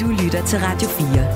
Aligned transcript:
Du 0.00 0.06
lytter 0.06 0.46
til 0.46 0.58
Radio 0.58 0.88
4. 0.88 1.26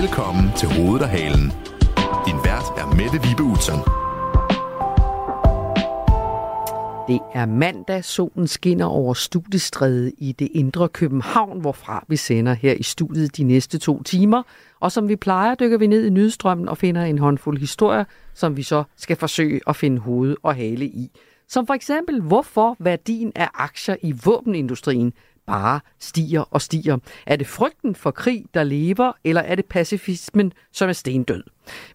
Velkommen 0.00 0.52
til 0.56 0.68
Hovedet 0.68 1.02
og 1.02 1.08
Halen. 1.08 1.52
Din 2.26 2.36
vært 2.44 2.72
er 2.76 2.94
Mette 2.96 3.28
Vibe 3.28 3.42
Utzon. 3.42 4.07
Det 7.08 7.20
er 7.34 7.46
mandag, 7.46 8.04
solen 8.04 8.46
skinner 8.46 8.86
over 8.86 9.14
studiestrædet 9.14 10.12
i 10.18 10.32
det 10.32 10.48
indre 10.54 10.88
København, 10.88 11.60
hvorfra 11.60 12.04
vi 12.08 12.16
sender 12.16 12.54
her 12.54 12.72
i 12.72 12.82
studiet 12.82 13.36
de 13.36 13.44
næste 13.44 13.78
to 13.78 14.02
timer. 14.02 14.42
Og 14.80 14.92
som 14.92 15.08
vi 15.08 15.16
plejer, 15.16 15.54
dykker 15.54 15.78
vi 15.78 15.86
ned 15.86 16.06
i 16.06 16.10
nyhedsstrømmen 16.10 16.68
og 16.68 16.78
finder 16.78 17.02
en 17.02 17.18
håndfuld 17.18 17.58
historier, 17.58 18.04
som 18.34 18.56
vi 18.56 18.62
så 18.62 18.84
skal 18.96 19.16
forsøge 19.16 19.60
at 19.66 19.76
finde 19.76 19.98
hoved 19.98 20.36
og 20.42 20.54
hale 20.54 20.84
i. 20.84 21.10
Som 21.48 21.66
for 21.66 21.74
eksempel, 21.74 22.20
hvorfor 22.20 22.76
værdien 22.78 23.32
af 23.34 23.48
aktier 23.54 23.96
i 24.02 24.12
våbenindustrien 24.24 25.12
bare 25.46 25.80
stiger 25.98 26.40
og 26.40 26.62
stiger. 26.62 26.98
Er 27.26 27.36
det 27.36 27.46
frygten 27.46 27.94
for 27.94 28.10
krig, 28.10 28.44
der 28.54 28.62
lever, 28.62 29.12
eller 29.24 29.40
er 29.40 29.54
det 29.54 29.66
pacifismen, 29.66 30.52
som 30.72 30.88
er 30.88 30.92
stendød? 30.92 31.42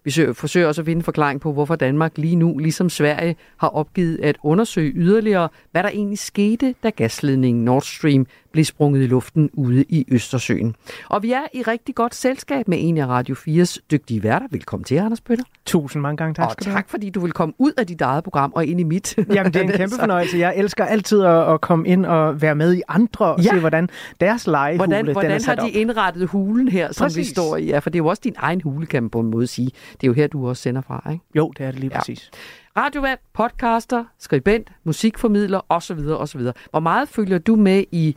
Vi 0.04 0.10
søger- 0.10 0.32
forsøger 0.32 0.66
også 0.68 0.80
at 0.82 0.84
finde 0.86 0.98
en 0.98 1.02
forklaring 1.04 1.40
på, 1.40 1.52
hvorfor 1.52 1.76
Danmark 1.76 2.18
lige 2.18 2.36
nu, 2.36 2.58
ligesom 2.58 2.90
Sverige, 2.90 3.36
har 3.56 3.68
opgivet 3.68 4.18
at 4.22 4.36
undersøge 4.42 4.92
yderligere, 4.96 5.48
hvad 5.72 5.82
der 5.82 5.88
egentlig 5.88 6.18
skete, 6.18 6.74
da 6.82 6.90
gasledningen 6.90 7.64
Nord 7.64 7.82
Stream 7.82 8.26
blev 8.52 8.64
sprunget 8.64 9.02
i 9.02 9.06
luften 9.06 9.50
ude 9.52 9.84
i 9.88 10.04
Østersøen. 10.08 10.76
Og 11.08 11.22
vi 11.22 11.32
er 11.32 11.42
i 11.54 11.62
rigtig 11.62 11.94
godt 11.94 12.14
selskab 12.14 12.68
med 12.68 12.78
en 12.80 12.98
af 12.98 13.06
Radio 13.06 13.34
4's 13.34 13.78
dygtige 13.90 14.22
værter. 14.22 14.46
Velkommen 14.50 14.84
til, 14.84 14.94
Anders 14.96 15.20
Bøtter. 15.20 15.44
Tusind 15.66 16.02
mange 16.02 16.16
gange 16.16 16.34
tak 16.34 16.46
Og 16.46 16.52
skal 16.52 16.64
du 16.64 16.70
have. 16.70 16.78
tak, 16.78 16.90
fordi 16.90 17.10
du 17.10 17.20
vil 17.20 17.32
komme 17.32 17.54
ud 17.58 17.72
af 17.76 17.86
dit 17.86 18.00
eget 18.00 18.24
program 18.24 18.52
og 18.54 18.66
ind 18.66 18.80
i 18.80 18.82
mit. 18.82 19.16
Jamen, 19.34 19.52
det 19.52 19.60
er 19.60 19.64
en 19.64 19.72
kæmpe 19.82 19.96
fornøjelse. 20.00 20.38
Jeg 20.38 20.54
elsker 20.56 20.84
altid 20.84 21.22
at, 21.22 21.52
at 21.52 21.60
komme 21.60 21.88
ind 21.88 22.06
og 22.06 22.42
være 22.42 22.54
med 22.54 22.74
i 22.74 22.82
andre 22.88 23.24
og 23.26 23.40
Ja. 23.42 23.50
se, 23.50 23.60
hvordan 23.60 23.88
deres 24.20 24.46
legehule 24.46 24.76
Hvordan, 24.76 25.00
den 25.04 25.08
er 25.08 25.12
hvordan 25.12 25.30
har 25.30 25.38
sat 25.38 25.58
de 25.58 25.62
op. 25.62 25.68
indrettet 25.72 26.28
hulen 26.28 26.68
her, 26.68 26.92
som 26.92 27.04
vi 27.04 27.08
Præcis. 27.08 27.28
står 27.28 27.56
i? 27.56 27.64
Ja, 27.66 27.78
for 27.78 27.90
det 27.90 27.98
er 27.98 28.02
jo 28.02 28.06
også 28.06 28.20
din 28.24 28.34
egen 28.38 28.60
hule, 28.60 28.86
kan 28.86 29.02
man 29.02 29.10
på 29.10 29.20
en 29.20 29.30
måde 29.30 29.46
sige. 29.46 29.63
Det 29.92 30.02
er 30.02 30.06
jo 30.06 30.12
her, 30.12 30.26
du 30.26 30.48
også 30.48 30.62
sender 30.62 30.80
fra, 30.80 31.08
ikke? 31.12 31.24
Jo, 31.34 31.52
det 31.58 31.66
er 31.66 31.70
det 31.70 31.80
lige 31.80 31.90
Ja. 31.92 31.98
præcis. 31.98 32.30
Radiovært, 32.76 33.18
podcaster, 33.32 34.04
skribent, 34.18 34.68
musikformidler 34.84 35.60
osv. 35.68 35.98
osv. 35.98 36.40
Hvor 36.70 36.80
meget 36.80 37.08
følger 37.08 37.38
du 37.38 37.56
med 37.56 37.84
i, 37.92 38.16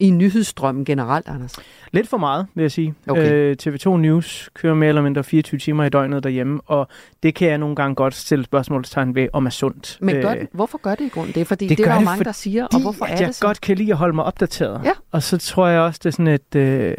i 0.00 0.10
nyhedsstrømmen 0.10 0.84
generelt, 0.84 1.28
Anders? 1.28 1.54
Lidt 1.92 2.08
for 2.08 2.16
meget, 2.16 2.46
vil 2.54 2.62
jeg 2.62 2.72
sige. 2.72 2.94
Okay. 3.08 3.32
Øh, 3.32 3.56
TV2 3.62 3.88
News 3.96 4.50
kører 4.54 4.74
mere 4.74 4.88
eller 4.88 5.02
mindre 5.02 5.24
24 5.24 5.58
timer 5.58 5.84
i 5.84 5.88
døgnet 5.88 6.24
derhjemme, 6.24 6.60
og 6.66 6.88
det 7.22 7.34
kan 7.34 7.48
jeg 7.48 7.58
nogle 7.58 7.76
gange 7.76 7.94
godt 7.94 8.14
stille 8.14 8.44
spørgsmålstegn 8.44 9.14
ved, 9.14 9.28
om 9.32 9.46
er 9.46 9.50
sundt. 9.50 9.98
Men 10.00 10.22
gør, 10.22 10.30
Øh, 10.30 10.38
den- 10.40 10.48
hvorfor 10.52 10.78
gør 10.78 10.94
det 10.94 11.04
i 11.04 11.08
grunden? 11.08 11.34
Det 11.34 11.40
er 11.40 11.44
fordi, 11.44 11.64
det 11.64 11.70
det, 11.70 11.78
det 11.78 11.84
er 11.86 11.90
der 11.92 11.98
det, 11.98 12.04
mange, 12.04 12.24
der 12.24 12.32
siger, 12.32 12.66
og 12.66 12.80
hvorfor 12.80 13.04
er 13.04 13.16
jeg 13.16 13.26
det 13.26 13.34
så? 13.34 13.46
godt 13.46 13.60
kan 13.60 13.76
lide 13.76 13.90
at 13.90 13.96
holde 13.98 14.14
mig 14.14 14.24
opdateret. 14.24 14.80
Ja. 14.84 14.92
Og 15.10 15.22
så 15.22 15.38
tror 15.38 15.66
jeg 15.68 15.80
også, 15.80 16.00
det 16.02 16.06
er 16.06 16.12
sådan 16.12 16.26
et... 16.26 16.54
Øh, 16.56 16.94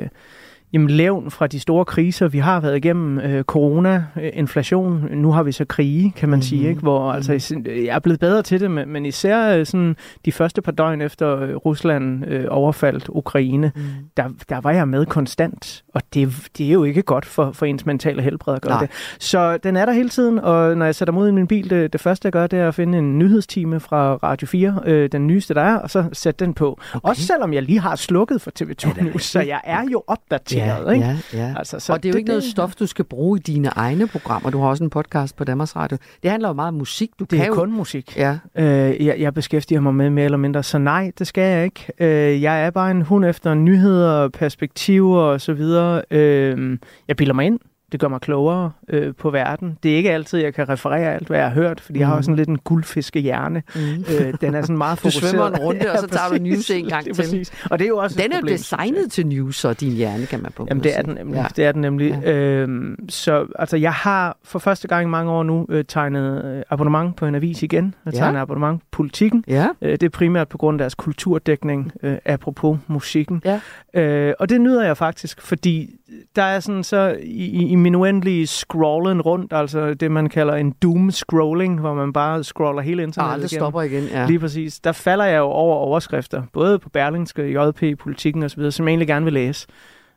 Jamen 0.74 0.90
levn 0.90 1.32
fra 1.32 1.48
de 1.48 1.60
store 1.60 1.86
kriser, 1.86 2.28
vi 2.28 2.38
har 2.40 2.60
været 2.60 2.78
igennem, 2.78 3.20
øh, 3.20 3.44
corona, 3.44 4.04
øh, 4.22 4.30
inflation, 4.34 5.08
nu 5.12 5.32
har 5.32 5.44
vi 5.44 5.52
så 5.52 5.66
krige, 5.66 6.12
kan 6.16 6.30
man 6.30 6.38
mm-hmm. 6.38 6.42
sige, 6.42 6.70
ikke? 6.70 6.82
hvor 6.82 7.12
altså, 7.12 7.34
is- 7.34 7.52
jeg 7.66 7.96
er 7.96 8.00
blevet 8.00 8.20
bedre 8.20 8.42
til 8.42 8.60
det, 8.60 8.72
men, 8.72 8.90
men 8.90 9.06
især 9.06 9.58
øh, 9.58 9.66
sådan, 9.66 9.96
de 10.26 10.32
første 10.32 10.62
par 10.62 10.72
døgn 10.72 11.02
efter 11.02 11.40
øh, 11.42 11.56
Rusland 11.56 12.26
øh, 12.28 12.46
overfaldt 12.50 13.06
Ukraine, 13.10 13.72
Mm. 13.76 13.82
der, 14.18 14.24
der 14.50 14.62
var 14.62 14.72
jeg 14.72 14.88
med 14.88 15.06
konstant, 15.06 15.84
og 15.94 16.02
det, 16.14 16.48
det 16.58 16.68
er 16.68 16.72
jo 16.72 16.84
ikke 16.84 17.02
godt 17.02 17.26
for, 17.26 17.52
for 17.52 17.66
ens 17.66 17.86
mentale 17.86 18.22
helbred 18.22 18.56
at 18.56 18.62
gøre 18.62 18.74
Nej. 18.74 18.80
det. 18.82 18.90
Så 19.20 19.58
den 19.58 19.76
er 19.76 19.86
der 19.86 19.94
hele 19.94 20.10
tiden, 20.10 20.40
og 20.40 20.78
når 20.78 20.86
jeg 20.86 20.96
sætter 20.96 21.12
mig 21.14 21.24
ud 21.24 21.28
i 21.28 21.32
min 21.32 21.48
bil, 21.48 21.70
det, 21.70 21.94
det 21.94 22.02
første 22.02 22.26
jeg 22.26 22.32
gør, 22.34 22.48
det 22.48 22.60
er 22.60 22.68
at 22.68 22.76
finde 22.76 22.98
en 22.98 23.20
nyhedstime 23.20 23.80
fra 23.80 24.16
Radio 24.16 24.48
4, 24.48 24.80
øh, 24.86 25.10
den 25.12 25.28
nyeste 25.28 25.54
der 25.54 25.62
er, 25.62 25.76
og 25.78 25.90
så 25.90 26.06
sætte 26.14 26.46
den 26.46 26.54
på. 26.54 26.80
Okay. 26.94 27.10
Også 27.10 27.22
selvom 27.22 27.54
jeg 27.54 27.64
lige 27.64 27.80
har 27.80 27.96
slukket 27.96 28.42
for 28.42 28.52
TV2 28.62 29.04
News, 29.04 29.24
så 29.24 29.42
jeg 29.42 29.62
er 29.64 29.84
jo 29.92 30.04
opdateret. 30.08 30.63
Ja, 30.66 30.92
ikke? 30.92 31.06
ja, 31.06 31.18
ja. 31.34 31.54
Altså, 31.58 31.80
så 31.80 31.94
og 31.94 32.04
det 32.04 32.10
er 32.10 32.14
jo 32.14 32.18
ikke 32.18 32.28
noget 32.28 32.44
stof, 32.44 32.76
du 32.76 32.86
skal 32.88 33.06
bruge 33.06 33.40
i 33.40 33.42
dine 33.42 33.68
egne 33.68 34.08
programmer. 34.08 34.50
Du 34.50 34.60
har 34.62 34.68
også 34.68 34.84
en 34.84 34.90
podcast 34.90 35.36
på 35.36 35.44
Danmarks 35.44 35.76
Radio. 35.76 35.98
Det 36.24 36.32
handler 36.32 36.50
jo 36.50 36.54
meget 36.54 36.68
om 36.68 36.74
musik. 36.74 37.10
Du 37.20 37.24
Det 37.24 37.30
kan 37.30 37.42
er 37.42 37.48
jo... 37.48 37.54
kun 37.54 37.72
musik. 37.72 38.18
Ja, 38.18 38.38
Øh, 38.58 39.06
jeg, 39.06 39.20
jeg 39.20 39.34
beskæftiger 39.34 39.82
mig 39.82 39.96
med 39.96 40.10
mere 40.10 40.26
eller 40.26 40.38
mindre, 40.38 40.64
så 40.64 40.78
nej, 40.78 41.12
det 41.20 41.28
skal 41.28 41.44
jeg 41.44 41.64
ikke. 41.64 41.88
Øh, 42.00 42.42
jeg 42.42 42.66
er 42.66 42.70
bare 42.70 42.92
en 42.92 43.02
hund 43.02 43.26
efter 43.26 43.54
nyheder, 43.54 44.30
perspektiver 44.30 45.22
og 45.22 45.42
så 45.42 45.54
videre. 45.54 46.02
Øh, 46.12 46.78
jeg 47.08 47.16
bilder 47.16 47.34
mig 47.34 47.46
ind. 47.46 47.60
Det 47.94 48.00
gør 48.02 48.08
mig 48.08 48.22
klogere 48.22 48.72
øh, 48.90 49.14
på 49.16 49.30
verden. 49.30 49.78
Det 49.84 49.92
er 49.92 49.96
ikke 49.98 50.12
altid, 50.12 50.40
jeg 50.40 50.54
kan 50.54 50.70
referere 50.70 51.14
alt, 51.14 51.28
hvad 51.28 51.38
jeg 51.38 51.48
har 51.48 51.54
hørt, 51.54 51.82
fordi 51.82 51.98
mm. 51.98 52.00
jeg 52.00 52.08
har 52.08 52.16
også 52.16 52.26
sådan 52.26 52.36
lidt 52.36 52.50
en 52.50 52.58
guldfiskehjerne. 52.58 53.64
mm. 53.76 53.82
Øh, 53.82 54.34
den 54.42 54.56
er 54.56 54.62
sådan 54.62 54.78
meget 54.78 54.98
Du 54.98 55.02
fokuseret. 55.02 55.30
svømmer 55.32 55.48
en 55.48 55.58
runde, 55.58 55.92
og 55.92 55.98
så 56.00 56.08
tager 56.18 56.30
du 56.38 56.44
news 56.44 56.70
en 56.70 56.86
gang 56.88 57.04
til. 57.04 57.14
Præcis. 57.16 57.52
Og 57.72 57.80
det 57.80 57.86
er 57.86 57.90
jo 57.90 57.98
også 57.98 58.22
Den 58.22 58.32
er 58.32 58.36
jo 58.36 58.40
problem, 58.42 58.58
designet 58.58 59.12
til 59.12 59.28
news, 59.28 59.56
så 59.56 59.74
din 59.74 59.92
hjerne 59.92 60.26
kan 60.26 60.42
man 60.42 60.52
på 60.56 60.64
en 60.64 60.68
Jamen 60.70 60.84
det 60.84 60.98
er 60.98 61.02
den 61.02 61.14
nemlig. 61.16 61.36
Ja. 61.36 61.42
Ja. 61.42 61.48
Det 61.56 61.66
er 61.66 61.72
den 61.72 61.82
nemlig. 61.82 62.20
Ja. 62.24 62.32
Øhm, 62.34 63.10
så 63.10 63.46
altså, 63.60 63.78
jeg 63.78 63.94
har 63.94 64.38
for 64.44 64.60
første 64.60 64.88
gang 64.88 65.04
i 65.08 65.10
mange 65.10 65.32
år 65.32 65.44
nu 65.44 65.66
øh, 65.70 65.86
tegnet 65.88 66.46
øh, 66.46 66.64
abonnement 66.70 67.16
på 67.16 67.26
en 67.26 67.36
avis 67.36 67.64
igen. 67.64 67.96
Jeg 68.06 68.14
Ja. 68.14 68.20
tegner 68.20 68.42
abonnement 68.42 68.82
på 68.82 68.88
politikken. 68.92 69.44
Ja, 69.48 69.68
Øh, 69.82 69.92
det 69.92 70.04
er 70.04 70.10
primært 70.10 70.48
på 70.50 70.58
grund 70.58 70.76
af 70.76 70.78
deres 70.80 70.96
kulturdækning, 70.96 71.92
øh, 72.04 72.18
apropos 72.26 72.78
musikken. 72.88 73.42
Ja. 73.46 73.60
Øh, 74.02 74.34
og 74.40 74.50
det 74.50 74.62
nyder 74.62 74.84
jeg 74.86 74.98
faktisk, 74.98 75.42
fordi 75.42 75.90
der 76.36 76.44
er 76.44 76.60
sådan 76.60 76.84
så 76.84 77.18
i, 77.24 77.46
i- 77.46 77.68
i 77.68 77.76
min 77.76 77.96
uendelige 77.96 78.48
scrollen 78.48 79.22
rundt, 79.22 79.54
altså 79.54 79.94
det 79.94 80.12
man 80.12 80.30
kalder 80.30 80.54
en 80.56 80.72
doom 80.72 81.12
scrolling, 81.12 81.80
hvor 81.80 81.94
man 81.94 82.14
bare 82.14 82.44
scroller 82.44 82.82
hele 82.82 83.04
internettet 83.04 83.34
aldrig 83.34 83.52
igennem. 83.52 83.62
stopper 83.64 83.82
igen. 83.82 84.04
Ja. 84.04 84.26
Lige 84.28 84.40
præcis. 84.40 84.80
Der 84.80 84.92
falder 84.92 85.26
jeg 85.26 85.38
jo 85.38 85.44
over 85.44 85.76
overskrifter, 85.76 86.44
både 86.54 86.80
på 86.80 86.90
Berlingske, 86.90 87.42
JP, 87.44 88.00
Politikken 88.00 88.44
osv., 88.44 88.72
som 88.72 88.88
jeg 88.88 88.92
egentlig 88.92 89.08
gerne 89.08 89.24
vil 89.24 89.34
læse. 89.34 89.68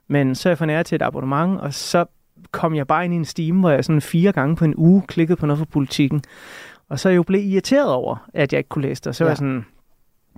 Men 0.08 0.34
så 0.34 0.48
er 0.48 0.50
jeg 0.50 0.58
for 0.58 0.66
nær 0.66 0.82
til 0.82 0.96
et 0.96 1.02
abonnement, 1.02 1.60
og 1.60 1.74
så 1.74 2.04
kom 2.50 2.74
jeg 2.74 2.86
bare 2.86 3.04
ind 3.04 3.14
i 3.14 3.16
en 3.16 3.24
stime, 3.24 3.60
hvor 3.60 3.70
jeg 3.70 3.84
sådan 3.84 4.00
fire 4.00 4.32
gange 4.32 4.56
på 4.56 4.64
en 4.64 4.74
uge 4.76 5.02
klikkede 5.08 5.36
på 5.36 5.46
noget 5.46 5.58
for 5.58 5.66
Politikken. 5.66 6.22
Og 6.88 6.98
så 6.98 7.08
er 7.08 7.10
jeg 7.12 7.16
jo 7.16 7.22
blevet 7.22 7.44
irriteret 7.44 7.92
over, 7.92 8.16
at 8.34 8.52
jeg 8.52 8.58
ikke 8.58 8.68
kunne 8.68 8.82
læse 8.88 9.00
det. 9.00 9.06
Og 9.06 9.14
så 9.14 9.24
var 9.24 9.28
Ja. 9.28 9.30
jeg 9.30 9.36
sådan, 9.36 9.66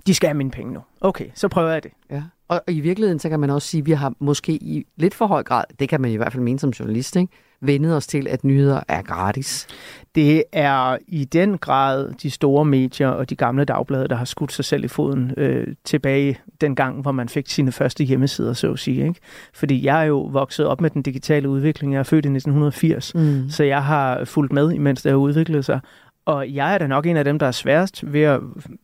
de 0.07 0.13
skal 0.13 0.27
have 0.27 0.37
mine 0.37 0.51
penge 0.51 0.73
nu. 0.73 0.79
Okay, 1.01 1.25
så 1.35 1.47
prøver 1.47 1.69
jeg 1.71 1.83
det. 1.83 1.91
Ja. 2.11 2.23
Og, 2.49 2.61
og 2.67 2.73
i 2.73 2.79
virkeligheden, 2.79 3.19
så 3.19 3.29
kan 3.29 3.39
man 3.39 3.49
også 3.49 3.67
sige, 3.67 3.81
at 3.81 3.85
vi 3.85 3.91
har 3.91 4.13
måske 4.19 4.51
i 4.51 4.85
lidt 4.97 5.13
for 5.13 5.27
høj 5.27 5.43
grad, 5.43 5.63
det 5.79 5.89
kan 5.89 6.01
man 6.01 6.11
i 6.11 6.15
hvert 6.15 6.31
fald 6.33 6.43
mene 6.43 6.59
som 6.59 6.69
journalist, 6.69 7.15
ikke? 7.15 7.33
vendet 7.61 7.95
os 7.95 8.07
til, 8.07 8.27
at 8.27 8.43
nyheder 8.43 8.79
er 8.87 9.01
gratis. 9.01 9.67
Det 10.15 10.43
er 10.53 10.97
i 11.07 11.25
den 11.25 11.57
grad 11.57 12.11
de 12.23 12.31
store 12.31 12.65
medier 12.65 13.07
og 13.07 13.29
de 13.29 13.35
gamle 13.35 13.65
dagblade, 13.65 14.07
der 14.07 14.15
har 14.15 14.25
skudt 14.25 14.51
sig 14.51 14.65
selv 14.65 14.83
i 14.83 14.87
foden 14.87 15.31
øh, 15.37 15.67
tilbage 15.85 16.39
den 16.61 16.75
gang, 16.75 17.01
hvor 17.01 17.11
man 17.11 17.29
fik 17.29 17.49
sine 17.49 17.71
første 17.71 18.03
hjemmesider, 18.03 18.53
så 18.53 18.71
at 18.71 18.79
sige. 18.79 19.07
Ikke? 19.07 19.19
Fordi 19.53 19.85
jeg 19.85 20.01
er 20.01 20.05
jo 20.05 20.19
vokset 20.19 20.65
op 20.65 20.81
med 20.81 20.89
den 20.89 21.01
digitale 21.01 21.49
udvikling. 21.49 21.93
Jeg 21.93 21.99
er 21.99 22.03
født 22.03 22.25
i 22.25 22.29
1980, 22.29 23.15
Mm. 23.15 23.49
så 23.49 23.63
jeg 23.63 23.83
har 23.83 24.25
fulgt 24.25 24.53
med, 24.53 24.71
imens 24.71 25.01
det 25.01 25.09
har 25.11 25.17
udviklet 25.17 25.65
sig. 25.65 25.79
Og 26.29 26.53
jeg 26.53 26.73
er 26.73 26.77
da 26.77 26.87
nok 26.87 27.05
en 27.05 27.17
af 27.17 27.23
dem, 27.25 27.39
der 27.39 27.45
er 27.47 27.51
sværest 27.51 28.13
ved 28.13 28.21
at 28.21 28.39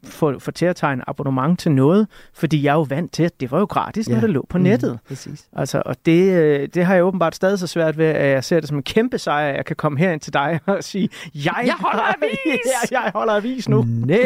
få, 0.06 0.40
få 0.40 0.52
til 0.52 0.66
at 0.66 0.76
tegne 0.76 1.10
abonnement 1.10 1.60
til 1.60 1.72
noget, 1.72 2.08
fordi 2.34 2.64
jeg 2.64 2.72
er 2.72 2.76
jo 2.76 2.82
vant 2.90 3.12
til, 3.14 3.24
at 3.24 3.40
det 3.40 3.52
var 3.52 3.60
jo 3.60 3.66
gratis, 3.66 4.10
når 4.10 4.16
Ja. 4.16 4.22
det 4.22 4.30
lå 4.30 4.46
på 4.50 4.58
nettet. 4.58 4.92
Mm, 4.92 4.98
præcis. 5.08 5.46
Altså, 5.56 5.82
og 5.86 5.96
det, 6.06 6.32
øh, 6.34 6.68
det 6.74 6.86
har 6.86 6.96
jeg 6.96 7.04
åbenbart 7.06 7.36
stadig 7.36 7.60
så 7.60 7.68
svært 7.68 7.98
ved, 7.98 8.06
at 8.06 8.30
jeg 8.30 8.44
ser 8.44 8.60
det 8.60 8.70
som 8.70 8.78
en 8.78 8.84
kæmpe 8.84 9.18
sejr, 9.18 9.50
at 9.50 9.56
jeg 9.56 9.66
kan 9.66 9.76
komme 9.76 10.00
herind 10.00 10.22
til 10.22 10.34
dig 10.34 10.60
og 10.66 10.84
sige, 10.84 11.10
jeg, 11.36 11.54
Jeg 11.66 11.74
holder 11.80 12.04
avis! 12.18 12.60
ja, 12.92 13.02
jeg 13.04 13.12
holder 13.16 13.34
avis 13.34 13.70
nu. 13.70 13.86
Nej, 13.88 14.18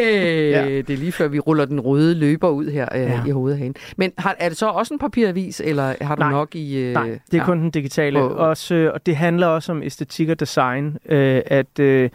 Ja. 0.50 0.66
det 0.66 0.90
er 0.90 0.97
lige 0.97 1.12
før 1.12 1.28
vi 1.28 1.40
ruller 1.40 1.66
den 1.66 1.80
røde 1.80 2.16
løber 2.16 2.50
ud 2.50 2.69
her 2.72 2.88
øh, 2.96 3.01
Ja. 3.01 3.22
i 3.28 3.30
hovedhagen. 3.30 3.75
Men 3.97 4.12
har, 4.18 4.36
er 4.40 4.50
det 4.50 4.57
så 4.57 4.68
også 4.68 4.94
en 4.94 5.00
papiravis, 5.00 5.62
eller 5.66 5.94
har 6.01 6.16
du 6.16 6.19
Nej. 6.22 6.31
nok 6.31 6.56
i... 6.56 6.78
Øh, 6.78 6.94
Nej, 6.94 7.03
det 7.07 7.34
er 7.34 7.38
ja. 7.38 7.46
kun 7.46 7.59
den 7.59 7.72
digitale. 7.72 8.19
På- 8.19 8.28
Også, 8.28 8.75
øh, 8.75 8.94
og 8.94 9.06
det 9.06 9.16
handler 9.16 9.47
også 9.47 9.72
om 9.72 9.83
æstetik 9.83 10.30
og 10.30 10.39
design. 10.39 10.98
Øh, 11.10 11.42
at, 11.45 11.80
øh, 11.80 12.10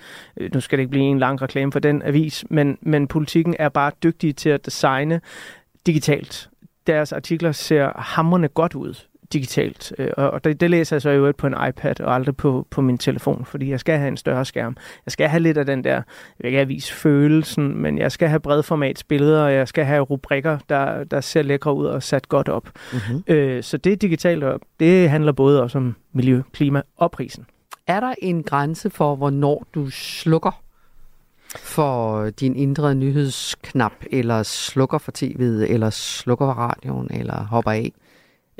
nu 0.54 0.60
skal 0.60 0.78
det 0.78 0.82
ikke 0.82 0.93
blive 0.94 1.06
en 1.10 1.18
lang 1.18 1.42
reklame 1.42 1.72
for 1.72 1.78
den 1.78 2.02
avis, 2.02 2.44
men, 2.50 2.78
men 2.82 3.06
politikken 3.06 3.56
er 3.58 3.68
bare 3.68 3.92
dygtige 4.02 4.32
til 4.32 4.48
at 4.48 4.66
designe 4.66 5.20
digitalt. 5.86 6.48
Deres 6.86 7.12
artikler 7.12 7.52
ser 7.52 7.92
hamrende 7.96 8.48
godt 8.48 8.74
ud 8.74 8.94
digitalt. 9.32 9.92
Øh, 9.98 10.10
Og 10.16 10.44
det, 10.44 10.60
det 10.60 10.70
læser 10.70 10.96
jeg 10.96 11.02
så 11.02 11.10
øvrigt 11.10 11.36
på 11.36 11.46
en 11.46 11.54
iPad 11.68 12.00
og 12.00 12.14
aldrig 12.14 12.36
på, 12.36 12.66
på 12.70 12.80
min 12.80 12.98
telefon, 12.98 13.44
fordi 13.44 13.70
jeg 13.70 13.80
skal 13.80 13.98
have 13.98 14.08
en 14.08 14.16
større 14.16 14.44
skærm. 14.44 14.76
Jeg 15.06 15.12
skal 15.12 15.28
have 15.28 15.40
lidt 15.40 15.58
af 15.58 15.66
den 15.66 15.84
der, 15.84 15.94
jeg 15.94 16.04
vil 16.38 16.46
ikke 16.46 16.60
avise 16.60 16.92
følelsen, 16.92 17.78
men 17.78 17.98
jeg 17.98 18.12
skal 18.12 18.28
have 18.28 18.40
bredformats 18.40 19.04
billeder, 19.04 19.44
og 19.44 19.52
jeg 19.52 19.68
skal 19.68 19.84
have 19.84 20.02
rubrikker, 20.02 20.58
der, 20.68 21.04
der 21.04 21.20
ser 21.20 21.42
lækre 21.42 21.74
ud 21.74 21.86
og 21.86 22.02
sat 22.02 22.28
godt 22.28 22.48
op. 22.48 22.70
Mm-hmm. 22.92 23.22
Øh, 23.26 23.62
så 23.62 23.76
det 23.76 23.92
er 23.92 23.96
digitalt, 23.96 24.44
og 24.44 24.60
det 24.80 25.10
handler 25.10 25.32
både 25.32 25.62
også 25.62 25.78
om 25.78 25.94
miljø, 26.12 26.42
klima 26.52 26.82
og 26.96 27.10
prisen. 27.10 27.46
Er 27.86 28.00
der 28.00 28.14
en 28.18 28.42
grænse 28.42 28.90
for, 28.90 29.16
hvornår 29.16 29.66
du 29.74 29.90
slukker 29.90 30.63
for 31.58 32.30
din 32.30 32.56
indre 32.56 32.94
nyhedsknap, 32.94 33.92
eller 34.10 34.42
slukker 34.42 34.98
for 34.98 35.12
tv'et, 35.18 35.72
eller 35.72 35.90
slukker 35.90 36.46
for 36.46 36.52
radioen, 36.52 37.08
eller 37.10 37.44
hopper 37.44 37.70
af? 37.70 37.92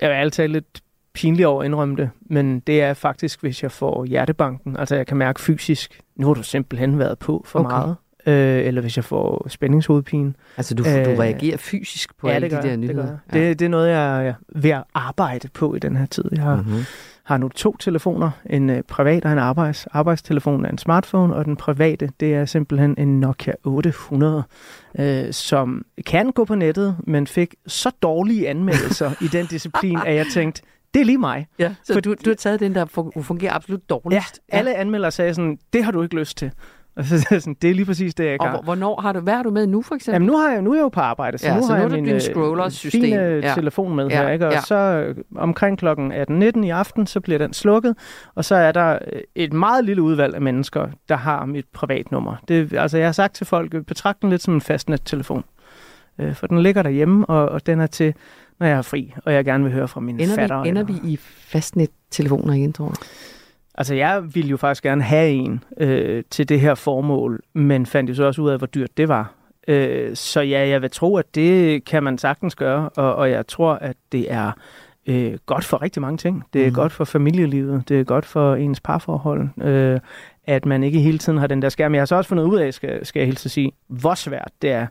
Jeg 0.00 0.08
vil 0.10 0.16
altid 0.16 0.48
lidt 0.48 0.80
pinlig 1.14 1.46
over 1.46 1.62
at 1.62 1.66
indrømme 1.66 1.96
det, 1.96 2.10
men 2.30 2.60
det 2.60 2.82
er 2.82 2.94
faktisk, 2.94 3.40
hvis 3.40 3.62
jeg 3.62 3.72
får 3.72 4.04
hjertebanken. 4.04 4.76
Altså 4.76 4.96
jeg 4.96 5.06
kan 5.06 5.16
mærke 5.16 5.40
fysisk, 5.40 6.00
nu 6.16 6.26
har 6.26 6.34
du 6.34 6.42
simpelthen 6.42 6.98
været 6.98 7.18
på 7.18 7.42
for 7.46 7.58
Okay. 7.58 7.70
meget. 7.70 7.96
Øh, 8.26 8.66
eller 8.66 8.80
hvis 8.80 8.96
jeg 8.96 9.04
får 9.04 9.46
spændingshovedpine. 9.48 10.34
Altså, 10.56 10.74
du, 10.74 10.82
du 10.82 10.88
Øh, 10.88 11.18
reagerer 11.18 11.56
fysisk 11.56 12.16
på 12.18 12.28
ja, 12.28 12.34
alle 12.34 12.46
de 12.50 12.54
der 12.54 12.60
jeg, 12.62 12.70
det, 12.70 12.78
nyheder. 12.78 13.06
jeg. 13.06 13.16
det, 13.32 13.58
det 13.58 13.64
er 13.64 13.68
noget, 13.68 13.90
jeg 13.90 14.26
er 14.26 14.34
ved 14.56 14.70
at 14.70 14.84
arbejde 14.94 15.48
på 15.48 15.74
i 15.74 15.78
den 15.78 15.96
her 15.96 16.06
tid. 16.06 16.24
Jeg 16.32 16.42
har, 16.42 16.56
Mhm. 16.56 16.80
Har 17.24 17.36
nu 17.38 17.48
to 17.48 17.76
telefoner. 17.76 18.30
En 18.50 18.70
øh, 18.70 18.82
privat 18.82 19.24
og 19.24 19.32
en 19.32 19.38
arbejds. 19.38 19.86
Arbejdstelefon 19.86 20.64
er 20.64 20.68
en 20.70 20.78
smartphone, 20.78 21.34
og 21.34 21.44
den 21.44 21.56
private, 21.56 22.10
det 22.20 22.34
er 22.34 22.44
simpelthen 22.44 22.94
en 22.98 23.20
Nokia 23.20 23.52
800, 23.64 24.42
øh, 24.98 25.32
som 25.32 25.84
kan 26.06 26.30
gå 26.30 26.44
på 26.44 26.54
nettet, 26.54 26.96
men 27.06 27.26
fik 27.26 27.54
så 27.66 27.90
dårlige 28.02 28.48
anmeldelser 28.48 29.10
i 29.20 29.26
den 29.28 29.46
disciplin, 29.46 29.98
at 30.06 30.14
jeg 30.14 30.26
tænkte, 30.32 30.62
det 30.94 31.00
er 31.00 31.04
lige 31.04 31.18
mig. 31.18 31.46
Ja, 31.58 31.74
så 31.84 31.92
For- 31.92 32.00
du, 32.00 32.14
du 32.24 32.30
har 32.30 32.34
taget 32.34 32.60
den, 32.60 32.74
der 32.74 32.84
fun- 32.86 33.22
fungerer 33.22 33.52
absolut 33.54 33.80
Ja, 33.80 33.94
dårligst. 33.94 34.40
alle 34.48 34.74
anmeldere 34.76 35.10
sagde 35.10 35.34
sådan, 35.34 35.58
det 35.72 35.84
har 35.84 35.92
du 35.92 36.02
ikke 36.02 36.16
lyst 36.18 36.36
til. 36.38 36.50
Og 36.98 37.04
så 37.04 37.08
sagde 37.18 37.26
jeg 37.34 37.42
sådan, 37.42 37.56
det 37.62 37.70
er 37.70 37.74
lige 37.74 37.84
præcis 37.86 38.14
det, 38.14 38.24
jeg 38.24 38.36
Og 38.40 38.46
gør. 38.46 38.50
hvor- 38.52 38.62
hvornår 38.62 39.00
har 39.00 39.12
du, 39.12 39.20
hvad 39.20 39.34
har 39.34 39.42
du 39.42 39.50
med 39.50 39.66
nu, 39.66 39.82
for 39.82 39.94
eksempel? 39.94 40.14
Jamen 40.14 40.26
nu, 40.26 40.36
har 40.36 40.50
jeg, 40.52 40.62
nu 40.62 40.70
er 40.70 40.74
jeg 40.74 40.82
jo 40.82 40.88
på 40.88 41.00
arbejde, 41.00 41.38
så 41.38 41.46
Ja, 41.48 41.56
nu 41.56 41.62
så 41.62 41.72
har 41.74 41.88
nu 41.88 41.94
jeg 41.94 42.02
min 42.02 42.14
øh, 42.14 42.20
scroller-system. 42.20 43.00
fine 43.02 43.16
Ja. 43.22 43.52
telefon 43.54 43.96
med 43.96 44.06
Ja, 44.08 44.22
her, 44.22 44.30
ikke? 44.30 44.46
Og 44.46 44.52
ja. 44.52 44.60
så 44.60 44.74
øh, 44.74 45.16
omkring 45.36 45.78
klokken 45.78 46.12
18.19 46.12 46.64
i 46.64 46.70
aften, 46.70 47.06
så 47.06 47.20
bliver 47.20 47.38
den 47.38 47.52
slukket, 47.52 47.96
og 48.34 48.44
så 48.44 48.54
er 48.54 48.72
der 48.72 48.98
øh, 49.12 49.20
et 49.34 49.52
meget 49.52 49.84
lille 49.84 50.02
udvalg 50.02 50.34
af 50.34 50.40
mennesker, 50.40 50.88
der 51.08 51.16
har 51.16 51.44
mit 51.46 51.66
privatnummer. 51.72 52.36
Det, 52.48 52.72
altså 52.72 52.98
jeg 52.98 53.06
har 53.06 53.12
sagt 53.12 53.34
til 53.34 53.46
folk, 53.46 53.74
øh, 53.74 53.82
betragt 53.82 54.22
den 54.22 54.30
lidt 54.30 54.42
som 54.42 54.54
en 54.54 54.60
fastnet-telefon. 54.60 55.44
Øh, 56.18 56.34
for 56.34 56.46
den 56.46 56.62
ligger 56.62 56.82
derhjemme, 56.82 57.26
og, 57.26 57.48
og 57.48 57.66
den 57.66 57.80
er 57.80 57.86
til, 57.86 58.14
når 58.60 58.66
jeg 58.66 58.78
er 58.78 58.82
fri, 58.82 59.14
og 59.24 59.32
jeg 59.32 59.44
gerne 59.44 59.64
vil 59.64 59.72
høre 59.72 59.88
fra 59.88 60.00
mine 60.00 60.22
ender 60.22 60.34
fatter. 60.34 60.62
vi, 60.62 60.68
ender 60.68 60.82
vi 60.84 60.94
i 61.04 61.16
fastnet-telefoner 61.48 62.54
igen, 62.54 62.72
tror 62.72 62.88
du? 62.88 62.94
Altså, 63.74 63.94
jeg 63.94 64.34
ville 64.34 64.50
jo 64.50 64.56
faktisk 64.56 64.82
gerne 64.82 65.02
have 65.02 65.30
en 65.30 65.64
øh, 65.76 66.24
til 66.30 66.48
det 66.48 66.60
her 66.60 66.74
formål, 66.74 67.42
men 67.52 67.86
fandt 67.86 68.10
jo 68.10 68.14
så 68.14 68.24
også 68.24 68.42
ud 68.42 68.50
af, 68.50 68.58
hvor 68.58 68.66
dyrt 68.66 68.96
det 68.96 69.08
var. 69.08 69.32
Øh, 69.68 70.16
så 70.16 70.40
ja, 70.40 70.68
jeg 70.68 70.82
vil 70.82 70.90
tro, 70.90 71.16
at 71.16 71.34
det 71.34 71.84
kan 71.84 72.02
man 72.02 72.18
sagtens 72.18 72.54
gøre, 72.54 72.88
og, 72.88 73.14
og 73.14 73.30
jeg 73.30 73.46
tror, 73.46 73.72
at 73.74 73.96
det 74.12 74.32
er 74.32 74.52
øh, 75.06 75.38
godt 75.46 75.64
for 75.64 75.82
rigtig 75.82 76.02
mange 76.02 76.18
ting. 76.18 76.44
Det 76.52 76.62
er 76.62 76.68
mm. 76.68 76.74
godt 76.74 76.92
for 76.92 77.04
familielivet, 77.04 77.88
det 77.88 78.00
er 78.00 78.04
godt 78.04 78.24
for 78.24 78.54
ens 78.54 78.80
parforhold, 78.80 79.48
øh, 79.62 80.00
at 80.46 80.66
man 80.66 80.82
ikke 80.82 81.00
hele 81.00 81.18
tiden 81.18 81.38
har 81.38 81.46
den 81.46 81.62
der 81.62 81.68
skærm. 81.68 81.94
Jeg 81.94 82.00
har 82.00 82.06
så 82.06 82.16
også 82.16 82.28
fundet 82.28 82.44
ud 82.44 82.58
af, 82.58 82.74
skal, 82.74 83.06
skal 83.06 83.20
jeg 83.20 83.26
helt 83.26 83.40
sige, 83.40 83.72
hvor 83.88 84.14
svært 84.14 84.50
det 84.62 84.70
er 84.70 84.86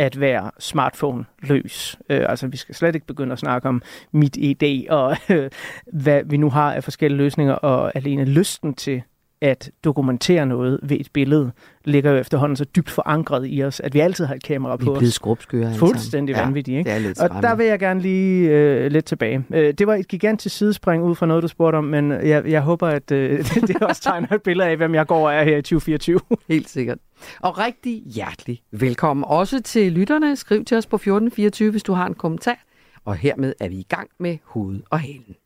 at 0.00 0.20
være 0.20 0.50
smartphone-løs. 0.58 1.98
Øh, 2.10 2.24
altså, 2.28 2.46
vi 2.46 2.56
skal 2.56 2.74
slet 2.74 2.94
ikke 2.94 3.06
begynde 3.06 3.32
at 3.32 3.38
snakke 3.38 3.68
om 3.68 3.82
mit 4.12 4.36
ID 4.36 4.88
og 4.90 5.16
øh, 5.28 5.50
hvad 5.92 6.22
vi 6.24 6.36
nu 6.36 6.50
har 6.50 6.74
af 6.74 6.84
forskellige 6.84 7.18
løsninger, 7.18 7.54
og 7.54 7.96
alene 7.96 8.24
lysten 8.24 8.74
til 8.74 9.02
at 9.42 9.70
dokumentere 9.84 10.46
noget 10.46 10.80
ved 10.82 10.96
et 11.00 11.08
billede, 11.12 11.52
ligger 11.84 12.10
jo 12.10 12.16
efterhånden 12.16 12.56
så 12.56 12.64
dybt 12.64 12.90
forankret 12.90 13.46
i 13.48 13.62
os, 13.64 13.80
at 13.80 13.94
vi 13.94 14.00
altid 14.00 14.24
har 14.24 14.34
et 14.34 14.42
kamera 14.42 14.76
Vi 14.76 14.84
på 14.84 14.90
er 14.90 14.94
blevet 14.94 15.08
os. 15.08 15.14
skrubskøre. 15.14 15.74
Fuldstændig 15.74 16.34
Ja, 16.36 16.44
vanvittigt, 16.44 16.78
ikke? 16.78 16.90
Det 16.90 16.96
er 16.96 17.00
lidt 17.00 17.20
Og 17.20 17.42
der 17.42 17.54
vil 17.54 17.66
jeg 17.66 17.78
gerne 17.78 18.00
lige 18.00 18.48
øh, 18.50 18.90
lidt 18.90 19.04
tilbage. 19.04 19.44
Øh, 19.54 19.74
det 19.74 19.86
var 19.86 19.94
et 19.94 20.08
gigantisk 20.08 20.56
sidespring 20.56 21.02
ud 21.02 21.14
fra 21.14 21.26
noget, 21.26 21.42
du 21.42 21.48
spurgte 21.48 21.76
om, 21.76 21.84
men 21.84 22.10
jeg, 22.12 22.46
jeg 22.46 22.60
håber, 22.62 22.88
at 22.88 23.10
øh, 23.10 23.38
det 23.68 23.82
også 23.82 24.02
tegner 24.02 24.32
et 24.32 24.42
billede 24.42 24.68
af, 24.68 24.76
hvem 24.76 24.94
jeg 24.94 25.06
går 25.06 25.28
og 25.28 25.34
er 25.34 25.42
her 25.44 25.56
i 25.56 25.62
2024. 25.62 26.20
Helt 26.48 26.68
sikkert. 26.68 26.98
Og 27.40 27.58
rigtig 27.58 28.02
hjertelig 28.14 28.60
velkommen 28.72 29.24
også 29.28 29.62
til 29.62 29.92
lytterne. 29.92 30.36
Skriv 30.36 30.64
til 30.64 30.76
os 30.76 30.86
på 30.86 30.96
1424, 30.96 31.70
hvis 31.70 31.82
du 31.82 31.92
har 31.92 32.06
en 32.06 32.14
kommentar. 32.14 32.56
Og 33.04 33.14
hermed 33.16 33.52
er 33.60 33.68
vi 33.68 33.74
i 33.76 33.86
gang 33.88 34.08
med 34.18 34.36
hoved 34.44 34.80
og 34.90 35.00
halen. 35.00 35.36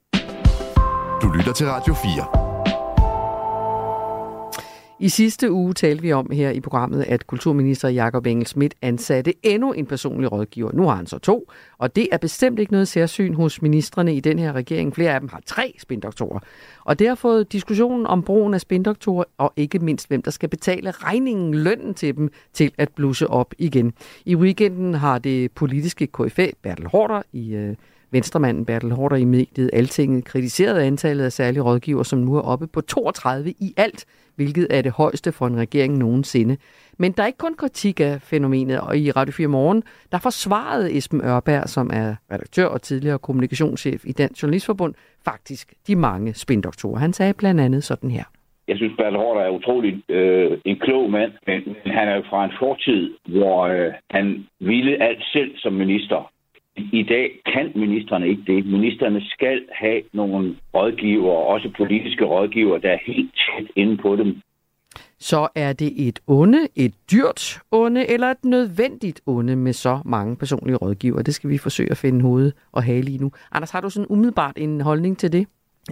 Du 1.22 1.28
lytter 1.38 1.52
til 1.52 1.66
Radio 1.66 1.94
4. 1.94 2.43
I 5.04 5.08
sidste 5.08 5.52
uge 5.52 5.74
talte 5.74 6.02
vi 6.02 6.12
om 6.12 6.30
her 6.32 6.50
i 6.50 6.60
programmet, 6.60 7.04
at 7.08 7.26
kulturminister 7.26 7.88
Jakob 7.88 8.26
Engel 8.26 8.46
Schmidt 8.46 8.74
ansatte 8.82 9.34
endnu 9.42 9.72
en 9.72 9.86
personlig 9.86 10.32
rådgiver. 10.32 10.72
Nu 10.72 10.82
har 10.82 10.94
han 10.94 11.06
så 11.06 11.18
to, 11.18 11.50
og 11.78 11.96
det 11.96 12.08
er 12.12 12.18
bestemt 12.18 12.58
ikke 12.58 12.72
noget 12.72 12.88
særsyn 12.88 13.34
hos 13.34 13.62
ministerne 13.62 14.14
i 14.14 14.20
den 14.20 14.38
her 14.38 14.52
regering. 14.52 14.94
Flere 14.94 15.14
af 15.14 15.20
dem 15.20 15.28
har 15.28 15.42
tre 15.46 15.74
spindoktorer. 15.78 16.38
Og 16.84 16.98
det 16.98 17.08
har 17.08 17.14
fået 17.14 17.52
diskussionen 17.52 18.06
om 18.06 18.22
brugen 18.22 18.54
af 18.54 18.60
spindoktorer, 18.60 19.24
og 19.38 19.52
ikke 19.56 19.78
mindst 19.78 20.08
hvem 20.08 20.22
der 20.22 20.30
skal 20.30 20.48
betale 20.48 20.90
regningen, 20.90 21.54
lønnen 21.54 21.94
til 21.94 22.16
dem, 22.16 22.30
til 22.52 22.72
at 22.78 22.88
blusse 22.96 23.30
op 23.30 23.54
igen. 23.58 23.92
I 24.24 24.36
weekenden 24.36 24.94
har 24.94 25.18
det 25.18 25.52
politiske 25.52 26.06
KFA 26.06 26.46
Bertel 26.62 26.86
Hårder 26.86 27.22
i 27.32 27.54
øh, 27.54 27.76
Venstremanden 28.14 28.66
Bertel 28.66 28.90
Hårder 28.90 29.16
i 29.16 29.24
mediet 29.24 29.70
Altinget 29.72 30.24
kritiseret 30.24 30.80
antallet 30.80 31.24
af 31.24 31.32
særlige 31.32 31.62
rådgiver, 31.62 32.02
som 32.02 32.18
nu 32.18 32.36
er 32.36 32.40
oppe 32.40 32.66
på 32.66 32.80
32 32.80 33.50
i 33.50 33.74
alt, 33.76 34.06
hvilket 34.36 34.66
er 34.70 34.82
det 34.82 34.92
højeste 34.92 35.32
for 35.32 35.46
en 35.46 35.56
regering 35.56 35.98
nogensinde. 35.98 36.56
Men 36.98 37.12
der 37.12 37.22
er 37.22 37.26
ikke 37.26 37.38
kun 37.38 37.54
kritik 37.54 38.00
af 38.00 38.20
fænomenet, 38.22 38.80
og 38.80 38.98
i 38.98 39.10
Radio 39.10 39.32
4 39.32 39.48
Morgen, 39.48 39.82
der 40.12 40.18
forsvarede 40.18 40.96
Esben 40.96 41.20
Ørberg, 41.24 41.68
som 41.68 41.90
er 41.92 42.14
redaktør 42.32 42.66
og 42.66 42.82
tidligere 42.82 43.18
kommunikationschef 43.18 44.04
i 44.04 44.12
Dansk 44.12 44.42
Journalistforbund, 44.42 44.94
faktisk 45.24 45.72
de 45.86 45.96
mange 45.96 46.34
spindoktorer. 46.34 46.98
Han 46.98 47.12
sagde 47.12 47.34
blandt 47.34 47.60
andet 47.60 47.84
sådan 47.84 48.10
her. 48.10 48.24
Jeg 48.68 48.76
synes, 48.76 48.92
Bertel 48.96 49.18
Hårder 49.18 49.40
er 49.40 49.50
utrolig 49.50 50.10
øh, 50.10 50.58
en 50.64 50.76
klog 50.78 51.10
mand, 51.10 51.32
men, 51.46 51.60
men 51.84 51.92
han 51.92 52.08
er 52.08 52.16
jo 52.16 52.22
fra 52.30 52.44
en 52.44 52.52
fortid, 52.58 53.14
hvor 53.28 53.60
øh, 53.62 53.92
han 54.10 54.46
ville 54.60 55.02
alt 55.02 55.24
selv 55.32 55.50
som 55.56 55.72
minister. 55.72 56.30
I 56.76 57.02
dag 57.02 57.30
kan 57.54 57.72
ministerne 57.74 58.28
ikke 58.28 58.42
det. 58.46 58.66
Ministerne 58.66 59.20
skal 59.24 59.62
have 59.72 60.02
nogle 60.12 60.56
rådgivere, 60.74 61.36
også 61.36 61.72
politiske 61.76 62.24
rådgivere, 62.24 62.80
der 62.80 62.90
er 62.90 62.98
helt 63.06 63.34
tæt 63.34 63.66
inde 63.76 63.96
på 63.96 64.16
dem. 64.16 64.40
Så 65.18 65.48
er 65.54 65.72
det 65.72 66.08
et 66.08 66.20
onde, 66.26 66.68
et 66.76 66.94
dyrt 67.12 67.60
onde 67.70 68.10
eller 68.10 68.26
et 68.26 68.44
nødvendigt 68.44 69.20
onde 69.26 69.56
med 69.56 69.72
så 69.72 70.00
mange 70.04 70.36
personlige 70.36 70.76
rådgiver? 70.76 71.22
Det 71.22 71.34
skal 71.34 71.50
vi 71.50 71.58
forsøge 71.58 71.90
at 71.90 71.96
finde 71.96 72.22
hoved 72.22 72.52
og 72.72 72.82
hale 72.82 73.12
i 73.12 73.16
nu. 73.16 73.30
Anders, 73.52 73.70
har 73.70 73.80
du 73.80 73.90
sådan 73.90 74.06
umiddelbart 74.10 74.58
en 74.58 74.80
holdning 74.80 75.18
til 75.18 75.32
det? 75.32 75.46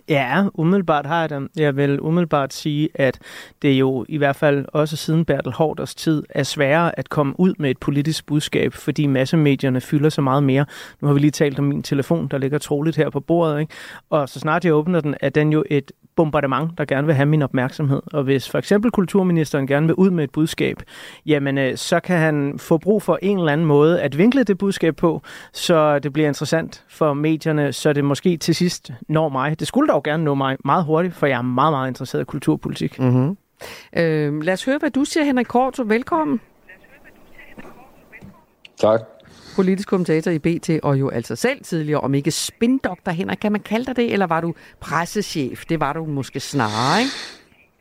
Ja, 0.08 0.44
umiddelbart 0.54 1.06
har 1.06 1.20
jeg 1.20 1.30
det. 1.30 1.48
Jeg 1.56 1.76
vil 1.76 2.00
umiddelbart 2.00 2.54
sige, 2.54 2.88
at 2.94 3.18
det 3.62 3.72
jo 3.72 4.04
i 4.08 4.16
hvert 4.16 4.36
fald 4.36 4.64
også 4.68 4.96
siden 4.96 5.24
Bertel 5.24 5.52
Hårders 5.52 5.94
tid 5.94 6.22
er 6.28 6.42
sværere 6.42 6.98
at 6.98 7.08
komme 7.08 7.34
ud 7.40 7.54
med 7.58 7.70
et 7.70 7.78
politisk 7.78 8.26
budskab, 8.26 8.72
fordi 8.72 9.06
massemedierne 9.06 9.80
fylder 9.80 10.08
så 10.08 10.20
meget 10.20 10.42
mere. 10.42 10.66
Nu 11.00 11.06
har 11.08 11.14
vi 11.14 11.20
lige 11.20 11.30
talt 11.30 11.58
om 11.58 11.64
min 11.64 11.82
telefon, 11.82 12.28
der 12.28 12.38
ligger 12.38 12.58
troligt 12.58 12.96
her 12.96 13.10
på 13.10 13.20
bordet, 13.20 13.60
ikke? 13.60 13.74
og 14.10 14.28
så 14.28 14.40
snart 14.40 14.64
jeg 14.64 14.74
åbner 14.74 15.00
den, 15.00 15.14
er 15.20 15.28
den 15.28 15.52
jo 15.52 15.64
et 15.70 15.92
bombardement, 16.16 16.78
der 16.78 16.84
gerne 16.84 17.06
vil 17.06 17.14
have 17.14 17.26
min 17.26 17.42
opmærksomhed. 17.42 18.02
Og 18.12 18.22
hvis 18.22 18.50
for 18.50 18.58
eksempel 18.58 18.90
kulturministeren 18.90 19.66
gerne 19.66 19.86
vil 19.86 19.94
ud 19.94 20.10
med 20.10 20.24
et 20.24 20.30
budskab, 20.30 20.82
jamen 21.26 21.58
øh, 21.58 21.76
så 21.76 22.00
kan 22.00 22.18
han 22.18 22.58
få 22.58 22.78
brug 22.78 23.02
for 23.02 23.18
en 23.22 23.38
eller 23.38 23.52
anden 23.52 23.66
måde 23.66 24.02
at 24.02 24.18
vinkle 24.18 24.44
det 24.44 24.58
budskab 24.58 24.96
på, 24.96 25.22
så 25.52 25.98
det 25.98 26.12
bliver 26.12 26.28
interessant 26.28 26.84
for 26.88 27.12
medierne, 27.14 27.72
så 27.72 27.92
det 27.92 28.04
måske 28.04 28.36
til 28.36 28.54
sidst 28.54 28.90
når 29.08 29.28
mig. 29.28 29.60
Det 29.60 29.68
skulle 29.68 29.88
dog 29.88 30.02
gerne 30.02 30.24
nå 30.24 30.34
mig 30.34 30.56
meget 30.64 30.84
hurtigt, 30.84 31.14
for 31.14 31.26
jeg 31.26 31.38
er 31.38 31.42
meget, 31.42 31.72
meget 31.72 31.88
interesseret 31.88 32.22
i 32.22 32.24
kulturpolitik. 32.24 32.98
Mm-hmm. 32.98 33.36
Øh, 33.96 34.42
lad 34.42 34.52
os 34.52 34.64
høre, 34.64 34.78
hvad 34.78 34.90
du 34.90 35.04
siger, 35.04 35.24
Henrik 35.24 35.46
Korto. 35.46 35.82
Velkommen. 35.86 36.40
Tak. 38.76 39.00
Politisk 39.56 39.88
kommentator 39.88 40.30
i 40.30 40.38
BT, 40.38 40.70
og 40.82 41.00
jo 41.00 41.08
altså 41.08 41.36
selv 41.36 41.64
tidligere, 41.64 42.00
om 42.00 42.14
ikke 42.14 42.30
spindoktor, 42.30 43.12
Henrik, 43.12 43.38
kan 43.38 43.52
man 43.52 43.60
kalde 43.60 43.86
dig 43.86 43.96
det, 43.96 44.12
eller 44.12 44.26
var 44.26 44.40
du 44.40 44.54
pressechef? 44.80 45.64
Det 45.68 45.80
var 45.80 45.92
du 45.92 46.04
måske 46.04 46.40
snarere, 46.40 47.00
ikke? 47.00 47.12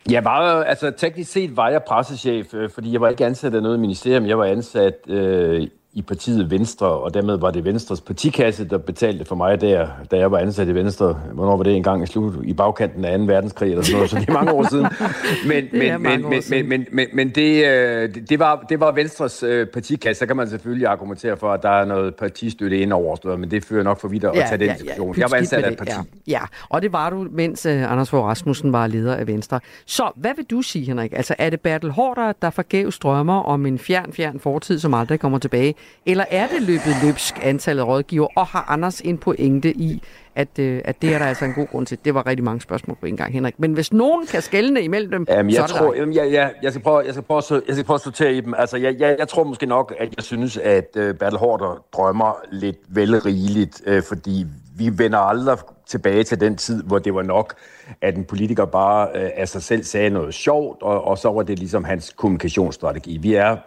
Jeg 0.10 0.26
var, 0.26 0.64
altså 0.64 0.92
teknisk 0.98 1.32
set 1.32 1.58
var 1.58 1.70
jeg 1.70 1.84
pressechef, 1.84 2.54
øh, 2.54 2.70
fordi 2.70 2.94
jeg 2.94 3.02
var 3.02 3.10
ikke 3.10 3.26
ansat 3.26 3.56
af 3.56 3.62
noget 3.62 3.80
ministerium. 3.80 4.26
Jeg 4.26 4.38
var 4.38 4.46
ansat 4.46 4.96
øh, 5.08 5.68
i 5.94 6.02
partiet 6.02 6.52
Venstre, 6.52 6.88
og 6.88 7.14
dermed 7.14 7.38
var 7.38 7.52
det 7.52 7.66
Venstres 7.66 8.02
partikasse, 8.02 8.66
der 8.66 8.78
betalte 8.78 9.26
for 9.26 9.36
mig 9.36 9.62
der, 9.62 9.88
da 10.12 10.18
jeg 10.18 10.32
var 10.32 10.38
ansat 10.38 10.68
i 10.68 10.76
Venstre. 10.76 11.14
Hvornår 11.34 11.58
var 11.58 11.64
det 11.64 11.76
en 11.76 11.84
gang 11.84 12.04
i 12.04 12.08
slut 12.08 12.34
i 12.44 12.54
bagkanten 12.54 13.06
af 13.06 13.20
2. 13.20 13.26
verdenskrig 13.26 13.70
eller 13.70 13.84
sådan 13.84 13.96
noget, 13.96 14.10
så 14.10 14.20
det 14.20 14.30
er 14.30 14.34
mange 14.34 14.52
år 14.52 14.70
siden. 14.70 14.88
Men, 15.48 15.68
men, 15.72 16.02
men, 16.02 16.30
men, 16.30 16.42
siden. 16.42 16.70
men, 16.70 16.80
men, 16.80 16.88
men, 16.92 17.08
men 17.14 17.30
det, 17.30 17.66
øh, 17.66 18.16
det, 18.30 18.40
var, 18.40 18.66
det 18.70 18.80
var 18.80 18.92
Venstres 18.92 19.44
øh, 19.44 19.68
partikasse. 19.68 20.20
Så 20.20 20.26
kan 20.26 20.36
man 20.36 20.50
selvfølgelig 20.50 20.88
argumentere 20.88 21.38
for, 21.38 21.52
at 21.52 21.64
der 21.64 21.70
er 21.70 21.86
noget 21.86 22.16
partistøtte 22.16 22.80
ind 22.80 22.94
over, 22.94 23.18
noget, 23.24 23.40
men 23.40 23.52
det 23.52 23.66
fører 23.66 23.84
nok 23.84 24.00
for 24.00 24.08
vidt 24.08 24.24
at 24.24 24.34
tage 24.34 24.58
den 24.58 24.76
diskussion. 24.76 25.14
pyt 25.14 25.22
jeg 25.22 25.32
var 25.32 25.38
ansat 25.38 25.64
af 25.64 25.72
et 25.72 25.78
parti. 25.78 25.92
Ja. 25.92 26.02
ja, 26.28 26.42
og 26.70 26.82
det 26.82 26.94
var 26.94 27.10
du, 27.10 27.28
mens 27.32 27.66
uh, 27.66 27.92
Anders 27.92 28.10
Fogh 28.10 28.26
Rasmussen 28.26 28.74
var 28.74 28.88
leder 28.88 29.16
af 29.16 29.28
Venstre. 29.28 29.60
Så 29.86 30.12
hvad 30.16 30.32
vil 30.36 30.46
du 30.46 30.62
sige, 30.62 30.86
Henrik? 30.86 31.14
Altså, 31.14 31.36
er 31.38 31.50
det 31.50 31.62
Bertel 31.62 31.92
Hårder, 31.92 32.34
der 32.42 32.50
forgæves 32.50 33.00
drømmer 33.00 33.42
om 33.42 33.66
en 33.66 33.80
fjern, 33.80 34.14
fjern 34.14 34.40
fortid, 34.40 34.80
som 34.80 34.94
aldrig 34.94 35.20
kommer 35.20 35.38
tilbage? 35.38 35.76
Eller 36.06 36.26
er 36.30 36.48
det 36.48 36.62
løbet 36.62 36.96
løbsk 37.04 37.40
antallet 37.44 37.84
af 37.84 37.88
rådgiver, 37.88 38.28
og 38.36 38.46
har 38.48 38.66
Anders 38.70 39.02
en 39.02 39.18
pointe 39.18 39.72
i, 39.72 40.02
at, 40.36 40.60
øh, 40.60 40.82
at 40.86 41.02
det 41.02 41.14
er 41.14 41.18
der 41.18 41.26
altså 41.26 41.46
en 41.46 41.54
god 41.54 41.68
grund 41.68 41.86
til. 41.86 41.98
Det 42.06 42.14
var 42.14 42.28
rigtig 42.28 42.44
mange 42.44 42.62
spørgsmål 42.62 42.98
på 43.00 43.06
en 43.06 43.18
gang, 43.18 43.34
Henrik. 43.34 43.60
Men 43.60 43.74
hvis 43.74 43.94
nogen 43.94 44.28
kan 44.28 44.42
skælne 44.42 44.82
imellem 44.82 45.12
dem, 45.12 45.26
Jamen, 45.30 45.52
så 45.52 45.58
jeg 45.58 45.64
er 45.64 45.68
det 45.68 45.76
tror, 45.76 45.94
jamen, 45.94 46.16
jeg, 46.16 46.32
jeg, 46.32 46.52
jeg, 46.64 46.72
skal 46.72 46.84
prøve, 46.84 47.00
jeg, 47.06 47.14
skal 47.14 47.24
prøve, 47.24 47.38
at- 47.38 47.62
jeg 47.68 47.76
skal 47.76 47.86
prøve 47.86 47.96
at 47.96 48.02
sortere 48.02 48.34
i 48.34 48.42
dem. 48.42 48.54
Altså, 48.58 48.78
jeg, 48.78 48.96
jeg, 49.00 49.16
jeg 49.20 49.28
tror 49.28 49.44
måske 49.44 49.66
nok, 49.66 49.94
at 50.00 50.10
jeg 50.18 50.24
synes, 50.24 50.58
at 50.58 50.88
uh, 50.96 51.14
Bertel 51.16 51.40
Hårder 51.40 51.86
drømmer 51.94 52.42
lidt 52.52 52.78
vel 52.90 53.20
rigeligt, 53.22 53.82
uh, 53.88 54.02
fordi 54.08 54.46
vi 54.78 54.90
vender 54.98 55.20
aldrig 55.20 55.58
tilbage 55.88 56.24
til 56.24 56.40
den 56.40 56.56
tid, 56.58 56.84
hvor 56.84 57.00
det 57.00 57.14
var 57.16 57.22
nok, 57.22 57.54
at 58.02 58.16
en 58.18 58.24
politiker 58.26 58.66
bare 58.66 59.08
uh, 59.16 59.30
af 59.36 59.48
sig 59.48 59.64
selv 59.64 59.84
sagde 59.84 60.10
noget 60.10 60.34
sjovt, 60.34 60.82
og, 60.82 61.04
og 61.08 61.18
så 61.18 61.32
var 61.32 61.44
det 61.44 61.60
ligesom 61.60 61.84
hans 61.84 62.14
kommunikationsstrategi. 62.18 63.18
Vi 63.18 63.34
er 63.34 63.58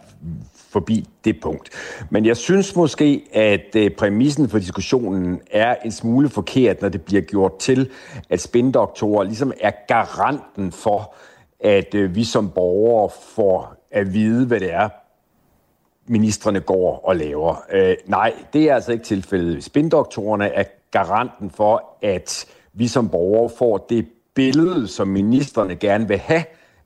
forbi 0.75 1.05
det 1.25 1.39
punkt. 1.41 1.69
Men 2.09 2.25
jeg 2.25 2.37
synes 2.37 2.75
måske, 2.75 3.23
at 3.33 3.75
øh, 3.75 3.91
præmissen 3.91 4.49
for 4.49 4.59
diskussionen 4.59 5.41
er 5.51 5.75
en 5.85 5.91
smule 5.91 6.29
forkert, 6.29 6.81
når 6.81 6.89
det 6.89 7.01
bliver 7.01 7.21
gjort 7.21 7.57
til, 7.57 7.89
at 8.29 8.41
spindoktorer 8.41 9.23
ligesom 9.23 9.53
er 9.61 9.71
garanten 9.87 10.71
for, 10.71 11.15
at 11.59 11.95
øh, 11.95 12.15
vi 12.15 12.23
som 12.23 12.49
borgere 12.49 13.09
får 13.35 13.75
at 13.91 14.13
vide, 14.13 14.45
hvad 14.45 14.59
det 14.59 14.73
er, 14.73 14.89
ministerne 16.07 16.59
går 16.59 17.01
og 17.03 17.15
laver. 17.15 17.63
Øh, 17.73 17.95
nej, 18.05 18.33
det 18.53 18.69
er 18.69 18.75
altså 18.75 18.91
ikke 18.91 19.03
tilfældet. 19.03 19.63
Spindoktorerne 19.63 20.47
er 20.47 20.63
garanten 20.91 21.49
for, 21.49 21.97
at 22.01 22.45
vi 22.73 22.87
som 22.87 23.09
borgere 23.09 23.49
får 23.57 23.85
det 23.89 24.07
billede, 24.33 24.87
som 24.87 25.07
ministerne 25.07 25.75
gerne 25.75 26.07
vil 26.07 26.17
have, 26.17 26.43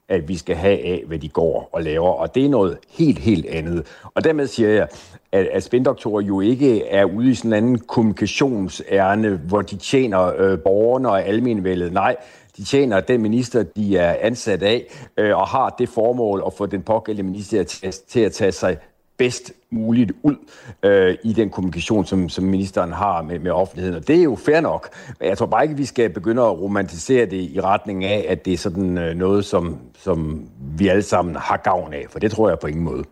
at 0.09 0.27
vi 0.27 0.37
skal 0.37 0.55
have 0.55 0.85
af, 0.85 1.03
hvad 1.07 1.19
de 1.19 1.29
går 1.29 1.69
og 1.71 1.83
laver. 1.83 2.09
Og 2.09 2.35
det 2.35 2.45
er 2.45 2.49
noget 2.49 2.77
helt, 2.89 3.19
helt 3.19 3.45
andet. 3.45 3.85
Og 4.13 4.23
dermed 4.23 4.47
siger 4.47 4.69
jeg, 4.69 4.87
at, 5.31 5.45
at 5.45 5.63
spindoktorer 5.63 6.21
jo 6.21 6.41
ikke 6.41 6.85
er 6.85 7.05
ude 7.05 7.31
i 7.31 7.33
sådan 7.33 7.49
en 7.49 7.57
anden 7.57 7.79
kommunikationsærne, 7.79 9.29
hvor 9.47 9.61
de 9.61 9.75
tjener 9.75 10.33
øh, 10.37 10.59
borgerne 10.59 11.09
og 11.09 11.25
almenvældet. 11.25 11.93
Nej, 11.93 12.15
de 12.57 12.63
tjener 12.63 12.99
den 12.99 13.21
minister, 13.21 13.63
de 13.63 13.97
er 13.97 14.15
ansat 14.21 14.63
af, 14.63 14.85
øh, 15.17 15.37
og 15.37 15.47
har 15.47 15.75
det 15.79 15.89
formål 15.89 16.43
at 16.45 16.53
få 16.53 16.65
den 16.65 16.81
pågældende 16.81 17.31
minister 17.31 17.63
til, 17.63 17.93
til 18.07 18.19
at 18.19 18.31
tage 18.31 18.51
sig 18.51 18.77
bedst 19.19 19.53
muligt 19.69 20.11
ud 20.23 20.35
øh, 20.83 21.17
i 21.23 21.33
den 21.33 21.49
kommunikation, 21.49 22.05
som, 22.05 22.29
som 22.29 22.43
ministeren 22.43 22.93
har 22.93 23.21
med, 23.21 23.39
med 23.39 23.51
offentligheden. 23.51 23.97
Og 23.97 24.07
det 24.07 24.19
er 24.19 24.23
jo 24.23 24.35
fair 24.35 24.61
nok. 24.61 24.89
Men 25.19 25.29
jeg 25.29 25.37
tror 25.37 25.45
bare 25.45 25.63
ikke, 25.63 25.77
vi 25.77 25.85
skal 25.85 26.09
begynde 26.09 26.41
at 26.41 26.61
romantisere 26.61 27.25
det 27.25 27.41
i 27.41 27.61
retning 27.61 28.05
af, 28.05 28.25
at 28.29 28.45
det 28.45 28.53
er 28.53 28.57
sådan 28.57 28.97
øh, 28.97 29.15
noget, 29.15 29.45
som, 29.45 29.77
som 29.97 30.49
vi 30.77 30.87
alle 30.87 31.01
sammen 31.01 31.35
har 31.35 31.57
gavn 31.57 31.93
af. 31.93 32.05
For 32.09 32.19
det 32.19 32.31
tror 32.31 32.49
jeg 32.49 32.59
på 32.59 32.67
ingen 32.67 32.83
måde. 32.83 33.03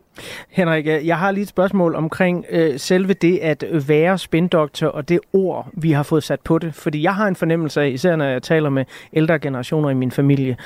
Henrik, 0.50 0.86
jeg 0.86 1.18
har 1.18 1.32
lige 1.32 1.42
et 1.42 1.48
spørgsmål 1.48 1.96
omkring 1.96 2.46
øh, 2.50 2.80
selve 2.80 3.14
det 3.14 3.38
at 3.38 3.66
være 3.88 4.18
spindoktor 4.18 4.88
og 4.88 5.10
det 5.10 5.20
ord, 5.34 5.68
vi 5.74 5.92
har 5.92 6.04
fået 6.04 6.24
sat 6.24 6.40
på 6.42 6.60
det. 6.60 6.76
Fordi 6.76 7.04
jeg 7.04 7.16
har 7.16 7.28
en 7.28 7.36
fornemmelse 7.36 7.82
af, 7.82 7.90
især 7.90 8.16
når 8.16 8.26
jeg 8.26 8.44
taler 8.44 8.70
med 8.70 8.86
ældre 9.14 9.40
generationer 9.40 9.90
i 9.90 9.94
min 9.94 10.12
familie, 10.12 10.58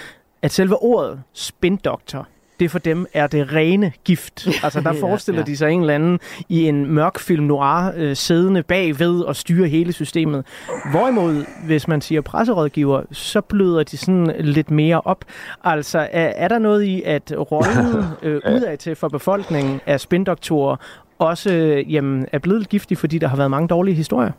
at 0.42 0.52
selve 0.52 0.84
ordet 0.84 1.22
spindoktor, 1.34 2.28
det 2.62 2.72
for 2.72 2.80
dem 2.80 3.06
er 3.14 3.28
det 3.28 3.54
rene 3.54 3.92
gift. 4.06 4.48
Altså 4.64 4.82
der 4.82 4.94
Ja, 4.94 5.02
forestiller 5.02 5.42
ja. 5.42 5.46
de 5.46 5.58
sig 5.58 5.72
en 5.72 5.82
eller 5.82 5.96
anden 5.96 6.20
i 6.50 6.68
en 6.68 6.86
mørk 6.86 7.20
film 7.20 7.44
noir 7.44 7.92
øh, 7.96 8.16
siddende 8.16 8.64
bagved 8.64 9.20
og 9.22 9.36
styre 9.36 9.68
hele 9.68 9.94
systemet. 9.94 10.46
Hvorimod, 10.92 11.46
hvis 11.66 11.88
man 11.88 12.02
siger 12.02 12.22
presserådgiver, 12.22 13.02
så 13.12 13.42
bløder 13.42 13.84
de 13.84 13.98
sådan 13.98 14.36
lidt 14.40 14.72
mere 14.72 15.02
op. 15.02 15.26
Altså 15.64 16.00
er, 16.00 16.34
er 16.36 16.48
der 16.48 16.60
noget 16.60 16.84
i, 16.84 17.02
at 17.06 17.34
rollen 17.52 18.04
øh, 18.24 18.42
udad 18.56 18.78
til 18.78 18.96
for 18.96 19.08
befolkningen 19.08 19.82
af 19.86 20.00
spindoktorer 20.00 20.76
også 21.20 21.54
øh, 21.54 21.94
jamen, 21.94 22.28
er 22.32 22.40
blevet 22.40 22.70
giftig, 22.70 22.98
fordi 22.98 23.18
der 23.18 23.28
har 23.28 23.38
været 23.38 23.52
mange 23.52 23.68
dårlige 23.68 23.96
historier? 23.96 24.32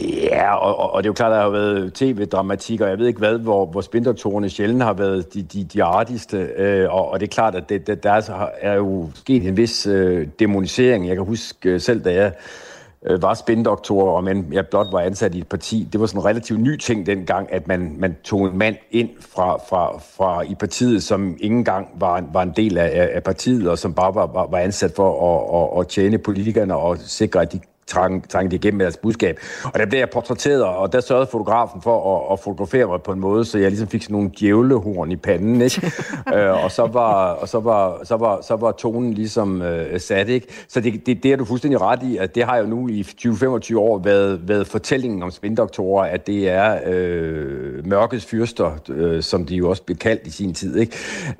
Ja, 0.00 0.54
og, 0.54 0.78
og, 0.78 0.92
og 0.92 1.02
det 1.02 1.06
er 1.06 1.10
jo 1.10 1.14
klart, 1.14 1.32
at 1.32 1.36
der 1.36 1.42
har 1.42 1.50
været 1.50 1.92
tv-dramatik, 1.94 2.80
og 2.80 2.88
jeg 2.88 2.98
ved 2.98 3.06
ikke 3.06 3.18
hvad, 3.18 3.38
hvor, 3.38 3.66
hvor 3.66 3.80
spindoktorerne 3.80 4.48
sjældent 4.48 4.82
har 4.82 4.92
været 4.92 5.34
de, 5.34 5.42
de, 5.42 5.64
de 5.64 5.84
artigste. 5.84 6.36
Øh, 6.36 6.94
og, 6.94 7.10
og 7.10 7.20
det 7.20 7.26
er 7.26 7.30
klart, 7.30 7.54
at 7.54 7.68
det, 7.68 7.86
det, 7.86 8.02
der 8.02 8.12
er, 8.12 8.48
er 8.60 8.74
jo 8.74 9.08
sket 9.14 9.48
en 9.48 9.56
vis 9.56 9.86
øh, 9.86 10.28
demonisering. 10.38 11.08
Jeg 11.08 11.16
kan 11.16 11.24
huske 11.24 11.70
øh, 11.70 11.80
selv, 11.80 12.04
da 12.04 12.14
jeg 12.14 12.32
øh, 13.06 13.22
var 13.22 13.34
spindoktor, 13.34 14.10
og 14.10 14.24
men 14.24 14.46
jeg 14.52 14.66
blot 14.66 14.86
var 14.92 15.00
ansat 15.00 15.34
i 15.34 15.38
et 15.38 15.48
parti. 15.48 15.88
Det 15.92 16.00
var 16.00 16.06
sådan 16.06 16.20
en 16.20 16.24
relativt 16.24 16.60
ny 16.60 16.76
ting 16.76 17.06
dengang, 17.06 17.52
at 17.52 17.68
man, 17.68 17.96
man 17.98 18.16
tog 18.24 18.46
en 18.46 18.58
mand 18.58 18.76
ind 18.90 19.08
fra, 19.20 19.56
fra, 19.68 19.98
fra 20.16 20.42
i 20.42 20.54
partiet, 20.54 21.02
som 21.02 21.36
ikke 21.40 21.56
engang 21.56 21.88
var, 21.98 22.24
var 22.32 22.42
en 22.42 22.52
del 22.56 22.78
af, 22.78 23.10
af 23.14 23.22
partiet, 23.22 23.68
og 23.70 23.78
som 23.78 23.94
bare 23.94 24.14
var, 24.14 24.26
var, 24.26 24.46
var 24.46 24.58
ansat 24.58 24.92
for 24.96 25.10
at, 25.34 25.62
at, 25.62 25.80
at 25.80 25.88
tjene 25.88 26.18
politikerne 26.18 26.76
og 26.76 26.98
sikre, 26.98 27.42
at 27.42 27.52
de 27.52 27.60
trang, 27.86 28.28
trang 28.28 28.50
det 28.50 28.56
igennem 28.56 28.78
med 28.78 28.84
deres 28.84 28.96
budskab. 28.96 29.40
Og 29.64 29.78
der 29.78 29.86
blev 29.86 29.98
jeg 29.98 30.10
portrætteret, 30.10 30.64
og 30.64 30.92
der 30.92 31.00
sørgede 31.00 31.28
fotografen 31.32 31.82
for 31.82 32.16
at, 32.16 32.32
at 32.32 32.40
fotografere 32.40 32.86
mig 32.86 33.02
på 33.02 33.12
en 33.12 33.20
måde, 33.20 33.44
så 33.44 33.58
jeg 33.58 33.70
ligesom 33.70 33.88
fik 33.88 34.02
sådan 34.02 34.14
nogle 34.14 34.30
djævlehorn 34.40 35.12
i 35.12 35.16
panden, 35.16 35.62
ikke? 35.62 35.92
øh, 36.34 36.64
og 36.64 36.70
så 36.70 36.86
var, 36.86 37.30
og 37.30 37.48
så 37.48 37.60
var, 37.60 38.00
så 38.04 38.16
var, 38.16 38.40
så 38.40 38.56
var 38.56 38.72
tonen 38.72 39.14
ligesom 39.14 39.62
øh, 39.62 40.00
sat, 40.00 40.28
ikke? 40.28 40.46
Så 40.68 40.80
det, 40.80 41.06
det, 41.06 41.22
det 41.22 41.32
er 41.32 41.36
du 41.36 41.44
fuldstændig 41.44 41.80
ret 41.80 42.02
i, 42.02 42.16
at 42.16 42.34
det 42.34 42.44
har 42.44 42.56
jo 42.56 42.66
nu 42.66 42.88
i 42.88 43.06
20-25 43.26 43.78
år 43.78 43.98
været, 43.98 44.48
været 44.48 44.66
fortællingen 44.66 45.22
om 45.22 45.30
spindoktorer, 45.30 46.04
at 46.04 46.26
det 46.26 46.48
er 46.48 46.78
øh, 46.86 47.86
mørkets 47.86 48.26
fyrster, 48.26 48.78
øh, 48.88 49.22
som 49.22 49.44
de 49.44 49.56
jo 49.56 49.70
også 49.70 49.82
blev 49.82 49.96
kaldt 49.96 50.26
i 50.26 50.30
sin 50.30 50.54
tid, 50.54 50.76
ikke? 50.76 50.96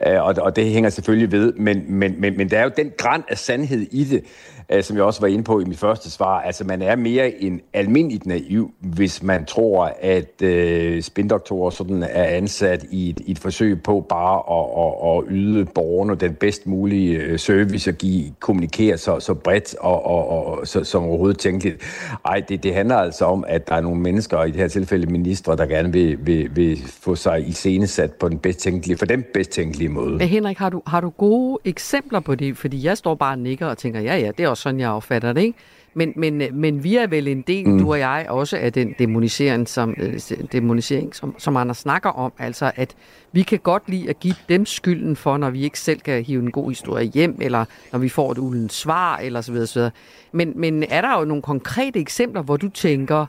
Øh, 0.07 0.23
og, 0.23 0.35
og 0.39 0.57
det 0.57 0.65
hænger 0.65 0.91
selvfølgelig 0.91 1.33
ved, 1.33 1.53
men, 1.53 1.85
men, 1.89 2.15
men, 2.21 2.37
men 2.37 2.51
der 2.51 2.59
er 2.59 2.65
jo 2.65 2.71
den 2.77 2.93
græn 2.99 3.23
af 3.29 3.39
sandhed 3.39 3.87
i 3.91 4.05
det, 4.05 4.25
øh, 4.73 4.83
som 4.83 4.97
jeg 4.97 5.05
også 5.05 5.21
var 5.21 5.29
inde 5.29 5.45
på 5.45 5.61
i 5.61 5.65
mit 5.65 5.79
første 5.79 6.11
svar. 6.11 6.41
Altså, 6.41 6.65
man 6.65 6.83
er 6.83 6.97
mere 6.97 7.43
en 7.43 7.61
almindeligt 7.73 8.27
naiv, 8.27 8.71
hvis 8.81 9.23
man 9.23 9.45
tror, 9.45 9.93
at 10.01 10.43
øh, 10.43 11.03
spindoktorer 11.03 11.71
sådan 11.71 12.03
er 12.03 12.25
ansat 12.25 12.85
i 12.91 13.11
et, 13.11 13.21
i 13.27 13.31
et 13.31 13.39
forsøg 13.39 13.83
på 13.83 14.07
bare 14.09 14.43
at, 14.59 14.67
at, 14.85 15.19
at 15.19 15.37
yde 15.37 15.65
borgerne 15.65 16.15
den 16.15 16.35
bedst 16.35 16.67
mulige 16.67 17.19
øh, 17.19 17.39
service 17.39 17.91
og 17.91 17.95
give, 17.95 18.25
kommunikere 18.41 18.99
så, 18.99 19.21
så 19.21 19.35
bredt 19.35 19.75
og, 19.81 20.07
og, 20.07 20.29
og 20.29 20.67
så, 20.67 20.85
som 20.85 21.03
overhovedet 21.03 21.39
tænkeligt. 21.39 21.83
Ej, 22.25 22.43
det, 22.49 22.63
det 22.63 22.75
handler 22.75 22.97
altså 22.97 23.25
om, 23.25 23.45
at 23.49 23.69
der 23.69 23.75
er 23.75 23.81
nogle 23.81 24.01
mennesker, 24.01 24.45
i 24.45 24.51
det 24.51 24.57
her 24.57 24.69
tilfælde 24.69 25.07
ministre, 25.07 25.57
der 25.57 25.67
gerne 25.67 25.93
vil, 25.93 26.27
vil, 26.27 26.57
vil 26.57 26.79
få 27.01 27.15
sig 27.15 27.49
iscenesat 27.49 28.13
på 28.13 28.29
den 28.29 28.39
bedst 28.39 28.59
tænkelige, 28.61 28.99
for 28.99 29.07
den 29.07 29.25
bedst 29.35 29.51
tænkelige 29.51 29.89
måde. 29.89 30.17
Men 30.17 30.29
Henrik, 30.29 30.59
har 30.59 30.71
du, 30.71 30.83
har 30.87 31.01
du 31.01 31.11
gode 31.11 31.59
eksempler 31.65 32.21
på 32.21 32.35
det? 32.35 32.57
Fordi 32.57 32.85
jeg 32.85 32.99
står 32.99 33.15
bare 33.15 33.33
og 33.33 33.39
nikker 33.39 33.67
og 33.67 33.79
tænker, 33.79 34.01
ja 34.01 34.17
ja, 34.17 34.31
det 34.39 34.45
er 34.45 34.49
også 34.49 34.56
sådan, 34.57 34.81
jeg 34.81 34.91
opfatter 34.91 35.33
det, 35.33 35.41
ikke? 35.41 35.59
Men, 35.95 36.13
men, 36.17 36.43
men 36.53 36.85
vi 36.85 36.97
er 36.97 37.07
vel 37.07 37.29
en 37.29 37.43
del, 37.43 37.69
mm. 37.69 37.79
du 37.79 37.91
og 37.91 37.99
jeg, 37.99 38.27
også 38.29 38.57
af 38.57 38.73
den 38.73 38.95
demonisering, 38.99 39.69
som, 39.69 39.95
øh, 39.99 40.21
demonisering 40.53 41.15
som, 41.15 41.35
som 41.39 41.57
Anders 41.57 41.79
snakker 41.79 42.11
om. 42.11 42.33
Altså, 42.39 42.73
at 42.77 42.95
vi 43.33 43.43
kan 43.43 43.59
godt 43.59 43.83
lide 43.89 44.09
at 44.09 44.21
give 44.21 44.35
dem 44.49 44.67
skylden 44.67 45.17
for, 45.17 45.37
når 45.37 45.51
vi 45.51 45.63
ikke 45.63 45.81
selv 45.81 46.01
kan 46.01 46.25
hive 46.25 46.43
en 46.43 46.51
god 46.51 46.71
historie 46.71 47.07
hjem, 47.07 47.39
eller 47.41 47.65
når 47.93 47.99
vi 47.99 48.09
får 48.09 48.33
et 48.33 48.39
uldent 48.39 48.73
svar, 48.73 49.19
eller 49.19 49.41
så 49.41 49.53
videre, 49.53 49.67
så 49.67 49.79
videre. 49.79 49.91
Men, 50.33 50.53
men 50.57 50.83
er 50.83 51.01
der 51.01 51.19
jo 51.19 51.25
nogle 51.25 51.43
konkrete 51.43 52.01
eksempler, 52.01 52.43
hvor 52.43 52.57
du 52.57 52.69
tænker, 52.69 53.27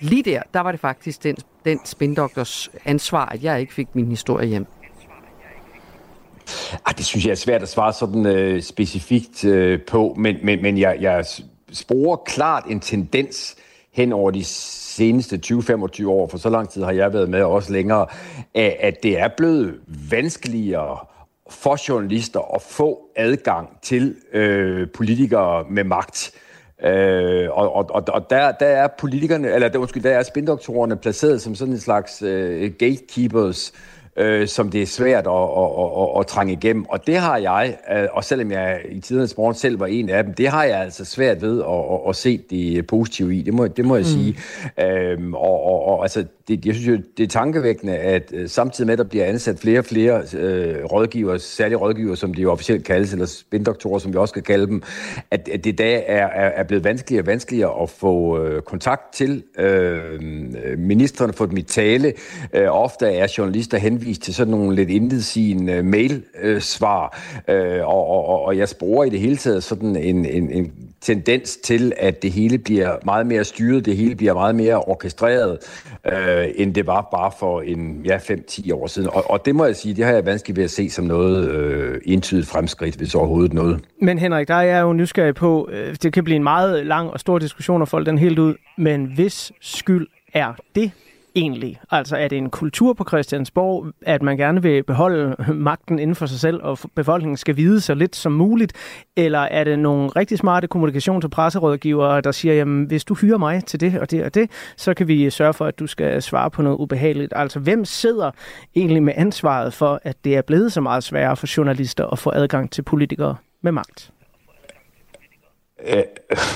lige 0.00 0.22
der, 0.22 0.42
der 0.54 0.60
var 0.60 0.70
det 0.70 0.80
faktisk 0.80 1.24
den, 1.24 1.36
den 1.64 1.80
spindoktors 1.84 2.70
ansvar, 2.84 3.26
at 3.26 3.44
jeg 3.44 3.60
ikke 3.60 3.74
fik 3.74 3.88
min 3.94 4.08
historie 4.08 4.48
hjem? 4.48 4.66
Ah, 6.86 6.94
det 6.96 7.04
synes 7.04 7.24
jeg 7.24 7.30
er 7.30 7.36
svært 7.36 7.62
at 7.62 7.68
svare 7.68 7.92
sådan 7.92 8.26
øh, 8.26 8.62
specifikt 8.62 9.44
øh, 9.44 9.80
på, 9.82 10.14
men, 10.18 10.36
men, 10.42 10.62
men 10.62 10.78
jeg, 10.78 10.96
jeg 11.00 11.24
sporer 11.72 12.16
klart 12.16 12.64
en 12.68 12.80
tendens 12.80 13.56
hen 13.92 14.12
over 14.12 14.30
de 14.30 14.44
seneste 14.44 15.40
20-25 15.46 16.06
år, 16.06 16.28
for 16.28 16.38
så 16.38 16.50
lang 16.50 16.68
tid 16.68 16.82
har 16.82 16.92
jeg 16.92 17.12
været 17.12 17.28
med, 17.28 17.42
og 17.42 17.52
også 17.52 17.72
længere, 17.72 18.06
at, 18.54 18.76
at 18.80 19.02
det 19.02 19.18
er 19.18 19.28
blevet 19.36 19.74
vanskeligere 20.10 20.98
for 21.50 21.88
journalister 21.88 22.54
at 22.54 22.62
få 22.62 22.98
adgang 23.16 23.68
til 23.82 24.16
øh, 24.32 24.88
politikere 24.94 25.64
med 25.70 25.84
magt. 25.84 26.32
Øh, 26.84 27.48
og 27.50 27.74
og, 27.74 27.90
og, 27.90 28.04
og 28.08 28.30
der, 28.30 28.52
der 28.52 28.66
er 28.66 28.88
politikerne, 28.98 29.48
eller 29.48 29.68
der, 29.68 29.78
undskyld, 29.78 30.02
der 30.02 30.10
er 30.10 30.22
spindoktorerne 30.22 30.96
placeret 30.96 31.42
som 31.42 31.54
sådan 31.54 31.74
en 31.74 31.80
slags 31.80 32.22
øh, 32.22 32.72
gatekeepers, 32.78 33.72
øh, 33.74 33.99
som 34.46 34.70
det 34.70 34.82
er 34.82 34.86
svært 34.86 35.26
at, 35.26 35.32
at, 35.32 36.02
at, 36.02 36.20
at 36.20 36.26
trænge 36.26 36.52
igennem. 36.52 36.86
Og 36.88 37.06
det 37.06 37.16
har 37.16 37.36
jeg, 37.36 37.76
øh, 37.92 38.08
og 38.12 38.24
selvom 38.24 38.52
jeg 38.52 38.80
i 38.88 39.00
tidernes 39.00 39.36
morgen 39.36 39.54
selv 39.54 39.80
var 39.80 39.86
en 39.86 40.08
af 40.08 40.24
dem, 40.24 40.34
det 40.34 40.48
har 40.48 40.64
jeg 40.64 40.80
altså 40.80 41.04
svært 41.04 41.42
ved 41.42 41.60
at, 41.60 41.66
at, 41.68 42.08
at 42.08 42.16
se 42.16 42.40
det 42.50 42.86
positive 42.86 43.36
i. 43.36 43.42
Det 43.42 43.54
må, 43.54 43.66
det 43.66 43.84
må 43.84 43.96
jeg 43.96 44.04
mm. 44.04 44.10
sige. 44.10 44.36
Øhm, 44.80 45.34
og, 45.34 45.64
og, 45.64 45.84
og 45.84 46.02
altså, 46.02 46.24
det, 46.56 46.66
jeg 46.66 46.74
synes 46.74 46.88
jo, 46.88 47.02
det 47.16 47.22
er 47.22 47.28
tankevækkende, 47.28 47.96
at 47.96 48.32
øh, 48.34 48.48
samtidig 48.48 48.86
med, 48.86 48.92
at 48.92 48.98
der 48.98 49.04
bliver 49.04 49.24
ansat 49.24 49.58
flere 49.58 49.78
og 49.78 49.84
flere 49.84 50.22
øh, 50.34 50.84
rådgiver, 50.84 51.38
særlige 51.38 51.78
rådgiver, 51.78 52.14
som 52.14 52.34
de 52.34 52.42
jo 52.42 52.52
officielt 52.52 52.84
kaldes, 52.84 53.12
eller 53.12 53.26
spindoktorer, 53.26 53.98
som 53.98 54.12
vi 54.12 54.18
også 54.18 54.32
skal 54.32 54.42
kalde 54.42 54.66
dem, 54.66 54.82
at, 55.30 55.48
at 55.48 55.64
det 55.64 55.72
i 55.72 55.76
dag 55.76 56.04
er, 56.06 56.26
er, 56.26 56.48
er 56.48 56.62
blevet 56.62 56.84
vanskeligere 56.84 57.22
og 57.22 57.26
vanskeligere 57.26 57.82
at 57.82 57.90
få 57.90 58.44
øh, 58.44 58.62
kontakt 58.62 59.12
til 59.12 59.42
øh, 59.58 60.22
ministerne, 60.78 61.32
få 61.32 61.46
dem 61.46 61.56
i 61.56 61.62
tale. 61.62 62.12
Øh, 62.52 62.66
ofte 62.70 63.06
er 63.06 63.34
journalister 63.38 63.78
henvist 63.78 64.22
til 64.22 64.34
sådan 64.34 64.50
nogle 64.50 64.76
lidt 64.76 64.90
intetsigende 64.90 65.72
øh, 65.72 65.84
mail-svar, 65.84 67.20
øh, 67.48 67.88
og, 67.88 68.06
og, 68.06 68.44
og 68.44 68.58
jeg 68.58 68.68
sporer 68.68 69.04
i 69.04 69.10
det 69.10 69.20
hele 69.20 69.36
taget 69.36 69.62
sådan 69.62 69.96
en, 69.96 70.26
en, 70.26 70.50
en 70.50 70.72
tendens 71.00 71.56
til, 71.56 71.92
at 71.96 72.22
det 72.22 72.32
hele 72.32 72.58
bliver 72.58 72.96
meget 73.04 73.26
mere 73.26 73.44
styret, 73.44 73.86
det 73.86 73.96
hele 73.96 74.16
bliver 74.16 74.34
meget 74.34 74.54
mere 74.54 74.76
orkestreret, 74.76 75.58
øh, 76.12 76.46
end 76.54 76.74
det 76.74 76.86
var 76.86 77.08
bare 77.12 77.32
for 77.38 77.60
en 77.60 78.02
ja, 78.04 78.16
5-10 78.16 78.74
år 78.74 78.86
siden. 78.86 79.08
Og, 79.12 79.30
og 79.30 79.44
det 79.44 79.54
må 79.54 79.64
jeg 79.64 79.76
sige, 79.76 79.94
det 79.94 80.04
har 80.04 80.12
jeg 80.12 80.26
vanskeligt 80.26 80.56
ved 80.56 80.64
at 80.64 80.70
se 80.70 80.90
som 80.90 81.04
noget 81.04 81.48
øh, 81.50 82.00
entydigt 82.04 82.46
fremskridt, 82.48 82.96
hvis 82.96 83.14
overhovedet 83.14 83.52
noget. 83.52 83.80
Men 84.02 84.18
Henrik, 84.18 84.48
der 84.48 84.54
er 84.54 84.62
jeg 84.62 84.82
jo 84.82 84.92
nysgerrig 84.92 85.34
på, 85.34 85.68
øh, 85.72 85.96
det 86.02 86.12
kan 86.12 86.24
blive 86.24 86.36
en 86.36 86.42
meget 86.42 86.86
lang 86.86 87.10
og 87.10 87.20
stor 87.20 87.38
diskussion 87.38 87.82
at 87.82 87.88
folde 87.88 88.06
den 88.06 88.18
helt 88.18 88.38
ud, 88.38 88.54
men 88.78 89.04
hvis 89.04 89.52
skyld 89.60 90.06
er 90.34 90.52
det 90.74 90.90
egentlig? 91.34 91.80
Altså 91.90 92.16
er 92.16 92.28
det 92.28 92.38
en 92.38 92.50
kultur 92.50 92.92
på 92.92 93.04
Christiansborg, 93.08 93.86
at 94.02 94.22
man 94.22 94.36
gerne 94.36 94.62
vil 94.62 94.82
beholde 94.82 95.36
magten 95.54 95.98
inden 95.98 96.14
for 96.14 96.26
sig 96.26 96.40
selv, 96.40 96.60
og 96.62 96.78
befolkningen 96.94 97.36
skal 97.36 97.56
vide 97.56 97.80
så 97.80 97.94
lidt 97.94 98.16
som 98.16 98.32
muligt? 98.32 98.72
Eller 99.16 99.38
er 99.38 99.64
det 99.64 99.78
nogle 99.78 100.08
rigtig 100.08 100.38
smarte 100.38 100.68
kommunikations- 100.74 101.24
og 101.24 101.30
presserådgivere, 101.30 102.20
der 102.20 102.32
siger, 102.32 102.54
jamen 102.54 102.84
hvis 102.84 103.04
du 103.04 103.14
hyrer 103.14 103.38
mig 103.38 103.64
til 103.64 103.80
det 103.80 103.98
og 103.98 104.10
det 104.10 104.24
og 104.24 104.34
det, 104.34 104.50
så 104.76 104.94
kan 104.94 105.08
vi 105.08 105.30
sørge 105.30 105.54
for, 105.54 105.66
at 105.66 105.78
du 105.78 105.86
skal 105.86 106.22
svare 106.22 106.50
på 106.50 106.62
noget 106.62 106.76
ubehageligt. 106.76 107.32
Altså 107.36 107.58
hvem 107.58 107.84
sidder 107.84 108.30
egentlig 108.76 109.02
med 109.02 109.12
ansvaret 109.16 109.74
for, 109.74 110.00
at 110.02 110.24
det 110.24 110.36
er 110.36 110.42
blevet 110.42 110.72
så 110.72 110.80
meget 110.80 111.04
sværere 111.04 111.36
for 111.36 111.56
journalister 111.56 112.06
at 112.06 112.18
få 112.18 112.30
adgang 112.34 112.70
til 112.70 112.82
politikere 112.82 113.36
med 113.62 113.72
magt? 113.72 114.12
Æh, 115.86 116.02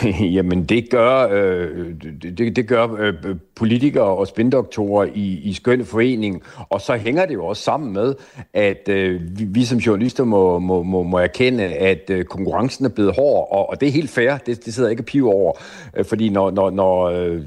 øh, 0.04 0.34
jamen 0.34 0.64
det 0.64 0.90
gør, 0.90 1.28
øh, 1.32 1.94
det, 2.22 2.56
det 2.56 2.68
gør 2.68 2.88
øh, 2.98 3.14
politikere 3.54 4.04
og 4.04 4.26
spindoktorer 4.26 5.08
i, 5.14 5.40
i 5.44 5.52
skøn 5.52 5.84
forening, 5.84 6.42
og 6.68 6.80
så 6.80 6.96
hænger 6.96 7.26
det 7.26 7.34
jo 7.34 7.46
også 7.46 7.62
sammen 7.62 7.92
med, 7.92 8.14
at 8.54 8.88
øh, 8.88 9.20
vi, 9.38 9.44
vi 9.44 9.64
som 9.64 9.78
journalister 9.78 10.24
må, 10.24 10.58
må, 10.58 10.82
må, 10.82 11.02
må 11.02 11.18
erkende, 11.18 11.64
at 11.64 12.10
øh, 12.10 12.24
konkurrencen 12.24 12.84
er 12.84 12.88
blevet 12.88 13.14
hård, 13.14 13.48
og, 13.50 13.70
og 13.70 13.80
det 13.80 13.88
er 13.88 13.92
helt 13.92 14.10
fair, 14.10 14.36
det, 14.46 14.64
det 14.64 14.74
sidder 14.74 14.90
ikke 14.90 15.00
at 15.00 15.06
pive 15.06 15.32
over, 15.32 15.52
øh, 15.96 16.04
fordi 16.04 16.28
når, 16.28 16.50
når, 16.50 16.70
når 16.70 17.04
øh, 17.04 17.40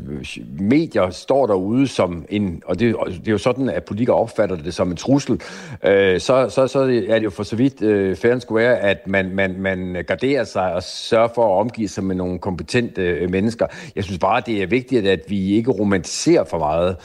medier 0.59 1.09
står 1.09 1.47
derude 1.47 1.87
som 1.87 2.25
en, 2.29 2.61
og 2.65 2.79
det, 2.79 2.95
det 3.07 3.27
er 3.27 3.31
jo 3.31 3.37
sådan, 3.37 3.69
at 3.69 3.83
politikere 3.83 4.15
opfatter 4.15 4.55
det 4.55 4.73
som 4.73 4.91
en 4.91 4.97
trussel, 4.97 5.41
øh, 5.83 6.19
så, 6.19 6.49
så, 6.49 6.67
så 6.67 6.79
er 6.79 7.15
det 7.15 7.23
jo 7.23 7.29
for 7.29 7.43
så 7.43 7.55
vidt 7.55 7.81
øh, 7.81 8.15
fair 8.15 8.39
skulle 8.39 8.63
være, 8.63 8.77
at 8.79 9.07
man, 9.07 9.29
man, 9.35 9.55
man 9.59 10.03
garderer 10.07 10.43
sig 10.43 10.73
og 10.73 10.83
sørger 10.83 11.27
for 11.35 11.45
at 11.45 11.51
omgive 11.67 11.87
sig 11.87 12.03
med 12.03 12.15
nogle 12.15 12.39
kompetente 12.39 13.01
øh, 13.01 13.29
mennesker. 13.29 13.67
Jeg 13.95 14.03
synes 14.03 14.19
bare, 14.19 14.41
det 14.45 14.63
er 14.63 14.67
vigtigt, 14.67 15.07
at 15.07 15.19
vi 15.27 15.51
ikke 15.51 15.71
romantiserer 15.71 16.43
for 16.43 16.59
meget, 16.59 16.95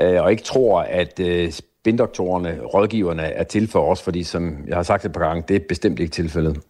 øh, 0.00 0.22
og 0.22 0.30
ikke 0.30 0.42
tror, 0.42 0.80
at 0.80 1.20
øh, 1.20 1.50
spindoktorerne, 1.50 2.60
rådgiverne 2.74 3.22
er 3.22 3.44
til 3.44 3.68
for 3.68 3.90
os, 3.90 4.02
fordi 4.02 4.22
som 4.22 4.56
jeg 4.68 4.76
har 4.76 4.82
sagt 4.82 5.04
et 5.04 5.12
par 5.12 5.20
gange, 5.20 5.44
det 5.48 5.56
er 5.56 5.60
bestemt 5.68 6.00
ikke 6.00 6.12
tilfældet. 6.12 6.60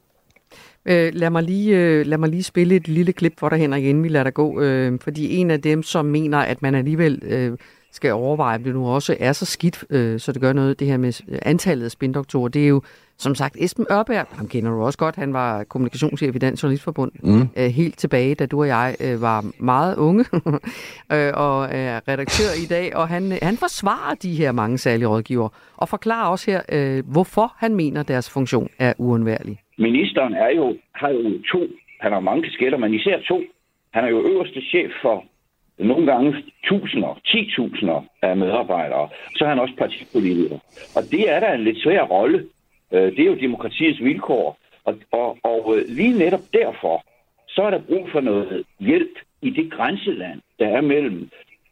Øh, 0.86 1.10
lad, 1.14 1.30
mig 1.30 1.42
lige, 1.42 1.76
øh, 1.76 2.06
lad 2.06 2.18
mig 2.18 2.28
lige 2.28 2.42
spille 2.42 2.76
et 2.76 2.88
lille 2.88 3.12
klip 3.12 3.32
for 3.38 3.48
dig, 3.48 3.58
Henrik, 3.58 3.84
inden 3.84 4.04
vi 4.04 4.08
lader 4.08 4.24
dig 4.24 4.34
gå. 4.34 4.60
Øh, 4.60 4.98
fordi 5.00 5.36
en 5.36 5.50
af 5.50 5.62
dem, 5.62 5.82
som 5.82 6.04
mener, 6.04 6.38
at 6.38 6.62
man 6.62 6.74
alligevel 6.74 7.22
øh, 7.22 7.58
skal 7.90 8.12
overveje, 8.12 8.56
om 8.56 8.64
det 8.64 8.74
nu 8.74 8.88
også 8.88 9.16
er 9.20 9.32
så 9.32 9.46
skidt, 9.46 9.84
øh, 9.90 10.20
så 10.20 10.32
det 10.32 10.40
gør 10.40 10.52
noget, 10.52 10.80
det 10.80 10.86
her 10.86 10.96
med 10.96 11.38
antallet 11.42 11.84
af 11.84 11.90
spindoktorer, 11.90 12.48
det 12.48 12.64
er 12.64 12.68
jo 12.68 12.82
som 13.18 13.34
sagt, 13.34 13.56
Esben 13.58 13.86
Ørberg, 13.92 14.26
ham 14.38 14.48
kender 14.48 14.70
du 14.70 14.82
også 14.82 14.98
godt, 14.98 15.16
han 15.16 15.32
var 15.32 15.64
kommunikationschef 15.64 16.36
i 16.36 16.38
Dansk 16.38 16.62
Journalistforbund 16.62 17.12
mm. 17.22 17.48
øh, 17.58 17.70
helt 17.80 17.98
tilbage, 17.98 18.34
da 18.34 18.46
du 18.46 18.60
og 18.60 18.68
jeg 18.68 18.96
øh, 19.04 19.22
var 19.22 19.38
meget 19.58 19.96
unge 19.96 20.24
øh, 21.14 21.32
og 21.46 21.56
er 21.82 22.08
redaktør 22.08 22.50
i 22.64 22.66
dag, 22.74 22.96
og 22.96 23.08
han, 23.08 23.22
han 23.42 23.56
forsvarer 23.64 24.14
de 24.14 24.32
her 24.40 24.52
mange 24.52 24.78
særlige 24.78 25.08
rådgiver 25.08 25.48
og 25.76 25.88
forklarer 25.88 26.28
også 26.30 26.50
her, 26.50 26.60
øh, 26.76 27.12
hvorfor 27.12 27.46
han 27.58 27.74
mener, 27.74 28.02
deres 28.02 28.34
funktion 28.34 28.68
er 28.78 28.92
uundværlig. 28.98 29.58
Ministeren 29.78 30.34
er 30.34 30.50
jo, 30.56 30.76
har 30.94 31.08
jo 31.08 31.22
to, 31.52 31.60
han 32.00 32.12
har 32.12 32.20
mange 32.20 32.42
kasketter, 32.42 32.78
men 32.78 32.94
især 32.94 33.18
to. 33.28 33.40
Han 33.92 34.04
er 34.04 34.08
jo 34.08 34.18
øverste 34.30 34.60
chef 34.60 34.90
for 35.02 35.24
nogle 35.84 36.06
gange 36.12 36.34
tusinder, 36.64 37.20
ti 37.26 37.50
tusinder 37.56 38.04
af 38.22 38.36
medarbejdere. 38.36 39.08
Så 39.36 39.44
er 39.44 39.48
han 39.48 39.58
også 39.58 39.74
partipolitiker. 39.78 40.58
Og 40.96 41.02
det 41.10 41.30
er 41.30 41.40
da 41.40 41.54
en 41.54 41.64
lidt 41.64 41.82
svær 41.82 42.02
rolle, 42.02 42.46
øh, 42.92 43.16
det 43.16 43.20
er 43.20 43.30
jo 43.30 43.34
demokratiets 43.34 44.04
vilkår. 44.04 44.58
Og, 44.84 44.94
og, 45.12 45.38
og 45.42 45.76
øh, 45.76 45.84
lige 45.88 46.18
netop 46.18 46.44
derfor, 46.52 47.04
så 47.48 47.62
er 47.62 47.70
der 47.70 47.80
brug 47.88 48.08
for 48.12 48.20
noget 48.20 48.64
hjælp 48.80 49.18
i 49.42 49.50
det 49.50 49.72
grænseland, 49.72 50.40
der 50.58 50.66
er 50.66 50.80
mellem 50.80 51.30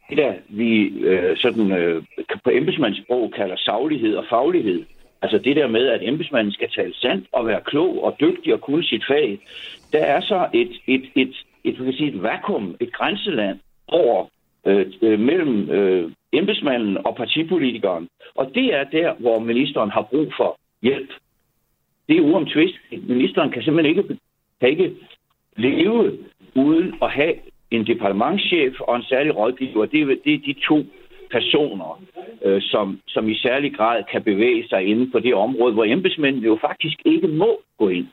det, 0.09 0.17
der 0.17 0.33
vi 0.49 0.87
øh, 0.87 1.37
sådan, 1.37 1.71
øh, 1.71 2.03
på 2.43 2.49
embedsmandssprog 2.49 3.31
kalder 3.35 3.55
saglighed 3.57 4.15
og 4.15 4.25
faglighed. 4.29 4.85
Altså 5.21 5.37
det 5.37 5.55
der 5.55 5.67
med, 5.67 5.87
at 5.87 6.07
embedsmanden 6.07 6.53
skal 6.53 6.69
tale 6.69 6.93
sandt 6.93 7.27
og 7.31 7.47
være 7.47 7.61
klog 7.65 8.03
og 8.03 8.15
dygtig 8.19 8.53
og 8.53 8.61
kunne 8.61 8.83
sit 8.83 9.03
fag. 9.07 9.39
Der 9.91 9.99
er 9.99 10.21
så 10.21 10.47
et, 10.53 10.71
et, 10.87 11.03
et, 11.15 11.35
et, 11.63 11.79
et, 11.87 11.95
sige, 11.95 12.09
et 12.09 12.23
vakuum, 12.23 12.75
et 12.79 12.93
grænseland 12.93 13.59
over 13.91 14.25
øh, 14.65 14.85
øh, 15.01 15.19
mellem 15.19 15.69
øh, 15.69 16.11
embedsmanden 16.33 16.97
og 17.05 17.15
partipolitikeren. 17.15 18.07
Og 18.35 18.51
det 18.55 18.75
er 18.75 18.83
der, 18.83 19.13
hvor 19.19 19.39
ministeren 19.39 19.89
har 19.89 20.01
brug 20.01 20.33
for 20.37 20.59
hjælp. 20.81 21.09
Det 22.09 22.17
er 22.17 22.21
uomtvisteligt. 22.21 23.09
Ministeren 23.09 23.51
kan 23.51 23.63
simpelthen 23.63 23.97
ikke, 23.97 24.17
kan 24.59 24.69
ikke 24.69 24.95
leve 25.57 26.17
uden 26.55 26.93
at 27.01 27.11
have 27.11 27.33
en 27.71 27.87
departementschef 27.87 28.79
og 28.79 28.95
en 28.95 29.03
særlig 29.03 29.35
rådgiver. 29.35 29.85
Det 29.85 30.01
er, 30.01 30.05
det 30.25 30.33
er 30.33 30.39
de 30.45 30.55
to 30.67 30.85
personer, 31.31 32.01
øh, 32.45 32.61
som, 32.61 32.99
som 33.07 33.29
i 33.29 33.35
særlig 33.35 33.75
grad 33.75 34.03
kan 34.11 34.23
bevæge 34.23 34.67
sig 34.67 34.85
inden 34.85 35.11
for 35.11 35.19
det 35.19 35.33
område, 35.33 35.73
hvor 35.73 35.85
embedsmændene 35.85 36.45
jo 36.45 36.57
faktisk 36.61 36.97
ikke 37.05 37.27
må 37.27 37.61
gå 37.77 37.89
ind. 37.89 38.07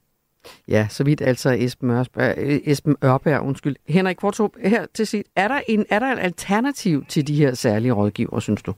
Ja, 0.68 0.86
så 0.90 1.04
vidt 1.04 1.20
altså 1.20 1.56
Esben, 1.58 1.90
Ørsberg, 1.90 2.34
øh, 2.38 2.60
Esben 2.64 2.96
Ørberg. 3.04 3.40
Undskyld. 3.40 3.76
Henrik 3.88 4.16
Kvartrup, 4.16 4.50
her 4.64 4.86
til 4.94 5.06
sit, 5.06 5.26
Er 5.36 5.48
der, 5.48 5.60
en, 5.68 5.86
er 5.90 5.98
der 5.98 6.06
et 6.06 6.18
alternativ 6.18 7.04
til 7.08 7.26
de 7.26 7.34
her 7.34 7.54
særlige 7.54 7.92
rådgiver, 7.92 8.40
synes 8.40 8.62
du? 8.62 8.74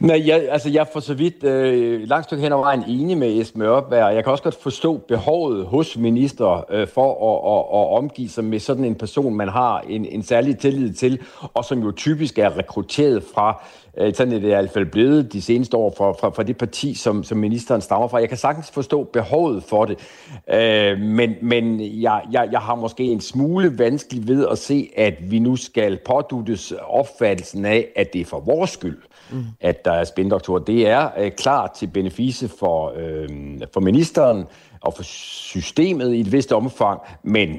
Nej, 0.00 0.22
jeg, 0.26 0.48
altså 0.50 0.68
jeg 0.70 0.80
er 0.80 0.86
for 0.92 1.00
så 1.00 1.14
vidt 1.14 1.44
øh, 1.44 2.08
langt 2.08 2.24
stykke 2.24 2.42
hen 2.42 2.52
ad 2.52 2.58
vejen 2.58 2.84
enig 2.88 3.18
med 3.18 3.40
Esben 3.40 3.62
Ørberg. 3.62 4.14
Jeg 4.14 4.24
kan 4.24 4.30
også 4.30 4.44
godt 4.44 4.62
forstå 4.62 4.96
behovet 4.96 5.66
hos 5.66 5.96
minister 5.96 6.64
øh, 6.70 6.88
for 6.88 7.10
at, 7.10 7.52
at, 7.52 7.80
at 7.80 7.98
omgive 7.98 8.28
sig 8.28 8.44
med 8.44 8.58
sådan 8.58 8.84
en 8.84 8.94
person, 8.94 9.34
man 9.34 9.48
har 9.48 9.80
en, 9.80 10.04
en 10.04 10.22
særlig 10.22 10.58
tillid 10.58 10.92
til, 10.92 11.18
og 11.54 11.64
som 11.64 11.82
jo 11.82 11.92
typisk 11.92 12.38
er 12.38 12.58
rekrutteret 12.58 13.24
fra, 13.34 13.62
øh, 13.98 14.14
sådan 14.14 14.32
er 14.32 14.38
det 14.38 14.44
i 14.44 14.46
hvert 14.46 14.70
fald 14.70 14.86
blevet 14.86 15.32
de 15.32 15.42
seneste 15.42 15.76
år, 15.76 15.94
fra, 15.96 16.12
fra, 16.12 16.28
fra 16.28 16.42
det 16.42 16.56
parti, 16.56 16.94
som, 16.94 17.24
som 17.24 17.38
ministeren 17.38 17.80
stammer 17.80 18.08
fra. 18.08 18.18
Jeg 18.18 18.28
kan 18.28 18.38
sagtens 18.38 18.70
forstå 18.70 19.04
behovet 19.04 19.62
for 19.62 19.84
det, 19.84 19.98
øh, 20.54 21.00
men, 21.00 21.34
men 21.42 21.80
jeg, 22.02 22.22
jeg, 22.32 22.48
jeg 22.52 22.60
har 22.60 22.74
måske 22.74 23.04
en 23.04 23.20
smule 23.20 23.78
vanskelig 23.78 24.28
ved 24.28 24.46
at 24.50 24.58
se, 24.58 24.90
at 24.96 25.14
vi 25.20 25.38
nu 25.38 25.56
skal 25.56 25.98
påduttes 26.06 26.72
opfattelsen 26.86 27.64
af, 27.64 27.86
at 27.96 28.12
det 28.12 28.20
er 28.20 28.24
for 28.24 28.40
vores 28.40 28.70
skyld 28.70 28.98
mm 29.30 29.44
at 29.60 29.84
der 29.84 29.92
er 29.92 30.04
spindoktorer. 30.04 30.58
Det 30.58 30.88
er 30.88 31.08
øh, 31.18 31.30
klart 31.30 31.70
til 31.70 31.86
benefice 31.86 32.48
for, 32.58 32.92
øh, 32.96 33.28
for 33.72 33.80
ministeren 33.80 34.44
og 34.80 34.94
for 34.96 35.02
systemet 35.02 36.14
i 36.14 36.20
et 36.20 36.32
vist 36.32 36.52
omfang, 36.52 37.00
men 37.22 37.58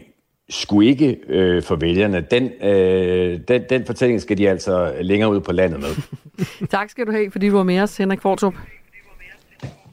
skulle 0.49 0.89
ikke 0.89 1.17
øh, 1.27 1.63
for 1.63 1.75
vælgerne. 1.75 2.21
Den, 2.31 2.49
øh, 2.61 3.39
den, 3.47 3.63
den 3.69 3.85
fortælling 3.85 4.21
skal 4.21 4.37
de 4.37 4.49
altså 4.49 4.93
længere 5.01 5.31
ud 5.31 5.39
på 5.39 5.51
landet 5.51 5.79
med. 5.79 5.89
tak 6.71 6.89
skal 6.89 7.07
du 7.07 7.11
have, 7.11 7.31
fordi 7.31 7.49
du 7.49 7.55
var 7.55 7.63
med 7.63 7.79
os, 7.79 7.97
Henrik 7.97 8.21
Fortrup. 8.21 8.53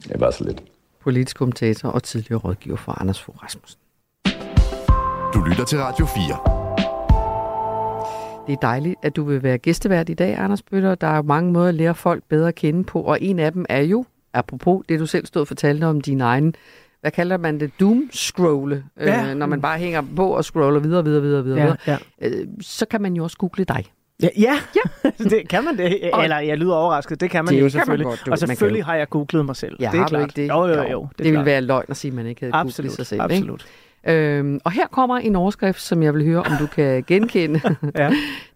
Det 0.03 0.19
var 0.19 0.31
så 0.31 0.43
lidt. 0.43 0.63
Politisk 1.03 1.37
kommentator 1.37 1.89
og 1.89 2.03
tidligere 2.03 2.39
rådgiver 2.39 2.77
for 2.77 3.01
Anders 3.01 3.21
Fogh 3.21 3.43
Rasmussen. 3.43 3.79
Du 5.33 5.39
lytter 5.49 5.65
til 5.65 5.79
Radio 5.79 6.05
4. 6.05 6.58
Det 8.49 8.55
er 8.55 8.59
dejligt, 8.61 8.95
at 9.03 9.15
du 9.15 9.23
vil 9.23 9.43
være 9.43 9.57
gæstevært 9.57 10.09
i 10.09 10.13
dag, 10.13 10.37
Anders 10.37 10.61
Bøtter. 10.61 10.95
Der 10.95 11.07
er 11.07 11.21
mange 11.21 11.53
måder 11.53 11.67
at 11.67 11.75
lære 11.75 11.95
folk 11.95 12.23
bedre 12.29 12.47
at 12.47 12.55
kende 12.55 12.83
på, 12.83 13.01
og 13.01 13.17
en 13.21 13.39
af 13.39 13.51
dem 13.51 13.65
er 13.69 13.81
jo, 13.81 14.05
apropos 14.33 14.85
det 14.89 14.99
du 14.99 15.05
selv 15.05 15.25
stod 15.25 15.41
og 15.41 15.47
fortalte 15.47 15.85
om 15.85 16.01
din 16.01 16.21
egen, 16.21 16.55
hvad 17.01 17.11
kalder 17.11 17.37
man 17.37 17.59
det, 17.59 17.71
doom-scrolle, 17.79 18.83
ja. 18.99 19.29
øh, 19.29 19.35
når 19.35 19.45
man 19.45 19.61
bare 19.61 19.77
hænger 19.79 20.01
på 20.15 20.27
og 20.27 20.45
scroller 20.45 20.79
videre, 20.79 21.03
videre, 21.03 21.21
videre, 21.21 21.43
videre, 21.43 21.77
ja, 21.87 21.97
ja. 22.21 22.29
Øh, 22.29 22.47
så 22.61 22.85
kan 22.85 23.01
man 23.01 23.13
jo 23.13 23.23
også 23.23 23.37
google 23.37 23.63
dig. 23.63 23.85
Ja, 24.23 24.29
ja. 24.37 24.59
ja. 24.75 25.09
det 25.29 25.49
kan 25.49 25.63
man 25.63 25.77
det. 25.77 26.21
Eller 26.23 26.39
jeg 26.39 26.57
lyder 26.57 26.75
overrasket, 26.75 27.21
det 27.21 27.29
kan 27.29 27.45
man 27.45 27.53
det 27.53 27.61
jo 27.61 27.69
selvfølgelig. 27.69 28.07
Man 28.07 28.11
godt, 28.11 28.25
du, 28.25 28.31
og 28.31 28.39
selvfølgelig 28.39 28.85
har 28.85 28.95
jeg 28.95 29.09
googlet 29.09 29.45
mig 29.45 29.55
selv. 29.55 29.75
Ja, 29.79 29.85
det 29.85 29.93
er 29.93 29.99
har 29.99 30.07
klart. 30.07 30.21
ikke 30.21 30.41
det? 30.41 30.49
Jo, 30.49 30.67
jo, 30.67 30.83
jo. 30.91 31.07
Det, 31.09 31.25
det 31.25 31.31
ville 31.31 31.45
være 31.45 31.61
løgn 31.61 31.85
at 31.89 31.97
sige, 31.97 32.09
at 32.09 32.15
man 32.15 32.25
ikke 32.25 32.41
havde 32.41 32.55
absolut, 32.55 32.87
googlet 32.89 32.95
sig 32.95 33.05
selv. 33.05 33.21
Absolut. 33.21 33.61
Ikke? 33.61 33.88
Øhm, 34.07 34.59
og 34.63 34.71
her 34.71 34.87
kommer 34.87 35.17
en 35.17 35.35
overskrift, 35.35 35.81
som 35.81 36.03
jeg 36.03 36.13
vil 36.13 36.25
høre, 36.25 36.43
om 36.43 36.51
du 36.59 36.67
kan 36.67 37.03
genkende. 37.07 37.61
ja. 37.95 38.11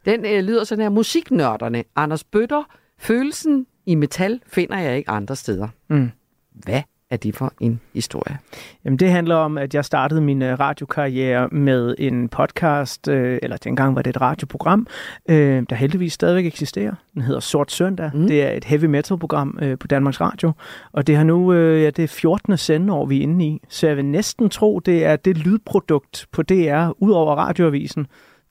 Den 0.06 0.26
øh, 0.26 0.44
lyder 0.44 0.64
sådan 0.64 0.82
her. 0.82 0.90
Musiknørderne. 0.90 1.84
Anders 1.96 2.24
Bøtter. 2.24 2.64
Følelsen 2.98 3.68
i 3.86 3.96
metal 3.96 4.42
finder 4.48 4.78
jeg 4.78 4.98
ikke 4.98 5.10
andre 5.10 5.36
steder. 5.36 5.68
Mm. 5.88 6.12
Hvad 6.54 6.82
er 7.14 7.18
det 7.18 7.36
for 7.36 7.54
en 7.60 7.80
historie? 7.94 8.38
Jamen, 8.86 9.00
det 9.00 9.12
handler 9.12 9.36
om, 9.36 9.58
at 9.58 9.76
jeg 9.76 9.86
startede 9.86 10.22
min 10.22 10.42
øh, 10.42 10.60
radiokarriere 10.60 11.48
med 11.52 11.96
en 12.00 12.30
podcast, 12.30 13.08
øh, 13.08 13.40
eller 13.42 13.58
dengang 13.58 13.96
var 13.96 14.02
det 14.02 14.10
et 14.10 14.22
radioprogram, 14.22 14.88
øh, 15.30 15.64
der 15.70 15.76
heldigvis 15.76 16.14
stadigvæk 16.14 16.46
eksisterer. 16.46 16.96
Den 17.14 17.22
hedder 17.22 17.40
Sort 17.40 17.72
Søndag. 17.72 18.12
Mm. 18.14 18.28
Det 18.28 18.44
er 18.44 18.52
et 18.52 18.64
heavy 18.64 18.86
metal 18.86 19.18
program 19.18 19.60
øh, 19.62 19.78
på 19.78 19.88
Danmarks 19.88 20.22
Radio, 20.22 20.52
og 20.92 21.08
det 21.08 21.16
har 21.16 21.24
nu, 21.24 21.54
øh, 21.54 21.82
ja, 21.82 21.90
det 21.90 22.04
er 22.04 22.08
14. 22.08 22.58
sendeår, 22.58 23.06
vi 23.06 23.18
er 23.18 23.22
inde 23.22 23.46
i. 23.46 23.62
Så 23.70 23.88
jeg 23.88 23.98
vil 23.98 24.06
næsten 24.06 24.50
tro, 24.50 24.80
det 24.80 25.06
er 25.06 25.16
det 25.16 25.38
lydprodukt 25.38 26.28
på 26.32 26.42
DR, 26.42 26.90
ud 26.98 27.12
over 27.12 27.36
radioavisen, 27.36 28.08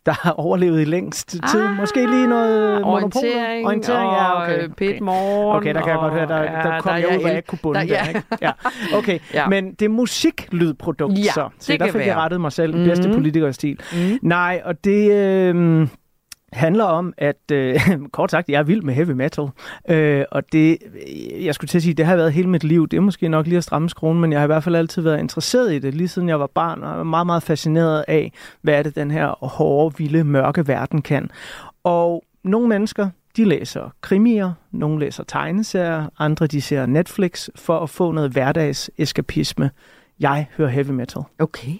der 0.06 0.12
har 0.12 0.32
overlevet 0.32 0.80
i 0.80 0.84
længst 0.84 1.28
tid. 1.28 1.60
Ah, 1.60 1.76
Måske 1.76 2.06
lige 2.10 2.26
noget 2.26 2.84
Orientering. 2.84 3.66
Orientering, 3.66 4.10
ja, 4.12 4.30
og, 4.32 4.42
okay. 4.42 4.62
øh, 4.62 4.68
Pit 4.70 5.00
Morgen. 5.00 5.56
Okay, 5.56 5.74
der 5.74 5.80
kan 5.80 5.90
jeg 5.90 5.98
godt 5.98 6.12
høre, 6.12 6.26
der, 6.28 6.34
og- 6.38 6.64
der 6.64 6.74
ja, 6.74 6.80
kom 6.80 6.90
der 6.92 6.96
jeg 6.98 7.08
ud, 7.08 7.20
hvad 7.20 7.30
jeg 7.30 7.36
ikke 7.36 7.46
kunne 7.46 7.58
bunde 7.62 7.80
der- 7.80 7.86
der, 7.86 7.94
ja. 7.94 8.08
ikke? 8.08 8.22
Ja. 8.42 8.50
Okay, 8.98 9.18
Ja. 9.34 9.48
men 9.48 9.72
det 9.74 9.82
er 9.82 9.88
musiklydprodukt, 9.88 11.18
Ja, 11.18 11.22
så. 11.32 11.48
Så 11.58 11.72
det 11.72 11.80
der 11.80 11.86
fik 11.86 11.94
jeg 11.94 12.06
være. 12.06 12.16
rettet 12.16 12.40
mig 12.40 12.52
selv 12.52 12.74
i 12.80 12.84
bedste 12.88 13.08
Mhm. 13.08 13.16
politikerstil. 13.16 13.78
Mm. 13.92 14.18
Nej, 14.22 14.62
og 14.64 14.84
det 14.84 15.12
øh, 15.12 15.88
handler 16.52 16.84
om, 16.84 17.12
at 17.16 17.50
øh, 17.52 17.80
kort 18.12 18.30
sagt, 18.30 18.48
jeg 18.48 18.58
er 18.58 18.62
vild 18.62 18.82
med 18.82 18.94
heavy 18.94 19.10
metal. 19.10 19.48
Øh, 19.88 20.24
og 20.30 20.52
det, 20.52 20.78
jeg 21.40 21.54
skulle 21.54 21.68
til 21.68 21.78
at 21.78 21.82
sige, 21.82 21.94
det 21.94 22.06
har 22.06 22.16
været 22.16 22.32
hele 22.32 22.48
mit 22.48 22.64
liv. 22.64 22.88
Det 22.88 22.96
er 22.96 23.00
måske 23.00 23.28
nok 23.28 23.46
lige 23.46 23.58
at 23.58 23.64
stramme 23.64 23.90
skruen, 23.90 24.20
men 24.20 24.32
jeg 24.32 24.40
har 24.40 24.44
i 24.44 24.46
hvert 24.46 24.64
fald 24.64 24.76
altid 24.76 25.02
været 25.02 25.18
interesseret 25.18 25.72
i 25.72 25.78
det, 25.78 25.94
lige 25.94 26.08
siden 26.08 26.28
jeg 26.28 26.40
var 26.40 26.46
barn, 26.46 26.82
og 26.82 26.88
jeg 26.88 26.98
var 26.98 27.04
meget, 27.04 27.26
meget 27.26 27.42
fascineret 27.42 28.04
af, 28.08 28.32
hvad 28.62 28.74
er 28.74 28.82
det, 28.82 28.94
den 28.94 29.10
her 29.10 29.46
hårde, 29.46 29.96
vilde, 29.98 30.24
mørke 30.24 30.68
verden 30.68 31.02
kan. 31.02 31.30
Og 31.84 32.24
nogle 32.44 32.68
mennesker, 32.68 33.08
de 33.36 33.44
læser 33.44 33.94
krimier, 34.00 34.52
nogle 34.70 35.00
læser 35.00 35.24
tegneserier, 35.24 36.06
andre 36.18 36.46
de 36.46 36.60
ser 36.60 36.86
Netflix 36.86 37.48
for 37.56 37.78
at 37.78 37.90
få 37.90 38.12
noget 38.12 38.30
hverdagseskapisme. 38.30 39.70
Jeg 40.20 40.46
hører 40.56 40.68
heavy 40.68 40.90
metal. 40.90 41.22
Okay. 41.38 41.74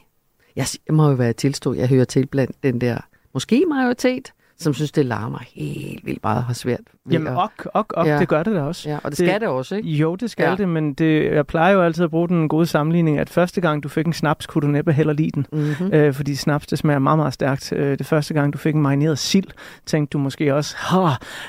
Jeg, 0.57 0.67
jeg 0.87 0.95
må 0.95 1.09
jo 1.09 1.15
være 1.15 1.33
tilstå, 1.33 1.75
jeg 1.75 1.89
hører 1.89 2.05
til 2.05 2.27
blandt 2.27 2.63
den 2.63 2.81
der 2.81 2.99
måske 3.35 3.65
majoritet, 3.69 4.33
som 4.62 4.75
synes, 4.75 4.92
det 4.92 5.07
larmer 5.07 5.38
helt 5.55 6.07
vildt 6.07 6.22
meget 6.22 6.38
og 6.38 6.44
har 6.44 6.55
svært 6.55 6.81
ved 7.07 7.12
Jamen, 7.12 7.29
at... 7.29 7.37
ok, 7.38 7.67
ok, 7.75 7.93
ok, 7.97 8.07
Ja. 8.07 8.19
det 8.19 8.29
gør 8.29 8.43
det 8.43 8.55
da 8.55 8.62
også. 8.62 8.88
Ja, 8.88 8.97
og 8.97 9.11
det 9.11 9.19
det- 9.19 9.27
skal 9.29 9.41
det 9.41 9.49
også, 9.49 9.75
ikke? 9.77 9.88
Jo, 9.88 10.15
det 10.17 10.31
skal 10.31 10.45
Ja. 10.49 10.55
det, 10.55 10.69
men 10.69 10.95
det, 10.95 11.33
jeg 11.35 11.47
plejer 11.47 11.73
jo 11.75 11.83
altid 11.83 12.05
at 12.05 12.11
bruge 12.11 12.29
den 12.29 12.49
gode 12.49 12.67
sammenligning, 12.67 13.19
at 13.19 13.31
første 13.31 13.61
gang 13.61 13.83
du 13.83 13.88
fik 13.88 14.07
en 14.07 14.12
snaps, 14.12 14.47
kunne 14.47 14.62
du 14.62 14.67
næppe 14.67 14.93
heller 14.93 15.12
lide 15.12 15.31
den. 15.35 15.47
Mm-hmm. 15.53 15.91
Øh, 15.93 16.15
fordi 16.15 16.35
snaps, 16.37 16.67
det 16.67 16.79
smager 16.79 16.99
meget, 16.99 17.19
meget 17.19 17.33
stærkt. 17.35 17.73
Øh, 17.73 17.99
det 17.99 18.07
første 18.07 18.35
gang, 18.35 18.53
du 18.53 18.59
fik 18.59 18.75
en 18.75 18.83
marineret 18.83 19.19
sild, 19.19 19.45
tænkte 19.87 20.12
du 20.12 20.19
måske 20.19 20.55
også, 20.55 20.77
ha, 20.79 21.07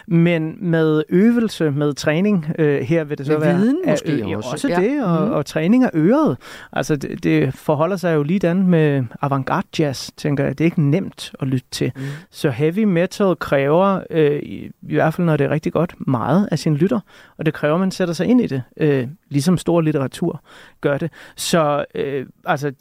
men 0.08 0.56
med 0.60 1.04
øvelse, 1.10 1.72
med 1.72 1.94
træning, 1.94 2.46
øh, 2.60 2.82
her 2.82 3.04
vil 3.04 3.18
det 3.18 3.26
så 3.26 3.32
Med 3.32 3.39
være... 3.42 3.56
viden 3.58 3.78
er- 3.86 3.92
måske 3.92 4.12
øh, 4.32 4.38
også, 4.38 4.50
også 4.52 4.68
ja. 4.70 4.76
det, 4.82 5.04
og, 5.06 5.22
Mhm. 5.24 5.32
og 5.34 5.46
træning 5.46 5.84
af 5.84 5.89
øret. 5.94 6.38
Altså, 6.72 6.96
det, 6.96 7.24
det 7.24 7.54
forholder 7.54 7.96
sig 7.98 8.16
jo 8.16 8.24
lige 8.24 8.39
dan 8.39 8.68
med 8.68 9.04
avantgarde 9.22 9.68
jazz, 9.80 10.10
tænker 10.18 10.44
jeg. 10.44 10.58
Det 10.58 10.63
er 10.63 10.66
ikke 10.66 10.82
nemt 10.82 11.32
at 11.39 11.48
lytte 11.48 11.68
til. 11.72 11.92
Mm. 11.96 12.02
Så 12.32 12.50
heavy 12.50 12.84
metal 12.84 13.36
kræver, 13.36 14.00
øh, 14.10 14.39
i, 14.44 14.70
i 14.89 14.94
hvert 14.96 15.13
fald 15.13 15.26
når 15.26 15.38
det 15.38 15.42
er 15.43 15.49
rigtig 15.49 15.73
godt, 15.73 15.95
meget 16.08 16.49
af 16.51 16.60
sin 16.60 16.75
lytter. 16.75 16.99
Og 17.38 17.45
det 17.45 17.53
kræver, 17.53 17.73
at 17.73 17.79
man 17.79 17.91
sætter 17.91 18.13
sig 18.13 18.27
ind 18.27 18.41
i 18.41 18.47
det, 18.47 18.63
øh, 18.77 19.08
ligesom 19.29 19.58
stor 19.58 19.82
litteratur 19.82 20.43
gør 20.82 20.97
det. 20.97 21.12
Så 21.36 21.86
øh, 21.95 22.25
altså, 22.45 22.71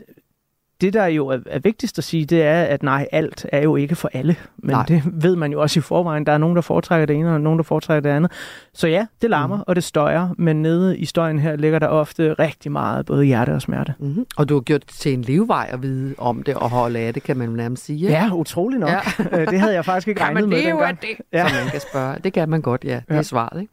det, 0.83 0.93
der 0.93 1.07
jo 1.07 1.29
er, 1.29 1.39
er 1.47 1.59
vigtigst 1.59 1.99
at 1.99 2.05
sige, 2.05 2.25
det 2.25 2.43
er, 2.43 2.63
at 2.63 2.83
nej, 2.83 3.07
alt 3.13 3.47
er 3.53 3.63
jo 3.63 3.77
ikke 3.77 3.95
for 3.97 4.11
alle. 4.13 4.37
Men 4.57 4.71
Nej. 4.71 4.85
det 4.89 5.03
ved 5.07 5.37
man 5.37 5.53
jo 5.53 5.61
også 5.61 5.79
i 5.79 5.83
forvejen. 5.83 6.27
Der 6.27 6.33
er 6.33 6.39
nogen, 6.39 6.57
der 6.57 6.63
foretrækker 6.63 7.07
det 7.07 7.17
ene, 7.17 7.35
og 7.35 7.41
nogen, 7.41 7.59
der 7.59 7.63
foretrækker 7.63 8.11
det 8.11 8.17
andet. 8.17 8.33
Så 8.75 8.89
ja, 8.89 9.07
det 9.23 9.31
larmer, 9.31 9.57
mm. 9.57 9.63
og 9.67 9.77
det 9.77 9.85
støjer, 9.85 10.29
men 10.39 10.63
nede 10.63 10.99
i 10.99 11.05
støjen 11.05 11.39
her 11.39 11.57
ligger 11.57 11.79
der 11.79 11.87
ofte 11.89 12.33
rigtig 12.33 12.73
meget, 12.73 13.07
både 13.07 13.25
hjerte 13.25 13.51
og 13.51 13.63
smerte. 13.63 13.95
Mm-hmm. 13.99 14.27
Og 14.37 14.49
du 14.49 14.55
har 14.55 14.61
gjort 14.61 14.81
det 14.87 14.95
til 14.95 15.13
en 15.13 15.23
levevej 15.23 15.69
at 15.73 15.83
vide 15.83 16.15
om 16.19 16.43
det 16.43 16.55
og 16.55 16.71
holde 16.71 16.99
af 16.99 17.15
det, 17.15 17.23
kan 17.23 17.37
man 17.37 17.49
nærmest 17.49 17.85
sige. 17.85 17.99
ikke? 17.99 18.13
Ja, 18.13 18.31
utrolig 18.35 18.79
nok. 18.79 18.91
Ja. 18.91 19.01
Ja. 19.33 19.45
det 19.51 19.61
havde 19.61 19.75
jeg 19.75 19.85
faktisk 19.85 20.09
ikke 20.09 20.21
regnet 20.21 20.49
med 20.49 20.63
dengang. 20.65 21.01
det? 21.01 21.09
Ja. 21.33 21.49
Som 21.49 21.57
man 21.63 21.71
kan 21.71 21.81
spørge. 21.81 22.17
Det 22.25 22.33
kan 22.33 22.49
man 22.49 22.63
godt, 22.63 22.85
ja. 22.85 22.95
Det 22.95 23.03
er 23.09 23.15
Ja. 23.17 23.23
svaret, 23.23 23.61
ikke? 23.61 23.73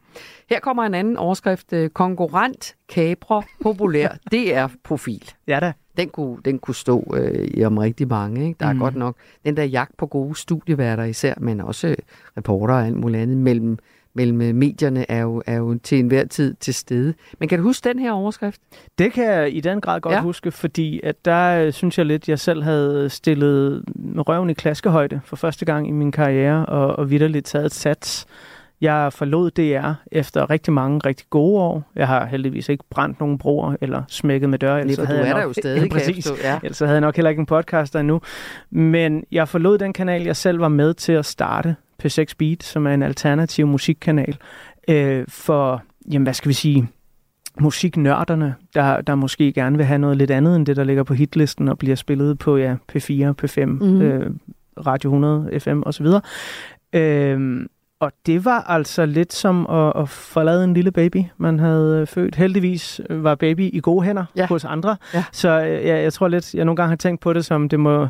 Her 0.50 0.60
kommer 0.60 0.82
en 0.84 0.94
anden 0.94 1.16
overskrift. 1.16 1.72
øh, 1.72 1.90
Konkurrent, 1.90 2.74
kapre, 2.88 3.42
populær. 3.62 4.08
Det 4.32 4.54
er 4.56 4.68
profil. 4.84 5.30
Ja 5.48 5.60
da. 5.60 5.72
Den 5.96 6.08
kunne, 6.08 6.36
den 6.44 6.58
kunne 6.58 6.74
stå 6.74 7.14
øh, 7.16 7.48
i 7.54 7.64
om 7.64 7.78
rigtig 7.78 8.08
mange. 8.08 8.46
Ikke? 8.46 8.56
Der 8.60 8.66
er 8.66 8.72
Mm. 8.72 8.78
godt 8.78 8.96
nok 8.96 9.16
den 9.46 9.56
der 9.56 9.64
jagt 9.64 9.96
på 9.96 10.06
gode 10.06 10.34
studieværter 10.38 11.04
især, 11.04 11.34
men 11.40 11.60
også 11.60 11.88
øh, 11.88 11.96
reporter 12.36 12.74
og 12.74 12.86
alt 12.86 12.96
muligt 12.96 13.22
andet 13.22 13.36
mellem, 13.36 13.78
mellem 14.14 14.40
øh, 14.42 14.54
medierne 14.54 15.10
er 15.10 15.20
jo, 15.22 15.42
er 15.46 15.56
jo 15.56 15.78
til 15.82 15.98
enhver 15.98 16.24
tid 16.24 16.54
til 16.60 16.74
stede. 16.74 17.14
Men 17.38 17.48
kan 17.48 17.58
du 17.58 17.64
huske 17.64 17.88
den 17.88 17.98
her 17.98 18.12
overskrift? 18.12 18.60
Det 18.98 19.12
kan 19.12 19.24
jeg 19.24 19.56
i 19.56 19.60
den 19.60 19.80
grad 19.80 20.00
godt 20.00 20.14
Ja. 20.14 20.20
huske, 20.22 20.50
fordi 20.50 21.00
at 21.04 21.24
der 21.24 21.64
øh, 21.66 21.72
synes 21.72 21.98
jeg 21.98 22.06
lidt, 22.06 22.28
jeg 22.28 22.38
selv 22.38 22.62
havde 22.62 23.08
stillet 23.08 23.84
røven 24.16 24.50
i 24.50 24.54
klaskehøjde 24.54 25.20
for 25.24 25.36
første 25.36 25.64
gang 25.64 25.88
i 25.88 25.90
min 25.90 26.12
karriere, 26.12 26.66
og, 26.66 26.96
og 26.98 27.10
vidderligt 27.10 27.46
taget 27.46 27.66
et 27.66 27.74
sats. 27.74 28.26
Jeg 28.80 29.12
forlod 29.12 29.50
DR 29.50 29.92
efter 30.12 30.50
rigtig 30.50 30.72
mange 30.72 30.98
rigtig 31.06 31.26
gode 31.30 31.60
år. 31.62 31.90
Jeg 31.96 32.06
har 32.06 32.26
heldigvis 32.26 32.68
ikke 32.68 32.84
brændt 32.90 33.20
nogen 33.20 33.38
broer 33.38 33.76
eller 33.80 34.02
smækket 34.08 34.48
med 34.50 34.58
døre. 34.58 34.88
For 34.94 35.02
du 35.02 35.06
havde 35.06 35.20
jeg 35.20 35.28
er 35.28 35.32
nok, 35.32 35.40
der 35.40 35.46
jo 35.46 35.52
stadig, 35.52 35.76
ja, 35.82 35.88
kan 35.88 35.98
jeg 35.98 36.06
præcis. 36.06 36.28
forstå. 36.28 36.42
Ja. 36.48 36.58
Ellers 36.62 36.78
havde 36.78 36.92
jeg 36.92 37.00
nok 37.00 37.16
heller 37.16 37.30
ikke 37.30 37.40
en 37.40 37.46
podcast 37.46 37.96
endnu. 37.96 38.20
Men 38.70 39.24
jeg 39.32 39.48
forlod 39.48 39.78
den 39.78 39.92
kanal, 39.92 40.22
jeg 40.22 40.36
selv 40.36 40.60
var 40.60 40.68
med 40.68 40.94
til 40.94 41.12
at 41.12 41.26
starte, 41.26 41.76
P6 42.04 42.24
Beat, 42.38 42.62
som 42.62 42.86
er 42.86 42.94
en 42.94 43.02
alternativ 43.02 43.66
musikkanal, 43.66 44.36
øh, 44.88 45.24
for, 45.28 45.82
jamen 46.12 46.26
hvad 46.26 46.34
skal 46.34 46.48
vi 46.48 46.54
sige, 46.54 46.88
musiknørderne, 47.60 48.54
der, 48.74 49.00
der 49.00 49.14
måske 49.14 49.52
gerne 49.52 49.76
vil 49.76 49.86
have 49.86 49.98
noget 49.98 50.16
lidt 50.16 50.30
andet 50.30 50.56
end 50.56 50.66
det, 50.66 50.76
der 50.76 50.84
ligger 50.84 51.02
på 51.02 51.14
hitlisten 51.14 51.68
og 51.68 51.78
bliver 51.78 51.96
spillet 51.96 52.38
på 52.38 52.56
ja, 52.56 52.76
P4, 52.92 53.32
P5, 53.42 53.64
Mhm. 53.64 53.86
mm. 53.86 54.02
øh, 54.02 54.30
Radio 54.86 55.08
100, 55.10 55.60
FM 55.60 55.82
osv. 55.86 56.06
Øh, 56.92 57.66
og 58.00 58.12
det 58.26 58.44
var 58.44 58.60
altså 58.68 59.06
lidt 59.06 59.32
som 59.32 59.66
at, 59.70 59.92
at 59.96 60.08
forlade 60.08 60.64
en 60.64 60.74
lille 60.74 60.90
baby, 60.92 61.24
man 61.38 61.58
havde 61.58 62.00
øh, 62.00 62.06
født. 62.06 62.34
Heldigvis 62.36 63.00
var 63.10 63.34
baby 63.34 63.70
i 63.72 63.80
gode 63.80 64.04
hænder 64.04 64.24
Ja. 64.36 64.40
ja. 64.40 64.46
hos 64.46 64.64
andre. 64.64 64.96
Ja. 65.14 65.24
Så 65.32 65.48
øh, 65.48 65.86
jeg, 65.86 66.02
jeg 66.02 66.12
tror 66.12 66.28
lidt, 66.28 66.54
jeg 66.54 66.64
nogle 66.64 66.76
gange 66.76 66.88
har 66.88 66.96
tænkt 66.96 67.20
på 67.20 67.32
det 67.32 67.44
som, 67.44 67.68
det 67.68 67.80
må... 67.80 68.06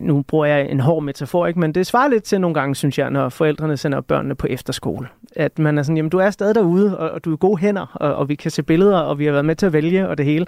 Nu 0.00 0.22
bruger 0.22 0.46
jeg 0.46 0.70
en 0.70 0.80
hård 0.80 1.02
metafor, 1.02 1.46
ikke? 1.46 1.60
men 1.60 1.74
det 1.74 1.86
svarer 1.86 2.08
lidt 2.08 2.24
til 2.24 2.40
nogle 2.40 2.54
gange, 2.54 2.74
synes 2.74 2.98
jeg, 2.98 3.10
når 3.10 3.28
forældrene 3.28 3.76
sender 3.76 4.00
børnene 4.00 4.34
på 4.34 4.46
efterskole. 4.50 5.08
At 5.36 5.58
man 5.58 5.78
er 5.78 5.82
sådan, 5.82 5.96
jamen 5.96 6.10
du 6.10 6.18
er 6.18 6.30
stadig 6.30 6.54
derude, 6.54 6.98
og, 6.98 7.10
og 7.10 7.24
du 7.24 7.30
er 7.30 7.34
i 7.34 7.36
gode 7.40 7.56
hænder, 7.58 7.86
og, 7.94 8.14
og 8.14 8.28
vi 8.28 8.34
kan 8.34 8.50
se 8.50 8.62
billeder, 8.62 8.98
og 8.98 9.18
vi 9.18 9.24
har 9.24 9.32
været 9.32 9.44
med 9.44 9.56
til 9.56 9.66
at 9.66 9.72
vælge, 9.72 10.08
og 10.08 10.18
det 10.18 10.26
hele. 10.26 10.46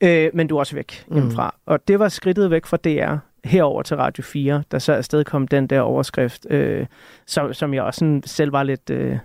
Øh, 0.00 0.30
men 0.34 0.46
du 0.46 0.54
er 0.56 0.58
også 0.58 0.74
væk 0.74 1.04
Mm. 1.08 1.14
hjemmefra. 1.14 1.54
Og 1.66 1.88
det 1.88 1.98
var 1.98 2.08
skridtet 2.08 2.50
væk 2.50 2.66
fra 2.66 2.76
DR 2.76 3.16
herover 3.44 3.82
til 3.82 3.96
Radio 3.96 4.22
4, 4.22 4.62
der 4.70 4.78
så 4.78 4.92
afsted 4.92 5.24
kom 5.24 5.48
den 5.48 5.66
der 5.66 5.80
overskrift, 5.80 6.46
øh, 6.50 6.86
som, 7.26 7.52
som 7.54 7.74
jeg 7.74 7.82
også 7.82 7.98
sådan 7.98 8.22
selv 8.26 8.52
var 8.52 8.62
lidt... 8.62 8.90
Øh, 8.90 9.18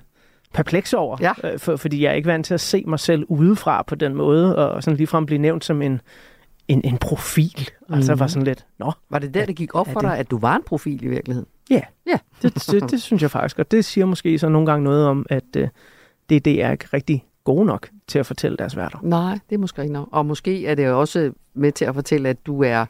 perpleks 0.53 0.93
over, 0.93 1.17
Ja. 1.21 1.33
øh, 1.43 1.59
for, 1.59 1.75
fordi 1.75 2.03
jeg 2.03 2.09
er 2.09 2.13
ikke 2.13 2.27
vant 2.27 2.45
til 2.45 2.53
at 2.53 2.59
se 2.61 2.83
mig 2.87 2.99
selv 2.99 3.25
udefra 3.27 3.83
på 3.83 3.95
den 3.95 4.15
måde, 4.15 4.55
og 4.69 4.83
sådan 4.83 4.97
ligefrem 4.97 5.25
blive 5.25 5.37
nævnt 5.39 5.65
som 5.65 5.81
en, 5.81 6.01
en, 6.67 6.81
en 6.83 6.97
profil. 6.97 7.69
Altså 7.89 8.11
Mhm. 8.13 8.19
var 8.19 8.27
sådan 8.27 8.43
lidt, 8.43 8.65
nå, 8.79 8.91
Var 9.09 9.19
det 9.19 9.33
der, 9.33 9.45
det 9.45 9.55
gik 9.55 9.75
op 9.75 9.87
for 9.87 9.99
det- 9.99 10.09
dig, 10.09 10.17
at 10.17 10.31
du 10.31 10.37
var 10.37 10.55
en 10.55 10.63
profil 10.65 11.03
i 11.03 11.07
virkeligheden? 11.07 11.47
Ja, 11.69 11.81
Ja. 12.07 12.17
det, 12.41 12.67
det, 12.71 12.91
det 12.91 13.01
synes 13.01 13.21
jeg 13.21 13.31
faktisk, 13.31 13.59
og 13.59 13.71
det 13.71 13.85
siger 13.85 14.05
måske 14.05 14.39
så 14.39 14.49
nogle 14.49 14.65
gange 14.65 14.83
noget 14.83 15.07
om, 15.07 15.25
at 15.29 15.43
øh, 15.57 15.67
det, 16.29 16.45
det 16.45 16.63
er 16.63 16.71
ikke 16.71 16.85
rigtig 16.93 17.25
gode 17.43 17.65
nok 17.65 17.89
til 18.07 18.19
at 18.19 18.25
fortælle 18.25 18.57
deres 18.57 18.77
værter. 18.77 18.97
Nej, 19.03 19.39
det 19.49 19.55
er 19.55 19.59
måske 19.59 19.81
ikke 19.81 19.93
nok. 19.93 20.07
Og 20.11 20.25
måske 20.25 20.67
er 20.67 20.75
det 20.75 20.89
også 20.89 21.31
med 21.53 21.71
til 21.71 21.85
at 21.85 21.93
fortælle, 21.95 22.29
at 22.29 22.45
du 22.45 22.63
er 22.63 22.85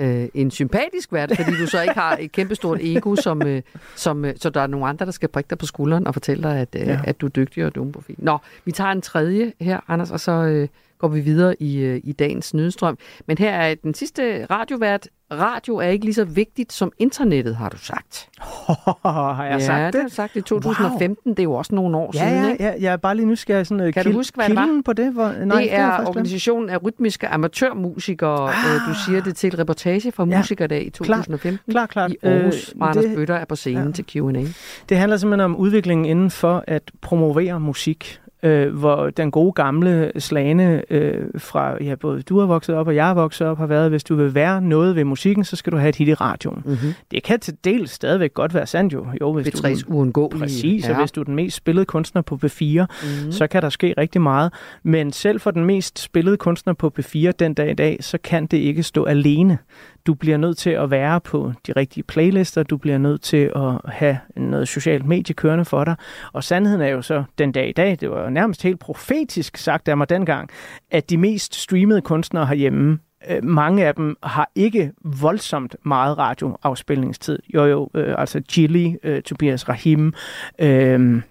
øh, 0.00 0.28
en 0.34 0.50
sympatisk 0.50 1.12
vært, 1.12 1.32
fordi 1.36 1.50
du 1.60 1.66
så 1.66 1.82
ikke 1.82 1.94
har 1.94 2.16
et 2.20 2.32
kæmpestort 2.32 2.78
ego, 2.80 3.16
som, 3.16 3.46
øh, 3.46 3.62
som, 3.96 4.24
øh, 4.24 4.34
så 4.36 4.50
der 4.50 4.60
er 4.60 4.66
nogle 4.66 4.86
andre, 4.86 5.06
der 5.06 5.12
skal 5.12 5.28
prikke 5.28 5.50
dig 5.50 5.58
på 5.58 5.66
skulderen 5.66 6.06
og 6.06 6.14
fortælle 6.14 6.42
dig, 6.42 6.58
at, 6.58 6.76
øh, 6.80 6.86
ja. 6.86 7.00
At 7.04 7.20
du 7.20 7.26
er 7.26 7.30
dygtig 7.30 7.64
og 7.64 7.74
dum 7.74 7.92
profil. 7.92 8.16
Nå, 8.18 8.38
vi 8.64 8.72
tager 8.72 8.90
en 8.90 9.02
tredje 9.02 9.52
her, 9.60 9.80
Anders, 9.88 10.10
og 10.10 10.20
så 10.20 10.32
øh, 10.32 10.68
går 10.98 11.08
vi 11.08 11.20
videre 11.20 11.62
i, 11.62 11.76
øh, 11.78 12.00
i 12.04 12.12
dagens 12.12 12.54
nødstrøm. 12.54 12.98
Men 13.26 13.38
her 13.38 13.50
er 13.50 13.74
den 13.74 13.94
sidste 13.94 14.46
radiovært. 14.50 15.08
Radio 15.32 15.76
er 15.76 15.88
ikke 15.88 16.04
lige 16.04 16.14
så 16.14 16.24
vigtigt 16.24 16.72
som 16.72 16.92
internettet, 16.98 17.56
har 17.56 17.68
du 17.68 17.78
sagt. 17.78 18.28
har 19.04 19.44
jeg 19.44 19.58
ja, 19.60 19.66
sagt 19.66 19.86
det 19.86 19.92
det? 19.92 20.00
har 20.00 20.08
du 20.08 20.14
sagt 20.14 20.36
i 20.36 20.40
2015. 20.40 21.30
Det 21.30 21.38
er 21.38 21.42
jo 21.42 21.52
også 21.54 21.74
nogle 21.74 21.96
år 21.96 22.10
Ja, 22.14 22.28
siden, 22.28 22.44
ja, 22.44 22.50
ikke? 22.52 22.64
ja, 22.64 22.72
jeg 22.80 22.92
er 22.92 22.96
bare 22.96 23.16
lige 23.16 23.26
nysgerrig. 23.26 23.66
Sådan, 23.66 23.92
Kan 23.92 24.04
du 24.04 24.12
huske, 24.12 24.34
hvad 24.36 24.48
det 24.48 24.56
var? 24.56 24.82
på 24.84 24.92
det? 24.92 25.12
Hvor, 25.12 25.32
nej, 25.44 25.60
det 25.62 25.74
er 25.74 26.06
organisationen 26.06 26.70
af 26.70 26.84
rytmiske 26.84 27.28
amatørmusikere. 27.28 28.48
Ah, 28.48 28.80
du 28.88 28.94
siger 29.06 29.22
det 29.22 29.36
til 29.36 29.48
et 29.48 29.58
reportage 29.58 30.12
fra 30.12 30.26
Ja, 30.28 30.36
Musikerdag 30.38 30.86
i 30.86 30.90
2015 30.90 31.72
Klar, 31.72 31.86
klart. 31.86 32.10
i 32.10 32.16
Aarhus, 32.22 32.68
Øh, 32.80 32.88
Anders 32.88 33.04
det, 33.04 33.16
Bøtter 33.16 33.34
er 33.34 33.44
på 33.44 33.56
scenen 33.56 33.86
ja. 33.86 33.92
til 33.92 34.04
Q&A. 34.06 34.44
det 34.88 34.96
handler 34.98 35.16
simpelthen 35.16 35.44
om 35.44 35.56
udviklingen 35.56 36.04
inden 36.06 36.30
for 36.30 36.64
at 36.66 36.82
promovere 37.00 37.60
musik. 37.60 38.20
Øh, 38.44 38.74
hvor 38.74 39.10
den 39.10 39.30
gode 39.30 39.52
gamle 39.52 40.12
slane 40.18 40.82
øh, 40.90 41.26
fra, 41.38 41.84
ja, 41.84 41.94
både 41.94 42.22
du 42.22 42.38
har 42.38 42.46
vokset 42.46 42.74
op 42.74 42.86
og 42.86 42.94
jeg 42.94 43.06
har 43.06 43.14
vokset 43.14 43.46
op, 43.46 43.58
har 43.58 43.66
været, 43.66 43.90
hvis 43.90 44.04
du 44.04 44.14
vil 44.14 44.34
være 44.34 44.60
noget 44.60 44.96
ved 44.96 45.04
musikken, 45.04 45.44
så 45.44 45.56
skal 45.56 45.72
du 45.72 45.76
have 45.76 45.88
et 45.88 45.96
hit 45.96 46.08
i 46.08 46.14
radioen. 46.14 46.62
Mm-hmm. 46.64 46.94
Det 47.10 47.22
kan 47.22 47.40
til 47.40 47.56
del 47.64 47.88
stadigvæk 47.88 48.34
godt 48.34 48.54
være 48.54 48.66
sandt 48.66 48.92
jo. 48.92 49.06
jo 49.20 49.32
hvis 49.32 49.46
du 49.50 49.66
er 49.66 49.82
uundgåelige. 49.86 50.40
Præcis, 50.40 50.88
og 50.88 51.00
hvis 51.00 51.12
du 51.12 51.20
er 51.20 51.24
den 51.24 51.34
mest 51.34 51.56
spillede 51.56 51.86
kunstner 51.86 52.22
på 52.22 52.38
P4, 52.44 52.62
mm-hmm. 52.62 53.32
så 53.32 53.46
kan 53.46 53.62
der 53.62 53.68
ske 53.68 53.94
rigtig 53.98 54.20
meget. 54.20 54.52
Men 54.82 55.12
selv 55.12 55.40
for 55.40 55.50
den 55.50 55.64
mest 55.64 55.98
spillede 55.98 56.36
kunstner 56.36 56.72
på 56.72 56.92
P4 56.98 57.30
den 57.38 57.54
dag 57.54 57.70
i 57.70 57.74
dag, 57.74 57.98
så 58.00 58.18
kan 58.18 58.46
det 58.46 58.56
ikke 58.56 58.82
stå 58.82 59.04
alene. 59.04 59.58
Du 60.06 60.14
bliver 60.14 60.36
nødt 60.36 60.58
til 60.58 60.70
at 60.70 60.90
være 60.90 61.20
på 61.20 61.52
de 61.66 61.72
rigtige 61.72 62.04
playlister, 62.04 62.62
du 62.62 62.76
bliver 62.76 62.98
nødt 62.98 63.22
til 63.22 63.52
at 63.56 63.92
have 63.92 64.18
noget 64.36 64.68
socialt 64.68 65.06
medie 65.06 65.34
kørende 65.34 65.64
for 65.64 65.84
dig. 65.84 65.96
Og 66.32 66.44
sandheden 66.44 66.80
er 66.80 66.88
jo 66.88 67.02
så 67.02 67.24
den 67.38 67.52
dag 67.52 67.68
i 67.68 67.72
dag, 67.72 67.96
det 68.00 68.10
var 68.10 68.30
nærmest 68.30 68.62
helt 68.62 68.80
profetisk 68.80 69.56
sagt 69.56 69.88
af 69.88 69.96
mig 69.96 70.08
dengang, 70.08 70.50
at 70.90 71.10
de 71.10 71.16
mest 71.16 71.54
streamede 71.54 72.00
kunstnere 72.00 72.46
herhjemme, 72.46 72.98
øh, 73.30 73.44
mange 73.44 73.86
af 73.86 73.94
dem 73.94 74.16
har 74.22 74.50
ikke 74.54 74.92
voldsomt 75.20 75.76
meget 75.84 76.18
radioafspilningstid. 76.18 77.38
Jo 77.54 77.64
jo, 77.64 77.90
øh, 77.94 78.14
altså 78.18 78.40
Gilly, 78.40 78.94
øh, 79.02 79.22
Tobias 79.22 79.68
Rahim, 79.68 80.12
øh, 80.58 81.22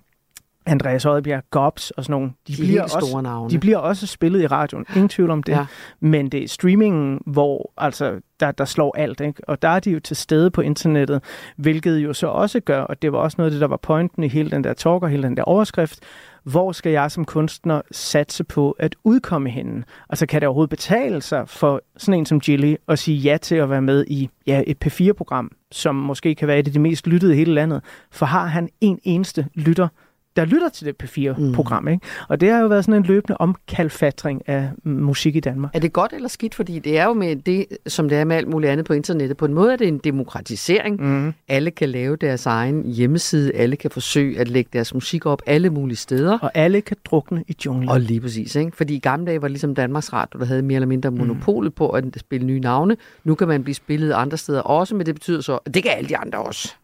Andreas 0.65 1.05
Oddbjerg, 1.05 1.43
Gobs 1.51 1.91
og 1.91 2.03
sådan 2.03 2.11
nogle, 2.11 2.31
de, 2.47 2.53
de 2.53 2.61
bliver, 2.61 2.83
også, 2.83 3.21
navne. 3.23 3.49
de 3.49 3.59
bliver 3.59 3.77
også 3.77 4.07
spillet 4.07 4.41
i 4.41 4.47
radioen. 4.47 4.85
Ingen 4.95 5.09
tvivl 5.09 5.29
om 5.29 5.43
det. 5.43 5.53
Ja. 5.53 5.65
Men 5.99 6.29
det 6.29 6.43
er 6.43 6.47
streamingen, 6.47 7.21
hvor 7.25 7.71
altså, 7.77 8.19
der, 8.39 8.51
der 8.51 8.65
slår 8.65 8.97
alt. 8.97 9.21
Ikke? 9.21 9.41
Og 9.49 9.61
der 9.61 9.69
er 9.69 9.79
de 9.79 9.91
jo 9.91 9.99
til 9.99 10.15
stede 10.15 10.51
på 10.51 10.61
internettet, 10.61 11.23
hvilket 11.57 11.97
jo 11.97 12.13
så 12.13 12.27
også 12.27 12.59
gør, 12.59 12.81
og 12.81 13.01
det 13.01 13.11
var 13.11 13.17
også 13.19 13.35
noget 13.37 13.49
af 13.49 13.51
det, 13.51 13.61
der 13.61 13.67
var 13.67 13.77
pointen 13.77 14.23
i 14.23 14.27
hele 14.27 14.51
den 14.51 14.63
der 14.63 14.73
talk 14.73 15.03
og 15.03 15.09
hele 15.09 15.23
den 15.23 15.37
der 15.37 15.43
overskrift, 15.43 15.99
hvor 16.43 16.71
skal 16.71 16.91
jeg 16.91 17.11
som 17.11 17.25
kunstner 17.25 17.81
satse 17.91 18.43
på 18.43 18.71
at 18.71 18.95
udkomme 19.03 19.49
henne? 19.49 19.83
Altså 20.09 20.25
kan 20.25 20.41
det 20.41 20.47
overhovedet 20.47 20.69
betale 20.69 21.21
sig 21.21 21.49
for 21.49 21.81
sådan 21.97 22.19
en 22.19 22.25
som 22.25 22.39
Gilly 22.39 22.75
at 22.87 22.99
sige 22.99 23.17
ja 23.17 23.37
til 23.37 23.55
at 23.55 23.69
være 23.69 23.81
med 23.81 24.05
i 24.07 24.29
ja, 24.47 24.63
et 24.67 24.77
P4-program, 24.85 25.51
som 25.71 25.95
måske 25.95 26.35
kan 26.35 26.47
være 26.47 26.59
et 26.59 26.67
af 26.67 26.73
de 26.73 26.79
mest 26.79 27.07
lyttede 27.07 27.33
i 27.33 27.35
hele 27.35 27.53
landet? 27.53 27.81
For 28.11 28.25
har 28.25 28.45
han 28.45 28.69
en 28.81 28.99
eneste 29.03 29.47
lytter, 29.53 29.87
der 30.35 30.45
lytter 30.45 30.69
til 30.69 30.85
det 30.85 31.03
P4-program. 31.03 31.83
Mm. 31.83 31.87
Ikke? 31.87 32.05
Og 32.29 32.41
det 32.41 32.51
har 32.51 32.59
jo 32.59 32.67
været 32.67 32.85
sådan 32.85 33.01
en 33.01 33.07
løbende 33.07 33.37
omkalfatring 33.37 34.49
af 34.49 34.69
musik 34.83 35.35
i 35.35 35.39
Danmark. 35.39 35.75
Er 35.75 35.79
det 35.79 35.93
godt 35.93 36.13
eller 36.13 36.29
skidt? 36.29 36.55
Fordi 36.55 36.79
det 36.79 36.99
er 36.99 37.05
jo 37.05 37.13
med 37.13 37.35
det, 37.35 37.65
som 37.87 38.09
det 38.09 38.17
er 38.17 38.23
med 38.23 38.35
alt 38.35 38.47
muligt 38.47 38.71
andet 38.71 38.85
på 38.85 38.93
internettet. 38.93 39.37
På 39.37 39.45
en 39.45 39.53
måde 39.53 39.73
er 39.73 39.77
det 39.77 39.87
en 39.87 39.97
demokratisering. 39.97 41.01
Mm. 41.01 41.33
Alle 41.47 41.71
kan 41.71 41.89
lave 41.89 42.15
deres 42.15 42.45
egen 42.45 42.85
hjemmeside. 42.85 43.55
Alle 43.55 43.75
kan 43.75 43.91
forsøge 43.91 44.39
at 44.39 44.47
lægge 44.47 44.69
deres 44.73 44.93
musik 44.93 45.25
op 45.25 45.41
alle 45.45 45.69
mulige 45.69 45.97
steder. 45.97 46.39
Og 46.39 46.51
alle 46.53 46.81
kan 46.81 46.97
drukne 47.05 47.43
i 47.47 47.55
junglen. 47.65 47.89
Og 47.89 47.99
lige 47.99 48.21
præcis. 48.21 48.55
Ikke? 48.55 48.71
Fordi 48.77 48.95
i 48.95 48.99
gamle 48.99 49.25
dage 49.25 49.41
var 49.41 49.47
det 49.47 49.51
ligesom 49.51 49.75
Danmarks 49.75 50.13
Radio, 50.13 50.39
der 50.39 50.45
havde 50.45 50.61
mere 50.61 50.75
eller 50.75 50.87
mindre 50.87 51.11
monopol 51.11 51.65
mm. 51.65 51.71
på 51.71 51.89
at 51.89 52.05
spille 52.17 52.45
nye 52.45 52.59
navne. 52.59 52.97
Nu 53.23 53.35
kan 53.35 53.47
man 53.47 53.63
blive 53.63 53.75
spillet 53.75 54.11
andre 54.11 54.37
steder 54.37 54.61
også, 54.61 54.95
men 54.95 55.05
det 55.05 55.15
betyder 55.15 55.41
så, 55.41 55.59
at 55.65 55.73
det 55.73 55.83
kan 55.83 55.91
alle 55.97 56.09
de 56.09 56.17
andre 56.17 56.39
også. 56.39 56.75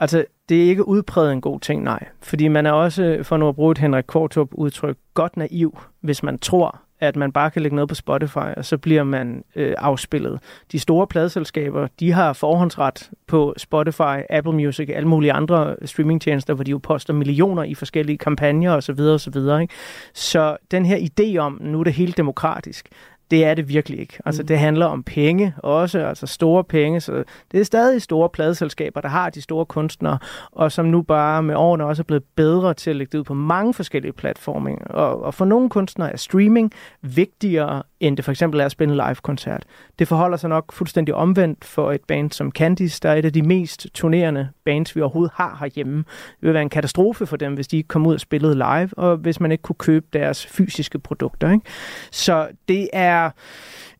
Altså, 0.00 0.24
det 0.48 0.64
er 0.64 0.68
ikke 0.68 0.88
udpræget 0.88 1.32
en 1.32 1.40
god 1.40 1.60
ting, 1.60 1.82
nej. 1.82 2.08
Fordi 2.22 2.48
man 2.48 2.66
er 2.66 2.72
også, 2.72 3.18
for 3.22 3.36
nu 3.36 3.48
at 3.48 3.54
bruge 3.54 3.72
et 3.72 3.78
Henrik 3.78 4.04
Kortrup 4.06 4.48
udtryk, 4.52 4.96
godt 5.14 5.36
naiv, 5.36 5.78
hvis 6.00 6.22
man 6.22 6.38
tror, 6.38 6.80
at 7.00 7.16
man 7.16 7.32
bare 7.32 7.50
kan 7.50 7.62
lægge 7.62 7.74
noget 7.74 7.88
på 7.88 7.94
Spotify, 7.94 8.54
og 8.56 8.64
så 8.64 8.78
bliver 8.78 9.04
man 9.04 9.44
øh, 9.56 9.74
afspillet. 9.78 10.40
De 10.72 10.78
store 10.78 11.06
pladeselskaber, 11.06 11.86
de 12.00 12.12
har 12.12 12.32
forhåndsret 12.32 13.10
på 13.26 13.54
Spotify, 13.56 14.18
Apple 14.30 14.52
Music 14.52 14.88
og 14.88 14.96
alle 14.96 15.08
mulige 15.08 15.32
andre 15.32 15.76
streamingtjenester, 15.84 16.54
hvor 16.54 16.64
de 16.64 16.70
jo 16.70 16.78
poster 16.78 17.14
millioner 17.14 17.62
i 17.62 17.74
forskellige 17.74 18.18
kampagner 18.18 18.72
osv. 18.72 19.00
osv. 19.00 19.36
Ikke? 19.36 19.74
Så 20.14 20.56
den 20.70 20.86
her 20.86 20.96
idé 20.96 21.36
om, 21.36 21.58
nu 21.62 21.80
er 21.80 21.84
det 21.84 21.92
helt 21.92 22.16
demokratisk, 22.16 22.88
det 23.30 23.44
er 23.44 23.54
det 23.54 23.68
virkelig 23.68 24.00
ikke. 24.00 24.18
Altså, 24.24 24.42
mm. 24.42 24.46
det 24.46 24.58
handler 24.58 24.86
om 24.86 25.02
penge 25.02 25.54
også, 25.58 25.98
altså 26.06 26.26
store 26.26 26.64
penge. 26.64 27.00
Så 27.00 27.24
det 27.52 27.60
er 27.60 27.64
stadig 27.64 28.02
store 28.02 28.28
pladeselskaber, 28.28 29.00
der 29.00 29.08
har 29.08 29.30
de 29.30 29.42
store 29.42 29.66
kunstnere, 29.66 30.18
og 30.52 30.72
som 30.72 30.86
nu 30.86 31.02
bare 31.02 31.42
med 31.42 31.54
årene 31.54 31.84
også 31.84 32.02
er 32.02 32.04
blevet 32.04 32.24
bedre 32.36 32.74
til 32.74 32.90
at 32.90 32.96
lægge 32.96 33.12
det 33.12 33.18
ud 33.18 33.24
på 33.24 33.34
mange 33.34 33.74
forskellige 33.74 34.12
platforme. 34.12 34.78
Og, 34.90 35.22
og 35.22 35.34
for 35.34 35.44
nogle 35.44 35.68
kunstnere 35.68 36.12
er 36.12 36.16
streaming 36.16 36.72
vigtigere, 37.02 37.82
end 38.00 38.16
det 38.16 38.24
for 38.24 38.32
eksempel 38.32 38.60
er 38.60 38.64
at 38.64 38.72
spille 38.72 38.92
en 38.92 38.96
live-koncert. 38.96 39.64
Det 39.98 40.08
forholder 40.08 40.36
sig 40.36 40.50
nok 40.50 40.72
fuldstændig 40.72 41.14
omvendt 41.14 41.64
for 41.64 41.92
et 41.92 42.00
band 42.08 42.30
som 42.32 42.52
Candice, 42.52 43.00
der 43.02 43.10
er 43.10 43.14
et 43.14 43.24
af 43.24 43.32
de 43.32 43.42
mest 43.42 43.86
turnerende 43.94 44.48
bands, 44.64 44.96
vi 44.96 45.00
overhovedet 45.00 45.32
har 45.34 45.56
herhjemme. 45.60 45.96
Det 45.96 46.06
vil 46.40 46.54
være 46.54 46.62
en 46.62 46.68
katastrofe 46.68 47.26
for 47.26 47.36
dem, 47.36 47.54
hvis 47.54 47.68
de 47.68 47.76
ikke 47.76 47.88
kom 47.88 48.06
ud 48.06 48.14
og 48.14 48.20
spillede 48.20 48.54
live, 48.54 48.90
og 48.96 49.16
hvis 49.16 49.40
man 49.40 49.52
ikke 49.52 49.62
kunne 49.62 49.76
købe 49.76 50.06
deres 50.12 50.46
fysiske 50.46 50.98
produkter. 50.98 51.50
Ikke? 51.50 51.64
Så 52.10 52.48
det 52.68 52.88
er 52.92 53.30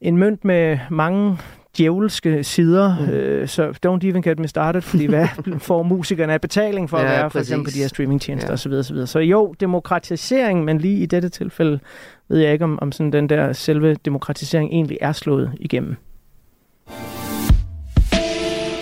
en 0.00 0.16
mønt 0.16 0.44
med 0.44 0.78
mange 0.90 1.38
djævelske 1.78 2.44
sider, 2.44 2.98
mm. 2.98 3.12
øh, 3.12 3.48
så 3.48 3.78
don't 3.86 4.08
even 4.08 4.22
get 4.22 4.38
me 4.38 4.48
started, 4.48 4.80
fordi 4.80 5.06
hvad 5.06 5.28
får 5.58 5.82
musikerne 5.82 6.32
af 6.32 6.40
betaling 6.40 6.90
for 6.90 6.98
ja, 6.98 7.04
at 7.04 7.10
være, 7.10 7.30
for 7.30 7.38
præcis. 7.38 7.48
eksempel 7.50 7.72
på 7.72 7.74
de 7.74 7.80
her 7.80 7.88
streamingtjenester 7.88 8.48
ja. 8.48 8.54
osv. 8.54 8.72
osv. 8.72 9.06
Så 9.06 9.18
jo, 9.18 9.54
demokratisering, 9.60 10.64
men 10.64 10.78
lige 10.78 11.02
i 11.02 11.06
dette 11.06 11.28
tilfælde 11.28 11.80
ved 12.28 12.38
jeg 12.38 12.52
ikke, 12.52 12.64
om, 12.64 12.78
om 12.82 12.92
sådan 12.92 13.12
den 13.12 13.28
der 13.28 13.52
selve 13.52 13.94
demokratisering 13.94 14.70
egentlig 14.72 14.98
er 15.00 15.12
slået 15.12 15.52
igennem. 15.60 15.96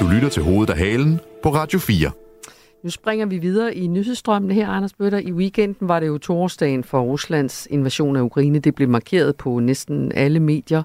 Du 0.00 0.08
lytter 0.12 0.28
til 0.28 0.42
Hovedet 0.42 0.72
af 0.72 0.78
Halen 0.78 1.20
på 1.42 1.54
Radio 1.54 1.78
4. 1.78 2.10
Nu 2.82 2.90
springer 2.90 3.26
vi 3.26 3.38
videre 3.38 3.74
i 3.74 3.86
nyhedsstrømmen 3.86 4.50
her, 4.50 4.68
Anders 4.68 4.92
Bøtter. 4.92 5.18
I 5.18 5.32
weekenden 5.32 5.88
var 5.88 6.00
det 6.00 6.06
jo 6.06 6.18
torsdagen 6.18 6.84
for 6.84 7.00
Ruslands 7.00 7.66
invasion 7.70 8.16
af 8.16 8.20
Ukraine. 8.20 8.58
Det 8.58 8.74
blev 8.74 8.88
markeret 8.88 9.36
på 9.36 9.58
næsten 9.58 10.12
alle 10.14 10.40
medier. 10.40 10.82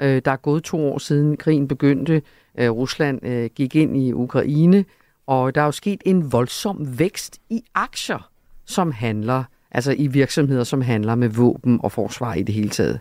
Øh, 0.00 0.22
der 0.24 0.30
er 0.30 0.36
gået 0.36 0.64
to 0.64 0.92
år 0.92 0.98
siden 0.98 1.36
krigen 1.36 1.68
begyndte. 1.68 2.22
Øh, 2.58 2.70
Rusland 2.70 3.26
øh, 3.26 3.50
gik 3.54 3.76
ind 3.76 3.96
i 3.96 4.12
Ukraine, 4.12 4.84
og 5.26 5.54
der 5.54 5.60
er 5.60 5.64
jo 5.64 5.72
sket 5.72 6.02
en 6.06 6.32
voldsom 6.32 6.98
vækst 6.98 7.38
i 7.50 7.62
aktier, 7.74 8.30
som 8.66 8.92
handler, 8.92 9.44
altså 9.70 9.94
i 9.98 10.06
virksomheder, 10.06 10.64
som 10.64 10.80
handler 10.80 11.14
med 11.14 11.28
våben 11.28 11.80
og 11.82 11.92
forsvar 11.92 12.34
i 12.34 12.42
det 12.42 12.54
hele 12.54 12.68
taget. 12.68 13.00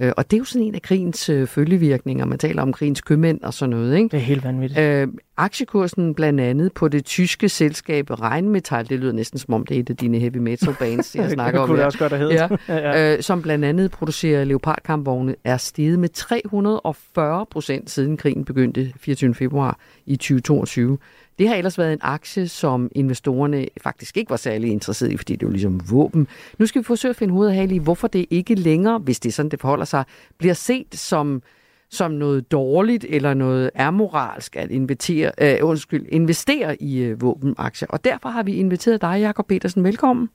Øh, 0.00 0.12
og 0.16 0.30
det 0.30 0.36
er 0.36 0.38
jo 0.38 0.44
sådan 0.44 0.66
en 0.66 0.74
af 0.74 0.82
krigens 0.82 1.28
øh, 1.28 1.46
følgevirkninger. 1.46 2.24
Man 2.24 2.38
taler 2.38 2.62
om 2.62 2.72
krigens 2.72 3.00
købmænd 3.00 3.40
og 3.42 3.54
sådan 3.54 3.70
noget. 3.70 3.96
Ikke? 3.96 4.08
Det 4.08 4.16
er 4.16 4.20
helt 4.20 4.44
vanvittigt. 4.44 4.80
Øh, 4.80 5.08
aktiekursen 5.36 6.14
blandt 6.14 6.40
andet 6.40 6.72
på 6.72 6.88
det 6.88 7.04
tyske 7.04 7.48
selskab 7.48 8.10
Rheinmetall, 8.10 8.88
det 8.88 8.98
lyder 9.00 9.12
næsten 9.12 9.38
som 9.38 9.54
om 9.54 9.66
det 9.66 9.76
er 9.76 9.80
et 9.80 9.90
af 9.90 9.96
dine 9.96 10.18
heavy 10.18 10.36
metal 10.36 10.74
bands, 10.78 11.16
jeg 11.16 11.30
snakker 11.34 11.60
om. 11.60 11.68
det 11.68 11.68
kunne 11.68 11.78
det 11.78 11.86
også 11.86 11.98
godt 11.98 12.12
have 12.12 12.32
ja, 12.34 12.48
ja. 12.68 13.14
Øh, 13.14 13.22
som 13.22 13.42
blandt 13.42 13.64
andet 13.64 13.90
producerer 13.90 14.44
leopardkampvogne, 14.44 15.34
er 15.44 15.56
steget 15.56 15.98
med 15.98 16.08
340 16.08 17.46
procent 17.46 17.90
siden 17.90 18.16
krigen 18.16 18.44
begyndte 18.44 18.92
24. 19.00 19.34
februar 19.34 19.78
i 20.06 20.16
2022. 20.16 20.98
Det 21.38 21.48
har 21.48 21.54
ellers 21.54 21.78
været 21.78 21.92
en 21.92 21.98
aktie, 22.02 22.48
som 22.48 22.90
investorerne 22.94 23.66
faktisk 23.82 24.16
ikke 24.16 24.30
var 24.30 24.36
særlig 24.36 24.70
interesserede 24.70 25.14
i, 25.14 25.16
fordi 25.16 25.32
det 25.36 25.42
jo 25.42 25.50
ligesom 25.50 25.90
våben. 25.90 26.28
Nu 26.58 26.66
skal 26.66 26.82
vi 26.82 26.84
forsøge 26.84 27.10
at 27.10 27.16
finde 27.16 27.32
hovedet 27.32 27.52
af 27.52 27.66
i, 27.70 27.78
hvorfor 27.78 28.08
det 28.08 28.26
ikke 28.30 28.54
længere, 28.54 28.98
hvis 28.98 29.20
det 29.20 29.28
er 29.28 29.32
sådan, 29.32 29.50
det 29.50 29.60
forholder 29.60 29.84
sig, 29.84 30.04
bliver 30.38 30.54
set 30.54 30.94
som 30.94 31.42
som 31.90 32.10
noget 32.10 32.52
dårligt 32.52 33.06
eller 33.08 33.34
noget 33.34 33.70
amoralsk 33.74 34.56
at 34.56 34.70
invitere, 34.70 35.32
øh, 35.40 35.58
undskyld, 35.62 36.06
investere 36.08 36.82
i 36.82 36.98
øh, 36.98 37.20
våbenaktier. 37.20 37.88
Og 37.88 38.04
derfor 38.04 38.28
har 38.28 38.42
vi 38.42 38.54
inviteret 38.54 39.00
dig, 39.00 39.20
Jakob 39.20 39.46
Petersen. 39.46 39.84
Velkommen. 39.84 40.30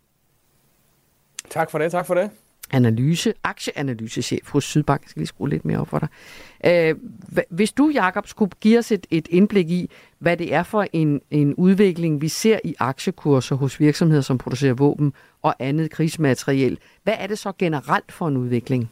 Tak 1.50 1.72
for 1.72 1.78
det, 1.78 1.92
tak 1.92 2.06
for 2.06 2.14
det 2.14 2.30
analyse, 2.74 3.34
aktieanalysechef 3.44 4.50
hos 4.50 4.64
Sydbank. 4.64 5.02
Jeg 5.02 5.10
skal 5.10 5.20
lige 5.20 5.28
skrue 5.28 5.50
lidt 5.50 5.66
mere 5.66 5.80
op 5.80 5.88
for 5.88 6.00
dig. 6.00 6.08
Øh, 6.66 6.96
hvis 7.50 7.72
du, 7.72 7.90
Jakob, 7.90 8.28
skulle 8.28 8.52
give 8.62 8.80
os 8.80 8.92
et, 8.92 9.08
et 9.12 9.28
indblik 9.30 9.70
i, 9.70 9.90
hvad 10.20 10.38
det 10.38 10.54
er 10.54 10.64
for 10.64 10.86
en, 10.94 11.22
en 11.32 11.56
udvikling, 11.56 12.22
vi 12.22 12.28
ser 12.28 12.60
i 12.64 12.76
aktiekurser 12.80 13.56
hos 13.56 13.80
virksomheder, 13.80 14.22
som 14.22 14.38
producerer 14.38 14.74
våben 14.74 15.14
og 15.42 15.56
andet 15.60 15.92
krigsmateriel, 15.92 16.80
hvad 17.04 17.14
er 17.18 17.28
det 17.28 17.38
så 17.38 17.52
generelt 17.58 18.12
for 18.12 18.28
en 18.28 18.38
udvikling? 18.38 18.92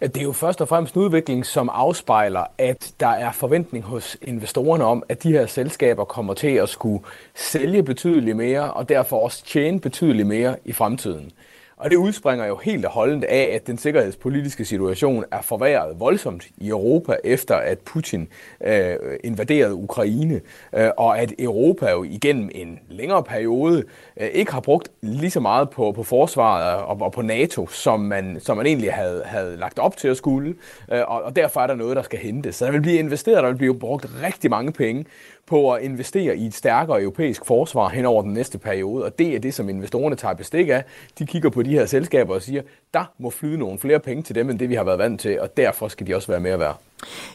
Det 0.00 0.16
er 0.16 0.22
jo 0.22 0.32
først 0.32 0.60
og 0.60 0.68
fremmest 0.68 0.94
en 0.94 1.02
udvikling, 1.02 1.46
som 1.46 1.68
afspejler, 1.72 2.44
at 2.58 2.92
der 3.00 3.08
er 3.08 3.32
forventning 3.32 3.84
hos 3.84 4.16
investorerne 4.22 4.84
om, 4.84 5.02
at 5.08 5.22
de 5.22 5.32
her 5.32 5.46
selskaber 5.46 6.04
kommer 6.04 6.34
til 6.34 6.50
at 6.50 6.68
skulle 6.68 7.04
sælge 7.34 7.82
betydeligt 7.82 8.36
mere, 8.36 8.72
og 8.72 8.88
derfor 8.88 9.24
også 9.24 9.44
tjene 9.44 9.80
betydeligt 9.80 10.28
mere 10.28 10.56
i 10.64 10.72
fremtiden. 10.72 11.32
Og 11.78 11.90
det 11.90 11.96
udspringer 11.96 12.46
jo 12.46 12.56
helt 12.56 12.84
og 12.84 12.90
holdent 12.90 13.24
af, 13.24 13.50
at 13.54 13.66
den 13.66 13.78
sikkerhedspolitiske 13.78 14.64
situation 14.64 15.24
er 15.32 15.42
forværret 15.42 16.00
voldsomt 16.00 16.46
i 16.56 16.68
Europa, 16.68 17.16
efter 17.24 17.54
at 17.54 17.78
Putin 17.78 18.28
øh, 18.64 18.96
invaderede 19.24 19.74
Ukraine, 19.74 20.40
øh, 20.74 20.90
og 20.96 21.18
at 21.18 21.32
Europa 21.38 21.90
jo 21.90 22.04
igennem 22.04 22.50
en 22.54 22.78
længere 22.88 23.22
periode 23.22 23.84
øh, 24.20 24.28
ikke 24.28 24.52
har 24.52 24.60
brugt 24.60 24.88
lige 25.00 25.30
så 25.30 25.40
meget 25.40 25.70
på, 25.70 25.92
på 25.92 26.02
forsvaret 26.02 26.82
og, 26.82 27.00
og 27.00 27.12
på 27.12 27.22
NATO, 27.22 27.66
som 27.66 28.00
man, 28.00 28.40
som 28.40 28.56
man 28.56 28.66
egentlig 28.66 28.92
havde, 28.92 29.22
havde 29.24 29.56
lagt 29.56 29.78
op 29.78 29.96
til 29.96 30.08
at 30.08 30.16
skulle, 30.16 30.54
øh, 30.92 31.00
og, 31.08 31.22
og 31.22 31.36
derfor 31.36 31.60
er 31.60 31.66
der 31.66 31.74
noget, 31.74 31.96
der 31.96 32.02
skal 32.02 32.18
hentes. 32.18 32.56
Så 32.56 32.64
der 32.64 32.72
vil 32.72 32.82
blive 32.82 32.98
investeret, 32.98 33.42
der 33.42 33.48
vil 33.48 33.58
blive 33.58 33.78
brugt 33.78 34.06
rigtig 34.22 34.50
mange 34.50 34.72
penge 34.72 35.04
på 35.48 35.72
at 35.72 35.82
investere 35.82 36.36
i 36.36 36.46
et 36.46 36.54
stærkere 36.54 37.02
europæisk 37.02 37.44
forsvar 37.44 37.88
hen 37.88 38.04
over 38.04 38.22
den 38.22 38.32
næste 38.32 38.58
periode, 38.58 39.04
og 39.04 39.18
det 39.18 39.34
er 39.34 39.38
det, 39.38 39.54
som 39.54 39.68
investorerne 39.68 40.16
tager 40.16 40.34
bestik 40.34 40.68
af. 40.68 40.84
De 41.18 41.26
kigger 41.26 41.50
på 41.50 41.62
de 41.62 41.70
her 41.70 41.86
selskaber 41.86 42.34
og 42.34 42.42
siger, 42.42 42.62
der 42.94 43.12
må 43.18 43.30
flyde 43.30 43.58
nogle 43.58 43.78
flere 43.78 44.00
penge 44.00 44.22
til 44.22 44.34
dem, 44.34 44.50
end 44.50 44.58
det 44.58 44.68
vi 44.68 44.74
har 44.74 44.84
været 44.84 44.98
vant 44.98 45.20
til, 45.20 45.40
og 45.40 45.56
derfor 45.56 45.88
skal 45.88 46.06
de 46.06 46.14
også 46.14 46.28
være 46.28 46.40
mere 46.40 46.58
værd. 46.58 46.80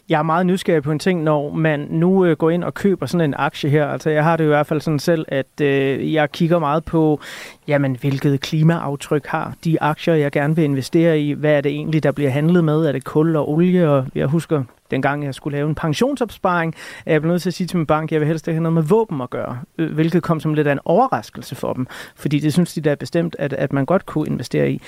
Jeg 0.09 0.19
er 0.19 0.23
meget 0.23 0.45
nysgerrig 0.45 0.83
på 0.83 0.91
en 0.91 0.99
ting, 0.99 1.23
når 1.23 1.53
man 1.53 1.87
nu 1.89 2.25
øh, 2.25 2.37
går 2.37 2.49
ind 2.49 2.63
og 2.63 2.73
køber 2.73 3.05
sådan 3.05 3.29
en 3.29 3.33
aktie 3.37 3.69
her. 3.69 3.87
Altså, 3.87 4.09
jeg 4.09 4.23
har 4.23 4.37
det 4.37 4.43
i 4.43 4.47
hvert 4.47 4.67
fald 4.67 4.81
sådan 4.81 4.99
selv, 4.99 5.25
at 5.27 5.61
øh, 5.61 6.13
jeg 6.13 6.31
kigger 6.31 6.59
meget 6.59 6.85
på, 6.85 7.19
jamen, 7.67 7.97
hvilket 8.01 8.41
klimaaftryk 8.41 9.25
har 9.25 9.53
de 9.63 9.81
aktier, 9.81 10.13
jeg 10.13 10.31
gerne 10.31 10.55
vil 10.55 10.63
investere 10.63 11.19
i. 11.19 11.31
Hvad 11.31 11.51
er 11.51 11.61
det 11.61 11.71
egentlig, 11.71 12.03
der 12.03 12.11
bliver 12.11 12.29
handlet 12.29 12.63
med? 12.63 12.85
Er 12.85 12.91
det 12.91 13.03
kul 13.03 13.35
og 13.35 13.49
olie? 13.49 13.89
Og 13.89 14.05
jeg 14.15 14.27
husker, 14.27 14.63
dengang 14.91 15.25
jeg 15.25 15.35
skulle 15.35 15.57
lave 15.57 15.69
en 15.69 15.75
pensionsopsparing, 15.75 16.75
at 17.05 17.13
jeg 17.13 17.21
blev 17.21 17.31
nødt 17.31 17.41
til 17.41 17.49
at 17.49 17.53
sige 17.53 17.67
til 17.67 17.77
min 17.77 17.85
bank, 17.85 18.07
at 18.07 18.11
jeg 18.11 18.19
vil 18.19 18.27
helst 18.27 18.47
ikke 18.47 18.55
have 18.55 18.63
noget 18.63 18.73
med 18.73 18.83
våben 18.83 19.21
at 19.21 19.29
gøre, 19.29 19.59
øh, 19.77 19.93
hvilket 19.93 20.23
kom 20.23 20.39
som 20.39 20.53
lidt 20.53 20.67
af 20.67 20.71
en 20.71 20.79
overraskelse 20.85 21.55
for 21.55 21.73
dem, 21.73 21.87
fordi 22.15 22.39
det 22.39 22.53
synes 22.53 22.73
de 22.73 22.81
da 22.81 22.95
bestemt, 22.95 23.35
at, 23.39 23.53
at 23.53 23.73
man 23.73 23.85
godt 23.85 24.05
kunne 24.05 24.27
investere 24.27 24.71
i. 24.71 24.81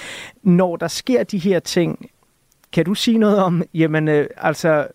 Når 0.43 0.75
der 0.75 0.87
sker 0.87 1.23
de 1.23 1.37
her 1.37 1.59
ting, 1.59 2.09
kan 2.75 2.85
du 2.85 2.93
sige 2.93 3.17
noget 3.17 3.43
om, 3.43 3.63
jamen 3.73 4.07
øh, 4.07 4.27
altså, 4.37 4.87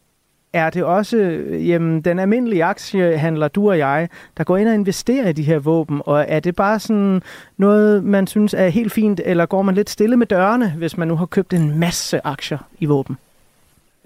er 0.53 0.71
det 0.71 0.85
også 0.85 1.17
øh, 1.17 1.69
jamen, 1.69 2.01
den 2.01 2.19
almindelige 2.19 2.65
aktiehandler, 2.65 3.49
du 3.49 3.71
og 3.71 3.79
jeg, 3.79 4.09
der 4.37 4.45
går 4.45 4.57
ind 4.57 4.69
og 4.69 4.75
investerer 4.75 5.29
i 5.29 5.33
de 5.33 5.43
her 5.43 5.59
våben, 5.59 6.03
og 6.05 6.25
er 6.29 6.41
det 6.41 6.57
bare 6.57 6.81
sådan 6.81 7.23
noget, 7.57 8.05
man 8.05 8.27
synes 8.27 8.55
er 8.55 8.69
helt 8.69 8.93
fint, 8.93 9.21
eller 9.25 9.47
går 9.47 9.63
man 9.63 9.75
lidt 9.75 9.91
stille 9.91 10.17
med 10.17 10.27
dørene, 10.27 10.75
hvis 10.79 10.97
man 10.97 11.09
nu 11.09 11.17
har 11.17 11.27
købt 11.27 11.53
en 11.53 11.79
masse 11.79 12.27
aktier 12.27 12.59
i 12.79 12.87
våben? 12.87 13.17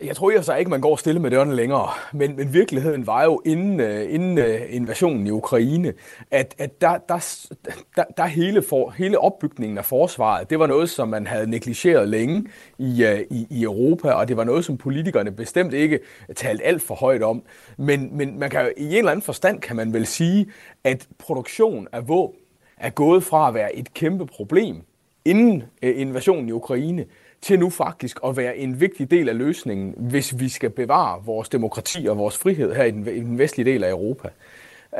Jeg 0.02 0.16
tror 0.16 0.30
jeg 0.30 0.44
så 0.44 0.54
ikke, 0.54 0.70
man 0.70 0.80
går 0.80 0.96
stille 0.96 1.20
med 1.20 1.30
dørene 1.30 1.56
længere, 1.56 1.88
men, 2.12 2.36
men 2.36 2.52
virkeligheden 2.52 3.06
var 3.06 3.24
jo 3.24 3.42
inden, 3.44 3.80
uh, 3.80 4.14
inden 4.14 4.38
uh, 4.38 4.74
invasionen 4.74 5.26
i 5.26 5.30
Ukraine, 5.30 5.92
at, 6.30 6.54
at 6.58 6.80
der, 6.80 6.98
der, 6.98 7.46
der, 7.96 8.04
der 8.16 8.26
hele, 8.26 8.62
for, 8.62 8.90
hele 8.90 9.18
opbygningen 9.18 9.78
af 9.78 9.84
forsvaret, 9.84 10.50
det 10.50 10.58
var 10.58 10.66
noget, 10.66 10.90
som 10.90 11.08
man 11.08 11.26
havde 11.26 11.50
negligeret 11.50 12.08
længe 12.08 12.46
i, 12.78 13.04
uh, 13.04 13.20
i, 13.38 13.46
i 13.50 13.62
Europa, 13.62 14.10
og 14.10 14.28
det 14.28 14.36
var 14.36 14.44
noget, 14.44 14.64
som 14.64 14.76
politikerne 14.76 15.32
bestemt 15.32 15.74
ikke 15.74 15.98
talt 16.36 16.60
alt 16.64 16.82
for 16.82 16.94
højt 16.94 17.22
om. 17.22 17.42
Men, 17.78 18.16
men 18.16 18.38
man 18.38 18.50
kan, 18.50 18.72
i 18.76 18.86
en 18.86 18.92
eller 18.92 19.10
anden 19.10 19.22
forstand 19.22 19.60
kan 19.60 19.76
man 19.76 19.92
vel 19.92 20.06
sige, 20.06 20.46
at 20.84 21.08
produktion 21.18 21.88
af 21.92 22.08
våben 22.08 22.38
er 22.76 22.90
gået 22.90 23.24
fra 23.24 23.48
at 23.48 23.54
være 23.54 23.76
et 23.76 23.94
kæmpe 23.94 24.26
problem 24.26 24.76
inden 25.24 25.62
invasionen 25.82 26.48
i 26.48 26.52
Ukraine, 26.52 27.04
til 27.44 27.58
nu 27.58 27.70
faktisk 27.70 28.18
at 28.26 28.36
være 28.36 28.56
en 28.56 28.80
vigtig 28.80 29.10
del 29.10 29.28
af 29.28 29.38
løsningen, 29.38 29.94
hvis 29.96 30.38
vi 30.38 30.48
skal 30.48 30.70
bevare 30.70 31.22
vores 31.24 31.48
demokrati 31.48 32.06
og 32.06 32.18
vores 32.18 32.38
frihed 32.38 32.74
her 32.74 32.84
i 32.84 32.90
den, 32.90 33.08
i 33.08 33.20
den 33.20 33.38
vestlige 33.38 33.72
del 33.72 33.84
af 33.84 33.90
Europa. 33.90 34.28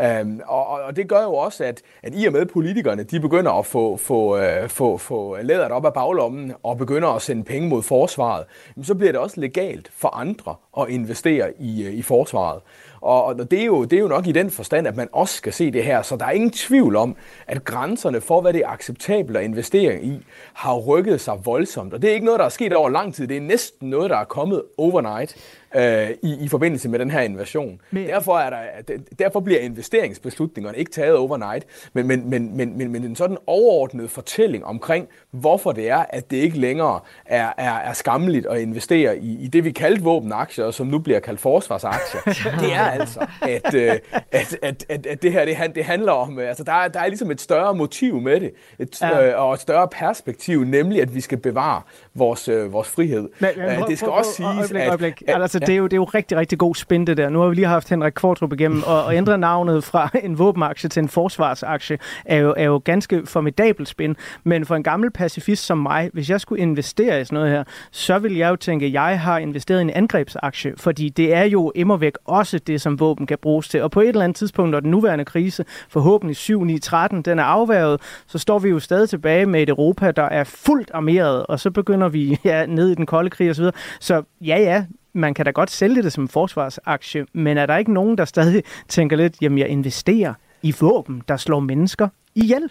Øhm, 0.02 0.40
og, 0.46 0.66
og 0.66 0.96
det 0.96 1.08
gør 1.08 1.22
jo 1.22 1.34
også, 1.34 1.64
at, 1.64 1.82
at 2.02 2.12
i 2.16 2.26
og 2.26 2.32
med 2.32 2.46
politikerne, 2.46 3.02
de 3.02 3.20
begynder 3.20 3.52
at 3.52 3.66
få, 3.66 3.96
få, 3.96 4.38
øh, 4.38 4.68
få, 4.68 4.96
få 4.96 5.36
læderet 5.42 5.72
op 5.72 5.86
af 5.86 5.92
baglommen 5.92 6.52
og 6.62 6.78
begynder 6.78 7.08
at 7.08 7.22
sende 7.22 7.44
penge 7.44 7.68
mod 7.68 7.82
forsvaret, 7.82 8.44
så 8.82 8.94
bliver 8.94 9.12
det 9.12 9.20
også 9.20 9.40
legalt 9.40 9.90
for 9.96 10.16
andre 10.16 10.54
at 10.78 10.88
investere 10.88 11.52
i, 11.60 11.84
øh, 11.84 11.92
i 11.92 12.02
forsvaret. 12.02 12.60
Og, 13.04 13.24
og 13.24 13.50
det, 13.50 13.60
er 13.60 13.64
jo, 13.64 13.84
det 13.84 13.96
er 13.96 14.00
jo 14.00 14.08
nok 14.08 14.26
i 14.26 14.32
den 14.32 14.50
forstand, 14.50 14.88
at 14.88 14.96
man 14.96 15.08
også 15.12 15.34
skal 15.34 15.52
se 15.52 15.70
det 15.70 15.84
her. 15.84 16.02
Så 16.02 16.16
der 16.16 16.24
er 16.24 16.30
ingen 16.30 16.50
tvivl 16.50 16.96
om, 16.96 17.16
at 17.46 17.64
grænserne 17.64 18.20
for, 18.20 18.40
hvad 18.40 18.52
det 18.52 18.60
er 18.64 18.68
acceptabelt 18.68 19.36
at 19.36 19.44
investere 19.44 20.02
i, 20.02 20.26
har 20.52 20.74
rykket 20.74 21.20
sig 21.20 21.40
voldsomt. 21.44 21.94
Og 21.94 22.02
det 22.02 22.10
er 22.10 22.14
ikke 22.14 22.26
noget, 22.26 22.38
der 22.38 22.44
er 22.44 22.50
sket 22.50 22.72
over 22.72 22.88
lang 22.88 23.14
tid. 23.14 23.26
Det 23.26 23.36
er 23.36 23.40
næsten 23.40 23.90
noget, 23.90 24.10
der 24.10 24.16
er 24.16 24.24
kommet 24.24 24.62
overnight 24.78 25.36
øh, 25.76 26.10
i, 26.22 26.44
i 26.44 26.48
forbindelse 26.48 26.88
med 26.88 26.98
den 26.98 27.10
her 27.10 27.20
invasion. 27.20 27.80
Men... 27.90 28.06
Derfor, 28.06 28.38
er 28.38 28.50
der, 28.50 28.92
derfor 29.18 29.40
bliver 29.40 29.60
investeringsbeslutningerne 29.60 30.78
ikke 30.78 30.90
taget 30.90 31.16
overnight, 31.16 31.66
men, 31.92 32.06
men, 32.06 32.30
men, 32.30 32.56
men, 32.56 32.78
men, 32.78 32.92
men 32.92 33.04
en 33.04 33.16
sådan 33.16 33.36
overordnet 33.46 34.10
fortælling 34.10 34.64
omkring, 34.64 35.08
hvorfor 35.30 35.72
det 35.72 35.90
er, 35.90 36.04
at 36.08 36.30
det 36.30 36.36
ikke 36.36 36.58
længere 36.58 37.00
er, 37.26 37.52
er, 37.58 37.74
er 37.74 37.92
skammeligt 37.92 38.46
at 38.46 38.60
investere 38.60 39.18
i, 39.18 39.44
i 39.44 39.46
det, 39.46 39.64
vi 39.64 39.70
kaldte 39.70 40.02
våbenaktier, 40.02 40.70
som 40.70 40.86
nu 40.86 40.98
bliver 40.98 41.20
kaldt 41.20 41.40
forsvarsaktier. 41.40 42.20
det 42.62 42.74
er 42.74 42.84
altså, 42.84 43.26
at, 43.42 43.74
øh, 43.74 43.92
at, 44.32 44.58
at, 44.62 44.84
at, 44.88 45.06
at 45.06 45.22
det 45.22 45.32
her 45.32 45.44
det, 45.44 45.74
det 45.74 45.84
handler 45.84 46.12
om, 46.12 46.38
øh, 46.38 46.48
altså 46.48 46.64
der 46.64 46.72
er, 46.72 46.88
der 46.88 47.00
er 47.00 47.06
ligesom 47.06 47.30
et 47.30 47.40
større 47.40 47.74
motiv 47.74 48.20
med 48.20 48.40
det, 48.40 48.52
et, 48.78 49.00
ja. 49.00 49.26
øh, 49.26 49.42
og 49.42 49.54
et 49.54 49.60
større 49.60 49.88
perspektiv, 49.88 50.64
nemlig 50.64 51.02
at 51.02 51.14
vi 51.14 51.20
skal 51.20 51.38
bevare 51.38 51.82
vores, 52.14 52.48
øh, 52.48 52.72
vores 52.72 52.88
frihed. 52.88 53.28
Men, 53.38 53.50
men, 53.56 53.66
øh, 53.66 53.88
det 53.88 53.98
skal 53.98 54.10
også 54.10 54.32
siges, 54.32 54.50
øjeblik, 54.50 54.80
at, 54.80 54.88
øjeblik. 54.88 55.22
at, 55.28 55.42
altså, 55.42 55.58
det, 55.58 55.68
er 55.68 55.76
jo, 55.76 55.84
det 55.84 55.92
er 55.92 55.96
jo 55.96 56.04
rigtig, 56.04 56.38
rigtig 56.38 56.58
god 56.58 56.74
spin, 56.74 57.06
det 57.06 57.16
der. 57.16 57.28
Nu 57.28 57.40
har 57.40 57.48
vi 57.48 57.54
lige 57.54 57.66
haft 57.66 57.88
Henrik 57.88 58.12
Kvartrup 58.12 58.52
igennem, 58.52 58.82
og, 58.86 59.04
og 59.04 59.16
ændre 59.16 59.38
navnet 59.38 59.84
fra 59.84 60.10
en 60.24 60.38
våbenaktie 60.38 60.88
til 60.88 61.02
en 61.02 61.08
forsvarsaktie 61.08 61.98
er 62.24 62.36
jo, 62.36 62.54
er 62.56 62.64
jo 62.64 62.80
ganske 62.84 63.26
formidabel 63.26 63.86
spin. 63.86 64.16
Men 64.44 64.66
for 64.66 64.76
en 64.76 64.82
gammel 64.82 65.10
pacifist 65.10 65.64
som 65.66 65.78
mig, 65.78 66.10
hvis 66.12 66.30
jeg 66.30 66.40
skulle 66.40 66.62
investere 66.62 67.20
i 67.20 67.24
sådan 67.24 67.34
noget 67.34 67.50
her, 67.50 67.64
så 67.90 68.18
vil 68.18 68.36
jeg 68.36 68.50
jo 68.50 68.56
tænke, 68.56 68.86
at 68.86 68.92
jeg 68.92 69.20
har 69.20 69.38
investeret 69.38 69.78
i 69.78 69.82
en 69.82 69.90
angrebsaktie, 69.90 70.74
fordi 70.76 71.08
det 71.08 71.34
er 71.34 71.44
jo 71.44 71.72
immer 71.74 71.96
væk 71.96 72.14
også 72.24 72.58
det, 72.58 72.80
som 72.80 73.00
våben 73.00 73.26
kan 73.26 73.38
bruges 73.42 73.68
til. 73.68 73.82
Og 73.82 73.90
på 73.90 74.00
et 74.00 74.08
eller 74.08 74.24
andet 74.24 74.36
tidspunkt, 74.36 74.70
når 74.70 74.80
den 74.80 74.90
nuværende 74.90 75.24
krise, 75.24 75.64
forhåbentlig 75.88 76.36
7, 76.36 76.64
9, 76.64 76.78
13, 76.78 77.22
den 77.22 77.38
er 77.38 77.44
afværget, 77.44 78.00
så 78.26 78.38
står 78.38 78.58
vi 78.58 78.68
jo 78.68 78.78
stadig 78.78 79.08
tilbage 79.08 79.46
med 79.46 79.62
et 79.62 79.68
Europa, 79.68 80.10
der 80.10 80.22
er 80.22 80.44
fuldt 80.44 80.90
armeret, 80.94 81.46
og 81.46 81.60
så 81.60 81.70
begynder 81.70 82.03
vi 82.08 82.38
ja, 82.44 82.66
ned 82.66 82.90
i 82.90 82.94
den 82.94 83.06
kolde 83.06 83.30
krig 83.30 83.50
osv. 83.50 83.64
Så, 83.64 83.72
så 84.00 84.22
ja, 84.40 84.58
ja, 84.58 84.84
man 85.12 85.34
kan 85.34 85.44
da 85.44 85.50
godt 85.50 85.70
sælge 85.70 86.02
det 86.02 86.12
som 86.12 86.28
forsvarsaktie, 86.28 87.26
men 87.32 87.58
er 87.58 87.66
der 87.66 87.76
ikke 87.76 87.92
nogen, 87.92 88.18
der 88.18 88.24
stadig 88.24 88.62
tænker 88.88 89.16
lidt, 89.16 89.36
jamen 89.40 89.58
jeg 89.58 89.68
investerer 89.68 90.34
i 90.62 90.74
våben, 90.80 91.22
der 91.28 91.36
slår 91.36 91.60
mennesker 91.60 92.08
ihjel? 92.34 92.70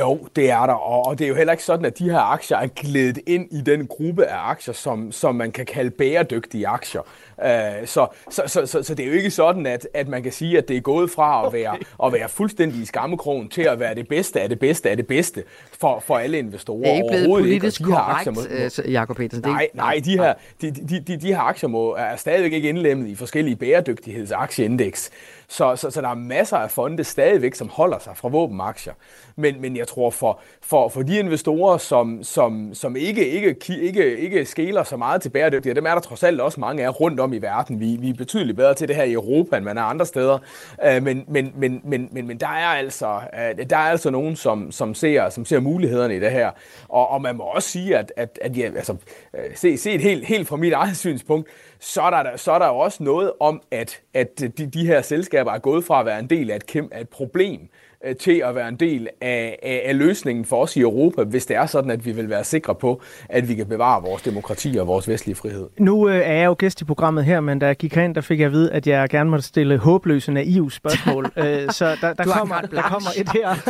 Jo, 0.00 0.28
det 0.36 0.50
er 0.50 0.66
der, 0.66 0.72
og 0.72 1.18
det 1.18 1.24
er 1.24 1.28
jo 1.28 1.34
heller 1.34 1.52
ikke 1.52 1.64
sådan, 1.64 1.84
at 1.84 1.98
de 1.98 2.10
her 2.10 2.20
aktier 2.20 2.56
er 2.56 2.66
glædet 2.66 3.18
ind 3.26 3.52
i 3.52 3.60
den 3.60 3.86
gruppe 3.86 4.24
af 4.26 4.50
aktier, 4.50 4.74
som, 4.74 5.12
som 5.12 5.34
man 5.34 5.52
kan 5.52 5.66
kalde 5.66 5.90
bæredygtige 5.90 6.68
aktier. 6.68 7.00
Uh, 7.38 7.86
så, 7.86 8.06
så, 8.30 8.42
så, 8.46 8.66
så, 8.66 8.82
så 8.82 8.94
det 8.94 9.04
er 9.04 9.08
jo 9.08 9.14
ikke 9.14 9.30
sådan, 9.30 9.66
at, 9.66 9.88
at 9.94 10.08
man 10.08 10.22
kan 10.22 10.32
sige, 10.32 10.58
at 10.58 10.68
det 10.68 10.76
er 10.76 10.80
gået 10.80 11.10
fra 11.10 11.46
at 11.46 11.52
være, 11.52 11.78
at 12.04 12.12
være 12.12 12.28
fuldstændig 12.28 12.82
i 12.82 12.84
skammekrogen 12.84 13.48
til 13.48 13.62
at 13.62 13.80
være 13.80 13.94
det 13.94 14.08
bedste 14.08 14.40
af 14.40 14.48
det 14.48 14.58
bedste 14.58 14.90
af 14.90 14.96
det 14.96 15.06
bedste 15.06 15.44
for, 15.80 16.00
for 16.06 16.16
alle 16.18 16.38
investorer. 16.38 16.78
Det 16.78 16.90
er 16.90 16.94
ikke 16.94 17.08
blevet 17.10 17.28
politisk 17.28 17.80
ikke. 17.80 17.92
korrekt, 17.92 18.34
må, 18.34 18.40
må, 18.86 18.90
Jacob 18.90 19.16
Petersen. 19.16 19.44
Nej, 19.50 19.68
nej 19.74 20.00
de, 20.04 20.18
her, 20.18 20.34
de, 20.60 20.70
de, 20.70 21.00
de, 21.00 21.16
de 21.16 21.26
her 21.26 21.40
aktier 21.40 21.68
må, 21.68 21.94
er 21.94 22.16
stadigvæk 22.16 22.52
ikke 22.52 22.68
indlemmet 22.68 23.08
i 23.08 23.14
forskellige 23.14 23.56
bæredygtighedsaktieindex. 23.56 25.10
Så, 25.48 25.76
så, 25.76 25.90
så 25.90 26.00
der 26.00 26.08
er 26.08 26.14
masser 26.14 26.56
af 26.56 26.70
fonde 26.70 27.04
stadigvæk, 27.04 27.54
som 27.54 27.68
holder 27.68 27.98
sig 27.98 28.16
fra 28.16 28.28
våbenaktier. 28.28 28.92
Men, 29.36 29.60
men 29.60 29.76
jeg 29.76 29.88
tror, 29.88 30.10
for, 30.10 30.40
for, 30.62 30.88
for 30.88 31.02
de 31.02 31.18
investorer, 31.18 31.78
som, 31.78 32.22
som, 32.22 32.74
som 32.74 32.96
ikke, 32.96 33.28
ikke, 33.28 33.56
ikke, 33.68 34.16
ikke 34.16 34.44
skæler 34.44 34.82
så 34.82 34.96
meget 34.96 35.22
til 35.22 35.30
bæredygtighed, 35.30 35.74
dem 35.74 35.86
er 35.86 35.94
der 35.94 36.00
trods 36.00 36.22
alt 36.22 36.40
også 36.40 36.60
mange 36.60 36.84
af 36.84 37.00
rundt 37.00 37.20
om 37.20 37.32
i 37.32 37.38
verden. 37.38 37.80
Vi, 37.80 37.96
vi 38.00 38.10
er 38.10 38.14
betydeligt 38.14 38.56
bedre 38.56 38.74
til 38.74 38.88
det 38.88 38.96
her 38.96 39.02
i 39.02 39.12
Europa, 39.12 39.56
end 39.56 39.64
man 39.64 39.78
er 39.78 39.82
andre 39.82 40.06
steder. 40.06 40.38
Øh, 40.86 41.02
men, 41.02 41.24
men, 41.28 41.52
men, 41.56 41.80
men, 41.84 42.08
men, 42.12 42.26
men 42.26 42.40
der 42.40 42.48
er 42.48 42.68
altså, 42.68 43.20
øh, 43.34 43.70
der 43.70 43.76
er 43.76 43.90
altså 43.90 44.10
nogen, 44.10 44.36
som, 44.36 44.72
som, 44.72 44.94
ser, 44.94 45.30
som 45.30 45.44
ser 45.44 45.60
mulighederne 45.60 46.16
i 46.16 46.20
det 46.20 46.30
her. 46.30 46.50
Og, 46.88 47.08
og 47.08 47.22
man 47.22 47.36
må 47.36 47.44
også 47.44 47.68
sige, 47.68 47.98
at, 47.98 48.12
at, 48.16 48.38
at 48.42 48.58
ja, 48.58 48.70
altså, 48.76 48.96
øh, 49.34 49.44
se, 49.54 49.76
se 49.76 49.92
et 49.92 50.00
helt, 50.00 50.26
helt 50.26 50.48
fra 50.48 50.56
mit 50.56 50.72
eget 50.72 50.96
synspunkt, 50.96 51.48
så 51.80 52.02
er 52.02 52.10
der, 52.10 52.36
så 52.36 52.52
er 52.52 52.58
der 52.58 52.66
også 52.66 53.02
noget 53.02 53.32
om, 53.40 53.62
at, 53.70 54.00
at 54.14 54.40
de, 54.40 54.48
de 54.48 54.86
her 54.86 55.02
selskaber 55.02 55.52
er 55.52 55.58
gået 55.58 55.84
fra 55.84 56.00
at 56.00 56.06
være 56.06 56.18
en 56.18 56.30
del 56.30 56.50
af 56.50 56.56
et, 56.56 56.88
af 56.92 57.00
et 57.00 57.08
problem, 57.08 57.68
til 58.20 58.42
at 58.44 58.54
være 58.54 58.68
en 58.68 58.76
del 58.76 59.08
af, 59.20 59.58
af, 59.62 59.82
af 59.84 59.98
løsningen 59.98 60.44
for 60.44 60.62
os 60.62 60.76
i 60.76 60.80
Europa, 60.80 61.22
hvis 61.22 61.46
det 61.46 61.56
er 61.56 61.66
sådan, 61.66 61.90
at 61.90 62.06
vi 62.06 62.12
vil 62.12 62.30
være 62.30 62.44
sikre 62.44 62.74
på, 62.74 63.02
at 63.28 63.48
vi 63.48 63.54
kan 63.54 63.66
bevare 63.66 64.02
vores 64.02 64.22
demokrati 64.22 64.76
og 64.76 64.86
vores 64.86 65.08
vestlige 65.08 65.36
frihed. 65.36 65.68
Nu 65.78 66.08
øh, 66.08 66.16
er 66.16 66.32
jeg 66.32 66.46
jo 66.46 66.56
gæst 66.58 66.80
i 66.80 66.84
programmet 66.84 67.24
her, 67.24 67.40
men 67.40 67.58
da 67.58 67.66
jeg 67.66 67.76
gik 67.76 67.94
herind, 67.94 68.14
der 68.14 68.20
fik 68.20 68.38
jeg 68.38 68.46
at 68.46 68.52
vide, 68.52 68.72
at 68.72 68.86
jeg 68.86 69.08
gerne 69.08 69.30
måtte 69.30 69.44
stille 69.44 69.78
håbløse 69.78 70.32
naive 70.32 70.72
spørgsmål. 70.72 71.30
øh, 71.36 71.70
så 71.70 71.96
der, 72.00 72.12
der, 72.12 72.24
kommer, 72.24 72.60
der 72.60 72.82
kommer 72.82 73.08
et 73.16 73.28
her. 73.32 73.54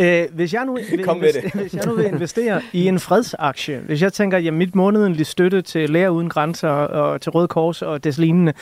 Øh, 0.00 0.26
hvis, 0.32 0.54
jeg 0.54 0.64
nu 0.64 0.78
vil 0.90 1.04
Kom 1.04 1.16
investere, 1.16 1.50
hvis 1.54 1.74
jeg 1.74 1.86
nu 1.86 1.94
vil 1.94 2.06
investere 2.06 2.62
i 2.72 2.88
en 2.88 2.98
fredsaktie, 2.98 3.80
hvis 3.86 4.02
jeg 4.02 4.12
tænker, 4.12 4.38
at 4.38 4.54
mit 4.54 4.74
månedlige 4.74 5.24
støtte 5.24 5.62
til 5.62 5.90
Læger 5.90 6.08
Uden 6.08 6.28
Grænser 6.28 6.68
og 6.68 7.20
til 7.20 7.32
Røde 7.32 7.48
Kors 7.48 7.82
og 7.82 8.04
des 8.04 8.18
lignende, 8.18 8.52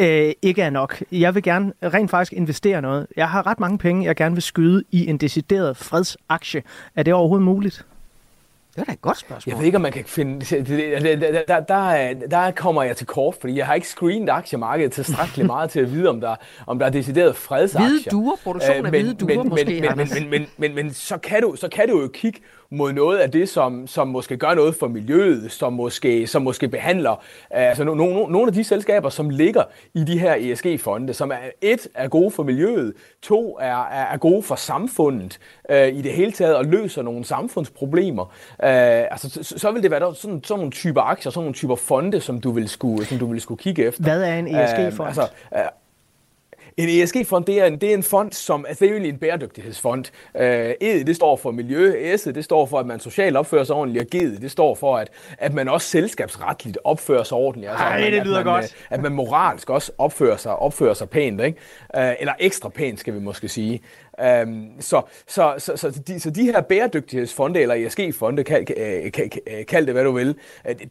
øh, 0.00 0.32
ikke 0.42 0.62
er 0.62 0.70
nok. 0.70 1.02
Jeg 1.12 1.34
vil 1.34 1.42
gerne 1.42 1.72
rent 1.82 2.10
faktisk 2.10 2.32
investere 2.32 2.82
noget. 2.82 3.06
Jeg 3.16 3.28
har 3.28 3.46
ret 3.46 3.60
mange 3.60 3.78
penge, 3.78 4.04
jeg 4.04 4.16
gerne 4.16 4.34
vil 4.34 4.42
skyde 4.42 4.67
i 4.90 5.06
en 5.06 5.18
decideret 5.18 5.76
fredsaktie. 5.76 6.62
Er 6.96 7.02
det 7.02 7.14
overhovedet 7.14 7.44
muligt? 7.44 7.86
Det 8.74 8.80
er 8.80 8.84
da 8.84 8.92
et 8.92 9.00
godt 9.00 9.18
spørgsmål. 9.18 9.50
Jeg 9.50 9.58
ved 9.58 9.66
ikke, 9.66 9.76
om 9.76 9.82
man 9.82 9.92
kan 9.92 10.04
finde... 10.04 10.40
Der, 10.48 11.44
der, 11.48 11.60
der, 11.60 12.14
der 12.30 12.50
kommer 12.50 12.82
jeg 12.82 12.96
til 12.96 13.06
kort, 13.06 13.34
fordi 13.40 13.56
jeg 13.56 13.66
har 13.66 13.74
ikke 13.74 13.88
screenet 13.88 14.28
aktiemarkedet 14.28 14.92
tilstrækkeligt 14.92 15.46
meget 15.56 15.70
til 15.70 15.80
at 15.80 15.92
vide, 15.92 16.08
om 16.08 16.20
der, 16.20 16.36
om 16.66 16.78
der 16.78 16.86
er 16.86 16.90
decideret 16.90 17.36
fredsaktier. 17.36 17.88
Hvide 17.88 18.10
duer, 18.10 18.36
produktion 18.44 18.86
af 18.86 18.90
hvide 18.90 19.14
duer 19.14 19.36
men, 19.42 19.48
måske, 19.48 19.64
men, 19.64 19.96
men, 19.96 19.96
men, 19.96 20.08
men, 20.14 20.30
men, 20.30 20.46
men, 20.56 20.74
men 20.74 20.92
så, 20.92 21.18
kan 21.18 21.42
du, 21.42 21.56
så 21.56 21.68
kan 21.68 21.88
du 21.88 22.00
jo 22.00 22.08
kigge 22.08 22.40
mod 22.70 22.92
noget 22.92 23.18
af 23.18 23.30
det, 23.30 23.48
som, 23.48 23.86
som 23.86 24.08
måske 24.08 24.36
gør 24.36 24.54
noget 24.54 24.74
for 24.74 24.88
miljøet, 24.88 25.52
som 25.52 25.72
måske, 25.72 26.26
som 26.26 26.42
måske 26.42 26.68
behandler 26.68 27.24
altså 27.50 27.84
no, 27.84 27.94
no, 27.94 28.26
nogle 28.26 28.46
af 28.46 28.52
de 28.52 28.64
selskaber, 28.64 29.08
som 29.08 29.30
ligger 29.30 29.62
i 29.94 30.04
de 30.04 30.18
her 30.18 30.34
ESG-fonde, 30.38 31.14
som 31.14 31.30
er 31.30 31.36
et 31.60 31.88
er 31.94 32.08
gode 32.08 32.30
for 32.30 32.42
miljøet, 32.42 32.92
to 33.22 33.58
er, 33.60 33.86
er, 33.86 34.12
er 34.12 34.16
gode 34.16 34.42
for 34.42 34.54
samfundet 34.54 35.38
øh, 35.70 35.88
i 35.88 36.02
det 36.02 36.12
hele 36.12 36.32
taget 36.32 36.56
og 36.56 36.64
løser 36.64 37.02
nogle 37.02 37.24
samfundsproblemer. 37.24 38.24
Øh, 38.24 38.68
altså, 39.10 39.30
så, 39.30 39.58
så 39.58 39.70
vil 39.70 39.82
det 39.82 39.90
være 39.90 40.14
sådan, 40.14 40.40
sådan 40.44 40.58
nogle 40.58 40.72
typer 40.72 41.00
aktier, 41.00 41.32
sådan 41.32 41.44
nogle 41.44 41.54
typer 41.54 41.76
fonde, 41.76 42.20
som 42.20 42.40
du 42.40 42.50
vil 42.50 42.68
skulle, 42.68 43.06
som 43.06 43.18
du 43.18 43.26
vil 43.26 43.40
skulle 43.40 43.58
kigge 43.58 43.84
efter. 43.84 44.02
Hvad 44.02 44.22
er 44.22 44.34
en 44.34 44.46
ESG-fond? 44.46 45.00
Øh, 45.00 45.06
altså, 45.06 45.28
øh, 45.54 45.60
en 46.78 47.02
ESG-fond, 47.02 47.44
det 47.44 47.60
er 47.60 47.66
en, 47.66 47.76
det 47.76 47.90
er 47.90 47.94
en 47.94 48.02
fond, 48.02 48.32
som 48.32 48.66
er 48.68 48.82
egentlig 48.82 49.08
en 49.08 49.18
bæredygtighedsfond. 49.18 50.04
Øh, 50.36 50.70
E, 50.80 51.04
det 51.04 51.16
står 51.16 51.36
for 51.36 51.50
miljø, 51.50 52.16
S, 52.16 52.22
det 52.22 52.44
står 52.44 52.66
for, 52.66 52.78
at 52.78 52.86
man 52.86 53.00
socialt 53.00 53.36
opfører 53.36 53.64
sig 53.64 53.76
ordentligt, 53.76 54.04
og 54.04 54.10
G, 54.10 54.40
det 54.40 54.50
står 54.50 54.74
for, 54.74 54.96
at, 54.96 55.10
at 55.38 55.54
man 55.54 55.68
også 55.68 55.88
selskabsretligt 55.88 56.78
opfører 56.84 57.22
sig 57.22 57.36
ordentligt. 57.36 57.70
Altså, 57.70 57.84
Ej, 57.84 58.00
man, 58.00 58.12
det 58.12 58.26
lyder 58.26 58.38
at 58.38 58.44
man, 58.44 58.54
godt. 58.54 58.64
Øh, 58.64 58.70
at 58.90 59.02
man 59.02 59.12
moralsk 59.12 59.70
også 59.70 59.92
opfører 59.98 60.36
sig, 60.36 60.56
opfører 60.56 60.94
sig 60.94 61.10
pænt, 61.10 61.40
ikke? 61.40 61.58
Øh, 61.96 62.12
eller 62.20 62.32
ekstra 62.40 62.68
pænt, 62.68 63.00
skal 63.00 63.14
vi 63.14 63.20
måske 63.20 63.48
sige. 63.48 63.80
Um, 64.42 64.70
så, 64.80 65.02
så, 65.26 65.54
så, 65.58 65.76
så, 65.76 65.90
de, 66.06 66.20
så 66.20 66.30
de 66.30 66.42
her 66.42 66.60
bæredygtighedsfonde, 66.60 67.60
eller 67.60 67.74
ESG-fonde, 67.74 68.44
kald, 68.44 68.66
kald, 69.10 69.64
kald 69.64 69.86
det 69.86 69.94
hvad 69.94 70.04
du 70.04 70.12
vil, 70.12 70.34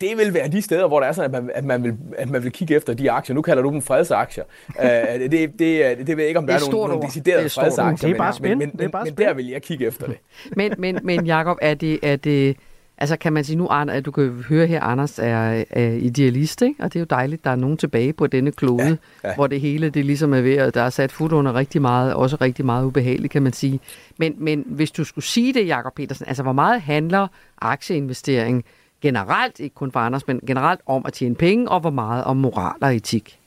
det 0.02 0.18
vil 0.18 0.34
være 0.34 0.48
de 0.48 0.62
steder, 0.62 0.88
hvor 0.88 1.00
der 1.00 1.08
er 1.08 1.12
sådan, 1.12 1.36
at 1.36 1.44
man, 1.44 1.52
at 1.56 1.64
man, 1.64 1.84
vil, 1.84 1.98
at 2.18 2.30
man 2.30 2.44
vil 2.44 2.52
kigge 2.52 2.76
efter 2.76 2.94
de 2.94 3.12
aktier. 3.12 3.36
Nu 3.36 3.42
kalder 3.42 3.64
du 3.64 3.70
dem 3.70 3.82
fredsaktier. 3.82 4.44
uh, 4.80 4.86
det, 5.32 5.60
det, 5.60 5.77
det, 5.78 6.08
det 6.08 6.18
ved 6.18 6.24
jeg 6.24 6.28
ikke, 6.28 6.38
om 6.38 6.48
der 6.48 6.54
er, 6.54 6.58
er 6.58 6.72
nogle, 6.72 6.88
nogle 6.88 7.08
deciderede 7.08 7.50
fredsaktier. 7.50 8.08
Det 8.08 8.16
er 8.16 8.18
bare 8.18 8.34
spændende. 8.34 8.66
Men, 8.66 8.72
men, 8.78 8.90
men, 8.94 9.04
men 9.04 9.28
der 9.28 9.34
vil 9.34 9.48
jeg 9.48 9.62
kigge 9.62 9.88
efter 9.88 10.08
det. 10.08 10.18
men, 10.58 10.74
men, 10.78 11.00
men 11.04 11.26
Jacob, 11.26 11.58
er 11.62 11.74
det, 11.74 12.00
er 12.02 12.16
det 12.16 12.58
Altså 13.00 13.18
kan 13.18 13.34
man 13.34 13.44
sige 13.44 13.56
nu, 13.56 13.68
at 13.68 14.06
du 14.06 14.12
kan 14.12 14.46
høre 14.50 14.68
her, 14.68 14.82
Anders 14.82 15.20
er, 15.20 15.64
er 15.70 15.92
idealist, 15.92 16.62
ikke? 16.62 16.84
og 16.84 16.94
det 16.94 17.00
er 17.00 17.02
jo 17.02 17.06
dejligt, 17.10 17.44
der 17.44 17.52
er 17.52 17.56
nogen 17.56 17.78
tilbage 17.78 18.14
på 18.14 18.28
denne 18.28 18.52
klode, 18.52 18.98
ja, 19.24 19.30
ja. 19.30 19.36
hvor 19.36 19.48
det 19.48 19.62
hele 19.62 19.90
det 19.90 20.06
ligesom 20.06 20.34
er 20.34 20.42
ved, 20.42 20.56
at 20.56 20.74
der 20.74 20.82
er 20.82 20.90
sat 20.90 21.12
fod 21.12 21.32
under 21.32 21.54
rigtig 21.54 21.82
meget, 21.82 22.14
også 22.14 22.38
rigtig 22.42 22.66
meget 22.66 22.86
ubehageligt, 22.86 23.32
kan 23.32 23.44
man 23.44 23.54
sige. 23.54 23.80
Men, 24.18 24.36
men 24.38 24.64
hvis 24.66 24.92
du 24.92 25.04
skulle 25.04 25.26
sige 25.26 25.54
det, 25.54 25.68
Jakob 25.68 25.96
Petersen, 25.96 26.28
altså 26.28 26.44
hvor 26.44 26.52
meget 26.52 26.82
handler 26.82 27.28
aktieinvestering 27.62 28.66
generelt, 29.02 29.60
ikke 29.60 29.76
kun 29.76 29.92
for 29.92 30.00
Anders, 30.00 30.28
men 30.28 30.40
generelt 30.48 30.82
om 30.86 31.04
at 31.06 31.14
tjene 31.14 31.36
penge, 31.36 31.70
og 31.70 31.80
hvor 31.80 31.90
meget 31.90 32.24
om 32.24 32.38
moral 32.38 32.76
og 32.82 32.96
etik? 32.96 33.40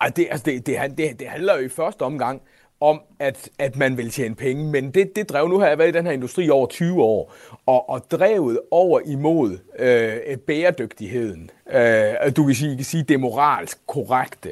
Ej, 0.00 0.08
det, 0.08 0.26
altså 0.30 0.44
det, 0.44 0.66
det, 0.66 0.98
det, 0.98 1.20
det 1.20 1.28
handler 1.28 1.56
jo 1.56 1.64
i 1.64 1.68
første 1.68 2.02
omgang 2.02 2.42
om, 2.80 3.00
at, 3.18 3.48
at 3.58 3.76
man 3.76 3.96
vil 3.96 4.10
tjene 4.10 4.34
penge. 4.34 4.64
Men 4.70 4.90
det, 4.90 5.16
det 5.16 5.28
drev, 5.28 5.48
nu 5.48 5.58
har 5.58 5.66
jeg 5.66 5.78
været 5.78 5.88
i 5.88 5.92
den 5.92 6.06
her 6.06 6.12
industri 6.12 6.50
over 6.50 6.66
20 6.66 7.02
år, 7.02 7.34
og, 7.66 7.90
og 7.90 8.10
drevet 8.10 8.60
over 8.70 9.00
imod 9.04 9.58
øh, 9.78 10.36
bæredygtigheden, 10.36 11.50
øh, 11.72 12.36
du 12.36 12.46
kan 12.46 12.54
sige, 12.54 12.76
kan 12.76 12.84
sige 12.84 13.02
det 13.02 13.20
moralsk 13.20 13.86
korrekte, 13.86 14.48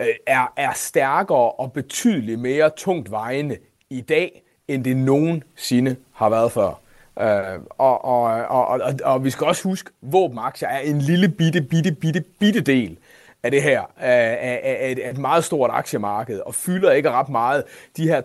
øh, 0.00 0.06
er, 0.26 0.52
er 0.56 0.72
stærkere 0.74 1.50
og 1.50 1.72
betydeligt 1.72 2.40
mere 2.40 2.70
tungt 2.76 3.10
vejende 3.10 3.56
i 3.90 4.00
dag, 4.00 4.42
end 4.68 4.84
det 4.84 4.96
nogensinde 4.96 5.96
har 6.12 6.28
været 6.28 6.52
før. 6.52 6.80
Øh, 7.20 7.60
og, 7.78 8.04
og, 8.04 8.22
og, 8.48 8.66
og, 8.66 8.92
og 9.04 9.24
vi 9.24 9.30
skal 9.30 9.46
også 9.46 9.64
huske, 9.64 9.90
at 10.02 10.12
våbenaktier 10.12 10.68
er 10.68 10.78
en 10.78 10.98
lille 10.98 11.28
bitte, 11.28 11.62
bitte, 11.62 11.92
bitte, 11.92 12.24
bitte 12.38 12.60
del 12.60 12.98
af 13.42 13.50
det 13.50 13.62
her, 13.62 13.80
af, 13.96 14.38
af, 14.62 14.96
af 15.02 15.10
et 15.10 15.18
meget 15.18 15.44
stort 15.44 15.70
aktiemarked, 15.72 16.40
og 16.40 16.54
fylder 16.54 16.92
ikke 16.92 17.10
ret 17.10 17.28
meget. 17.28 17.64
De 17.96 18.02
her 18.02 18.22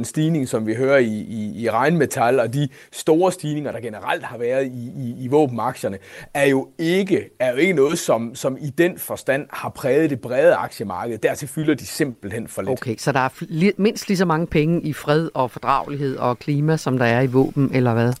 300% 0.00 0.04
stigning, 0.04 0.48
som 0.48 0.66
vi 0.66 0.74
hører 0.74 0.98
i, 0.98 1.06
i, 1.06 1.62
i 1.62 1.70
regnmetal, 1.70 2.40
og 2.40 2.54
de 2.54 2.68
store 2.92 3.32
stigninger, 3.32 3.72
der 3.72 3.80
generelt 3.80 4.24
har 4.24 4.38
været 4.38 4.66
i, 4.66 4.92
i, 4.96 5.24
i 5.24 5.28
våbenaktierne, 5.28 5.98
er 6.34 6.46
jo 6.46 6.68
ikke, 6.78 7.30
er 7.40 7.50
jo 7.50 7.56
ikke 7.56 7.72
noget, 7.72 7.98
som, 7.98 8.34
som 8.34 8.56
i 8.60 8.70
den 8.70 8.98
forstand 8.98 9.46
har 9.50 9.68
præget 9.68 10.10
det 10.10 10.20
brede 10.20 10.54
aktiemarked. 10.54 11.18
Dertil 11.18 11.48
fylder 11.48 11.74
de 11.74 11.86
simpelthen 11.86 12.48
for 12.48 12.62
lidt. 12.62 12.70
Okay, 12.70 12.96
så 12.98 13.12
der 13.12 13.20
er 13.20 13.72
mindst 13.76 14.08
lige 14.08 14.18
så 14.18 14.24
mange 14.24 14.46
penge 14.46 14.82
i 14.82 14.92
fred 14.92 15.30
og 15.34 15.50
fordragelighed 15.50 16.16
og 16.16 16.38
klima, 16.38 16.76
som 16.76 16.98
der 16.98 17.06
er 17.06 17.20
i 17.20 17.26
våben, 17.26 17.70
eller 17.74 17.92
hvad? 17.94 18.12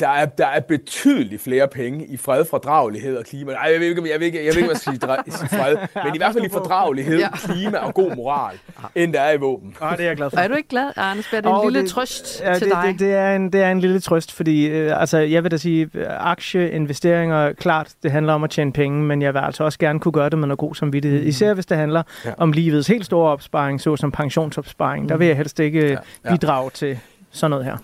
Der 0.00 0.08
er, 0.08 0.26
der 0.26 0.46
er 0.46 0.60
betydeligt 0.60 1.42
flere 1.42 1.68
penge 1.68 2.06
i 2.06 2.16
fred, 2.16 2.44
fordragelighed 2.50 3.16
og 3.16 3.24
klima. 3.24 3.52
Ej, 3.52 3.70
jeg 3.72 3.80
ved 3.80 3.86
ikke, 3.86 4.10
jeg 4.10 4.20
ved 4.20 4.26
ikke, 4.26 4.46
jeg 4.46 4.54
ved 4.54 4.56
ikke 4.56 4.66
hvad 4.66 4.76
sige, 4.76 4.98
sige 5.38 5.48
fred, 5.48 5.76
men 6.04 6.14
i 6.14 6.18
hvert 6.18 6.32
fald 6.32 6.44
i 6.44 6.48
fordragelighed, 6.48 7.18
ja. 7.18 7.28
klima 7.30 7.78
og 7.78 7.94
god 7.94 8.16
moral, 8.16 8.58
end 8.94 9.12
der 9.12 9.20
er 9.20 9.32
i 9.32 9.36
våben. 9.36 9.76
Ja, 9.80 9.90
det 9.90 10.00
er 10.00 10.04
jeg 10.04 10.16
glad 10.16 10.30
for. 10.30 10.38
Er 10.38 10.48
du 10.48 10.54
ikke 10.54 10.68
glad, 10.68 10.90
Anders? 10.96 11.32
Er 11.32 11.40
det 11.40 11.48
en 11.48 11.54
oh, 11.54 11.64
lille 11.64 11.80
det, 11.80 11.90
trøst 11.90 12.42
ja, 12.44 12.54
til 12.54 12.66
det, 12.66 12.72
dig? 12.72 12.92
Det, 12.92 13.00
det, 13.00 13.14
er 13.14 13.36
en, 13.36 13.52
det 13.52 13.62
er 13.62 13.70
en 13.70 13.80
lille 13.80 14.00
trøst, 14.00 14.32
fordi 14.32 14.66
øh, 14.66 15.00
altså, 15.00 15.18
jeg 15.18 15.42
vil 15.42 15.50
da 15.50 15.56
sige, 15.56 15.90
aktieinvesteringer, 16.08 17.52
klart, 17.52 17.92
det 18.02 18.10
handler 18.10 18.32
om 18.32 18.44
at 18.44 18.50
tjene 18.50 18.72
penge, 18.72 19.02
men 19.02 19.22
jeg 19.22 19.34
vil 19.34 19.40
altså 19.40 19.64
også 19.64 19.78
gerne 19.78 20.00
kunne 20.00 20.12
gøre 20.12 20.30
det 20.30 20.38
med 20.38 20.48
noget 20.48 20.58
god 20.58 20.74
samvittighed. 20.74 21.20
Mm. 21.20 21.28
Især 21.28 21.54
hvis 21.54 21.66
det 21.66 21.76
handler 21.76 22.02
ja. 22.24 22.30
om 22.38 22.52
livets 22.52 22.88
helt 22.88 23.04
store 23.06 23.30
opsparing, 23.30 23.80
såsom 23.80 24.12
pensionsopsparing. 24.12 25.02
Mm. 25.02 25.08
Der 25.08 25.16
vil 25.16 25.26
jeg 25.26 25.36
helst 25.36 25.60
ikke 25.60 25.86
ja. 25.86 25.96
Ja. 26.24 26.30
bidrage 26.30 26.70
til 26.70 26.98
sådan 27.30 27.50
noget 27.50 27.64
her. 27.64 27.76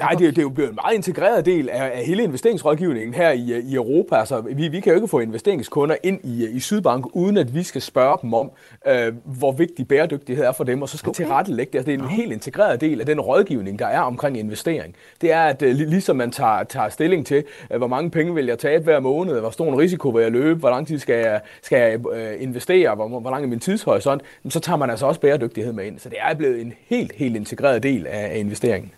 Nej, 0.00 0.10
det, 0.10 0.20
det 0.20 0.38
er 0.38 0.42
jo 0.42 0.48
blevet 0.48 0.70
en 0.70 0.78
meget 0.82 0.94
integreret 0.94 1.46
del 1.46 1.68
af, 1.68 1.90
af 1.94 2.04
hele 2.04 2.22
investeringsrådgivningen 2.22 3.14
her 3.14 3.30
i, 3.30 3.60
i 3.60 3.74
Europa. 3.74 4.16
Altså, 4.16 4.40
vi, 4.40 4.68
vi 4.68 4.80
kan 4.80 4.92
jo 4.92 4.94
ikke 4.94 5.08
få 5.08 5.20
investeringskunder 5.20 5.96
ind 6.02 6.20
i, 6.24 6.48
i 6.48 6.60
Sydbank, 6.60 7.06
uden 7.16 7.36
at 7.36 7.54
vi 7.54 7.62
skal 7.62 7.82
spørge 7.82 8.18
dem 8.22 8.34
om, 8.34 8.50
øh, 8.86 9.12
hvor 9.24 9.52
vigtig 9.52 9.88
bæredygtighed 9.88 10.44
er 10.44 10.52
for 10.52 10.64
dem, 10.64 10.82
og 10.82 10.88
så 10.88 10.98
skal 10.98 11.10
okay. 11.10 11.24
tilrettelægge 11.24 11.72
det. 11.72 11.78
Altså, 11.78 11.90
det 11.90 12.00
er 12.00 12.04
en 12.04 12.10
helt 12.10 12.32
integreret 12.32 12.80
del 12.80 13.00
af 13.00 13.06
den 13.06 13.20
rådgivning, 13.20 13.78
der 13.78 13.86
er 13.86 14.00
omkring 14.00 14.38
investering. 14.38 14.94
Det 15.20 15.32
er, 15.32 15.42
at 15.42 15.62
øh, 15.62 15.74
ligesom 15.74 16.16
man 16.16 16.30
tager, 16.30 16.64
tager 16.64 16.88
stilling 16.88 17.26
til, 17.26 17.44
øh, 17.70 17.78
hvor 17.78 17.86
mange 17.86 18.10
penge 18.10 18.34
vil 18.34 18.46
jeg 18.46 18.58
tabe 18.58 18.84
hver 18.84 19.00
måned, 19.00 19.40
hvor 19.40 19.50
stor 19.50 19.68
en 19.68 19.78
risiko 19.78 20.08
vil 20.08 20.22
jeg 20.22 20.32
løbe, 20.32 20.58
hvor 20.58 20.70
lang 20.70 20.86
tid 20.86 20.98
skal 20.98 21.14
jeg, 21.14 21.40
skal 21.62 21.78
jeg 21.78 22.14
øh, 22.14 22.42
investere, 22.42 22.94
hvor, 22.94 23.08
hvor 23.20 23.30
lang 23.30 23.44
er 23.44 23.48
min 23.48 23.60
tidshorisont, 23.60 24.22
så 24.48 24.60
tager 24.60 24.76
man 24.76 24.90
altså 24.90 25.06
også 25.06 25.20
bæredygtighed 25.20 25.72
med 25.72 25.84
ind. 25.84 25.98
Så 25.98 26.08
det 26.08 26.18
er 26.20 26.34
blevet 26.34 26.60
en 26.60 26.72
helt, 26.86 27.12
helt 27.16 27.36
integreret 27.36 27.82
del 27.82 28.06
af, 28.06 28.32
af 28.34 28.38
investeringen. 28.38 28.92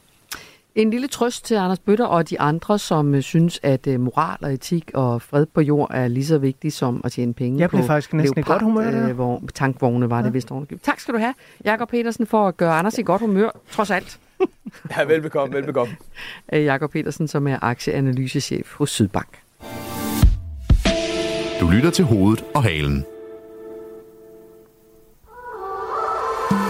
En 0.74 0.90
lille 0.90 1.08
trøst 1.08 1.44
til 1.44 1.54
Anders 1.54 1.78
Bøtter 1.78 2.04
og 2.04 2.30
de 2.30 2.40
andre, 2.40 2.78
som 2.78 3.14
øh, 3.14 3.22
synes, 3.22 3.60
at 3.62 3.86
øh, 3.86 4.00
moral 4.00 4.36
og 4.42 4.52
etik 4.52 4.90
og 4.94 5.22
fred 5.22 5.46
på 5.46 5.60
jord 5.60 5.90
er 5.94 6.08
lige 6.08 6.26
så 6.26 6.38
vigtigt 6.38 6.74
som 6.74 7.00
at 7.04 7.12
tjene 7.12 7.34
penge 7.34 7.60
Jeg 7.60 7.70
blev 7.70 7.84
faktisk 7.84 8.14
næsten 8.14 8.40
i 8.40 8.42
godt 8.42 8.62
humør 8.62 8.90
der. 8.90 9.08
Øh, 9.08 9.14
hvor 9.14 9.42
tankvogne 9.54 10.10
var 10.10 10.18
ja. 10.18 10.24
det 10.24 10.34
vist 10.34 10.50
ordentligt. 10.50 10.84
Tak 10.84 11.00
skal 11.00 11.14
du 11.14 11.18
have, 11.18 11.34
Jakob 11.64 11.88
Petersen, 11.88 12.26
for 12.26 12.48
at 12.48 12.56
gøre 12.56 12.72
Anders 12.72 12.98
i 12.98 13.02
godt 13.02 13.20
humør, 13.20 13.50
trods 13.70 13.90
alt. 13.90 14.18
ja, 14.96 15.04
velbekomme, 15.04 15.54
velbekomme. 15.54 15.96
Jakob 16.52 16.90
Petersen, 16.90 17.28
som 17.28 17.46
er 17.46 17.58
aktieanalysechef 17.62 18.74
hos 18.74 18.90
Sydbank. 18.90 19.38
Du 21.60 21.68
lytter 21.68 21.90
til 21.90 22.04
hovedet 22.04 22.44
og 22.54 22.62
halen. 22.62 23.04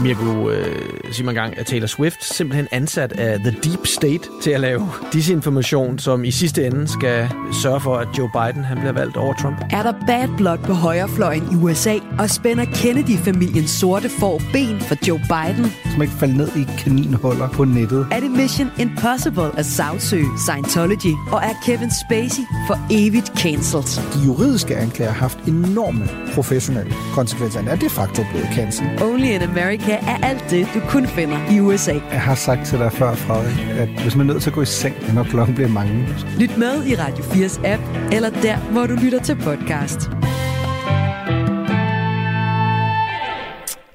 Mirko 0.03 0.51
øh, 0.51 1.13
Simon 1.13 1.35
Gang 1.35 1.59
af 1.59 1.65
Taylor 1.65 1.87
Swift 1.87 2.25
simpelthen 2.25 2.69
ansat 2.71 3.13
af 3.13 3.39
The 3.39 3.51
Deep 3.65 3.87
State 3.87 4.29
til 4.43 4.51
at 4.51 4.61
lave 4.61 4.89
disinformation, 5.13 5.99
som 5.99 6.25
i 6.25 6.31
sidste 6.31 6.67
ende 6.67 6.89
skal 6.89 7.29
sørge 7.63 7.81
for, 7.81 7.97
at 7.97 8.09
Joe 8.19 8.31
Biden 8.33 8.65
han 8.65 8.79
bliver 8.79 8.93
valgt 8.93 9.17
over 9.17 9.35
Trump. 9.35 9.57
Er 9.71 9.83
der 9.83 9.93
bad 10.07 10.29
blood 10.37 10.59
på 10.59 10.73
højrefløjen 10.73 11.43
i 11.53 11.55
USA, 11.55 11.95
og 12.19 12.31
spænder 12.31 12.65
Kennedy-familiens 12.65 13.71
sorte 13.71 14.09
får 14.09 14.43
ben 14.53 14.81
for 14.81 14.97
Joe 15.09 15.19
Biden? 15.19 15.73
Man 15.93 16.03
ikke 16.03 16.15
falde 16.15 16.37
ned 16.37 16.49
i 16.57 16.67
kaninhuller 16.79 17.49
på 17.49 17.65
nettet. 17.65 18.07
Er 18.11 18.21
det 18.21 18.31
Mission 18.31 18.71
Impossible 18.79 19.59
at 19.59 19.67
sagsøge 19.67 20.29
Scientology? 20.39 21.15
Og 21.33 21.41
er 21.43 21.55
Kevin 21.67 21.91
Spacey 22.07 22.43
for 22.67 22.79
evigt 22.91 23.33
cancelled? 23.39 24.13
De 24.15 24.27
juridiske 24.27 24.77
anklager 24.77 25.13
har 25.13 25.21
haft 25.21 25.39
enorme 25.39 26.09
professionelle 26.35 26.93
konsekvenser. 27.15 27.61
Er 27.61 27.77
de 27.77 27.91
facto 27.91 28.23
blevet 28.31 28.49
cancelled. 28.55 29.03
Only 29.03 29.27
in 29.27 29.43
America 29.43 29.72
er 29.81 30.19
alt 30.23 30.45
det, 30.51 30.69
du 30.75 30.81
kun 30.89 31.07
finder 31.07 31.51
i 31.51 31.61
USA. 31.61 31.93
Jeg 31.93 32.21
har 32.21 32.35
sagt 32.35 32.67
til 32.67 32.79
dig 32.79 32.93
før, 32.93 33.15
Frederik, 33.15 33.79
at 33.81 34.03
hvis 34.03 34.17
man 34.17 34.29
er 34.29 34.33
nødt 34.33 34.43
til 34.43 34.51
at 34.51 34.55
gå 34.55 34.63
i 34.63 34.65
seng, 34.65 35.15
når 35.15 35.25
klokken 35.25 35.55
bliver 35.55 35.69
mange. 35.69 36.07
Lyt 36.39 36.59
med 36.59 36.87
i 36.87 36.95
Radio 36.95 37.25
4's 37.25 37.67
app, 37.67 37.83
eller 38.13 38.31
der, 38.31 38.57
hvor 38.73 38.87
du 38.87 38.95
lytter 39.05 39.23
til 39.23 39.35
podcast. 39.35 40.01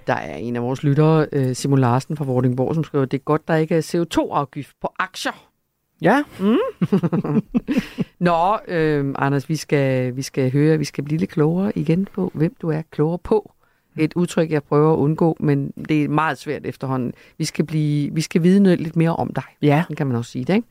Der 0.07 0.13
er 0.13 0.35
en 0.35 0.55
af 0.55 0.61
vores 0.61 0.83
lyttere, 0.83 1.27
øh, 1.31 1.55
Simon 1.55 1.79
Larsen 1.79 2.17
fra 2.17 2.25
Vordingborg, 2.25 2.75
som 2.75 2.83
skriver, 2.83 3.03
at 3.03 3.11
det 3.11 3.17
er 3.19 3.23
godt, 3.23 3.47
der 3.47 3.55
ikke 3.55 3.75
er 3.75 3.81
CO2-afgift 3.81 4.71
på 4.81 4.93
aktier. 4.99 5.47
Ja. 6.01 6.23
Mm. 6.39 6.57
Nå, 8.27 8.57
øh, 8.67 9.15
Anders, 9.17 9.49
vi 9.49 9.55
skal, 9.55 10.15
vi 10.15 10.21
skal 10.21 10.51
høre, 10.51 10.77
vi 10.77 10.85
skal 10.85 11.03
blive 11.03 11.19
lidt 11.19 11.31
klogere 11.31 11.77
igen 11.77 12.07
på, 12.13 12.31
hvem 12.33 12.55
du 12.61 12.69
er 12.69 12.81
klogere 12.91 13.19
på 13.23 13.51
et 13.97 14.13
udtryk, 14.15 14.51
jeg 14.51 14.63
prøver 14.63 14.93
at 14.93 14.97
undgå, 14.97 15.37
men 15.39 15.73
det 15.89 16.03
er 16.03 16.09
meget 16.09 16.37
svært 16.37 16.65
efterhånden. 16.65 17.13
Vi 17.37 17.45
skal, 17.45 17.65
blive, 17.65 18.13
vi 18.13 18.21
skal 18.21 18.43
vide 18.43 18.59
noget 18.59 18.81
lidt 18.81 18.95
mere 18.95 19.15
om 19.15 19.33
dig. 19.33 19.43
Ja. 19.61 19.83
Det 19.89 19.97
kan 19.97 20.07
man 20.07 20.15
også 20.15 20.31
sige 20.31 20.45
det, 20.45 20.55
ikke? 20.55 20.67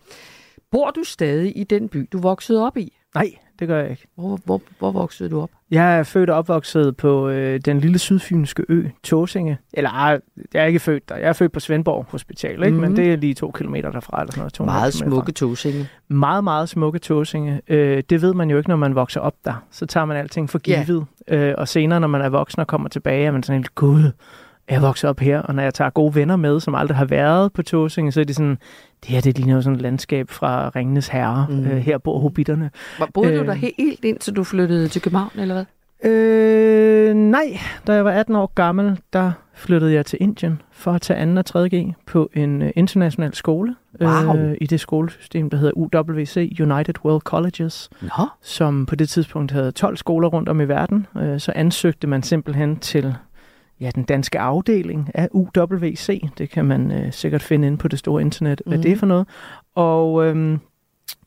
Bor 0.70 0.90
du 0.90 1.04
stadig 1.04 1.58
i 1.58 1.64
den 1.64 1.88
by, 1.88 2.08
du 2.12 2.18
voksede 2.18 2.66
op 2.66 2.76
i? 2.76 2.96
Nej, 3.14 3.30
det 3.58 3.68
gør 3.68 3.80
jeg 3.80 3.90
ikke. 3.90 4.06
Hvor, 4.14 4.38
hvor, 4.44 4.60
hvor 4.78 4.90
voksede 4.90 5.28
du 5.28 5.40
op? 5.40 5.50
Jeg 5.70 5.98
er 5.98 6.02
født 6.02 6.30
og 6.30 6.36
opvokset 6.38 6.96
på 6.96 7.28
øh, 7.28 7.60
den 7.64 7.80
lille 7.80 7.98
sydfynske 7.98 8.64
ø, 8.68 8.88
Tåsinge. 9.02 9.58
Eller 9.72 9.90
ej, 9.90 10.20
jeg 10.54 10.62
er 10.62 10.66
ikke 10.66 10.80
født 10.80 11.08
der. 11.08 11.16
Jeg 11.16 11.28
er 11.28 11.32
født 11.32 11.52
på 11.52 11.60
Svendborg 11.60 12.06
Hospital, 12.08 12.62
ikke? 12.64 12.74
Mm. 12.74 12.80
men 12.80 12.88
Mhm. 12.88 12.96
det 12.96 13.12
er 13.12 13.16
lige 13.16 13.34
to 13.34 13.50
kilometer 13.50 13.90
derfra. 13.90 14.20
Eller 14.20 14.32
sådan 14.32 14.40
noget, 14.40 14.52
200 14.52 14.78
Meget 14.78 14.94
smukke 14.94 15.32
tosinge. 15.32 15.84
Fra. 15.84 16.14
Meget, 16.14 16.44
meget 16.44 16.68
smukke 16.68 16.98
Tåsinge. 16.98 17.60
Øh, 17.68 18.02
det 18.10 18.22
ved 18.22 18.34
man 18.34 18.50
jo 18.50 18.56
ikke, 18.58 18.68
når 18.70 18.76
man 18.76 18.94
vokser 18.94 19.20
op 19.20 19.34
der. 19.44 19.64
Så 19.70 19.86
tager 19.86 20.04
man 20.04 20.16
alting 20.16 20.50
for 20.50 20.58
givet. 20.58 21.06
Øh, 21.28 21.54
og 21.58 21.68
senere, 21.68 22.00
når 22.00 22.08
man 22.08 22.20
er 22.20 22.28
voksen 22.28 22.60
og 22.60 22.66
kommer 22.66 22.88
tilbage, 22.88 23.26
er 23.26 23.30
man 23.30 23.42
sådan 23.42 23.58
helt, 23.60 23.74
gud, 23.74 24.10
jeg 24.70 24.82
vokset 24.82 25.10
op 25.10 25.20
her. 25.20 25.38
Og 25.42 25.54
når 25.54 25.62
jeg 25.62 25.74
tager 25.74 25.90
gode 25.90 26.14
venner 26.14 26.36
med, 26.36 26.60
som 26.60 26.74
aldrig 26.74 26.96
har 26.96 27.04
været 27.04 27.52
på 27.52 27.62
Tåsinge, 27.62 28.12
så 28.12 28.20
er 28.20 28.24
det 28.24 28.36
sådan, 28.36 28.58
det 29.02 29.10
her 29.10 29.20
det 29.20 29.36
ligner 29.38 29.54
jo 29.54 29.62
sådan 29.62 29.76
et 29.76 29.82
landskab 29.82 30.30
fra 30.30 30.68
Ringenes 30.76 31.08
Herre. 31.08 31.46
Mm. 31.50 31.66
Øh, 31.66 31.76
her 31.76 31.98
bor 31.98 32.18
hobitterne. 32.18 32.70
Hvor- 32.96 33.08
Boede 33.14 33.28
øh. 33.28 33.34
Øh. 33.34 33.40
du 33.40 33.46
der 33.46 33.54
helt 33.54 34.04
indtil 34.04 34.32
du 34.36 34.44
flyttede 34.44 34.88
til 34.88 35.02
København, 35.02 35.30
eller 35.38 35.54
hvad? 35.54 35.64
Øh, 36.10 37.14
nej, 37.14 37.58
da 37.86 37.92
jeg 37.92 38.04
var 38.04 38.10
18 38.10 38.36
år 38.36 38.52
gammel, 38.54 38.98
der 39.12 39.32
flyttede 39.54 39.92
jeg 39.92 40.06
til 40.06 40.18
Indien 40.22 40.62
for 40.72 40.92
at 40.92 41.00
tage 41.02 41.34
2. 41.34 41.38
og 41.38 41.46
3. 41.46 41.68
G 41.68 41.94
på 42.06 42.30
en 42.34 42.62
øh, 42.62 42.70
international 42.76 43.34
skole. 43.34 43.74
Wow. 44.00 44.36
Øh, 44.36 44.56
I 44.60 44.66
det 44.66 44.80
skolesystem, 44.80 45.50
der 45.50 45.56
hedder 45.56 45.72
UWC, 45.76 46.56
United 46.60 46.94
World 47.04 47.20
Colleges, 47.20 47.90
Nå. 48.02 48.26
som 48.42 48.86
på 48.86 48.94
det 48.96 49.08
tidspunkt 49.08 49.52
havde 49.52 49.70
12 49.72 49.96
skoler 49.96 50.28
rundt 50.28 50.48
om 50.48 50.60
i 50.60 50.64
verden. 50.64 51.06
Øh, 51.16 51.40
så 51.40 51.52
ansøgte 51.54 52.06
man 52.06 52.22
simpelthen 52.22 52.76
til 52.76 53.14
ja, 53.80 53.90
den 53.94 54.02
danske 54.02 54.38
afdeling 54.38 55.10
af 55.14 55.28
UWC. 55.32 56.22
Det 56.38 56.50
kan 56.50 56.64
man 56.64 56.90
øh, 56.92 57.12
sikkert 57.12 57.42
finde 57.42 57.66
inde 57.66 57.78
på 57.78 57.88
det 57.88 57.98
store 57.98 58.22
internet, 58.22 58.62
hvad 58.66 58.76
Mhm. 58.76 58.82
det 58.82 58.92
er 58.92 58.96
for 58.96 59.06
noget. 59.06 59.26
Og 59.74 60.26
øhm, 60.26 60.58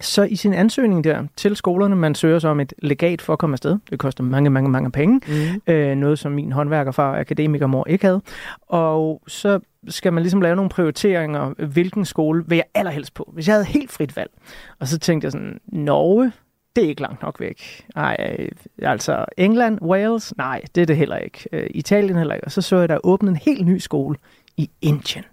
så 0.02 0.24
i 0.24 0.36
sin 0.36 0.54
ansøgning 0.54 1.04
der 1.04 1.24
til 1.36 1.56
skolerne, 1.56 1.96
man 1.96 2.16
søger 2.16 2.40
så 2.40 2.48
om 2.48 2.60
et 2.60 2.74
legat 2.82 3.22
for 3.22 3.34
at 3.34 3.40
komme 3.40 3.54
afsted. 3.54 3.78
Det 3.90 4.00
koster 4.00 4.24
mange, 4.24 4.50
mange, 4.50 4.70
mange 4.70 4.92
penge. 4.92 5.22
Mm. 5.28 5.74
Øh, 5.74 5.96
noget, 5.96 6.20
som 6.20 6.32
min 6.32 6.52
håndværkerfar 6.52 7.12
og 7.12 7.20
akademikermor 7.20 7.88
ikke 7.88 8.06
havde. 8.06 8.22
Og 8.62 9.22
så 9.28 9.60
skal 9.88 10.14
man 10.14 10.24
ligesom 10.24 10.42
lave 10.42 10.56
nogle 10.56 10.70
prioriteringer. 10.70 11.66
Hvilken 11.66 12.06
skole 12.06 12.44
vil 12.48 12.56
jeg 12.56 12.66
allerhelst 12.76 13.14
på? 13.14 13.32
Hvis 13.34 13.48
jeg 13.48 13.56
havde 13.56 13.66
helt 13.66 13.92
frit 13.92 14.16
valg. 14.16 14.30
Og 14.80 14.88
så 14.88 15.00
tænkte 15.00 15.26
jeg 15.26 15.32
sådan, 15.32 15.60
Norge, 15.68 16.32
det 16.76 16.84
er 16.84 16.90
ikke 16.90 17.02
langt 17.02 17.22
nok 17.22 17.40
væk. 17.40 17.86
Nej, 17.96 18.50
altså 18.82 19.26
England, 19.38 19.82
Wales, 19.82 20.38
nej, 20.38 20.62
det 20.76 20.82
er 20.82 20.86
det 20.86 20.98
heller 20.98 21.18
ikke. 21.18 21.50
Øh, 21.52 21.70
Italien 21.70 22.18
heller 22.18 22.36
ikke. 22.36 22.46
Og 22.46 22.52
så 22.52 22.62
så 22.62 22.78
jeg, 22.78 22.90
der 22.90 23.00
åbnet 23.04 23.30
en 23.30 23.36
helt 23.36 23.66
ny 23.66 23.78
skole 23.78 24.18
i 24.58 24.70
Indien. 24.82 25.24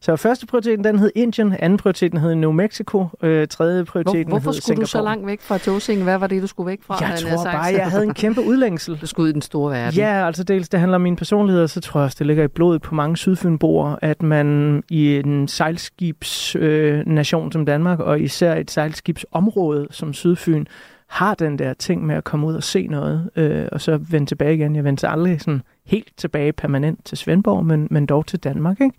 Så 0.00 0.16
første 0.16 0.46
prioriteten, 0.46 0.84
den 0.84 0.98
hed 0.98 1.10
Indien, 1.14 1.54
anden 1.58 1.76
prioriteten 1.76 2.18
hed 2.18 2.34
New 2.34 2.52
Mexico, 2.52 3.06
øh, 3.22 3.48
tredje 3.48 3.82
Hvor, 3.82 3.84
prioriteten 3.84 4.28
hvorfor 4.28 4.50
hed 4.52 4.60
skulle 4.60 4.76
du 4.80 4.86
så 4.86 4.90
Singapore. 4.90 5.04
langt 5.10 5.26
væk 5.26 5.40
fra 5.40 5.58
Tåsinge? 5.58 6.04
Hvad 6.04 6.18
var 6.18 6.26
det, 6.26 6.42
du 6.42 6.46
skulle 6.46 6.66
væk 6.66 6.78
fra? 6.82 6.98
Jeg 7.00 7.18
tror 7.18 7.42
sagt? 7.42 7.54
bare, 7.56 7.64
jeg 7.64 7.86
havde 7.90 8.04
en 8.04 8.14
kæmpe 8.14 8.40
udlængsel. 8.40 8.98
Du 9.00 9.06
skulle 9.06 9.24
ud 9.24 9.30
i 9.30 9.32
den 9.32 9.42
store 9.42 9.72
verden. 9.72 9.98
Ja, 9.98 10.26
altså 10.26 10.44
dels 10.44 10.68
det 10.68 10.80
handler 10.80 10.94
om 10.94 11.00
min 11.00 11.16
personlighed, 11.16 11.62
og 11.62 11.70
så 11.70 11.80
tror 11.80 12.00
jeg 12.00 12.04
også, 12.04 12.16
det 12.18 12.26
ligger 12.26 12.44
i 12.44 12.48
blodet 12.48 12.82
på 12.82 12.94
mange 12.94 13.16
sydfynboer, 13.16 13.96
at 14.02 14.22
man 14.22 14.82
i 14.90 15.16
en 15.16 15.48
sejlskibsnation 15.48 16.62
øh, 16.62 17.06
nation 17.06 17.52
som 17.52 17.66
Danmark, 17.66 18.00
og 18.00 18.20
især 18.20 18.54
et 18.54 18.70
sejlskibsområde 18.70 19.86
som 19.90 20.12
Sydfyn, 20.12 20.64
har 21.08 21.34
den 21.34 21.58
der 21.58 21.74
ting 21.74 22.06
med 22.06 22.14
at 22.14 22.24
komme 22.24 22.46
ud 22.46 22.54
og 22.54 22.62
se 22.62 22.86
noget, 22.86 23.30
øh, 23.36 23.66
og 23.72 23.80
så 23.80 23.96
vende 23.96 24.26
tilbage 24.26 24.54
igen. 24.54 24.76
Jeg 24.76 24.84
vendte 24.84 25.08
aldrig 25.08 25.40
sådan 25.40 25.62
helt 25.88 26.12
tilbage 26.16 26.52
permanent 26.52 27.04
til 27.04 27.18
Svendborg, 27.18 27.66
men, 27.66 27.88
men 27.90 28.06
dog 28.06 28.26
til 28.26 28.38
Danmark. 28.38 28.80
Ikke? 28.80 28.94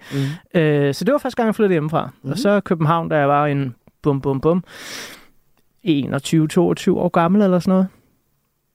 Mm. 0.53 0.59
Øh, 0.59 0.93
så 0.93 1.05
det 1.05 1.11
var 1.11 1.17
første 1.17 1.37
gang, 1.37 1.47
jeg 1.47 1.55
flyttede 1.55 1.73
hjemmefra. 1.73 2.09
Mm. 2.23 2.31
Og 2.31 2.37
så 2.37 2.59
København, 2.59 3.09
da 3.09 3.17
jeg 3.17 3.29
var 3.29 3.47
en 3.47 3.75
bum, 4.01 4.21
bum, 4.21 4.41
bum, 4.41 4.63
21-22 5.85 5.89
år 6.91 7.09
gammel 7.09 7.41
eller 7.41 7.59
sådan 7.59 7.71
noget. 7.71 7.87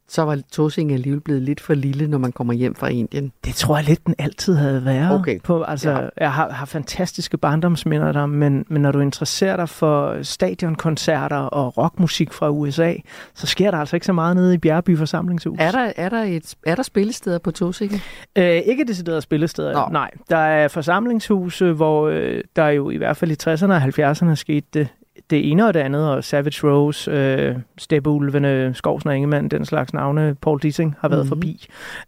Så 0.09 0.22
var 0.22 0.38
Tåsinge 0.52 0.94
alligevel 0.94 1.20
blevet 1.20 1.42
lidt 1.42 1.61
for 1.61 1.74
lille, 1.74 2.09
når 2.09 2.18
man 2.18 2.32
kommer 2.32 2.52
hjem 2.55 2.74
fra 2.74 2.88
Indien. 2.88 3.32
Det 3.44 3.55
tror 3.55 3.76
jeg 3.76 3.84
lidt, 3.84 4.07
den 4.07 4.14
altid 4.18 4.55
havde 4.55 4.84
været. 4.84 5.20
Okay. 5.20 5.40
På, 5.40 5.62
altså, 5.62 5.90
Ja. 5.90 6.09
Jeg 6.20 6.32
har, 6.32 6.50
har 6.50 6.66
fantastiske 6.66 7.38
barndomsminder 7.38 8.12
der, 8.12 8.26
men, 8.26 8.64
men 8.68 8.82
når 8.82 8.92
du 8.92 9.00
interesserer 9.00 9.57
dig 9.57 9.68
for 9.68 10.22
stadionkoncerter 10.22 11.36
og 11.36 11.78
rockmusik 11.78 12.32
fra 12.32 12.50
USA, 12.50 12.94
så 13.34 13.46
sker 13.46 13.70
der 13.70 13.78
altså 13.78 13.96
ikke 13.96 14.07
så 14.07 14.12
meget 14.12 14.36
nede 14.36 14.55
i 14.55 14.59
Bjergby 14.59 14.98
forsamlingshus. 14.98 15.57
Er 15.61 15.70
der, 15.70 15.92
er 15.96 16.09
der, 16.09 16.22
et, 16.22 16.55
er 16.66 16.74
der 16.74 16.82
spillesteder 16.82 17.38
på 17.38 17.50
Tåsinge? 17.50 18.00
Øh, 18.36 18.44
ikke 18.44 18.84
deciderede 18.84 19.20
spillesteder. 19.20 19.72
Nå. 19.72 19.92
nej. 19.92 20.11
Der 20.30 20.36
er 20.36 20.68
forsamlingshuse, 20.68 21.72
hvor 21.72 22.09
øh, 22.09 22.40
der 22.57 22.68
jo 22.68 22.90
i 22.90 22.96
hvert 22.96 23.16
fald 23.16 23.30
i 23.30 23.36
60'erne 23.50 23.72
og 23.72 23.82
70'erne 23.82 24.34
skete 24.34 24.66
det, 24.74 24.88
det 25.31 25.51
ene 25.51 25.66
og 25.66 25.75
det 25.75 25.81
andet, 25.81 26.11
og 26.11 26.25
Savage 26.25 26.68
Rose, 26.70 27.11
øh, 27.11 27.57
Steppeulvene, 27.79 28.75
Skovsen 28.75 29.09
og 29.11 29.16
Ingemann, 29.16 29.49
den 29.49 29.64
slags 29.64 29.93
navne, 29.93 30.35
Paul 30.43 30.61
Dissing 30.61 30.97
har 31.01 31.09
været 31.09 31.27
Mhm. 31.27 31.39
mm-hmm. 31.39 31.57
forbi. 31.59 31.66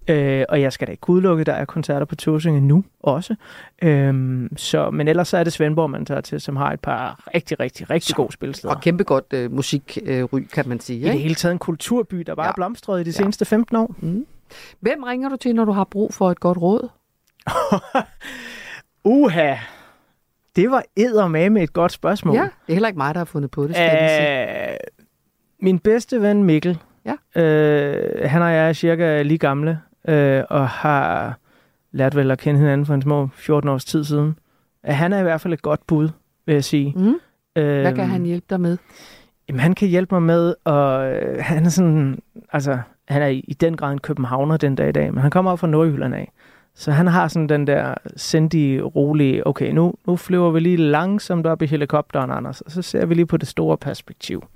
Øh, 0.09 0.45
og 0.49 0.61
jeg 0.61 0.73
skal 0.73 0.87
da 0.87 0.93
ikke 0.93 1.11
udelukke, 1.11 1.45
der 1.45 1.53
er 1.53 1.64
koncerter 1.64 2.07
på 2.07 2.17
Tåsinge 2.17 2.61
nu 2.61 2.85
også. 3.01 3.35
Øhm, 3.83 4.57
så, 4.57 4.91
men 4.91 5.09
ellers 5.09 5.29
så 5.29 5.37
er 5.37 5.45
det 5.45 5.53
Svendborg, 5.53 5.91
man 5.91 6.05
tager 6.07 6.21
til, 6.21 6.41
som 6.41 6.57
har 6.57 6.73
et 6.73 6.81
par 6.81 7.29
rigtig, 7.35 7.61
rigtig, 7.61 7.91
rigtig 7.91 8.14
gode 8.17 8.33
spilsteder. 8.33 8.75
Og 8.75 8.81
kæmpe 8.81 9.05
godt 9.05 9.25
øh, 9.35 9.53
musikry, 9.53 9.99
øh, 10.05 10.29
kan 10.53 10.69
man 10.69 10.81
sige. 10.81 10.99
I 10.99 11.03
det 11.03 11.09
Ikke? 11.09 11.23
hele 11.23 11.35
taget 11.35 11.53
en 11.53 11.59
kulturby, 11.59 12.17
der 12.17 12.35
bare 12.35 12.45
Ja. 12.45 12.49
ja. 12.49 12.51
er 12.51 12.55
blomstret 12.55 13.01
i 13.01 13.05
de 13.05 13.09
Ja. 13.09 13.12
seneste 13.12 13.45
15 13.45 13.77
år. 13.77 13.95
Mm. 14.01 14.27
Hvem 14.81 15.03
ringer 15.03 15.29
du 15.29 15.37
til, 15.37 15.55
når 15.55 15.64
du 15.64 15.73
har 15.73 15.85
brug 15.85 16.14
for 16.14 16.31
et 16.31 16.41
godt 16.41 16.59
råd? 16.59 16.89
Uha! 19.05 19.55
Det 20.57 20.70
var 20.70 20.82
eddermame 20.96 21.50
med 21.50 21.62
et 21.62 21.72
godt 21.72 21.92
spørgsmål. 21.92 22.36
Ja, 22.36 22.42
det 22.42 22.50
er 22.68 22.72
heller 22.72 22.88
ikke 22.88 22.98
mig, 22.98 23.14
der 23.14 23.20
har 23.20 23.24
fundet 23.24 23.50
på 23.50 23.66
det, 23.66 23.76
skal 23.76 23.90
sige. 23.90 24.70
Øh, 24.72 24.76
min 25.61 25.78
bedste 25.78 26.22
ven 26.22 26.44
Mikkel, 26.44 26.78
Ja. 27.34 27.42
øh, 27.42 28.30
han 28.30 28.42
og 28.42 28.52
jeg 28.52 28.68
er 28.68 28.72
cirka 28.72 29.22
lige 29.22 29.38
gamle, 29.38 29.80
øh, 30.09 30.42
og 30.50 30.68
har 30.68 31.38
lært 31.92 32.16
vel 32.16 32.30
at 32.30 32.38
kende 32.38 32.61
hinanden 32.61 32.86
for 32.86 32.94
en 32.94 33.02
små 33.02 33.28
14 33.34 33.68
års 33.70 33.84
tid 33.84 34.04
siden. 34.04 34.38
Øh, 34.88 34.94
Han 34.94 35.12
er 35.12 35.18
i 35.18 35.22
hvert 35.22 35.40
fald 35.40 35.52
et 35.54 35.62
godt 35.62 35.86
bud, 35.86 36.09
vil 36.46 36.52
jeg 36.52 36.64
sige. 36.64 36.92
Mm. 36.96 37.14
Øh, 37.57 37.80
Hvad 37.80 37.94
kan 37.94 38.07
han 38.09 38.22
hjælpe 38.24 38.46
dig 38.50 38.61
med? 38.61 38.78
Jamen, 39.48 39.61
han 39.61 39.74
kan 39.74 39.88
hjælpe 39.88 40.14
mig 40.14 40.22
med, 40.22 40.54
og 40.64 41.12
øh, 41.14 41.38
han 41.44 41.64
er 41.64 41.68
sådan, 41.70 42.18
altså, 42.52 42.78
han 43.09 43.22
er 43.22 43.26
i, 43.26 43.38
i 43.48 43.54
den 43.54 43.76
grad 43.76 43.92
en 43.92 43.98
københavner 43.98 44.57
den 44.57 44.74
dag 44.74 44.88
i 44.88 44.92
dag, 44.92 45.14
men 45.14 45.22
han 45.22 45.30
kommer 45.30 45.50
op 45.52 45.59
fra 45.59 45.66
Nordjylland 45.66 46.14
af. 46.14 46.32
Så 46.79 46.91
han 46.93 47.07
har 47.07 47.29
sådan 47.29 47.49
den 47.49 47.66
der 47.66 47.95
sindige, 48.16 48.83
rolige, 48.83 49.47
okay, 49.47 49.72
nu, 49.72 49.95
nu 50.07 50.16
flyver 50.16 50.51
vi 50.51 50.61
lige 50.61 50.77
langsomt 50.77 51.47
op 51.47 51.62
i 51.62 51.66
helikopteren, 51.66 52.31
Anders, 52.31 52.61
og 52.61 52.70
så 52.70 52.83
ser 52.83 53.07
vi 53.07 53.14
lige 53.14 53.27
på 53.27 53.37
det 53.37 53.49
store 53.49 53.77
perspektiv. 53.77 54.47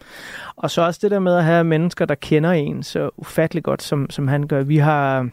Og 0.56 0.70
så 0.70 0.82
også 0.82 1.00
det 1.02 1.10
der 1.10 1.18
med 1.18 1.36
at 1.36 1.44
have 1.44 1.64
mennesker, 1.64 2.04
der 2.04 2.14
kender 2.14 2.50
en 2.50 2.82
så 2.82 3.10
ufattelig 3.16 3.62
godt, 3.62 3.82
som, 3.82 4.10
som 4.10 4.28
han 4.28 4.46
gør. 4.46 4.62
Vi 4.62 4.76
har 4.76 5.28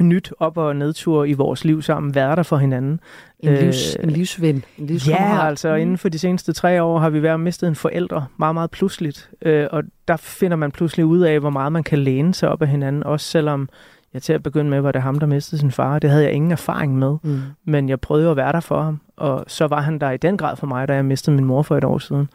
nyt 0.00 0.32
op- 0.38 0.56
og 0.56 0.76
nedtur 0.76 1.24
i 1.24 1.32
vores 1.32 1.64
liv 1.64 1.82
sammen, 1.82 2.14
været 2.14 2.36
der 2.36 2.42
for 2.42 2.56
hinanden. 2.56 3.00
En, 3.40 3.54
livs, 3.54 3.94
en 3.94 4.10
livsven, 4.10 4.64
en 4.78 4.86
livskammerat. 4.86 5.42
Ja, 5.42 5.46
altså 5.48 5.68
Mm. 5.74 5.80
inden 5.80 5.98
for 5.98 6.08
de 6.08 6.18
seneste 6.18 6.52
tre 6.52 6.82
år 6.82 6.98
har 6.98 7.10
vi 7.10 7.22
været 7.22 7.40
mistet 7.40 7.68
en 7.68 7.74
forælder 7.74 8.30
meget, 8.36 8.54
meget 8.54 8.70
pludseligt. 8.70 9.30
Øh, 9.42 9.66
og 9.70 9.82
der 10.08 10.16
finder 10.16 10.56
man 10.56 10.70
pludselig 10.72 11.06
ud 11.06 11.20
af, 11.20 11.40
hvor 11.40 11.50
meget 11.50 11.72
man 11.72 11.82
kan 11.82 11.98
læne 11.98 12.34
sig 12.34 12.48
op 12.48 12.62
af 12.62 12.68
hinanden, 12.68 13.04
også 13.04 13.26
selvom 13.26 13.68
jeg 14.14 14.22
til 14.22 14.32
at 14.32 14.42
begynde 14.42 14.70
med 14.70 14.80
var 14.80 14.92
det 14.92 15.02
ham, 15.02 15.18
der 15.18 15.26
mistede 15.26 15.60
sin 15.60 15.70
far. 15.70 15.98
Det 15.98 16.10
havde 16.10 16.24
jeg 16.24 16.32
ingen 16.32 16.52
erfaring 16.52 16.98
med, 16.98 17.16
Mm. 17.22 17.40
men 17.64 17.88
jeg 17.88 18.00
prøvede 18.00 18.30
at 18.30 18.36
være 18.36 18.52
der 18.52 18.60
for 18.60 18.82
ham. 18.82 19.00
Og 19.16 19.44
så 19.46 19.66
var 19.66 19.80
han 19.80 19.98
der 19.98 20.10
i 20.10 20.16
den 20.16 20.36
grad 20.36 20.56
for 20.56 20.66
mig, 20.66 20.88
da 20.88 20.94
jeg 20.94 21.04
mistede 21.04 21.36
min 21.36 21.44
mor 21.44 21.62
for 21.62 21.76
et 21.76 21.84
år 21.84 21.98
siden. 21.98 22.28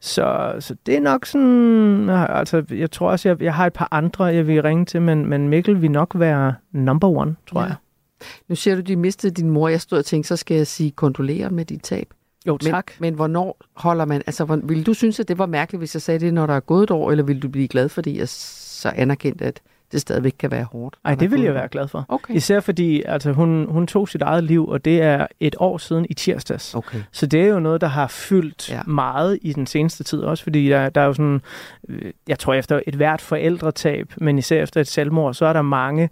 Så, 0.00 0.54
så 0.60 0.74
det 0.86 0.96
er 0.96 1.00
nok 1.00 1.26
sådan, 1.26 2.08
altså 2.10 2.62
jeg 2.70 2.90
tror 2.90 3.10
også, 3.10 3.28
jeg, 3.28 3.42
jeg 3.42 3.54
har 3.54 3.66
et 3.66 3.72
par 3.72 3.88
andre, 3.90 4.24
jeg 4.24 4.46
vil 4.46 4.62
ringe 4.62 4.84
til, 4.84 5.02
men, 5.02 5.26
men 5.26 5.48
Mikkel 5.48 5.82
vil 5.82 5.90
nok 5.90 6.12
være 6.14 6.54
number 6.72 7.08
one, 7.08 7.36
tror 7.50 7.60
Ja. 7.60 7.66
jeg. 7.66 7.74
Nu 8.48 8.54
siger 8.54 8.74
du, 8.74 8.80
at 8.80 8.86
de 8.88 8.96
mistede 8.96 9.34
din 9.34 9.50
mor. 9.50 9.68
Jeg 9.68 9.80
stod 9.80 9.98
og 9.98 10.04
tænkte, 10.04 10.28
så 10.28 10.36
skal 10.36 10.56
jeg 10.56 10.66
sige 10.66 10.90
kondolere 10.90 11.50
med 11.50 11.64
dit 11.64 11.82
tab. 11.82 12.06
Jo, 12.46 12.58
Men, 12.62 12.72
tak. 12.72 12.92
men 13.00 13.14
hvornår 13.14 13.56
holder 13.76 14.04
man... 14.04 14.22
Altså, 14.26 14.60
vil 14.64 14.86
du 14.86 14.94
synes, 14.94 15.20
at 15.20 15.28
det 15.28 15.38
var 15.38 15.46
mærkeligt, 15.46 15.80
hvis 15.80 15.94
jeg 15.94 16.02
sagde 16.02 16.20
det, 16.20 16.34
når 16.34 16.46
der 16.46 16.54
er 16.54 16.60
gået 16.60 16.82
et 16.82 16.90
år, 16.90 17.10
eller 17.10 17.24
vil 17.24 17.42
du 17.42 17.48
blive 17.48 17.68
glad, 17.68 17.88
fordi 17.88 18.18
jeg 18.18 18.28
så 18.28 18.92
anerkendt, 18.96 19.42
at 19.42 19.60
det 19.92 20.00
stadigvæk 20.00 20.34
kan 20.38 20.50
være 20.50 20.64
hårdt? 20.64 20.96
Ej, 21.04 21.10
når 21.10 21.14
der 21.14 21.20
det 21.20 21.30
vil 21.30 21.40
jeg 21.42 21.54
være 21.54 21.68
glad 21.68 21.88
for. 21.88 22.04
Okay. 22.08 22.34
Især 22.34 22.60
fordi 22.60 23.02
altså, 23.02 23.32
hun, 23.32 23.66
hun 23.70 23.86
tog 23.86 24.08
sit 24.08 24.22
eget 24.22 24.44
liv, 24.44 24.68
og 24.68 24.84
det 24.84 25.02
er 25.02 25.26
et 25.40 25.56
år 25.58 25.78
siden 25.78 26.06
i 26.10 26.14
tirsdags. 26.14 26.74
Okay. 26.74 26.98
Så 27.12 27.26
det 27.26 27.40
er 27.42 27.46
jo 27.46 27.60
noget, 27.60 27.80
der 27.80 27.86
har 27.86 28.06
fyldt 28.06 28.70
Ja. 28.70 28.82
meget 28.86 29.38
i 29.42 29.52
den 29.52 29.66
seneste 29.66 30.04
tid 30.04 30.20
også, 30.20 30.42
fordi 30.42 30.68
der, 30.68 30.88
der 30.88 31.00
er 31.00 31.04
jo 31.06 31.12
sådan, 31.12 31.40
øh, 31.88 32.12
jeg 32.28 32.38
tror 32.38 32.54
efter 32.54 32.80
et 32.86 32.94
hvert 32.94 33.20
forældretab, 33.20 34.12
men 34.16 34.38
især 34.38 34.62
efter 34.62 34.80
et 34.80 34.86
selvmord, 34.88 35.34
så 35.34 35.46
er 35.46 35.52
der 35.52 35.62
mange 35.62 36.10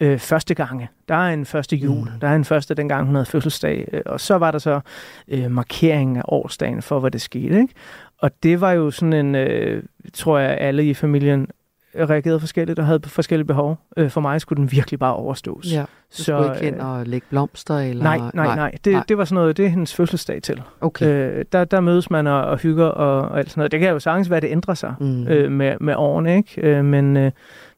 øh, 0.00 0.18
første 0.18 0.54
gange. 0.54 0.88
Der 1.08 1.14
er 1.14 1.32
en 1.32 1.46
første 1.46 1.76
jul, 1.76 2.08
mm. 2.14 2.20
der 2.20 2.28
er 2.28 2.36
en 2.36 2.44
første, 2.44 2.74
dengang 2.74 3.06
hun 3.06 3.14
havde 3.14 3.26
fødselsdag, 3.26 3.88
øh, 3.92 4.00
og 4.06 4.20
så 4.20 4.38
var 4.38 4.50
der 4.50 4.58
så 4.58 4.80
øh, 5.28 5.50
markeringen 5.50 6.16
af 6.16 6.22
årsdagen 6.28 6.82
for, 6.82 7.00
hvad 7.00 7.10
det 7.10 7.20
skete. 7.20 7.60
Ikke? 7.60 7.74
Og 8.18 8.30
det 8.42 8.60
var 8.60 8.72
jo 8.72 8.90
sådan 8.90 9.12
en, 9.12 9.34
øh, 9.34 9.82
tror 10.14 10.38
jeg, 10.38 10.58
alle 10.60 10.84
i 10.84 10.94
familien 10.94 11.48
reagerede 11.94 12.40
forskelligt 12.40 12.78
og 12.78 12.86
havde 12.86 13.00
forskellige 13.06 13.46
behov. 13.46 13.78
Øh, 13.96 14.10
for 14.10 14.20
mig 14.20 14.40
skulle 14.40 14.56
den 14.56 14.72
virkelig 14.72 14.98
bare 14.98 15.14
overstås. 15.14 15.72
Ja, 15.72 15.80
du 15.80 15.86
så, 16.10 16.24
skulle 16.24 16.44
ikke 16.44 16.64
hen 16.64 16.80
og 16.80 17.06
lægge 17.06 17.26
blomster? 17.30 17.78
Eller? 17.78 18.02
Nej, 18.02 18.18
nej, 18.34 18.56
nej. 18.56 18.70
Det, 18.84 18.92
nej. 18.92 19.04
det 19.08 19.18
var 19.18 19.24
sådan 19.24 19.34
noget, 19.34 19.56
det 19.56 19.64
er 19.64 19.68
hendes 19.68 19.94
fødselsdag 19.94 20.42
til. 20.42 20.62
Okay. 20.80 21.06
Øh, 21.06 21.44
der, 21.52 21.64
der 21.64 21.80
mødes 21.80 22.10
man 22.10 22.26
og, 22.26 22.44
og 22.44 22.58
hygger 22.58 22.86
og, 22.86 23.28
og 23.28 23.38
alt 23.38 23.50
sådan 23.50 23.60
noget. 23.60 23.72
Det 23.72 23.80
kan 23.80 23.90
jo 23.90 23.98
sagtens 23.98 24.30
være, 24.30 24.40
det 24.40 24.50
ændrer 24.50 24.74
sig 24.74 24.94
mm. 25.00 25.28
øh, 25.28 25.52
med, 25.52 25.76
med 25.80 25.94
årene, 25.96 26.36
ikke? 26.36 26.60
Øh, 26.62 26.84
men 26.84 27.16
øh, 27.16 27.32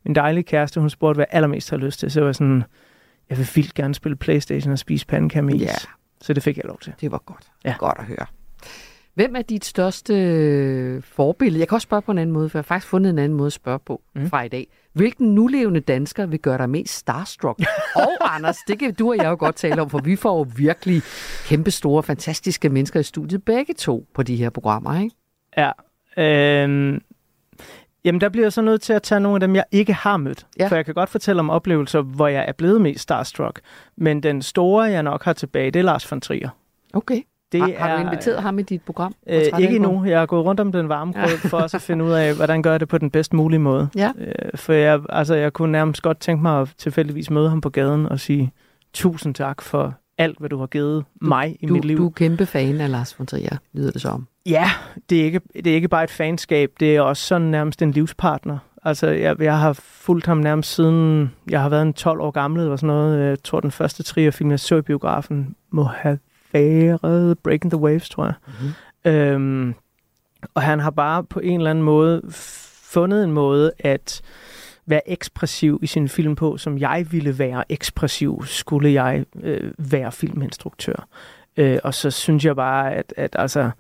min 0.05 0.15
dejlige 0.15 0.45
kæreste, 0.45 0.81
hun 0.81 0.91
spurgte, 0.91 1.17
hvad 1.17 1.27
jeg 1.31 1.37
allermest 1.37 1.71
har 1.71 1.77
lyst 1.77 2.01
til. 2.01 2.11
Så 2.11 2.21
jeg 2.21 2.27
var 2.27 2.33
sådan, 2.33 2.65
jeg 3.31 3.39
vil 3.39 3.49
vildt 3.55 3.75
gerne 3.75 3.95
spille 3.95 4.17
Playstation 4.17 4.73
og 4.73 4.79
spise 4.79 5.07
pandekager 5.07 5.43
med 5.43 5.55
is. 5.55 5.89
Så 6.21 6.33
det 6.33 6.43
fik 6.43 6.57
jeg 6.57 6.65
lov 6.65 6.79
til. 6.79 6.93
Det 7.01 7.13
var 7.13 7.23
godt. 7.27 7.47
Ja. 7.65 7.75
Godt 7.79 7.99
at 7.99 8.05
høre. 8.05 8.27
Hvem 9.15 9.37
er 9.37 9.43
dit 9.43 9.65
største 9.65 10.15
øh, 10.15 11.03
forbillede? 11.03 11.61
Jeg 11.61 11.69
kan 11.69 11.77
også 11.77 11.85
spørge 11.85 12.03
på 12.03 12.13
en 12.13 12.19
anden 12.19 12.33
måde, 12.33 12.49
for 12.49 12.59
jeg 12.59 12.63
har 12.63 12.75
faktisk 12.75 12.91
fundet 12.91 13.11
en 13.11 13.19
anden 13.19 13.39
måde 13.39 13.47
at 13.47 13.53
spørge 13.53 13.79
på 13.79 14.03
mm. 14.15 14.29
fra 14.29 14.43
i 14.43 14.49
dag. 14.49 14.67
Hvilken 14.93 15.35
nulevende 15.35 15.81
dansker 15.81 16.27
vil 16.27 16.39
gøre 16.39 16.59
dig 16.59 16.71
mest 16.71 16.95
starstruck? 16.95 17.61
og 17.95 18.35
Anders, 18.35 18.57
det 18.69 18.79
kan 18.79 18.95
du 18.95 19.11
og 19.11 19.17
jeg 19.17 19.25
jo 19.25 19.37
godt 19.39 19.57
tale 19.57 19.83
om, 19.83 19.91
for 19.91 19.99
vi 19.99 20.17
får 20.17 20.39
jo 20.39 20.47
virkelig 20.57 21.03
kæmpe 21.47 21.71
store, 21.71 22.03
fantastiske 22.03 22.69
mennesker 22.69 23.01
i 23.01 23.03
studiet, 23.03 23.45
begge 23.45 23.75
to 23.75 24.07
på 24.15 24.23
de 24.23 24.37
her 24.37 24.51
programmer, 24.51 25.01
ikke? 25.01 25.17
Ja. 25.57 25.71
Øh, 26.17 27.01
jamen, 28.05 28.21
der 28.21 28.29
bliver 28.29 28.45
jeg 28.45 28.53
så 28.53 28.63
nødt 28.63 28.83
til 28.83 28.93
at 28.93 29.03
tage 29.03 29.21
nogle 29.21 29.37
af 29.37 29.41
dem, 29.41 29.57
jeg 29.57 29.65
ikke 29.71 29.93
har 29.93 30.17
mødt. 30.17 30.47
Ja. 30.59 30.69
For 30.69 30.75
jeg 30.75 30.85
kan 30.85 30.95
godt 30.95 31.11
fortælle 31.11 31.41
om 31.41 31.51
oplevelser, 31.51 32.03
hvor 32.03 32.29
jeg 32.29 32.45
er 32.49 32.53
blevet 32.53 32.81
mest 32.81 33.03
starstruck. 33.03 33.61
Men 33.97 34.23
den 34.23 34.43
store, 34.43 34.83
jeg 34.83 35.03
nok 35.03 35.25
har 35.25 35.33
tilbage, 35.33 35.71
det 35.71 35.81
er 35.81 35.85
Lars 35.85 36.11
von 36.11 36.21
Trier. 36.21 36.49
Okay. 36.93 37.23
Det 37.53 37.61
har, 37.61 37.89
har 37.89 37.97
du 37.97 38.03
inviteret 38.03 38.43
ham 38.43 38.59
i 38.59 38.63
dit 38.63 38.83
program? 38.83 39.15
Øh, 39.27 39.43
ikke 39.59 39.77
endnu. 39.77 40.05
Jeg 40.05 40.19
har 40.19 40.27
gået 40.27 40.45
rundt 40.45 40.61
om 40.61 40.73
den 40.73 40.89
varme 40.89 41.13
grød 41.13 41.39
for 41.39 41.59
også 41.59 41.77
at 41.77 41.81
finde 41.81 42.05
ud 42.05 42.13
af, 42.13 42.35
hvordan 42.35 42.63
gør 42.63 42.79
det 42.79 42.89
på 42.89 42.99
den 42.99 43.11
bedst 43.11 43.33
mulige 43.33 43.59
måde. 43.59 43.89
Ja. 43.97 44.13
Øh, 44.19 44.35
for 44.55 44.73
jeg, 44.73 45.01
altså, 45.09 45.35
jeg 45.35 45.53
kunne 45.53 45.73
nærmest 45.73 46.03
godt 46.03 46.21
tænke 46.21 46.43
mig 46.43 46.61
at 46.61 46.75
tilfældigvis 46.79 47.31
møde 47.31 47.49
ham 47.49 47.61
på 47.61 47.71
gaden 47.71 48.07
og 48.07 48.21
sige 48.21 48.53
tusind 48.93 49.35
tak 49.35 49.63
for 49.63 49.95
alt, 50.19 50.39
hvad 50.39 50.49
du 50.49 50.59
har 50.59 50.67
givet 50.67 51.05
du, 51.23 51.27
mig 51.27 51.57
i 51.61 51.67
du, 51.67 51.73
mit 51.73 51.85
liv. 51.85 51.97
Du 51.97 52.07
er 52.07 52.11
kæmpe 52.11 52.47
fan 52.47 52.81
af 52.81 52.91
Lars 52.91 53.19
von 53.19 53.27
Trier, 53.27 53.57
lyder 53.73 53.91
det 53.91 54.01
som. 54.03 54.27
Ja, 54.47 54.71
det 55.11 55.21
er, 55.21 55.25
ikke, 55.25 55.41
det 55.55 55.67
er 55.67 55.75
ikke 55.75 55.89
bare 55.89 56.05
et 56.05 56.11
fanskab, 56.11 56.71
det 56.81 56.97
er 56.97 57.01
også 57.01 57.23
sådan 57.23 57.49
nærmest 57.49 57.83
en 57.83 57.91
livspartner. 57.91 58.59
Altså, 58.85 59.07
jeg, 59.07 59.43
jeg 59.43 59.59
har 59.59 59.73
fulgt 59.83 60.27
ham 60.27 60.37
nærmest 60.37 60.75
siden 60.75 61.31
jeg 61.51 61.63
har 61.63 61.69
været 61.69 61.83
en 61.83 61.93
12 61.93 62.21
år 62.21 62.31
gammel, 62.31 62.63
eller 62.63 62.77
sådan 62.77 62.87
noget. 62.87 63.29
Jeg 63.29 63.43
tror, 63.43 63.61
den 63.61 63.71
første 63.71 64.03
Trier-film, 64.03 64.51
jeg 64.51 64.61
så 64.61 64.77
i 64.77 64.83
biografen, 64.83 65.55
må 65.71 65.83
have 65.83 66.19
været 66.53 67.39
Breaking 67.39 67.71
the 67.73 67.81
Waves, 67.81 68.09
tror 68.09 68.25
jeg. 68.25 68.35
Mm-hmm. 68.47 69.13
Øhm, 69.13 69.75
og 70.55 70.63
han 70.63 70.81
har 70.81 70.91
bare 70.91 71.25
på 71.25 71.41
en 71.41 71.61
eller 71.61 71.71
anden 71.71 71.85
måde 71.85 72.23
fundet 72.83 73.25
en 73.25 73.33
måde 73.33 73.73
at 73.79 74.23
være 74.87 75.11
ekspressiv 75.11 75.79
i 75.83 75.87
sin 75.87 76.09
film 76.09 76.35
på, 76.35 76.57
som 76.57 76.79
jeg 76.79 77.07
ville 77.11 77.39
være 77.39 77.65
ekspressiv, 77.69 78.43
skulle 78.47 78.93
jeg 78.93 79.25
øh, 79.43 79.73
være 79.79 80.13
filminstruktør. 80.13 81.09
Øh, 81.57 81.79
og 81.85 81.95
så 81.95 82.11
synes 82.11 82.45
jeg 82.45 82.57
bare, 82.57 82.95
at, 82.95 83.15
at 83.17 83.37
altså, 83.39 83.71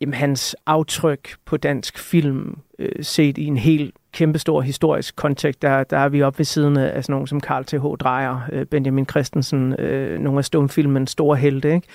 jamen, 0.00 0.14
hans 0.14 0.56
aftryk 0.66 1.36
på 1.44 1.56
dansk 1.56 1.98
film, 1.98 2.58
øh, 2.78 2.92
set 3.00 3.38
i 3.38 3.44
en 3.44 3.56
helt 3.56 3.94
kæmpestor 4.12 4.60
historisk 4.60 5.16
kontekst, 5.16 5.62
der, 5.62 5.84
der 5.84 5.98
er 5.98 6.08
vi 6.08 6.22
oppe 6.22 6.38
ved 6.38 6.44
siden 6.44 6.76
af 6.76 7.04
sådan 7.04 7.12
nogle 7.12 7.28
som 7.28 7.40
Carl 7.40 7.64
T.H. 7.64 7.84
Dreyer, 8.00 8.48
øh, 8.52 8.66
Benjamin 8.66 9.06
Christensen, 9.06 9.80
øh, 9.80 10.20
nogle 10.20 10.38
af 10.38 10.44
stumfilmens 10.44 11.10
store 11.10 11.36
helte, 11.36 11.74
ikke? 11.74 11.86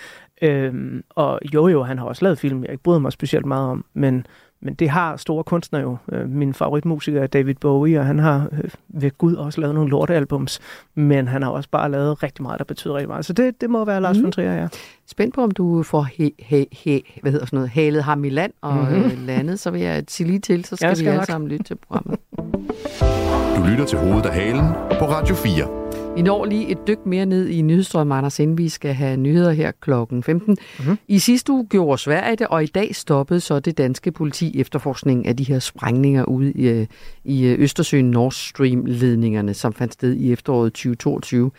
Øhm, 0.42 1.04
og 1.10 1.40
jo 1.54 1.68
jo, 1.68 1.84
han 1.84 1.98
har 1.98 2.06
også 2.06 2.26
lavet 2.26 2.40
film, 2.40 2.64
jeg 2.64 2.72
ikke 2.72 2.84
bryder 2.84 3.00
mig 3.00 3.12
specielt 3.12 3.46
meget 3.46 3.70
om, 3.70 3.86
men, 3.94 4.28
men 4.62 4.74
det 4.74 4.90
har 4.90 5.18
store 5.18 5.44
kunstnere 5.44 5.82
jo. 5.82 5.98
Øh, 6.12 6.30
min 6.30 6.54
favoritmusiker 6.54 7.24
er 7.24 7.28
David 7.28 7.56
Bowie, 7.56 8.00
og 8.00 8.06
han 8.06 8.20
har 8.20 8.50
øh, 8.52 8.70
ved 8.88 9.12
Gud 9.18 9.36
også 9.36 9.62
lavet 9.62 9.76
nogle 9.76 9.90
lortealbums, 9.90 10.60
men 10.96 11.28
han 11.28 11.44
har 11.44 11.50
også 11.50 11.70
bare 11.70 11.92
lavet 11.92 12.24
rigtig 12.24 12.44
meget, 12.44 12.60
der 12.60 12.66
betyder 12.66 12.94
rigtig 12.94 13.10
meget. 13.10 13.26
Så 13.26 13.34
det, 13.34 13.62
det 13.62 13.70
må 13.70 13.86
være 13.86 14.02
Lars 14.02 14.18
mm. 14.18 14.24
von 14.24 14.32
Trier, 14.32 14.54
ja. 14.54 14.68
Spændt 15.14 15.36
på, 15.36 15.42
om 15.42 15.52
du 15.52 15.84
får 15.84 16.08
he, 16.18 16.32
he, 16.40 16.68
he, 16.72 17.02
hvad 17.22 17.32
hedder 17.32 17.46
sådan 17.46 17.58
noget, 17.58 17.70
halet 17.70 18.04
ham 18.04 18.26
i 18.26 18.30
land 18.30 18.54
og 18.62 18.74
mm-hmm. 18.74 19.26
landet, 19.26 19.60
så 19.60 19.72
vil 19.72 19.82
jeg 19.82 20.04
sige 20.08 20.28
lige 20.28 20.40
til, 20.40 20.66
så 20.66 20.76
skal, 20.76 20.96
skal 20.96 21.06
vi 21.06 21.12
alle 21.12 21.26
sammen 21.26 21.50
lytte 21.50 21.64
til 21.64 21.76
programmet. 21.76 22.20
Du 23.58 23.64
lytter 23.64 23.86
til 23.86 23.98
Hovedet 23.98 24.26
af 24.26 24.34
Halen 24.34 24.68
på 25.00 25.06
Radio 25.06 25.36
4. 25.36 25.84
Vi 26.16 26.22
når 26.22 26.46
lige 26.46 26.72
et 26.72 26.78
dyk 26.88 27.06
mere 27.06 27.26
ned 27.26 27.48
i 27.48 27.62
nyhedsstrømmen, 27.62 28.18
Anders, 28.18 28.40
inden 28.40 28.58
vi 28.58 28.70
skal 28.70 28.94
have 28.94 29.18
nyheder 29.18 29.52
her 29.52 29.72
klokken 29.82 30.24
15. 30.24 30.58
Mm-hmm. 30.80 30.98
I 31.08 31.20
sidste 31.20 31.52
uge 31.52 31.68
gjorde 31.70 31.98
Sverige 31.98 32.36
det, 32.36 32.48
og 32.48 32.64
i 32.64 32.68
dag 32.68 32.96
stoppede 32.96 33.40
så 33.40 33.60
det 33.60 33.78
danske 33.78 34.12
politi 34.12 34.60
efterforskning 34.60 35.28
af 35.28 35.38
de 35.38 35.44
her 35.44 35.60
sprængninger 35.60 36.26
ude 36.26 36.52
i, 36.52 36.88
i 37.24 37.46
Østersøen 37.46 38.12
Nord 38.12 38.32
Stream-ledningerne, 38.32 39.54
som 39.54 39.74
fandt 39.74 39.94
sted 39.94 40.14
i 40.14 40.32
efteråret 40.32 40.74
2022. 40.74 41.52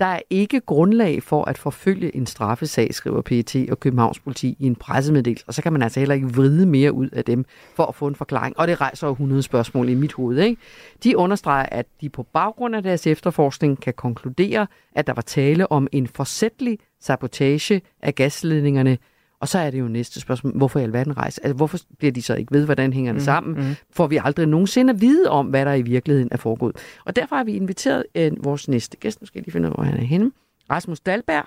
Der 0.00 0.06
er 0.06 0.20
ikke 0.30 0.60
grundlag 0.60 1.22
for 1.22 1.44
at 1.44 1.58
forfølge 1.58 2.16
en 2.16 2.26
straffesag, 2.26 2.94
skriver 2.94 3.22
PET 3.22 3.70
og 3.70 3.80
Københavns 3.80 4.18
politi 4.18 4.56
i 4.58 4.66
en 4.66 4.76
pressemeddelelse. 4.76 5.44
Og 5.48 5.54
så 5.54 5.62
kan 5.62 5.72
man 5.72 5.82
altså 5.82 6.00
heller 6.00 6.14
ikke 6.14 6.34
vride 6.34 6.66
mere 6.66 6.92
ud 6.92 7.08
af 7.08 7.24
dem 7.24 7.44
for 7.74 7.86
at 7.86 7.94
få 7.94 8.06
en 8.06 8.14
forklaring. 8.14 8.58
Og 8.58 8.68
det 8.68 8.80
rejser 8.80 9.06
jo 9.06 9.12
100 9.12 9.42
spørgsmål 9.42 9.88
i 9.88 9.94
mit 9.94 10.12
hoved. 10.12 10.38
Ikke? 10.38 10.62
De 11.04 11.16
understreger, 11.16 11.66
at 11.66 11.86
de 12.00 12.08
på 12.08 12.22
baggrund 12.22 12.76
af 12.76 12.82
deres 12.82 13.06
efterforskning 13.06 13.80
kan 13.80 13.94
konkludere, 13.94 14.66
at 14.92 15.06
der 15.06 15.12
var 15.12 15.22
tale 15.22 15.72
om 15.72 15.88
en 15.92 16.06
forsætlig 16.06 16.78
sabotage 17.00 17.82
af 18.02 18.14
gasledningerne 18.14 18.98
og 19.40 19.48
så 19.48 19.58
er 19.58 19.70
det 19.70 19.80
jo 19.80 19.88
næste 19.88 20.20
spørgsmål, 20.20 20.56
hvorfor 20.56 20.80
i 20.80 20.82
alverden 20.82 21.16
rejse? 21.16 21.44
Altså, 21.44 21.56
hvorfor 21.56 21.78
bliver 21.98 22.12
de 22.12 22.22
så 22.22 22.34
ikke 22.34 22.52
ved, 22.52 22.64
hvordan 22.64 22.92
hænger 22.92 23.12
det 23.12 23.20
mm, 23.20 23.24
sammen? 23.24 23.68
Mm. 23.68 23.74
Får 23.90 24.06
vi 24.06 24.20
aldrig 24.24 24.46
nogensinde 24.46 24.92
at 24.92 25.00
vide 25.00 25.30
om, 25.30 25.46
hvad 25.46 25.64
der 25.64 25.74
i 25.74 25.82
virkeligheden 25.82 26.28
er 26.32 26.36
foregået? 26.36 26.76
Og 27.04 27.16
derfor 27.16 27.36
har 27.36 27.44
vi 27.44 27.52
inviteret 27.52 28.04
øh, 28.14 28.44
vores 28.44 28.68
næste 28.68 28.96
gæst, 28.96 29.20
nu 29.20 29.26
skal 29.26 29.38
jeg 29.38 29.44
lige 29.44 29.52
finde 29.52 29.68
ud 29.68 29.72
af, 29.72 29.76
hvor 29.76 29.84
han 29.84 30.00
er 30.00 30.04
henne. 30.04 30.32
Rasmus 30.70 31.00
Dalberg. 31.00 31.44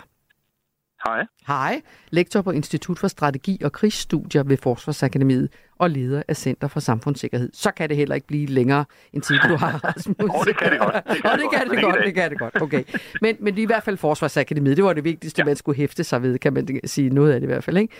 Hej. 1.05 1.25
Hej. 1.47 1.81
Lektor 2.09 2.41
på 2.41 2.51
Institut 2.51 2.99
for 2.99 3.07
Strategi 3.07 3.61
og 3.63 3.71
Krigsstudier 3.71 4.43
ved 4.43 4.57
Forsvarsakademiet 4.57 5.49
og 5.79 5.89
leder 5.89 6.23
af 6.27 6.37
Center 6.37 6.67
for 6.67 6.79
Samfundssikkerhed. 6.79 7.49
Så 7.53 7.71
kan 7.71 7.89
det 7.89 7.97
heller 7.97 8.15
ikke 8.15 8.27
blive 8.27 8.45
længere 8.45 8.85
end 9.13 9.21
tid, 9.21 9.35
du 9.49 9.55
har, 9.55 9.79
Rasmus. 9.95 10.15
oh, 10.19 10.45
det 10.45 10.57
kan 10.57 10.71
det 10.71 10.79
godt. 10.79 10.93
Det 10.93 11.21
kan, 11.21 11.31
oh, 11.31 11.37
det, 11.39 11.49
kan 11.53 11.69
det, 11.69 11.83
godt, 11.83 11.95
det 12.05 12.13
kan 12.13 12.31
det 12.31 12.39
godt. 12.39 12.61
Okay. 12.61 12.83
Men, 13.21 13.35
men 13.39 13.57
i 13.57 13.65
hvert 13.65 13.83
fald 13.83 13.97
Forsvarsakademiet, 13.97 14.77
det 14.77 14.85
var 14.85 14.93
det 14.93 15.03
vigtigste, 15.03 15.39
ja. 15.39 15.45
man 15.45 15.55
skulle 15.55 15.77
hæfte 15.77 16.03
sig 16.03 16.21
ved, 16.21 16.39
kan 16.39 16.53
man 16.53 16.79
sige 16.85 17.09
noget 17.09 17.33
af 17.33 17.39
det 17.39 17.47
i 17.47 17.51
hvert 17.51 17.63
fald. 17.63 17.77
Ikke? 17.77 17.93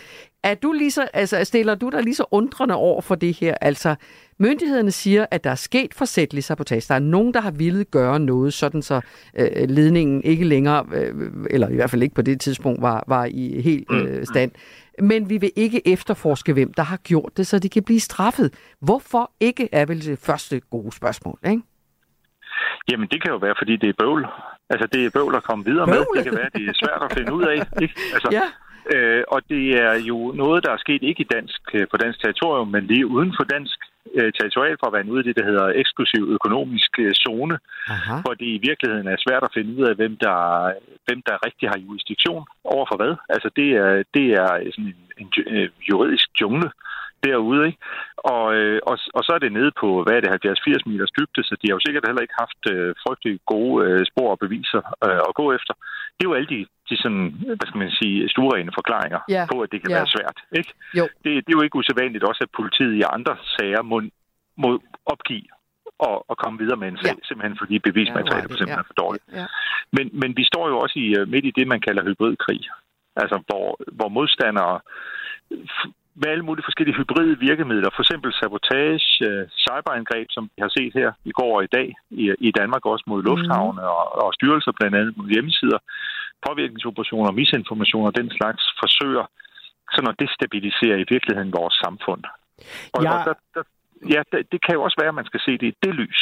Er 0.44 0.56
du 0.56 0.72
lige 0.72 0.92
så, 0.92 1.08
altså, 1.14 1.44
stiller 1.44 1.76
du 1.76 1.90
dig 1.90 2.04
lige 2.04 2.16
så 2.16 2.26
undrende 2.32 2.76
over 2.76 3.02
for 3.02 3.16
det 3.16 3.34
her? 3.34 3.58
Altså, 3.62 3.96
myndighederne 4.48 4.92
siger, 4.92 5.26
at 5.32 5.44
der 5.44 5.50
er 5.50 5.62
sket 5.70 5.94
forsætlig 5.94 6.44
sabotage. 6.44 6.86
Der 6.88 6.96
er 6.96 7.00
nogen, 7.00 7.34
der 7.34 7.42
har 7.42 7.52
ville 7.52 7.84
gøre 7.84 8.20
noget, 8.20 8.54
sådan 8.54 8.82
så 8.82 9.02
øh, 9.40 9.70
ledningen 9.70 10.24
ikke 10.24 10.46
længere, 10.46 10.86
øh, 10.94 11.14
eller 11.50 11.68
i 11.70 11.76
hvert 11.76 11.90
fald 11.90 12.04
ikke 12.04 12.16
på 12.16 12.22
det 12.22 12.42
tidspunkt, 12.42 12.82
var, 12.82 13.04
var 13.08 13.26
i 13.26 13.62
helt 13.62 13.92
øh, 13.92 14.26
stand 14.26 14.52
men 15.00 15.30
vi 15.30 15.38
vil 15.38 15.52
ikke 15.56 15.88
efterforske, 15.94 16.54
hvem 16.54 16.74
der 16.74 16.84
har 16.84 16.98
gjort 16.98 17.32
det, 17.38 17.48
så 17.48 17.60
de 17.60 17.70
kan 17.70 17.84
blive 17.84 18.00
straffet. 18.00 18.74
Hvorfor 18.82 19.32
ikke, 19.40 19.70
er 19.72 19.86
vel 19.86 20.06
det 20.06 20.20
første 20.20 20.60
gode 20.60 20.92
spørgsmål, 20.92 21.40
ikke? 21.46 21.64
Jamen, 22.92 23.08
det 23.12 23.22
kan 23.22 23.32
jo 23.32 23.38
være, 23.38 23.56
fordi 23.58 23.76
det 23.76 23.90
er 23.90 23.94
bøvl. 24.00 24.26
Altså, 24.70 24.88
det 24.94 25.06
er 25.06 25.10
bøvl 25.10 25.36
at 25.36 25.44
komme 25.44 25.66
videre 25.66 25.86
bøvl. 25.86 26.08
med. 26.14 26.24
Det 26.24 26.32
kan 26.32 26.40
være, 26.42 26.50
det 26.56 26.70
er 26.70 26.74
svært 26.84 27.02
at 27.08 27.18
finde 27.18 27.34
ud 27.34 27.44
af. 27.44 27.54
Ikke? 27.82 27.96
Altså, 28.16 28.30
ja. 28.32 28.46
Øh, 28.94 29.24
og 29.28 29.42
det 29.50 29.66
er 29.88 29.94
jo 30.10 30.18
noget, 30.36 30.64
der 30.66 30.72
er 30.72 30.78
sket 30.78 31.04
ikke 31.04 31.22
i 31.22 31.28
dansk, 31.36 31.62
øh, 31.74 31.88
på 31.92 31.98
dansk 31.98 32.22
territorium, 32.22 32.68
men 32.68 32.84
lige 32.84 33.08
uden 33.08 33.34
for 33.38 33.44
dansk 33.44 33.80
øh, 34.18 34.32
territorialfarvand 34.38 35.12
ude 35.12 35.22
i 35.22 35.28
det, 35.28 35.36
der 35.40 35.46
hedder 35.46 35.68
eksklusiv 35.82 36.24
økonomisk 36.38 36.92
øh, 37.00 37.14
zone, 37.24 37.56
Aha. 37.88 38.16
hvor 38.24 38.34
det 38.34 38.50
i 38.58 38.60
virkeligheden 38.70 39.08
er 39.08 39.24
svært 39.26 39.44
at 39.44 39.54
finde 39.54 39.72
ud 39.78 39.84
af, 39.90 39.96
hvem 39.96 40.18
der, 40.26 40.38
hvem 41.06 41.22
der 41.28 41.46
rigtig 41.48 41.70
har 41.70 41.80
jurisdiktion 41.86 42.46
over 42.64 42.86
for 42.90 42.98
hvad. 43.02 43.16
Altså 43.30 43.50
det 43.56 43.70
er, 43.84 44.04
det 44.16 44.28
er 44.42 44.50
sådan 44.76 44.94
en, 44.94 45.02
en, 45.22 45.28
en 45.48 45.70
juridisk 45.90 46.28
jungle 46.42 46.70
derude, 47.26 47.62
ikke? 47.70 47.80
Og, 48.34 48.46
øh, 48.58 48.80
og, 48.90 48.96
og 49.18 49.22
så 49.26 49.32
er 49.36 49.42
det 49.42 49.52
nede 49.60 49.72
på, 49.82 49.88
hvad 50.04 50.14
er 50.16 50.22
det, 50.22 50.30
70-80 50.48 50.90
meters 50.90 51.16
dybde, 51.18 51.42
så 51.44 51.54
de 51.60 51.68
har 51.68 51.76
jo 51.78 51.86
sikkert 51.86 52.08
heller 52.08 52.26
ikke 52.26 52.42
haft 52.44 52.62
øh, 52.74 52.90
frygtelig 53.04 53.36
gode 53.54 53.76
øh, 53.86 54.02
spor 54.12 54.30
og 54.36 54.40
beviser 54.46 54.82
øh, 55.06 55.22
at 55.30 55.34
gå 55.40 55.46
efter. 55.58 55.74
Det 56.16 56.22
er 56.24 56.30
jo 56.30 56.38
alle 56.38 56.52
de, 56.56 56.62
de 56.90 56.96
sådan, 57.04 57.26
hvad 57.60 57.68
skal 57.70 57.84
man 57.86 57.92
sige, 58.00 58.30
stuerene 58.34 58.78
forklaringer 58.80 59.22
yeah. 59.32 59.48
på, 59.52 59.56
at 59.64 59.70
det 59.72 59.80
kan 59.82 59.92
yeah. 59.92 60.00
være 60.00 60.14
svært, 60.16 60.38
ikke? 60.60 60.72
Jo. 61.00 61.06
Det, 61.24 61.32
det 61.44 61.52
er 61.52 61.58
jo 61.60 61.66
ikke 61.66 61.80
usædvanligt 61.80 62.28
også, 62.30 62.42
at 62.46 62.56
politiet 62.60 62.94
i 63.02 63.04
andre 63.16 63.34
sager 63.56 63.82
må, 63.92 63.98
må 64.64 64.70
opgive 65.14 65.50
og, 66.08 66.16
og 66.30 66.36
komme 66.44 66.60
videre 66.64 66.80
med 66.82 66.88
en 66.88 67.00
sag, 67.04 67.16
ja. 67.18 67.26
simpelthen 67.28 67.58
fordi 67.62 67.76
bevismaterialet 67.88 68.50
ja, 68.52 68.58
simpelthen 68.58 68.80
ja. 68.80 68.84
er 68.84 68.90
for 68.90 69.00
dårligt. 69.04 69.26
Ja. 69.40 69.46
Men, 69.96 70.06
men 70.22 70.30
vi 70.40 70.44
står 70.52 70.66
jo 70.72 70.76
også 70.84 70.96
i 71.06 71.08
øh, 71.18 71.28
midt 71.34 71.46
i 71.46 71.56
det, 71.58 71.68
man 71.68 71.82
kalder 71.88 72.04
hybridkrig. 72.04 72.64
Altså, 73.22 73.38
hvor, 73.48 73.68
hvor 73.98 74.10
modstandere 74.18 74.76
med 76.20 76.28
alle 76.34 76.46
mulige 76.48 76.68
forskellige 76.68 76.98
hybride 77.00 77.36
virkemidler, 77.48 77.90
for 77.96 78.02
eksempel 78.06 78.30
sabotage, 78.40 79.08
øh, 79.28 79.44
cyberangreb, 79.66 80.28
som 80.36 80.44
vi 80.54 80.60
har 80.66 80.72
set 80.78 80.94
her 81.00 81.10
i 81.32 81.34
går 81.40 81.52
og 81.58 81.64
i 81.64 81.72
dag 81.78 81.88
i, 82.48 82.52
Danmark, 82.60 82.84
også 82.86 83.06
mod 83.08 83.24
lufthavne 83.30 83.82
mm. 83.82 83.94
og, 83.98 84.06
og 84.24 84.30
styrelser, 84.38 84.72
blandt 84.80 84.96
andet 85.00 85.18
mod 85.18 85.28
hjemmesider, 85.34 85.80
påvirkningsoperationer, 86.48 87.32
misinformationer 87.32 88.08
og 88.12 88.18
den 88.20 88.30
slags 88.38 88.64
forsøger 88.82 89.26
sådan 89.94 90.12
at 90.14 90.20
destabilisere 90.24 90.98
i 91.04 91.06
virkeligheden 91.14 91.54
vores 91.60 91.76
samfund. 91.84 92.24
Og, 92.96 93.04
ja. 93.04 93.12
og 93.14 93.20
der, 93.28 93.34
der, 93.56 93.64
ja, 94.14 94.22
det, 94.32 94.52
det 94.52 94.60
kan 94.66 94.74
jo 94.76 94.82
også 94.84 94.98
være, 95.02 95.14
at 95.14 95.20
man 95.22 95.26
skal 95.26 95.40
se 95.46 95.52
det 95.52 95.68
i 95.72 95.76
det 95.84 95.94
lys. 96.02 96.22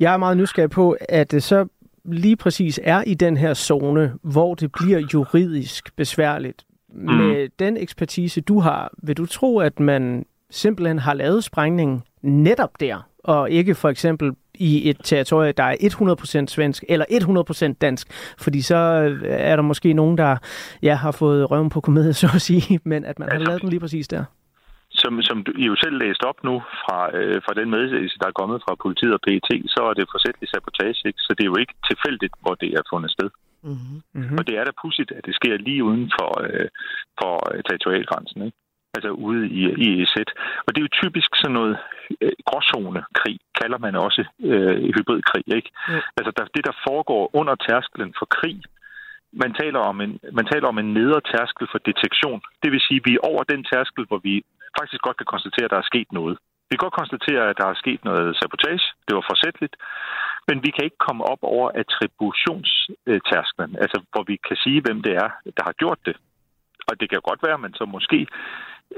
Jeg 0.00 0.12
er 0.14 0.16
meget 0.16 0.36
nysgerrig 0.36 0.70
på, 0.70 0.96
at 1.08 1.30
det 1.30 1.42
så 1.42 1.68
lige 2.04 2.36
præcis 2.36 2.80
er 2.82 3.02
i 3.06 3.14
den 3.14 3.36
her 3.36 3.54
zone, 3.54 4.14
hvor 4.22 4.54
det 4.54 4.72
bliver 4.72 5.00
juridisk 5.14 5.96
besværligt. 5.96 6.64
Mm. 6.94 7.14
Med 7.14 7.48
den 7.58 7.76
ekspertise, 7.76 8.40
du 8.40 8.60
har, 8.60 8.92
vil 9.02 9.16
du 9.16 9.26
tro, 9.26 9.58
at 9.58 9.80
man 9.80 10.26
simpelthen 10.50 10.98
har 10.98 11.14
lavet 11.14 11.44
sprængningen 11.44 12.02
netop 12.22 12.80
der, 12.80 13.08
og 13.24 13.50
ikke 13.50 13.74
for 13.74 13.88
eksempel 13.88 14.32
i 14.54 14.90
et 14.90 14.98
territorie, 15.04 15.52
der 15.52 15.62
er 15.62 15.76
100% 16.44 16.46
svensk 16.46 16.84
eller 16.88 17.06
100% 17.72 17.78
dansk, 17.80 18.06
fordi 18.38 18.60
så 18.62 18.76
er 19.24 19.56
der 19.56 19.62
måske 19.62 19.92
nogen, 19.92 20.18
der 20.18 20.36
ja, 20.82 20.94
har 20.94 21.12
fået 21.12 21.50
røven 21.50 21.70
på 21.70 21.80
komediet, 21.80 22.16
så 22.22 22.30
at 22.34 22.42
sige, 22.42 22.80
men 22.84 23.04
at 23.04 23.18
man 23.18 23.28
har 23.32 23.38
lavet 23.38 23.62
den 23.62 23.68
lige 23.68 23.80
præcis 23.80 24.08
der. 24.08 24.24
Som, 24.90 25.22
som 25.22 25.44
I 25.58 25.64
jo 25.64 25.76
selv 25.76 25.96
læste 26.04 26.24
op 26.30 26.44
nu 26.44 26.54
fra, 26.82 27.16
øh, 27.16 27.42
fra 27.44 27.54
den 27.60 27.70
meddelelse, 27.70 28.18
der 28.18 28.26
er 28.26 28.38
kommet 28.40 28.62
fra 28.64 28.74
politiet 28.82 29.12
og 29.14 29.20
PET, 29.26 29.50
så 29.74 29.80
er 29.90 29.94
det 29.94 30.12
forsætlig 30.14 30.48
sabotage, 30.48 31.00
ikke? 31.08 31.20
så 31.26 31.30
det 31.36 31.42
er 31.44 31.52
jo 31.52 31.60
ikke 31.62 31.74
tilfældigt, 31.90 32.34
hvor 32.42 32.54
det 32.54 32.70
er 32.78 32.82
fundet 32.92 33.10
sted. 33.10 33.28
Mm-hmm. 33.62 34.38
Og 34.38 34.46
det 34.46 34.54
er 34.56 34.64
da 34.64 34.80
pudsigt, 34.82 35.10
at 35.18 35.26
det 35.26 35.34
sker 35.34 35.56
lige 35.56 35.84
uden 35.84 36.12
for, 36.18 36.30
øh, 36.46 36.68
for 37.20 37.34
territorialgrænsen. 37.68 38.42
Ikke? 38.46 38.58
altså 38.96 39.10
ude 39.10 39.42
i, 39.60 39.60
i 39.84 40.02
EZ. 40.02 40.14
Og 40.64 40.68
det 40.68 40.78
er 40.78 40.86
jo 40.86 40.98
typisk 41.02 41.30
sådan 41.34 41.56
noget 41.60 41.74
øh, 42.20 42.32
gråzone-krig, 42.48 43.38
kalder 43.60 43.78
man 43.78 43.94
også 44.06 44.22
øh, 44.50 44.76
hybridkrig. 44.96 45.44
Ikke? 45.58 45.70
Ja. 45.88 46.00
Altså 46.18 46.32
der, 46.36 46.44
det, 46.54 46.64
der 46.68 46.74
foregår 46.88 47.30
under 47.40 47.54
tærskelen 47.68 48.14
for 48.18 48.26
krig, 48.38 48.58
man 49.42 49.52
taler, 49.60 49.80
om 49.90 50.00
en, 50.00 50.12
man 50.38 50.46
taler 50.52 50.66
om 50.68 50.78
en 50.78 50.94
nedre 50.98 51.20
tærskel 51.32 51.66
for 51.72 51.78
detektion. 51.90 52.40
Det 52.62 52.72
vil 52.72 52.80
sige, 52.88 53.00
at 53.00 53.06
vi 53.08 53.14
er 53.14 53.26
over 53.30 53.42
den 53.52 53.64
tærskel, 53.72 54.04
hvor 54.08 54.20
vi 54.28 54.34
faktisk 54.78 55.02
godt 55.02 55.16
kan 55.16 55.32
konstatere, 55.34 55.64
at 55.64 55.70
der 55.74 55.80
er 55.80 55.90
sket 55.92 56.08
noget. 56.12 56.38
Vi 56.72 56.76
kan 56.76 56.86
godt 56.86 57.00
konstatere, 57.02 57.42
at 57.50 57.58
der 57.60 57.66
er 57.68 57.82
sket 57.82 58.00
noget 58.04 58.36
sabotage. 58.40 58.86
Det 59.06 59.14
var 59.16 59.24
forsætteligt. 59.30 59.74
Men 60.48 60.56
vi 60.64 60.70
kan 60.70 60.84
ikke 60.84 61.04
komme 61.06 61.22
op 61.32 61.42
over 61.54 61.68
attributionstærsklen, 61.82 63.70
altså 63.84 63.98
hvor 64.12 64.24
vi 64.30 64.36
kan 64.48 64.56
sige, 64.64 64.80
hvem 64.84 64.98
det 65.06 65.14
er, 65.24 65.28
der 65.56 65.64
har 65.68 65.76
gjort 65.82 66.00
det. 66.06 66.16
Og 66.88 67.00
det 67.00 67.06
kan 67.10 67.28
godt 67.28 67.42
være, 67.46 67.58
at 67.58 67.64
man 67.66 67.74
så 67.74 67.84
måske 67.84 68.26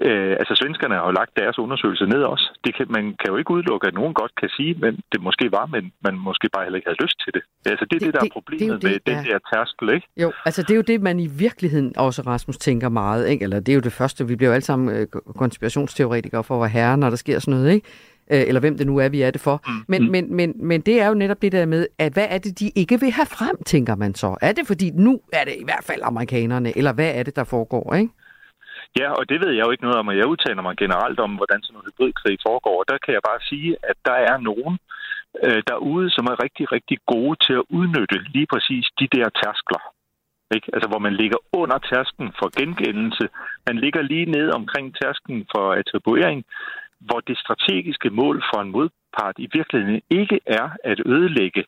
Øh, 0.02 0.32
altså 0.40 0.54
svenskerne 0.60 0.94
har 0.94 1.06
jo 1.06 1.10
lagt 1.20 1.32
deres 1.36 1.58
undersøgelse 1.58 2.06
ned 2.06 2.22
også. 2.22 2.46
Det 2.64 2.76
kan, 2.76 2.86
man 2.88 3.04
kan 3.20 3.28
jo 3.30 3.36
ikke 3.36 3.50
udelukke, 3.50 3.86
at 3.86 3.94
nogen 3.94 4.14
godt 4.14 4.32
kan 4.40 4.48
sige, 4.56 4.74
men 4.74 4.92
det 5.12 5.20
måske 5.22 5.52
var, 5.52 5.66
men 5.66 5.92
man 6.04 6.14
måske 6.28 6.48
bare 6.54 6.64
heller 6.64 6.76
ikke 6.76 6.88
havde 6.88 7.02
lyst 7.04 7.18
til 7.24 7.32
det. 7.36 7.42
Altså 7.72 7.84
det 7.90 7.96
er 7.96 7.98
det, 7.98 8.06
det 8.06 8.14
der 8.14 8.20
det, 8.20 8.30
er 8.30 8.32
problemet 8.32 8.82
det 8.82 8.90
er 8.90 8.98
det, 8.98 9.06
med 9.06 9.14
ja. 9.14 9.20
den 9.20 9.24
der 9.26 9.38
tærskel, 9.52 9.88
ikke? 9.94 10.06
Jo, 10.22 10.32
altså 10.44 10.62
det 10.62 10.70
er 10.70 10.76
jo 10.76 10.86
det, 10.92 11.00
man 11.00 11.20
i 11.20 11.26
virkeligheden 11.26 11.92
også, 11.96 12.22
Rasmus, 12.22 12.56
tænker 12.56 12.88
meget, 12.88 13.28
ikke? 13.28 13.42
Eller 13.42 13.60
det 13.60 13.72
er 13.72 13.74
jo 13.74 13.80
det 13.80 13.92
første, 13.92 14.28
vi 14.28 14.36
bliver 14.36 14.50
jo 14.50 14.54
alle 14.54 14.64
sammen 14.64 14.96
øh, 14.96 15.06
konspirationsteoretikere 15.36 16.44
for 16.44 16.54
at 16.54 16.60
være 16.60 16.68
herre, 16.68 16.96
når 16.96 17.10
der 17.10 17.16
sker 17.16 17.38
sådan 17.38 17.54
noget, 17.54 17.72
ikke? 17.74 17.88
Øh, 18.30 18.44
eller 18.48 18.60
hvem 18.60 18.78
det 18.78 18.86
nu 18.86 18.96
er, 18.96 19.08
vi 19.08 19.22
er 19.22 19.30
det 19.30 19.40
for. 19.40 19.62
Mm. 19.66 19.72
Men, 19.88 20.02
mm. 20.02 20.10
men, 20.10 20.34
men, 20.36 20.54
men 20.56 20.80
det 20.80 21.00
er 21.00 21.08
jo 21.08 21.14
netop 21.14 21.42
det 21.42 21.52
der 21.52 21.66
med, 21.66 21.86
at 21.98 22.12
hvad 22.12 22.26
er 22.28 22.38
det, 22.38 22.58
de 22.58 22.70
ikke 22.74 23.00
vil 23.00 23.10
have 23.10 23.26
frem, 23.26 23.56
tænker 23.66 23.94
man 23.94 24.14
så? 24.14 24.36
Er 24.40 24.52
det 24.52 24.66
fordi, 24.66 24.90
nu 24.90 25.20
er 25.32 25.44
det 25.44 25.54
i 25.60 25.64
hvert 25.64 25.84
fald 25.84 26.00
amerikanerne, 26.04 26.78
eller 26.78 26.92
hvad 26.92 27.12
er 27.14 27.22
det, 27.22 27.36
der 27.36 27.44
foregår, 27.44 27.94
ikke? 27.94 28.12
Ja, 29.00 29.08
og 29.18 29.28
det 29.28 29.38
ved 29.42 29.52
jeg 29.54 29.66
jo 29.66 29.70
ikke 29.70 29.84
noget 29.84 29.98
om, 29.98 30.08
og 30.08 30.16
jeg 30.16 30.26
udtaler 30.26 30.62
mig 30.62 30.76
generelt 30.76 31.20
om, 31.20 31.32
hvordan 31.36 31.62
sådan 31.62 31.80
en 31.80 31.86
hybridkrig 31.86 32.38
foregår. 32.46 32.76
Og 32.80 32.84
Der 32.88 32.98
kan 32.98 33.14
jeg 33.14 33.22
bare 33.30 33.40
sige, 33.50 33.76
at 33.90 33.96
der 34.08 34.18
er 34.30 34.36
nogen 34.50 34.78
øh, 35.44 35.62
derude, 35.70 36.10
som 36.10 36.24
er 36.32 36.42
rigtig, 36.44 36.72
rigtig 36.72 36.98
gode 37.06 37.36
til 37.46 37.54
at 37.60 37.68
udnytte 37.68 38.18
lige 38.34 38.48
præcis 38.52 38.86
de 39.00 39.08
der 39.16 39.28
tærskler. 39.40 39.82
Ikke? 40.54 40.68
Altså, 40.74 40.88
hvor 40.88 40.98
man 41.06 41.14
ligger 41.14 41.38
under 41.52 41.78
tærsken 41.78 42.28
for 42.38 42.48
gengældelse. 42.60 43.28
Man 43.66 43.76
ligger 43.84 44.02
lige 44.02 44.30
ned 44.36 44.48
omkring 44.50 44.86
tærsken 45.00 45.46
for 45.52 45.72
attribuering, 45.72 46.44
hvor 47.06 47.20
det 47.20 47.38
strategiske 47.38 48.10
mål 48.10 48.42
for 48.50 48.60
en 48.60 48.70
modpart 48.70 49.36
i 49.38 49.48
virkeligheden 49.52 50.02
ikke 50.10 50.40
er 50.46 50.68
at 50.84 51.00
ødelægge 51.06 51.64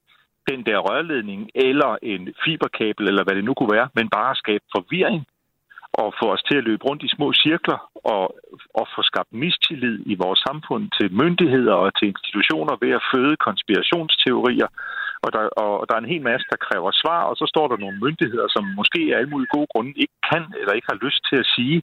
den 0.51 0.67
der 0.67 0.79
rørledning 0.79 1.51
eller 1.55 1.99
en 2.03 2.35
fiberkabel, 2.45 3.09
eller 3.09 3.25
hvad 3.25 3.35
det 3.37 3.45
nu 3.45 3.55
kunne 3.55 3.77
være, 3.77 3.89
men 3.95 4.09
bare 4.09 4.31
at 4.31 4.37
skabe 4.37 4.65
forvirring 4.77 5.27
og 6.03 6.09
få 6.21 6.27
os 6.35 6.43
til 6.49 6.57
at 6.59 6.67
løbe 6.69 6.85
rundt 6.89 7.03
i 7.03 7.15
små 7.17 7.29
cirkler 7.45 7.79
og, 8.15 8.25
og 8.79 8.85
få 8.95 9.01
skabt 9.11 9.33
mistillid 9.43 9.97
i 10.13 10.15
vores 10.25 10.41
samfund 10.49 10.85
til 10.97 11.09
myndigheder 11.23 11.75
og 11.85 11.89
til 11.99 12.07
institutioner 12.13 12.75
ved 12.83 12.93
at 12.99 13.07
føde 13.13 13.37
konspirationsteorier. 13.47 14.69
Og 15.25 15.31
der, 15.35 15.43
og 15.63 15.87
der 15.89 15.95
er 15.95 16.03
en 16.03 16.13
hel 16.15 16.25
masse, 16.31 16.47
der 16.53 16.65
kræver 16.67 16.91
svar, 17.03 17.21
og 17.31 17.35
så 17.41 17.45
står 17.53 17.67
der 17.69 17.77
nogle 17.85 17.99
myndigheder, 18.05 18.49
som 18.55 18.65
måske 18.81 19.01
af 19.11 19.17
alle 19.19 19.31
mulige 19.33 19.55
gode 19.57 19.71
grunde 19.73 19.93
ikke 20.03 20.17
kan 20.31 20.43
eller 20.61 20.73
ikke 20.75 20.91
har 20.93 21.03
lyst 21.07 21.21
til 21.31 21.37
at 21.43 21.51
sige, 21.57 21.77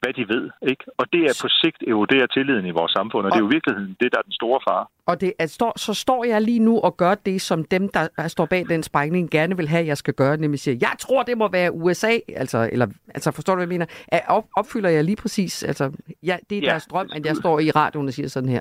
hvad 0.00 0.12
de 0.12 0.24
ved. 0.34 0.50
Ikke? 0.62 0.84
Og 0.98 1.12
det 1.12 1.22
er 1.24 1.38
på 1.42 1.48
sigt 1.48 1.82
eroderer 1.88 2.26
tilliden 2.26 2.66
i 2.66 2.70
vores 2.70 2.92
samfund, 2.92 3.24
og, 3.24 3.26
og 3.26 3.32
det 3.32 3.36
er 3.36 3.44
jo 3.44 3.50
i 3.50 3.54
virkeligheden 3.54 3.96
det, 4.00 4.12
der 4.12 4.18
er 4.18 4.22
den 4.22 4.32
store 4.32 4.60
fare. 4.68 4.86
Og 5.06 5.20
det, 5.20 5.32
at 5.38 5.50
står, 5.50 5.72
så 5.78 5.94
står 5.94 6.24
jeg 6.24 6.42
lige 6.42 6.58
nu 6.58 6.80
og 6.80 6.96
gør 6.96 7.14
det, 7.14 7.42
som 7.42 7.64
dem, 7.64 7.88
der 7.88 8.28
står 8.28 8.46
bag 8.46 8.68
den 8.68 8.82
sprængning, 8.82 9.30
gerne 9.30 9.56
vil 9.56 9.68
have, 9.68 9.80
at 9.80 9.86
jeg 9.86 9.96
skal 9.96 10.14
gøre, 10.14 10.36
nemlig 10.36 10.60
siger, 10.60 10.76
jeg 10.80 10.94
tror, 10.98 11.22
det 11.22 11.38
må 11.38 11.48
være 11.48 11.72
USA, 11.72 12.18
altså, 12.36 12.68
eller, 12.72 12.86
altså 13.14 13.30
forstår 13.30 13.54
du, 13.54 13.58
hvad 13.58 13.66
jeg 13.66 13.78
mener? 13.78 13.86
Op, 14.28 14.44
opfylder 14.56 14.90
jeg 14.90 15.04
lige 15.04 15.16
præcis, 15.16 15.62
altså, 15.62 15.92
ja, 16.22 16.36
det 16.50 16.58
er 16.58 16.62
ja. 16.62 16.70
deres 16.70 16.86
drøm, 16.86 17.08
at 17.12 17.26
jeg 17.26 17.36
står 17.36 17.60
i 17.60 17.70
radioen 17.70 18.08
og 18.08 18.14
siger 18.14 18.28
sådan 18.28 18.48
her. 18.48 18.60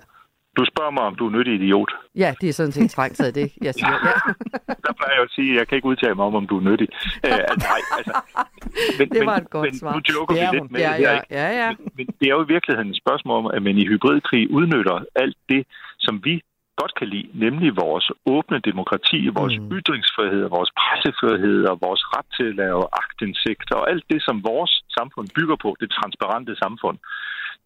Du 0.60 0.66
spørger 0.74 0.94
mig, 0.98 1.04
om 1.10 1.16
du 1.20 1.26
er 1.30 1.34
nyttig 1.38 1.54
idiot. 1.60 1.92
Ja, 2.24 2.30
det 2.42 2.50
er 2.50 2.54
sådan 2.54 2.72
set 2.72 2.92
strengt 2.92 3.16
taget 3.18 3.36
det, 3.36 3.48
jeg 3.68 3.74
siger. 3.74 3.98
Ja. 4.08 4.16
der 4.88 4.94
plejer 5.00 5.16
jeg 5.18 5.26
at 5.30 5.34
sige, 5.38 5.50
at 5.52 5.58
jeg 5.60 5.66
kan 5.68 5.76
ikke 5.76 5.90
udtale 5.94 6.16
mig 6.16 6.26
om, 6.30 6.36
om 6.42 6.48
du 6.52 6.56
er 6.60 6.64
nyttig. 6.70 6.88
Uh, 7.28 7.40
altså, 7.52 7.68
nej, 7.74 7.82
altså, 7.98 8.14
men, 9.00 9.06
det 9.16 9.26
var 9.30 9.38
et 9.44 9.50
godt 9.50 9.66
men, 9.66 9.80
svar. 9.80 9.94
nu 9.96 10.02
joker 10.14 10.34
det 10.36 10.44
vi 10.44 10.58
lidt 10.58 10.72
med 10.72 10.80
ja, 10.82 10.92
det 10.98 11.08
her, 11.08 11.22
ja, 11.38 11.42
ja, 11.42 11.50
ja. 11.62 11.70
Men, 11.70 11.90
men 11.98 12.06
det 12.20 12.26
er 12.30 12.34
jo 12.38 12.44
i 12.48 12.50
virkeligheden 12.56 12.90
et 12.94 13.00
spørgsmål 13.04 13.36
om, 13.42 13.46
at 13.56 13.62
man 13.68 13.76
i 13.82 13.86
hybridkrig 13.92 14.44
udnytter 14.58 14.98
alt 15.24 15.38
det, 15.50 15.62
som 16.06 16.16
vi 16.28 16.34
godt 16.82 16.94
kan 17.00 17.08
lide, 17.14 17.30
nemlig 17.46 17.70
vores 17.86 18.06
åbne 18.36 18.60
demokrati, 18.70 19.20
vores 19.40 19.56
mm. 19.60 19.72
ytringsfrihed, 19.78 20.44
vores 20.58 20.72
pressefrihed 20.82 21.60
og 21.72 21.76
vores 21.86 22.02
ret 22.16 22.30
til 22.38 22.48
at 22.52 22.56
lave 22.64 22.82
agtindsigt 23.02 23.70
og 23.78 23.82
alt 23.92 24.06
det, 24.12 24.20
som 24.28 24.36
vores 24.52 24.72
samfund 24.98 25.28
bygger 25.38 25.58
på, 25.64 25.70
det 25.82 25.90
transparente 25.98 26.54
samfund 26.64 26.98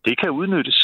det 0.05 0.15
kan 0.21 0.31
udnyttes. 0.39 0.79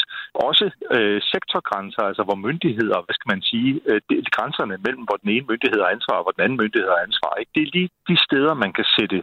Også 0.47 0.65
øh, 0.95 1.21
sektorgrænser, 1.33 2.03
altså 2.09 2.23
hvor 2.27 2.37
myndigheder, 2.47 2.97
hvad 3.05 3.15
skal 3.17 3.31
man 3.33 3.41
sige, 3.49 3.69
øh, 3.89 4.01
det, 4.09 4.31
grænserne 4.35 4.75
mellem, 4.85 5.03
hvor 5.07 5.17
den 5.21 5.29
ene 5.35 5.45
myndighed 5.51 5.79
har 5.83 5.91
ansvar 5.95 6.15
og 6.17 6.23
hvor 6.23 6.35
den 6.35 6.43
anden 6.45 6.59
myndighed 6.63 6.89
har 6.93 7.05
ansvar. 7.07 7.33
Ikke? 7.39 7.51
Det 7.55 7.61
er 7.63 7.71
lige 7.77 7.89
de 8.09 8.15
steder, 8.25 8.53
man 8.63 8.71
kan 8.77 8.87
sætte 8.97 9.19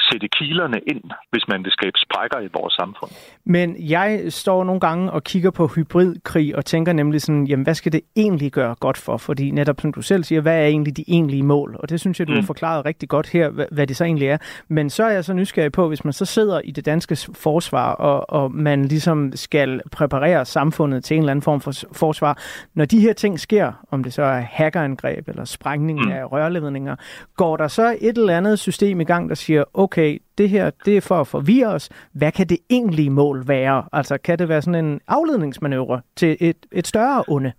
sætte 0.00 0.28
kilerne 0.28 0.80
ind, 0.86 1.02
hvis 1.30 1.48
man 1.48 1.64
vil 1.64 1.72
skabe 1.72 1.98
sprækker 1.98 2.40
i 2.40 2.48
vores 2.52 2.74
samfund. 2.74 3.10
Men 3.44 3.76
jeg 3.78 4.22
står 4.28 4.64
nogle 4.64 4.80
gange 4.80 5.12
og 5.12 5.24
kigger 5.24 5.50
på 5.50 5.66
hybridkrig 5.66 6.56
og 6.56 6.64
tænker 6.64 6.92
nemlig 6.92 7.22
sådan, 7.22 7.46
jamen 7.46 7.64
hvad 7.64 7.74
skal 7.74 7.92
det 7.92 8.00
egentlig 8.16 8.52
gøre 8.52 8.74
godt 8.80 8.98
for? 8.98 9.16
Fordi 9.16 9.50
netop 9.50 9.80
som 9.80 9.92
du 9.92 10.02
selv 10.02 10.24
siger, 10.24 10.40
hvad 10.40 10.62
er 10.62 10.66
egentlig 10.66 10.96
de 10.96 11.04
egentlige 11.08 11.42
mål? 11.42 11.76
Og 11.78 11.88
det 11.88 12.00
synes 12.00 12.18
jeg, 12.20 12.26
du 12.28 12.32
mm. 12.32 12.38
har 12.38 12.46
forklaret 12.46 12.84
rigtig 12.84 13.08
godt 13.08 13.28
her, 13.28 13.50
hvad 13.72 13.86
det 13.86 13.96
så 13.96 14.04
egentlig 14.04 14.28
er. 14.28 14.38
Men 14.68 14.90
så 14.90 15.04
er 15.04 15.10
jeg 15.10 15.24
så 15.24 15.32
nysgerrig 15.32 15.72
på, 15.72 15.88
hvis 15.88 16.04
man 16.04 16.12
så 16.12 16.24
sidder 16.24 16.60
i 16.64 16.70
det 16.70 16.86
danske 16.86 17.16
forsvar, 17.34 17.92
og, 17.92 18.30
og 18.30 18.52
man 18.52 18.84
ligesom 18.84 19.32
skal 19.34 19.80
præparere 19.92 20.44
samfundet 20.44 21.04
til 21.04 21.14
en 21.14 21.22
eller 21.22 21.30
anden 21.30 21.42
form 21.42 21.60
for 21.60 21.72
forsvar. 21.92 22.38
Når 22.74 22.84
de 22.84 23.00
her 23.00 23.12
ting 23.12 23.40
sker, 23.40 23.72
om 23.90 24.02
det 24.04 24.12
så 24.12 24.22
er 24.22 24.40
hackerangreb 24.40 25.28
eller 25.28 25.44
sprængning 25.44 26.04
mm. 26.04 26.12
af 26.12 26.32
rørledninger, 26.32 26.96
går 27.36 27.56
der 27.56 27.68
så 27.68 27.96
et 28.00 28.18
eller 28.18 28.36
andet 28.36 28.58
system 28.58 29.00
i 29.00 29.04
gang, 29.04 29.28
der 29.28 29.34
siger, 29.34 29.64
okay, 29.74 29.89
okay, 29.90 30.18
det 30.38 30.48
her 30.48 30.70
det 30.84 30.96
er 30.96 31.00
for 31.00 31.20
at 31.20 31.26
forvirre 31.26 31.70
os. 31.78 31.86
Hvad 32.12 32.32
kan 32.32 32.46
det 32.46 32.58
egentlige 32.70 33.10
mål 33.10 33.38
være? 33.46 33.78
Altså, 33.92 34.18
kan 34.18 34.38
det 34.38 34.48
være 34.48 34.62
sådan 34.62 34.84
en 34.84 35.00
afledningsmanøvre 35.08 36.00
til 36.16 36.36
et, 36.40 36.60
et 36.72 36.86
større 36.86 37.24
onde? 37.28 37.52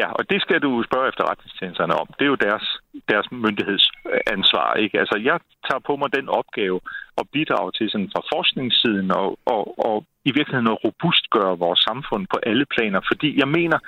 Ja, 0.00 0.08
og 0.18 0.30
det 0.30 0.42
skal 0.42 0.58
du 0.60 0.70
spørge 0.88 1.08
efterretningstjenesterne 1.08 1.94
om. 1.94 2.06
Det 2.18 2.24
er 2.24 2.32
jo 2.34 2.44
deres, 2.48 2.66
deres 3.08 3.26
myndighedsansvar. 3.32 4.74
Ikke? 4.74 4.98
Altså, 5.02 5.16
jeg 5.28 5.38
tager 5.68 5.82
på 5.88 5.96
mig 5.96 6.08
den 6.18 6.28
opgave 6.28 6.80
at 7.20 7.24
bidrage 7.32 7.72
til 7.72 7.90
sådan 7.90 8.10
fra 8.14 8.22
forskningssiden 8.34 9.10
og, 9.10 9.38
og, 9.54 9.62
og 9.88 10.04
i 10.24 10.30
virkeligheden 10.36 10.72
at 10.74 10.84
robustgøre 10.84 11.58
vores 11.58 11.80
samfund 11.88 12.26
på 12.32 12.38
alle 12.50 12.66
planer, 12.74 13.00
fordi 13.10 13.38
jeg 13.42 13.48
mener, 13.48 13.78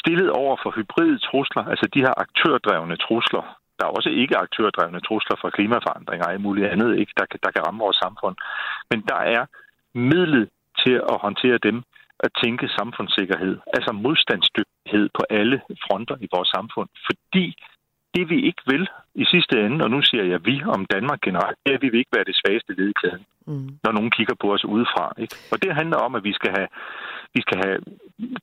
stillet 0.00 0.30
over 0.30 0.56
for 0.62 0.70
hybride 0.76 1.18
trusler, 1.18 1.64
altså 1.72 1.86
de 1.94 2.00
her 2.06 2.14
aktørdrevne 2.24 2.96
trusler, 2.96 3.44
der 3.78 3.84
er 3.86 3.96
også 3.98 4.10
ikke 4.22 4.36
aktørdrevne 4.36 5.00
trusler 5.00 5.36
fra 5.40 5.50
klimaforandringer 5.50 6.26
og 6.26 6.40
muligt 6.40 6.66
andet, 6.72 6.98
ikke, 7.00 7.12
der, 7.16 7.26
der 7.44 7.50
kan 7.50 7.66
ramme 7.66 7.84
vores 7.86 7.98
samfund. 8.04 8.36
Men 8.90 9.00
der 9.10 9.20
er 9.36 9.42
midlet 9.94 10.48
til 10.82 10.94
at 11.12 11.16
håndtere 11.26 11.58
dem, 11.58 11.76
at 12.20 12.30
tænke 12.42 12.68
samfundssikkerhed, 12.78 13.54
altså 13.76 13.92
modstandsdygtighed 13.92 15.08
på 15.18 15.22
alle 15.30 15.60
fronter 15.86 16.16
i 16.20 16.28
vores 16.34 16.48
samfund, 16.56 16.88
fordi 17.06 17.46
det 18.14 18.30
vi 18.30 18.38
ikke 18.48 18.62
vil 18.72 18.88
i 19.14 19.24
sidste 19.24 19.54
ende, 19.64 19.84
og 19.84 19.90
nu 19.90 20.02
siger 20.02 20.24
jeg 20.24 20.40
vi 20.44 20.56
om 20.76 20.86
Danmark 20.94 21.20
generelt, 21.20 21.58
det 21.62 21.70
er, 21.72 21.76
at 21.76 21.82
vi 21.82 21.88
vil 21.88 21.98
ikke 21.98 22.16
være 22.16 22.28
det 22.30 22.40
svageste 22.40 22.72
led 22.78 22.88
i 22.88 22.98
kæden, 23.02 23.24
mm. 23.46 23.68
når 23.84 23.92
nogen 23.92 24.10
kigger 24.10 24.36
på 24.42 24.46
os 24.54 24.64
udefra. 24.64 25.12
Ikke? 25.18 25.34
Og 25.52 25.62
det 25.62 25.74
handler 25.80 25.98
om, 26.06 26.14
at 26.14 26.24
vi 26.24 26.32
skal 26.32 26.50
have 26.58 26.68
vi 27.34 27.40
skal 27.46 27.58
have 27.64 27.78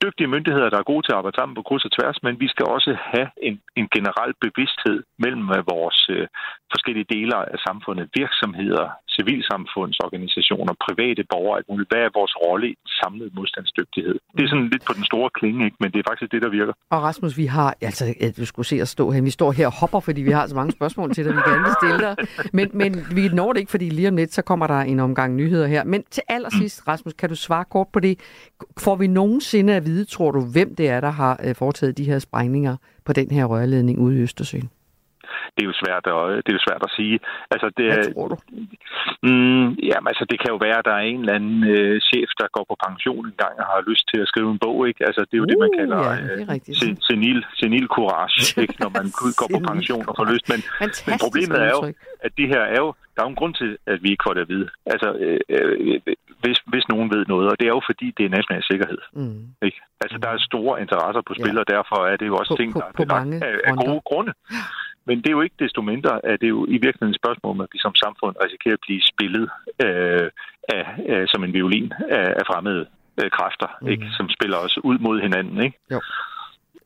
dygtige 0.03 0.31
myndigheder, 0.35 0.69
der 0.69 0.79
er 0.79 0.91
gode 0.91 1.03
til 1.03 1.11
at 1.13 1.17
arbejde 1.17 1.37
sammen 1.37 1.55
på 1.55 1.65
kryds 1.67 1.85
og 1.85 1.91
tværs, 1.97 2.23
men 2.23 2.39
vi 2.43 2.47
skal 2.53 2.65
også 2.75 2.91
have 3.13 3.29
en, 3.47 3.55
en 3.79 3.87
generel 3.95 4.33
bevidsthed 4.45 4.97
mellem 5.23 5.45
øh, 5.57 5.61
vores 5.73 5.99
øh, 6.15 6.27
forskellige 6.73 7.11
dele 7.15 7.33
af 7.53 7.59
samfundet, 7.67 8.09
virksomheder, 8.21 8.85
civilsamfundsorganisationer, 9.17 10.73
private 10.87 11.23
borgere, 11.31 11.55
alt 11.57 11.67
muligt. 11.69 11.89
Hvad 11.91 12.01
er 12.07 12.11
vores 12.19 12.33
rolle 12.45 12.65
i 12.71 12.75
samlet 13.01 13.29
modstandsdygtighed? 13.37 14.15
Det 14.37 14.43
er 14.45 14.49
sådan 14.53 14.69
lidt 14.73 14.85
på 14.89 14.93
den 14.99 15.05
store 15.11 15.29
klinge, 15.39 15.61
ikke? 15.67 15.77
men 15.79 15.89
det 15.91 15.99
er 15.99 16.07
faktisk 16.09 16.31
det, 16.35 16.41
der 16.45 16.51
virker. 16.59 16.73
Og 16.95 16.99
Rasmus, 17.07 17.37
vi 17.37 17.45
har, 17.45 17.69
altså 17.81 18.03
du 18.37 18.45
skulle 18.45 18.67
se 18.71 18.77
at 18.85 18.87
stå 18.87 19.11
her, 19.11 19.21
vi 19.21 19.29
står 19.39 19.51
her 19.51 19.67
og 19.71 19.75
hopper, 19.81 19.99
fordi 19.99 20.21
vi 20.29 20.31
har 20.31 20.47
så 20.47 20.55
mange 20.55 20.71
spørgsmål 20.71 21.13
til 21.13 21.25
dig, 21.25 21.33
vi 21.37 21.41
gerne 21.51 21.63
vil 21.67 21.75
stille 21.81 21.99
dig. 22.07 22.15
Men, 22.57 22.67
men 22.81 22.91
vi 23.17 23.23
når 23.39 23.53
det 23.53 23.59
ikke, 23.59 23.71
fordi 23.71 23.89
lige 23.89 24.07
om 24.07 24.15
lidt, 24.15 24.33
så 24.33 24.41
kommer 24.41 24.67
der 24.67 24.79
en 24.79 24.99
omgang 24.99 25.35
nyheder 25.35 25.67
her. 25.67 25.83
Men 25.83 26.03
til 26.11 26.23
allersidst, 26.27 26.87
Rasmus, 26.87 27.13
kan 27.13 27.29
du 27.29 27.35
svare 27.35 27.65
kort 27.65 27.87
på 27.93 27.99
det? 27.99 28.19
Får 28.77 28.95
vi 28.95 29.07
nogensinde 29.07 29.75
at 29.75 29.85
vide, 29.85 30.05
tror 30.05 30.31
du, 30.31 30.41
hvem 30.53 30.75
det 30.75 30.89
er, 30.89 30.99
der 31.01 31.09
har 31.09 31.39
øh, 31.43 31.55
foretaget 31.55 31.97
de 31.97 32.03
her 32.03 32.19
sprængninger 32.19 32.75
på 33.05 33.13
den 33.13 33.31
her 33.31 33.45
rørledning 33.45 33.99
ude 33.99 34.17
i 34.17 34.21
Østersøen? 34.21 34.69
Det 35.55 35.61
er 35.63 35.69
jo 35.71 35.75
svært 35.83 36.03
at, 36.13 36.19
det 36.43 36.49
er 36.51 36.57
jo 36.59 36.65
svært 36.67 36.83
at 36.87 36.91
sige. 36.99 37.15
Altså, 37.53 37.67
det, 37.77 37.85
Hvad 37.93 38.13
tror 38.13 38.27
du? 38.31 38.35
Mm, 39.29 39.65
jamen, 39.89 40.07
altså, 40.11 40.23
det 40.31 40.37
kan 40.41 40.49
jo 40.53 40.57
være, 40.65 40.77
at 40.81 40.85
der 40.89 40.95
er 41.01 41.05
en 41.11 41.19
eller 41.23 41.35
anden 41.39 41.59
øh, 41.75 41.93
chef, 42.09 42.29
der 42.41 42.47
går 42.55 42.65
på 42.71 42.75
pension 42.87 43.23
en 43.31 43.37
gang 43.43 43.53
og 43.61 43.65
har 43.73 43.81
lyst 43.91 44.05
til 44.11 44.19
at 44.23 44.27
skrive 44.31 44.49
en 44.55 44.59
bog. 44.65 44.77
Ikke? 44.89 45.01
Altså, 45.09 45.21
det 45.27 45.35
er 45.35 45.41
jo 45.43 45.47
uh, 45.47 45.51
det, 45.51 45.57
man 45.63 45.71
Uh, 45.73 45.77
kalder 45.79 45.97
ja, 46.09 46.13
det 46.37 46.41
er 46.45 46.49
rigtigt. 46.55 46.77
øh, 46.85 46.95
senil, 47.09 47.39
senil 47.61 47.85
courage, 47.97 48.37
ikke? 48.63 48.75
når 48.83 48.91
man 48.99 49.05
går 49.39 49.47
på 49.55 49.59
pension 49.71 50.03
og 50.09 50.13
får 50.19 50.27
lyst. 50.33 50.45
Men, 50.51 50.59
men 51.09 51.17
problemet 51.25 51.57
er 51.67 51.71
jo, 51.77 51.81
at 52.25 52.31
det 52.39 52.47
her 52.53 52.63
er 52.75 52.79
jo, 52.85 52.89
der 53.13 53.19
er 53.21 53.25
jo 53.27 53.33
en 53.35 53.39
grund 53.41 53.53
til, 53.61 53.71
at 53.91 53.97
vi 54.03 54.07
ikke 54.13 54.25
får 54.27 54.33
det 54.35 54.41
at 54.45 54.49
vide. 54.55 54.67
Altså, 54.93 55.07
øh, 55.25 55.39
øh, 55.55 55.99
hvis, 56.43 56.57
hvis 56.71 56.85
nogen 56.93 57.07
ved 57.15 57.23
noget, 57.33 57.47
og 57.51 57.55
det 57.59 57.65
er 57.69 57.75
jo 57.77 57.81
fordi, 57.89 58.07
det 58.17 58.23
er 58.25 58.29
national 58.37 58.63
sikkerhed. 58.71 59.01
Mm. 59.19 59.41
Ikke? 59.67 59.79
Altså, 60.03 60.17
der 60.23 60.29
er 60.29 60.37
store 60.49 60.81
interesser 60.83 61.21
på 61.27 61.33
spil, 61.39 61.55
Ja. 61.57 61.59
og 61.63 61.67
derfor 61.75 61.97
er 62.11 62.15
det 62.21 62.27
jo 62.31 62.35
også 62.41 62.51
På- 62.53 62.59
ting, 62.61 62.69
på- 62.73 62.79
der 62.79 62.85
er 62.91 62.97
på 63.01 63.05
mange 63.15 63.33
af, 63.47 63.53
af 63.69 63.73
gode 63.85 64.01
grunde. 64.09 64.33
Men 65.07 65.17
det 65.17 65.27
er 65.27 65.37
jo 65.37 65.41
ikke 65.41 65.55
desto 65.59 65.81
mindre, 65.81 66.13
at 66.25 66.39
det 66.39 66.47
er 66.47 66.55
jo 66.57 66.65
i 66.65 66.77
virkeligheden 66.85 67.13
et 67.15 67.21
spørgsmål 67.21 67.51
om, 67.55 67.61
at 67.61 67.69
vi 67.73 67.79
som 67.79 67.95
samfund 67.95 68.35
risikerer 68.43 68.73
at 68.73 68.85
blive 68.87 69.01
spillet 69.11 69.45
øh, 69.85 70.27
af, 70.75 70.83
af, 71.13 71.23
som 71.27 71.43
en 71.43 71.53
violin 71.53 71.93
af, 72.17 72.27
af 72.39 72.43
fremmede 72.49 72.85
øh, 73.23 73.29
kræfter, 73.37 73.69
mm. 73.81 73.87
ikke? 73.87 74.05
som 74.17 74.29
spiller 74.29 74.57
os 74.57 74.75
ud 74.83 74.97
mod 74.99 75.21
hinanden. 75.21 75.57
Ikke? 75.65 75.77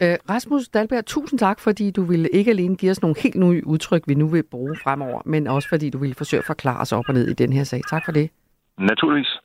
Øh, 0.01 0.17
Rasmus 0.29 0.67
Dalberg, 0.67 1.05
tusind 1.05 1.39
tak, 1.39 1.59
fordi 1.59 1.91
du 1.91 2.03
ville 2.03 2.29
ikke 2.29 2.51
alene 2.51 2.75
give 2.75 2.91
os 2.91 3.01
nogle 3.01 3.15
helt 3.23 3.35
nye 3.35 3.67
udtryk, 3.67 4.03
vi 4.07 4.13
nu 4.13 4.27
vil 4.27 4.43
bruge 4.43 4.75
fremover, 4.83 5.21
men 5.25 5.47
også 5.47 5.69
fordi 5.69 5.89
du 5.89 5.97
ville 5.97 6.15
forsøge 6.15 6.39
at 6.39 6.45
forklare 6.45 6.81
os 6.81 6.91
op 6.91 7.03
og 7.07 7.13
ned 7.13 7.27
i 7.27 7.33
den 7.33 7.53
her 7.53 7.63
sag. 7.63 7.81
Tak 7.89 8.01
for 8.05 8.11
det. 8.11 8.29
Naturligvis. 8.77 9.37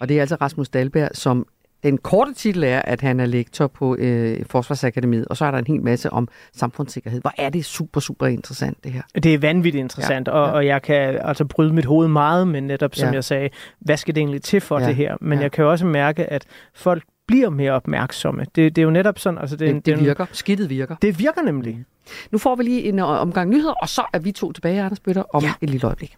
Og 0.00 0.08
det 0.08 0.16
er 0.16 0.20
altså 0.20 0.36
Rasmus 0.40 0.68
Dalberg, 0.68 1.08
som 1.12 1.46
den 1.84 1.98
korte 1.98 2.34
titel 2.34 2.64
er, 2.64 2.78
at 2.78 3.00
han 3.00 3.20
er 3.20 3.26
lektor 3.26 3.66
på 3.66 3.96
øh, 3.96 4.44
Forsvarsakademiet, 4.46 5.24
og 5.28 5.36
så 5.36 5.44
er 5.44 5.50
der 5.50 5.58
en 5.58 5.66
hel 5.66 5.82
masse 5.82 6.10
om 6.10 6.28
samfundssikkerhed. 6.52 7.20
Hvor 7.20 7.32
er 7.38 7.50
det 7.50 7.64
super, 7.64 8.00
super 8.00 8.26
interessant, 8.26 8.84
det 8.84 8.92
her. 8.92 9.02
Det 9.14 9.34
er 9.34 9.38
vanvittigt 9.38 9.80
interessant, 9.82 10.28
Ja, 10.28 10.36
ja, 10.36 10.40
og, 10.42 10.52
og 10.52 10.66
jeg 10.66 10.82
kan 10.82 11.18
altså 11.22 11.44
bryde 11.44 11.72
mit 11.72 11.84
hoved 11.84 12.08
meget 12.08 12.48
med 12.48 12.60
netop, 12.60 12.94
som 12.94 13.08
Ja. 13.08 13.14
jeg 13.14 13.24
sagde, 13.24 13.48
hvad 13.80 13.96
skal 13.96 14.14
det 14.14 14.20
egentlig 14.20 14.42
til 14.42 14.60
for 14.60 14.80
Ja, 14.80 14.86
det 14.86 14.96
her? 14.96 15.16
Men 15.20 15.38
ja. 15.38 15.42
jeg 15.42 15.52
kan 15.52 15.64
jo 15.64 15.70
også 15.70 15.86
mærke, 15.86 16.24
at 16.32 16.44
folk 16.74 17.02
bliver 17.26 17.50
mere 17.50 17.72
opmærksomme. 17.72 18.40
Det, 18.54 18.76
det 18.76 18.78
er 18.78 18.84
jo 18.84 18.90
netop 18.90 19.18
sådan, 19.18 19.38
altså 19.38 19.56
det, 19.56 19.74
Det, 19.74 19.86
det 19.86 19.92
er 19.94 19.98
en- 19.98 20.04
virker. 20.04 20.26
Skidtet 20.32 20.70
virker. 20.70 20.96
Det 21.02 21.18
virker 21.18 21.42
nemlig. 21.42 21.84
Nu 22.32 22.38
får 22.38 22.54
vi 22.56 22.62
lige 22.62 22.82
en 22.82 22.98
øh, 22.98 23.04
omgang 23.06 23.50
nyheder, 23.50 23.72
og 23.72 23.88
så 23.88 24.02
er 24.12 24.18
vi 24.18 24.32
to 24.32 24.52
tilbage, 24.52 24.82
Anders 24.82 25.00
Bøtter, 25.00 25.22
om 25.34 25.42
ja. 25.42 25.52
et 25.60 25.70
lille 25.70 25.86
øjeblik. 25.86 26.16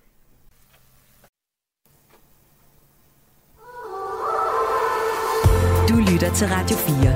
Lytter 6.17 6.35
til 6.35 6.49
Radio 6.51 6.77
4. 6.77 7.15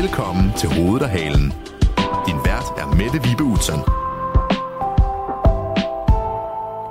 Velkommen 0.00 0.52
til 0.56 0.68
Hovedet 0.68 1.02
og 1.02 1.08
Halen. 1.08 1.52
Din 2.26 2.36
vært 2.44 2.72
er 2.78 2.86
Mette 2.96 3.28
Vibe 3.28 3.44
Utzon. 3.44 4.11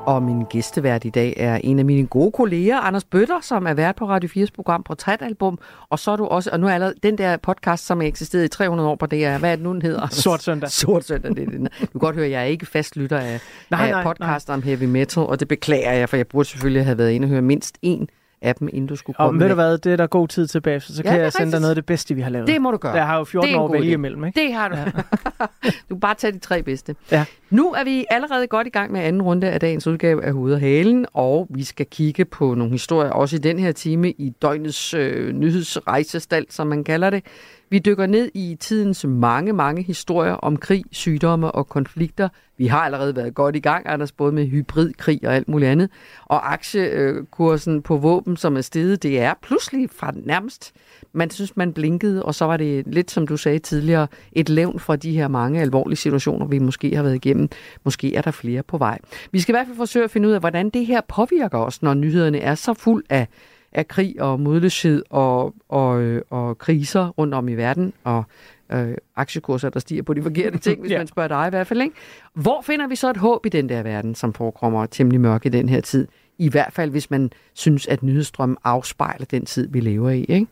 Og 0.06 0.24
min 0.24 0.44
gæstevært 0.50 1.06
i 1.06 1.10
dag 1.10 1.34
er 1.38 1.56
en 1.64 1.80
af 1.80 1.86
mine 1.86 2.08
gode 2.08 2.32
kolleger, 2.32 2.78
Anders 2.80 3.04
Bøtter, 3.04 3.40
som 3.42 3.68
er 3.68 3.74
vært 3.74 3.96
på 3.96 4.08
Radio 4.10 4.30
4's 4.46 4.48
program 4.56 4.84
Portrætalbum. 4.84 5.60
Og 5.90 6.00
så 6.00 6.12
er 6.12 6.16
du 6.16 6.26
også, 6.26 6.50
og 6.54 6.60
nu 6.60 6.68
er 6.68 6.72
allerede 6.72 6.96
den 7.04 7.18
der 7.18 7.38
podcast, 7.38 7.86
som 7.86 8.02
er 8.02 8.06
eksisteret 8.06 8.46
i 8.46 8.48
300 8.48 8.90
år 8.90 8.96
på 8.96 9.06
DR, 9.06 9.38
hvad 9.38 9.52
er 9.52 9.56
det 9.56 9.64
nu, 9.64 9.74
den 9.74 9.82
hedder? 9.82 10.08
Sort 10.08 10.44
søndag. 10.44 10.70
Sort 10.82 11.04
søndag, 11.04 11.32
det 11.36 11.44
er 11.44 11.52
det. 11.52 11.60
Du 11.82 11.86
kan 11.86 12.00
godt 12.00 12.16
høre, 12.16 12.26
at 12.26 12.32
jeg 12.32 12.42
er 12.42 12.46
ikke 12.46 12.66
fast 12.66 12.96
lytter 12.98 13.18
af, 13.18 13.40
Nej, 13.72 13.86
af 13.86 13.92
nej, 13.92 14.04
podcast 14.04 14.50
om 14.50 14.62
heavy 14.62 14.84
metal, 14.84 15.24
og 15.24 15.40
det 15.40 15.48
beklager 15.48 15.92
jeg, 15.94 16.10
for 16.10 16.18
jeg 16.18 16.28
burde 16.28 16.50
selvfølgelig 16.50 16.86
have 16.86 16.98
været 16.98 17.12
inde 17.12 17.26
og 17.26 17.30
høre 17.30 17.42
mindst 17.42 17.78
en 17.82 18.08
af 18.42 18.56
dem, 18.56 18.70
inden 18.74 18.88
du 18.88 18.96
skulle 18.96 19.20
Og 19.20 19.26
komme 19.28 19.40
ved 19.40 19.50
du 19.50 19.56
med. 19.56 19.64
hvad, 19.66 19.78
det 19.78 19.92
er 19.92 19.96
der 19.98 20.08
god 20.08 20.28
tid 20.28 20.48
tilbage, 20.48 20.80
så, 20.80 20.96
så 20.96 21.02
Ja, 21.06 21.10
kan 21.12 21.20
jeg 21.22 21.34
sende 21.34 21.52
dig 21.52 21.60
noget 21.60 21.72
af 21.72 21.76
det 21.76 21.86
bedste, 21.86 22.16
vi 22.16 22.22
har 22.22 22.30
lavet. 22.30 22.48
Det 22.48 22.62
må 22.62 22.72
du 22.72 22.78
gøre. 22.78 22.94
Jeg 22.94 23.06
har 23.06 23.18
jo 23.18 23.24
14 23.24 23.48
Det 23.48 23.54
er 23.54 23.58
en 23.58 23.64
år 23.64 23.68
god 23.68 23.76
vælge 23.76 23.92
imellem, 23.92 24.26
ikke? 24.26 24.42
Det 24.42 24.54
har 24.54 24.68
du. 24.70 24.76
du 25.90 25.96
kan 25.96 26.00
bare 26.00 26.16
tage 26.16 26.34
de 26.34 26.40
tre 26.40 26.64
bedste. 26.64 26.96
Ja. 27.12 27.26
Nu 27.52 27.72
er 27.72 27.84
vi 27.84 28.06
allerede 28.10 28.48
godt 28.48 28.68
i 28.68 28.70
gang 28.70 28.92
med 28.92 29.02
anden 29.02 29.22
runde 29.22 29.50
af 29.50 29.60
dagens 29.60 29.88
udgave 29.88 30.24
af 30.24 30.34
Hoved 30.34 30.54
og 30.54 30.60
Halen, 30.60 31.06
og 31.14 31.48
vi 31.50 31.64
skal 31.64 31.86
kigge 31.86 32.26
på 32.26 32.54
nogle 32.54 32.72
historier, 32.72 33.12
også 33.12 33.36
i 33.36 33.40
den 33.40 33.60
her 33.60 33.72
time, 33.72 34.12
i 34.12 34.30
døgnets 34.42 34.94
øh, 34.94 35.34
nyhedsrejsestald, 35.34 36.46
som 36.50 36.68
man 36.68 36.84
kalder 36.84 37.10
det. 37.10 37.24
Vi 37.70 37.80
dykker 37.80 38.06
ned 38.06 38.32
i 38.34 38.58
tidens 38.60 39.06
mange, 39.06 39.54
mange 39.54 39.82
historier 39.82 40.34
om 40.34 40.58
krig, 40.58 40.84
sygdomme 40.92 41.52
og 41.52 41.68
konflikter. 41.68 42.30
Vi 42.58 42.68
har 42.68 42.80
allerede 42.80 43.16
været 43.16 43.34
godt 43.34 43.56
i 43.56 43.60
gang, 43.60 43.90
Anders, 43.90 44.12
både 44.12 44.32
med 44.32 44.46
hybridkrig 44.48 45.20
og 45.24 45.36
alt 45.36 45.48
muligt 45.48 45.72
andet. 45.72 45.90
Og 46.26 46.54
aktiekursen 46.54 47.82
på 47.82 47.98
våben, 47.98 48.38
som 48.38 48.58
er 48.58 48.62
steget, 48.62 49.04
det 49.04 49.20
er 49.20 49.34
pludselig 49.42 49.90
fra 49.90 50.12
nærmest, 50.16 50.72
man 51.14 51.30
synes, 51.30 51.58
man 51.58 51.74
blinkede, 51.74 52.24
og 52.24 52.36
så 52.36 52.46
var 52.46 52.58
det 52.58 52.88
lidt, 52.88 53.12
som 53.12 53.28
du 53.28 53.38
sagde 53.38 53.60
tidligere, 53.60 54.08
et 54.32 54.50
levn 54.50 54.80
fra 54.80 54.96
de 54.96 55.12
her 55.12 55.28
mange 55.28 55.62
alvorlige 55.62 55.98
situationer, 55.98 56.46
vi 56.46 56.60
måske 56.60 56.96
har 56.96 57.04
været 57.04 57.16
igennem. 57.16 57.41
Måske 57.84 58.16
er 58.16 58.22
der 58.22 58.32
flere 58.32 58.64
på 58.64 58.78
vej. 58.78 59.00
Vi 59.32 59.40
skal 59.40 59.54
i 59.54 59.56
hvert 59.56 59.68
fald 59.68 59.78
forsøge 59.78 60.06
at 60.06 60.12
finde 60.12 60.28
ud 60.28 60.34
af, 60.34 60.40
hvordan 60.40 60.70
det 60.70 60.86
her 60.86 61.02
påvirker 61.08 61.58
os, 61.58 61.82
når 61.82 61.94
nyhederne 61.94 62.40
er 62.40 62.56
så 62.56 62.74
fuld 62.74 63.04
af 63.10 63.28
af 63.72 63.88
krig 63.88 64.22
og 64.22 64.40
modløshed 64.40 65.04
og, 65.10 65.54
og, 65.70 66.02
øh, 66.02 66.22
og 66.30 66.58
kriser 66.58 67.08
rundt 67.08 67.34
om 67.34 67.48
i 67.48 67.54
verden, 67.54 67.94
og 68.04 68.24
øh, 68.72 68.96
aktiekurser, 69.16 69.70
der 69.70 69.80
stiger 69.80 70.04
på 70.04 70.14
de 70.14 70.22
forkerte 70.24 70.58
ting, 70.58 70.80
hvis 70.82 70.92
ja. 70.92 70.98
man 70.98 71.08
spørger 71.08 71.28
dig 71.28 71.48
i 71.48 71.50
hvert 71.50 71.68
fald. 71.68 71.82
Ikke? 71.82 71.96
Hvor 72.34 72.62
finder 72.62 72.88
vi 72.88 72.96
så 72.96 73.10
et 73.10 73.18
håb 73.18 73.46
i 73.46 73.50
den 73.50 73.70
der 73.70 73.84
verden, 73.84 74.16
som 74.16 74.34
forekommer 74.34 74.86
temmelig 74.86 75.22
mørk 75.22 75.46
i 75.46 75.50
den 75.50 75.70
her 75.70 75.82
tid? 75.82 76.08
I 76.38 76.50
hvert 76.50 76.74
fald, 76.74 76.92
hvis 76.92 77.12
man 77.12 77.32
synes, 77.54 77.88
at 77.88 78.04
nyhedsstrømmen 78.04 78.58
afspejler 78.64 79.26
den 79.26 79.46
tid, 79.46 79.68
vi 79.72 79.80
lever 79.80 80.10
i. 80.10 80.24
Ikke? 80.24 80.48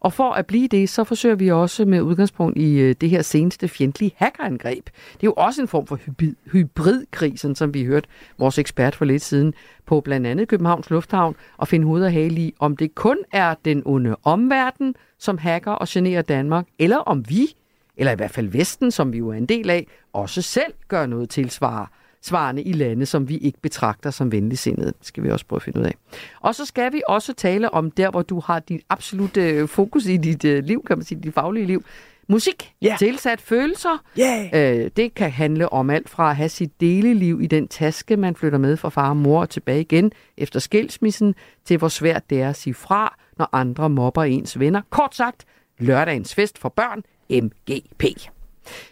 Og 0.00 0.12
for 0.12 0.32
at 0.32 0.46
blive 0.46 0.68
det, 0.68 0.88
så 0.88 1.04
forsøger 1.04 1.34
vi 1.34 1.50
også 1.50 1.84
med 1.84 2.00
udgangspunkt 2.00 2.58
i 2.58 2.78
øh, 2.78 2.94
det 3.00 3.10
her 3.10 3.22
seneste 3.22 3.68
fjendtlige 3.68 4.12
hackerangreb. 4.16 4.84
Det 4.84 5.22
er 5.22 5.26
jo 5.26 5.34
også 5.36 5.62
en 5.62 5.68
form 5.68 5.86
for 5.86 5.96
hybrid, 5.96 6.34
hybridkrig, 6.52 7.38
sådan 7.38 7.54
som 7.54 7.74
vi 7.74 7.84
hørte 7.84 8.08
vores 8.38 8.58
ekspert 8.58 8.94
for 8.94 9.04
lidt 9.04 9.22
siden 9.22 9.54
på 9.86 10.00
blandt 10.00 10.26
andet 10.26 10.48
Københavns 10.48 10.90
Lufthavn 10.90 11.36
og 11.56 11.68
finde 11.68 11.86
hoved 11.86 12.04
og 12.04 12.12
hale 12.12 12.40
i, 12.40 12.54
om 12.58 12.76
det 12.76 12.94
kun 12.94 13.18
er 13.32 13.54
den 13.64 13.82
onde 13.84 14.16
omverden, 14.24 14.94
som 15.18 15.38
hacker 15.38 15.72
og 15.72 15.86
generer 15.88 16.22
Danmark, 16.22 16.66
eller 16.78 16.96
om 16.96 17.28
vi, 17.28 17.54
eller 17.96 18.12
i 18.12 18.16
hvert 18.16 18.30
fald 18.30 18.48
Vesten, 18.48 18.90
som 18.90 19.12
vi 19.12 19.18
jo 19.18 19.28
er 19.28 19.34
en 19.34 19.46
del 19.46 19.70
af, 19.70 19.86
også 20.12 20.42
selv 20.42 20.72
gør 20.88 21.06
noget 21.06 21.30
tilsvarende 21.30 21.88
svarende 22.22 22.62
i 22.62 22.72
lande, 22.72 23.06
som 23.06 23.28
vi 23.28 23.36
ikke 23.38 23.58
betragter 23.62 24.10
som 24.10 24.32
venligsindede. 24.32 24.86
Det 24.98 25.06
skal 25.06 25.22
vi 25.22 25.30
også 25.30 25.46
prøve 25.46 25.58
at 25.58 25.62
finde 25.62 25.80
ud 25.80 25.84
af. 25.84 25.94
Og 26.40 26.54
så 26.54 26.64
skal 26.64 26.92
vi 26.92 27.02
også 27.08 27.32
tale 27.34 27.74
om 27.74 27.90
der, 27.90 28.10
hvor 28.10 28.22
du 28.22 28.40
har 28.40 28.58
dit 28.58 28.80
absolute 28.88 29.40
øh, 29.50 29.68
fokus 29.68 30.06
i 30.06 30.16
dit 30.16 30.44
øh, 30.44 30.64
liv, 30.64 30.84
kan 30.86 30.98
man 30.98 31.04
sige, 31.04 31.20
dit 31.20 31.34
faglige 31.34 31.66
liv. 31.66 31.84
Musik, 32.28 32.72
Ja. 32.82 32.96
tilsat 32.98 33.40
følelser. 33.40 34.04
Yeah. 34.20 34.80
Øh, 34.84 34.90
det 34.96 35.14
kan 35.14 35.30
handle 35.30 35.72
om 35.72 35.90
alt 35.90 36.08
fra 36.08 36.30
at 36.30 36.36
have 36.36 36.48
sit 36.48 36.80
deleliv 36.80 37.40
i 37.42 37.46
den 37.46 37.68
taske, 37.68 38.16
man 38.16 38.36
flytter 38.36 38.58
med 38.58 38.76
fra 38.76 38.88
far 38.88 39.08
og 39.08 39.16
mor 39.16 39.40
og 39.40 39.50
tilbage 39.50 39.80
igen 39.80 40.12
efter 40.36 40.60
skilsmissen, 40.60 41.34
til 41.64 41.78
hvor 41.78 41.88
svært 41.88 42.30
det 42.30 42.42
er 42.42 42.48
at 42.48 42.56
sige 42.56 42.74
fra, 42.74 43.16
når 43.38 43.48
andre 43.52 43.90
mobber 43.90 44.24
ens 44.24 44.58
venner. 44.58 44.82
Kort 44.90 45.14
sagt, 45.16 45.44
lørdagens 45.78 46.34
fest 46.34 46.58
for 46.58 46.68
børn, 46.68 47.02
MGP. 47.42 48.04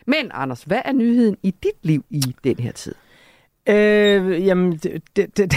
Men 0.06 0.30
Anders, 0.34 0.62
hvad 0.62 0.80
er 0.84 0.92
nyheden 0.92 1.36
i 1.42 1.50
dit 1.62 1.72
liv 1.82 2.04
i 2.10 2.22
den 2.44 2.56
her 2.58 2.72
tid? 2.72 2.94
Øh, 3.68 4.46
jamen, 4.46 4.72
det, 4.72 5.02
det, 5.16 5.36
det, 5.36 5.52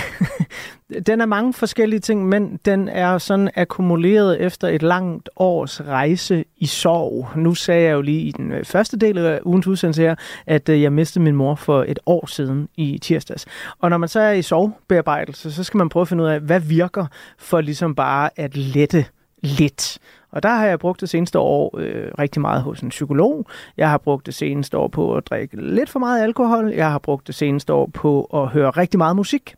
den 1.08 1.22
er 1.22 1.26
mange 1.26 1.54
forskellige 1.54 2.00
ting, 2.00 2.30
men 2.30 2.60
den 2.66 2.90
er 2.90 3.18
sådan 3.18 3.50
akkumuleret 3.56 4.42
efter 4.42 4.68
et 4.68 4.84
langt 4.84 5.30
års 5.36 5.82
rejse 5.82 6.46
i 6.58 6.66
sorg. 6.66 7.28
Nu 7.36 7.56
sagde 7.56 7.84
jeg 7.84 7.94
jo 7.94 8.02
lige 8.02 8.22
i 8.22 8.32
den 8.32 8.52
øh, 8.52 8.66
første 8.66 8.98
del 8.98 9.18
af 9.18 9.40
ugens 9.46 9.68
udsendelse 9.68 10.02
her, 10.02 10.16
at 10.46 10.70
øh, 10.70 10.82
jeg 10.82 10.94
mistede 10.94 11.24
min 11.24 11.36
mor 11.36 11.56
for 11.56 11.86
et 11.88 12.00
år 12.06 12.26
siden 12.26 12.70
i 12.76 13.00
tirsdags. 13.02 13.46
Og 13.80 13.90
når 13.90 13.98
man 13.98 14.10
så 14.10 14.20
er 14.20 14.32
i 14.32 14.42
sorgbearbejdelse, 14.42 15.52
så 15.52 15.64
skal 15.64 15.78
man 15.78 15.90
prøve 15.90 16.02
at 16.02 16.08
finde 16.08 16.24
ud 16.24 16.30
af, 16.30 16.40
hvad 16.40 16.60
virker 16.60 17.06
for 17.38 17.62
ligesom 17.62 17.96
bare 17.96 18.30
at 18.36 18.58
lette 18.58 19.06
lidt. 19.42 20.00
Og 20.32 20.44
der 20.44 20.50
har 20.50 20.66
jeg 20.66 20.80
brugt 20.80 21.02
det 21.02 21.10
seneste 21.10 21.40
år 21.40 21.78
øh, 21.78 22.12
rigtig 22.20 22.42
meget 22.42 22.62
hos 22.64 22.80
en 22.82 22.90
psykolog. 22.90 23.46
Jeg 23.78 23.90
har 23.90 23.98
brugt 23.98 24.26
det 24.26 24.34
seneste 24.34 24.78
år 24.78 24.88
på 24.88 25.16
at 25.16 25.28
drikke 25.28 25.56
lidt 25.74 25.90
for 25.90 26.00
meget 26.00 26.24
alkohol. 26.24 26.70
Jeg 26.70 26.92
har 26.92 27.00
brugt 27.00 27.28
det 27.28 27.36
seneste 27.36 27.74
år 27.74 27.90
på 27.94 28.24
at 28.24 28.48
høre 28.48 28.70
rigtig 28.70 28.98
meget 28.98 29.16
musik. 29.16 29.56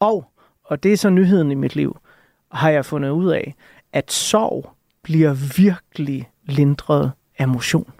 Og, 0.00 0.24
og 0.64 0.82
det 0.82 0.92
er 0.92 0.96
så 0.96 1.10
nyheden 1.10 1.50
i 1.50 1.54
mit 1.54 1.76
liv, 1.76 1.96
har 2.52 2.70
jeg 2.70 2.84
fundet 2.84 3.10
ud 3.10 3.30
af, 3.30 3.54
at 3.92 4.12
sorg 4.12 4.70
bliver 5.02 5.32
virkelig, 5.56 6.28
lindret 6.46 7.12
af 7.38 7.48
motion. 7.48 7.90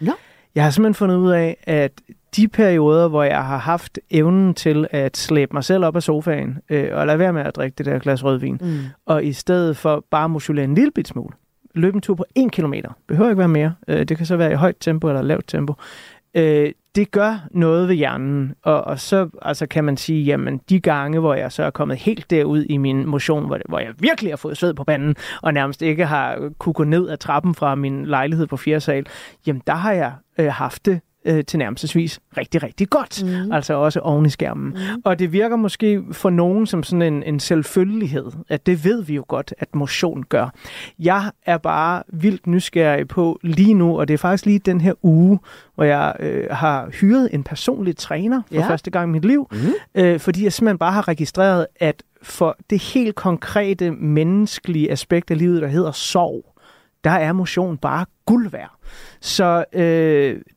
Ja. 0.00 0.12
Jeg 0.54 0.64
har 0.64 0.70
simpelthen 0.70 0.94
fundet 0.94 1.16
ud 1.16 1.30
af, 1.30 1.56
at 1.64 1.92
de 2.36 2.48
perioder, 2.48 3.08
hvor 3.08 3.22
jeg 3.22 3.44
har 3.46 3.58
haft 3.58 3.98
evnen 4.10 4.54
til 4.54 4.86
at 4.90 5.16
slæbe 5.16 5.52
mig 5.52 5.64
selv 5.64 5.84
op 5.84 5.96
af 5.96 6.02
sofaen, 6.02 6.58
øh, 6.70 6.88
og 6.92 7.06
lade 7.06 7.18
være 7.18 7.32
med 7.32 7.42
at 7.42 7.56
drikke 7.56 7.74
det 7.78 7.86
der 7.86 7.98
glas 7.98 8.24
rødvin, 8.24 8.58
Mm. 8.60 8.78
og 9.06 9.24
i 9.24 9.32
stedet 9.32 9.76
for 9.76 10.04
bare 10.10 10.28
motionere 10.28 10.64
en 10.64 10.74
lille 10.74 10.90
bit 10.90 11.08
smule, 11.08 11.34
løbe 11.74 11.94
en 11.94 12.00
tur 12.00 12.14
på 12.14 12.24
1 12.34 12.52
km. 12.52 12.74
behøver 13.08 13.30
ikke 13.30 13.38
være 13.38 13.48
mere, 13.48 13.74
øh, 13.88 14.04
det 14.08 14.16
kan 14.16 14.26
så 14.26 14.36
være 14.36 14.52
i 14.52 14.54
højt 14.54 14.76
tempo 14.80 15.08
eller 15.08 15.22
lavt 15.22 15.48
tempo, 15.48 15.74
øh, 16.34 16.72
det 16.94 17.10
gør 17.10 17.48
noget 17.50 17.88
ved 17.88 17.94
hjernen, 17.94 18.54
og, 18.62 18.84
og 18.84 19.00
så 19.00 19.28
altså 19.42 19.66
kan 19.66 19.84
man 19.84 19.96
sige, 19.96 20.24
jamen 20.24 20.60
de 20.68 20.80
gange, 20.80 21.20
hvor 21.20 21.34
jeg 21.34 21.52
så 21.52 21.62
er 21.62 21.70
kommet 21.70 21.96
helt 21.96 22.30
derud 22.30 22.64
i 22.64 22.76
min 22.76 23.06
motion, 23.06 23.46
hvor, 23.46 23.58
hvor 23.68 23.78
jeg 23.78 23.94
virkelig 23.98 24.32
har 24.32 24.36
fået 24.36 24.56
sved 24.56 24.74
på 24.74 24.84
panden, 24.84 25.14
og 25.42 25.54
nærmest 25.54 25.82
ikke 25.82 26.06
har 26.06 26.50
kunne 26.58 26.72
gå 26.72 26.84
ned 26.84 27.08
ad 27.08 27.16
trappen 27.16 27.54
fra 27.54 27.74
min 27.74 28.06
lejlighed 28.06 28.46
på 28.46 28.56
4. 28.56 28.80
sal, 28.80 29.06
jamen 29.46 29.62
der 29.66 29.74
har 29.74 29.92
jeg 29.92 30.12
øh, 30.38 30.52
haft 30.52 30.86
det 30.86 31.00
øh, 31.24 31.44
til 31.44 31.58
nærmestvis 31.58 32.20
rigtig, 32.36 32.62
rigtig 32.62 32.90
godt. 32.90 33.24
Mm. 33.24 33.52
Altså 33.52 33.74
også 33.74 34.00
oven 34.00 34.26
i 34.26 34.28
skærmen. 34.30 34.66
Mm. 34.72 35.02
Og 35.04 35.18
det 35.18 35.32
virker 35.32 35.56
måske 35.56 36.02
for 36.12 36.30
nogen 36.30 36.66
som 36.66 36.82
sådan 36.82 37.02
en, 37.02 37.22
en 37.22 37.40
selvfølgelighed, 37.40 38.26
at 38.48 38.66
det 38.66 38.84
ved 38.84 39.02
vi 39.02 39.14
jo 39.14 39.24
godt, 39.28 39.54
at 39.58 39.74
motion 39.74 40.22
gør. 40.22 40.52
Jeg 40.98 41.30
er 41.46 41.58
bare 41.58 42.02
vildt 42.08 42.46
nysgerrig 42.46 43.08
på 43.08 43.38
lige 43.42 43.74
nu, 43.74 43.98
og 44.00 44.08
det 44.08 44.14
er 44.14 44.18
faktisk 44.18 44.46
lige 44.46 44.58
den 44.58 44.80
her 44.80 44.92
uge, 45.02 45.38
hvor 45.74 45.84
jeg 45.84 46.16
øh, 46.20 46.46
har 46.50 46.88
hyret 47.00 47.28
en 47.32 47.42
personlig 47.44 47.96
træner 47.96 48.42
for 48.48 48.54
Ja. 48.54 48.68
første 48.68 48.90
gang 48.90 49.08
i 49.10 49.12
mit 49.12 49.24
liv, 49.24 49.48
Mm. 49.52 49.58
øh, 49.94 50.20
fordi 50.20 50.44
jeg 50.44 50.52
simpelthen 50.52 50.78
bare 50.78 50.92
har 50.92 51.08
registreret, 51.08 51.66
at 51.76 52.02
for 52.22 52.56
det 52.70 52.82
helt 52.82 53.14
konkrete 53.14 53.90
menneskelige 53.90 54.90
aspekt 54.90 55.30
af 55.30 55.38
livet, 55.38 55.62
der 55.62 55.68
hedder 55.68 55.92
sorg, 55.92 56.54
der 57.04 57.10
er 57.10 57.32
motion 57.32 57.76
bare 57.76 58.06
guld 58.26 58.50
værd. 58.50 58.70
Så 59.20 59.64
øh, 59.72 59.82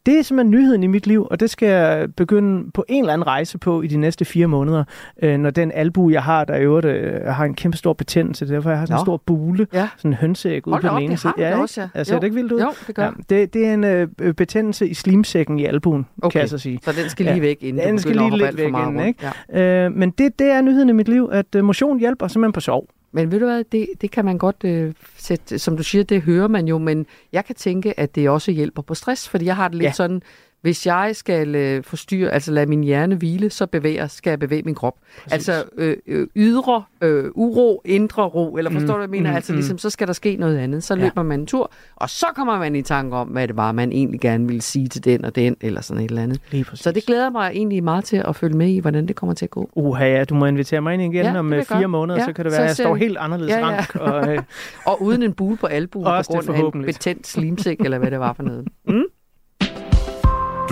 det 0.05 0.19
er 0.19 0.21
simpelthen 0.23 0.51
nyheden 0.51 0.83
i 0.83 0.87
mit 0.87 1.07
liv, 1.07 1.27
og 1.31 1.39
det 1.39 1.49
skal 1.49 1.67
jeg 1.69 2.07
begynde 2.17 2.71
på 2.71 2.85
en 2.89 3.03
eller 3.03 3.13
anden 3.13 3.27
rejse 3.27 3.57
på 3.57 3.81
i 3.81 3.87
de 3.87 3.97
næste 3.97 4.25
fire 4.25 4.47
måneder, 4.47 4.83
øh, 5.23 5.37
når 5.37 5.49
den 5.49 5.71
albu, 5.75 6.09
jeg 6.09 6.23
har, 6.23 6.45
der 6.45 6.57
øvrigt 6.59 6.85
øh, 6.85 7.21
har 7.25 7.45
en 7.45 7.53
kæmpe 7.55 7.77
stor 7.77 7.93
betændelse, 7.93 8.47
derfor 8.47 8.69
jeg 8.69 8.79
har 8.79 8.85
sådan 8.85 8.99
en 8.99 9.05
stor 9.05 9.17
bule, 9.25 9.67
Ja. 9.73 9.87
sådan 9.97 10.11
en 10.11 10.15
hønseæg 10.17 10.67
ude 10.67 10.73
Hold 10.73 10.81
på 10.81 10.87
den 10.87 10.95
op, 10.95 11.01
ene 11.01 11.17
side. 11.17 11.33
ikke? 11.37 11.55
også, 11.55 11.81
ja. 11.81 11.87
Altså, 11.93 12.09
ser 12.09 12.15
Jo. 12.15 12.19
det 12.19 12.23
ikke 12.27 12.35
vildt 12.35 12.51
ud? 12.51 12.59
Jo, 12.61 12.71
det 12.87 12.95
gør. 12.95 13.11
det, 13.29 13.53
det 13.53 13.67
er 13.67 13.73
en 13.73 13.83
øh, 13.83 14.07
øh, 14.21 14.33
betændelse 14.33 14.87
i 14.87 14.93
slimsækken 14.93 15.59
i 15.59 15.65
albuen, 15.65 16.05
Okay. 16.21 16.31
kan 16.31 16.41
jeg 16.41 16.49
så 16.49 16.57
sige. 16.57 16.79
Så 16.83 16.91
den 17.01 17.09
skal 17.09 17.25
lige 17.25 17.41
væk, 17.41 17.57
inden 17.61 17.87
den 17.87 17.95
du 17.95 18.01
skal 18.01 18.15
lige 18.15 18.37
lidt 18.37 18.57
væk 18.57 18.67
inden, 18.67 18.99
ikke? 19.07 19.29
Ja. 19.53 19.85
Øh, 19.85 19.91
men 19.91 20.09
det, 20.11 20.39
det 20.39 20.47
er 20.47 20.61
nyheden 20.61 20.89
i 20.89 20.93
mit 20.93 21.07
liv, 21.07 21.29
at 21.31 21.55
øh, 21.55 21.63
motion 21.63 21.99
hjælper 21.99 22.27
simpelthen 22.27 22.53
på 22.53 22.59
sorg. 22.59 22.87
Men 23.15 23.31
ved 23.31 23.39
du 23.39 23.45
hvad, 23.45 23.63
det, 23.71 23.87
det 24.01 24.11
kan 24.11 24.25
man 24.25 24.37
godt 24.37 24.63
øh, 24.65 24.93
sætte, 25.17 25.59
som 25.59 25.77
du 25.77 25.83
siger, 25.83 26.03
det 26.03 26.21
hører 26.21 26.47
man 26.47 26.67
jo, 26.67 26.77
men 26.77 27.05
jeg 27.31 27.45
kan 27.45 27.55
tænke, 27.55 27.99
at 27.99 28.15
det 28.15 28.29
også 28.29 28.51
hjælper 28.51 28.81
på 28.81 28.95
stress, 28.95 29.29
fordi 29.29 29.45
jeg 29.45 29.55
har 29.55 29.67
det 29.67 29.77
lidt 29.77 29.85
Ja. 29.85 29.91
sådan, 29.91 30.21
hvis 30.63 30.85
jeg 30.87 31.11
skal 31.13 31.55
øh, 31.55 31.83
forstyrre, 31.83 32.29
altså 32.31 32.51
lade 32.51 32.65
min 32.65 32.83
hjerne 32.83 33.15
hvile, 33.15 33.49
så 33.49 33.65
bevæger, 33.67 34.07
skal 34.07 34.31
jeg 34.31 34.39
bevæge 34.39 34.61
min 34.63 34.75
krop. 34.75 34.93
Præcis. 35.23 35.33
Altså 35.49 35.63
øh, 35.77 35.97
øh, 36.07 36.27
ydre 36.35 36.83
øh, 37.01 37.25
uro, 37.35 37.81
indre 37.85 38.23
ro, 38.23 38.55
eller 38.57 38.71
forstår 38.71 38.87
du, 38.87 38.93
Mm, 38.93 38.97
hvad 38.97 39.17
jeg 39.17 39.23
mener? 39.23 39.29
mm, 39.29 39.35
altså 39.35 39.53
mm. 39.53 39.57
ligesom, 39.57 39.77
så 39.77 39.89
skal 39.89 40.07
der 40.07 40.13
ske 40.13 40.35
noget 40.35 40.57
andet. 40.57 40.83
Så 40.83 40.95
Ja. 40.95 41.01
løber 41.03 41.23
man 41.23 41.39
en 41.39 41.45
tur, 41.45 41.71
og 41.95 42.09
så 42.09 42.25
kommer 42.35 42.59
man 42.59 42.75
i 42.75 42.81
tanke 42.81 43.15
om, 43.15 43.27
hvad 43.27 43.47
det 43.47 43.57
var, 43.57 43.71
man 43.71 43.91
egentlig 43.91 44.19
gerne 44.19 44.47
ville 44.47 44.61
sige 44.61 44.87
til 44.87 45.05
den 45.05 45.25
og 45.25 45.35
den, 45.35 45.55
eller 45.61 45.81
sådan 45.81 46.03
et 46.03 46.09
eller 46.09 46.23
andet. 46.23 46.41
Så 46.73 46.91
det 46.91 47.05
glæder 47.05 47.29
mig 47.29 47.51
egentlig 47.53 47.83
meget 47.83 48.03
til 48.05 48.17
at 48.27 48.35
følge 48.35 48.57
med 48.57 48.67
i, 48.67 48.79
hvordan 48.79 49.07
det 49.07 49.15
kommer 49.15 49.33
til 49.33 49.45
at 49.45 49.49
gå. 49.51 49.69
Uha, 49.75 50.05
ja, 50.05 50.23
du 50.23 50.35
må 50.35 50.45
invitere 50.45 50.81
mig 50.81 50.93
ind 50.93 51.01
igen 51.01 51.25
Ja, 51.25 51.39
om 51.39 51.53
øh, 51.53 51.63
fire 51.65 51.79
gøre. 51.79 51.87
måneder, 51.87 52.19
Ja, 52.19 52.25
så 52.25 52.33
kan 52.33 52.45
det 52.45 52.51
være, 52.51 52.61
at 52.61 52.67
jeg 52.67 52.75
står 52.75 52.95
helt 52.95 53.17
anderledes 53.17 53.51
Ja, 53.51 53.57
ja. 53.59 53.65
rank. 53.65 53.95
Og, 53.95 54.33
øh, 54.33 54.41
Og 54.85 55.01
uden 55.01 55.23
en 55.23 55.33
bule 55.33 55.57
på 55.57 55.67
albuen 55.67 56.05
på 56.05 56.33
grund 56.33 56.49
af 56.49 56.77
en 56.79 56.85
betændt 56.85 57.27
slimsæk, 57.27 57.79
eller 57.79 57.97
hvad 57.97 58.11
det 58.11 58.19
var 58.19 58.33
for 58.33 58.43
noget. 58.43 58.67
Mm? 58.87 59.03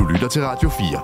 Du 0.02 0.08
lytter 0.08 0.28
til 0.28 0.42
Radio 0.42 0.70
4. 0.70 1.00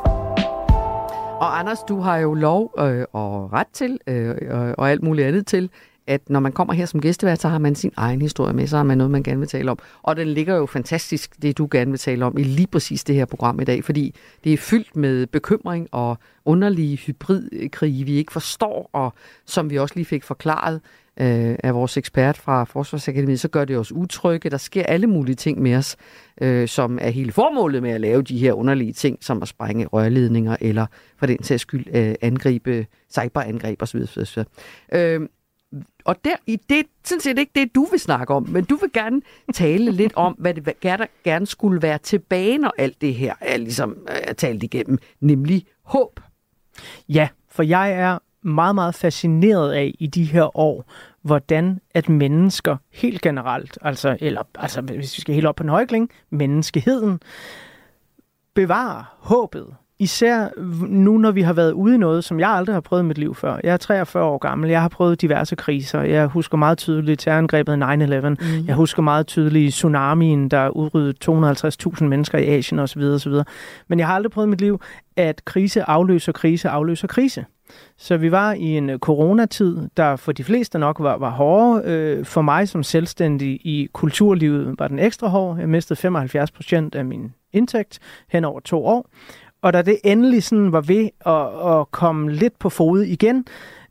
Og 1.40 1.60
Anders, 1.60 1.80
du 1.80 2.00
har 2.00 2.18
jo 2.18 2.34
lov 2.34 2.74
øh, 2.80 3.06
og 3.14 3.54
ret 3.54 3.68
til, 3.74 4.00
øh, 4.08 4.36
og, 4.50 4.76
og 4.78 4.92
alt 4.92 5.04
muligt 5.04 5.28
andet 5.28 5.48
til, 5.48 5.70
at 6.08 6.30
når 6.30 6.40
man 6.40 6.52
kommer 6.52 6.74
her 6.74 6.86
som 6.86 7.02
gæstevært, 7.02 7.42
så 7.42 7.48
har 7.48 7.58
man 7.58 7.76
sin 7.76 7.92
egen 7.98 8.22
historie 8.22 8.54
med, 8.54 8.68
så 8.68 8.78
har 8.78 8.84
man 8.84 8.98
noget, 8.98 9.12
man 9.12 9.24
gerne 9.24 9.40
vil 9.40 9.48
tale 9.48 9.72
om. 9.72 9.80
Og 10.02 10.16
den 10.16 10.28
ligger 10.28 10.56
jo 10.56 10.66
fantastisk, 10.66 11.42
det 11.42 11.58
du 11.58 11.68
gerne 11.72 11.92
vil 11.92 12.00
tale 12.00 12.26
om, 12.26 12.38
i 12.38 12.44
lige 12.44 12.68
præcis 12.68 13.04
det 13.04 13.16
her 13.16 13.26
program 13.26 13.60
i 13.60 13.64
dag, 13.64 13.84
fordi 13.84 14.16
det 14.44 14.54
er 14.54 14.58
fyldt 14.58 14.96
med 14.96 15.28
bekymring 15.28 15.88
og 15.92 16.18
underlige 16.46 16.98
hybridkrige, 16.98 18.04
vi 18.06 18.16
ikke 18.16 18.34
forstår, 18.34 18.90
og 18.94 19.14
som 19.46 19.70
vi 19.70 19.78
også 19.78 19.96
lige 19.96 20.06
fik 20.06 20.24
forklaret 20.24 20.82
øh, 21.20 21.56
af 21.64 21.76
vores 21.76 21.98
ekspert 21.98 22.38
fra 22.38 22.64
Forsvarsakademiet, 22.64 23.40
så 23.40 23.48
gør 23.48 23.66
det 23.66 23.78
os 23.78 23.92
utrygge. 23.92 24.50
Der 24.50 24.58
sker 24.58 24.84
alle 24.84 25.08
mulige 25.08 25.36
ting 25.36 25.62
med 25.62 25.76
os, 25.76 25.98
øh, 26.42 26.68
som 26.68 27.00
er 27.02 27.10
hele 27.10 27.32
formålet 27.32 27.84
med 27.84 27.92
at 27.92 28.02
lave 28.02 28.22
de 28.22 28.38
her 28.38 28.54
underlige 28.54 28.94
ting, 28.94 29.18
som 29.22 29.42
at 29.42 29.48
sprænge 29.48 29.86
rørledninger, 29.86 30.58
eller 30.62 30.86
for 31.18 31.26
den 31.26 31.44
sags 31.44 31.62
skyld 31.62 31.86
øh, 31.96 32.16
angribe, 32.22 32.86
cyberangreb 33.12 33.82
osv. 33.82 34.02
osv. 34.18 34.44
Øh, 34.94 35.22
og 36.06 36.16
der, 36.26 36.36
i 36.46 36.56
det, 36.70 36.86
sådan 37.04 37.22
set 37.22 37.40
ikke 37.40 37.52
det, 37.56 37.76
du 37.76 37.88
vil 37.92 38.00
snakke 38.00 38.34
om, 38.34 38.50
men 38.50 38.64
du 38.64 38.76
vil 38.76 38.90
gerne 38.94 39.22
tale 39.54 39.92
lidt 39.92 40.14
om, 40.16 40.34
hvad 40.34 40.54
det 40.54 40.64
hvad 40.64 40.74
der 40.84 41.06
gerne 41.24 41.46
skulle 41.46 41.82
være 41.82 41.98
tilbage, 41.98 42.58
når 42.58 42.74
alt 42.78 43.02
det 43.02 43.16
her 43.16 43.34
er 43.42 43.58
ligesom 43.58 43.98
øh, 44.10 44.16
er 44.24 44.34
talt 44.34 44.64
igennem, 44.64 44.98
nemlig 45.22 45.66
håb. 45.84 46.20
Ja, 47.10 47.28
for 47.50 47.64
jeg 47.64 47.92
er 47.92 48.18
meget, 48.48 48.76
meget 48.76 48.96
fascineret 48.96 49.72
af 49.72 49.96
i 50.00 50.08
de 50.08 50.24
her 50.24 50.58
år, 50.58 50.86
hvordan 51.22 51.80
at 51.94 52.10
mennesker 52.10 52.78
helt 52.94 53.22
generelt, 53.22 53.78
altså, 53.82 54.18
eller, 54.20 54.42
altså 54.56 54.82
hvis 54.82 55.18
vi 55.18 55.22
skal 55.22 55.34
helt 55.34 55.48
op 55.48 55.56
på 55.56 55.64
en 55.64 55.70
højkling, 55.70 56.10
menneskeheden, 56.30 57.20
bevarer 58.54 59.16
håbet. 59.20 59.68
Især 60.00 60.48
nu, 60.88 61.18
når 61.18 61.32
vi 61.32 61.42
har 61.42 61.54
været 61.54 61.72
ude 61.72 61.96
i 61.96 61.98
noget, 61.98 62.24
som 62.24 62.40
jeg 62.40 62.50
aldrig 62.50 62.76
har 62.76 62.82
prøvet 62.82 63.04
i 63.04 63.06
mit 63.06 63.18
liv 63.18 63.36
før. 63.36 63.60
Jeg 63.64 63.74
er 63.74 63.78
43 63.78 64.24
år 64.24 64.38
gammel. 64.38 64.70
Jeg 64.70 64.82
har 64.82 64.90
prøvet 64.90 65.22
diverse 65.22 65.56
kriser. 65.56 66.02
Jeg 66.02 66.28
husker 66.28 66.58
meget 66.58 66.78
tydeligt 66.78 67.20
terrorangrebet 67.20 67.74
9-11. 67.74 68.30
Mm. 68.30 68.68
Jeg 68.68 68.76
husker 68.76 69.02
meget 69.02 69.28
tydeligt 69.28 69.74
tsunamien, 69.74 70.50
der 70.50 70.70
udryddede 70.70 71.14
250.000 71.32 72.04
mennesker 72.04 72.38
i 72.38 72.46
Asien 72.46 72.80
osv. 72.80 73.02
osv. 73.02 73.34
Men 73.88 74.00
jeg 74.00 74.08
har 74.08 74.16
aldrig 74.16 74.32
prøvet 74.32 74.48
i 74.48 74.50
mit 74.50 74.62
liv, 74.62 74.82
at 75.16 75.46
krise 75.46 75.84
afløser 75.84 76.32
krise 76.32 76.70
afløser 76.70 77.08
krise. 77.08 77.46
Så 77.98 78.18
vi 78.18 78.32
var 78.32 78.54
i 78.54 78.78
en 78.78 78.90
øh, 78.90 79.00
coronatid, 79.00 79.78
der 79.98 80.16
for 80.16 80.32
de 80.32 80.44
fleste 80.44 80.80
nok 80.80 81.00
var, 81.00 81.18
var 81.18 81.30
hårdere. 81.30 81.82
Øh, 81.86 82.26
for 82.26 82.42
mig 82.42 82.70
som 82.70 82.84
selvstændig 82.84 83.50
i 83.50 83.90
kulturlivet 83.94 84.80
var 84.80 84.88
den 84.88 85.00
ekstra 85.00 85.28
hård. 85.28 85.60
Jeg 85.60 85.70
mistede 85.70 86.00
75 86.00 86.52
procent 86.52 86.96
af 86.96 87.06
min 87.06 87.34
indtægt 87.54 88.00
hen 88.30 88.46
over 88.46 88.60
to 88.60 88.86
år. 88.86 89.10
Og 89.62 89.74
da 89.74 89.82
det 89.82 90.00
endelig 90.04 90.44
sådan 90.44 90.72
var 90.72 90.82
ved 90.82 91.10
at, 91.26 91.80
at 91.80 91.92
komme 91.92 92.32
lidt 92.32 92.60
på 92.60 92.70
fod 92.70 93.02
igen, 93.02 93.46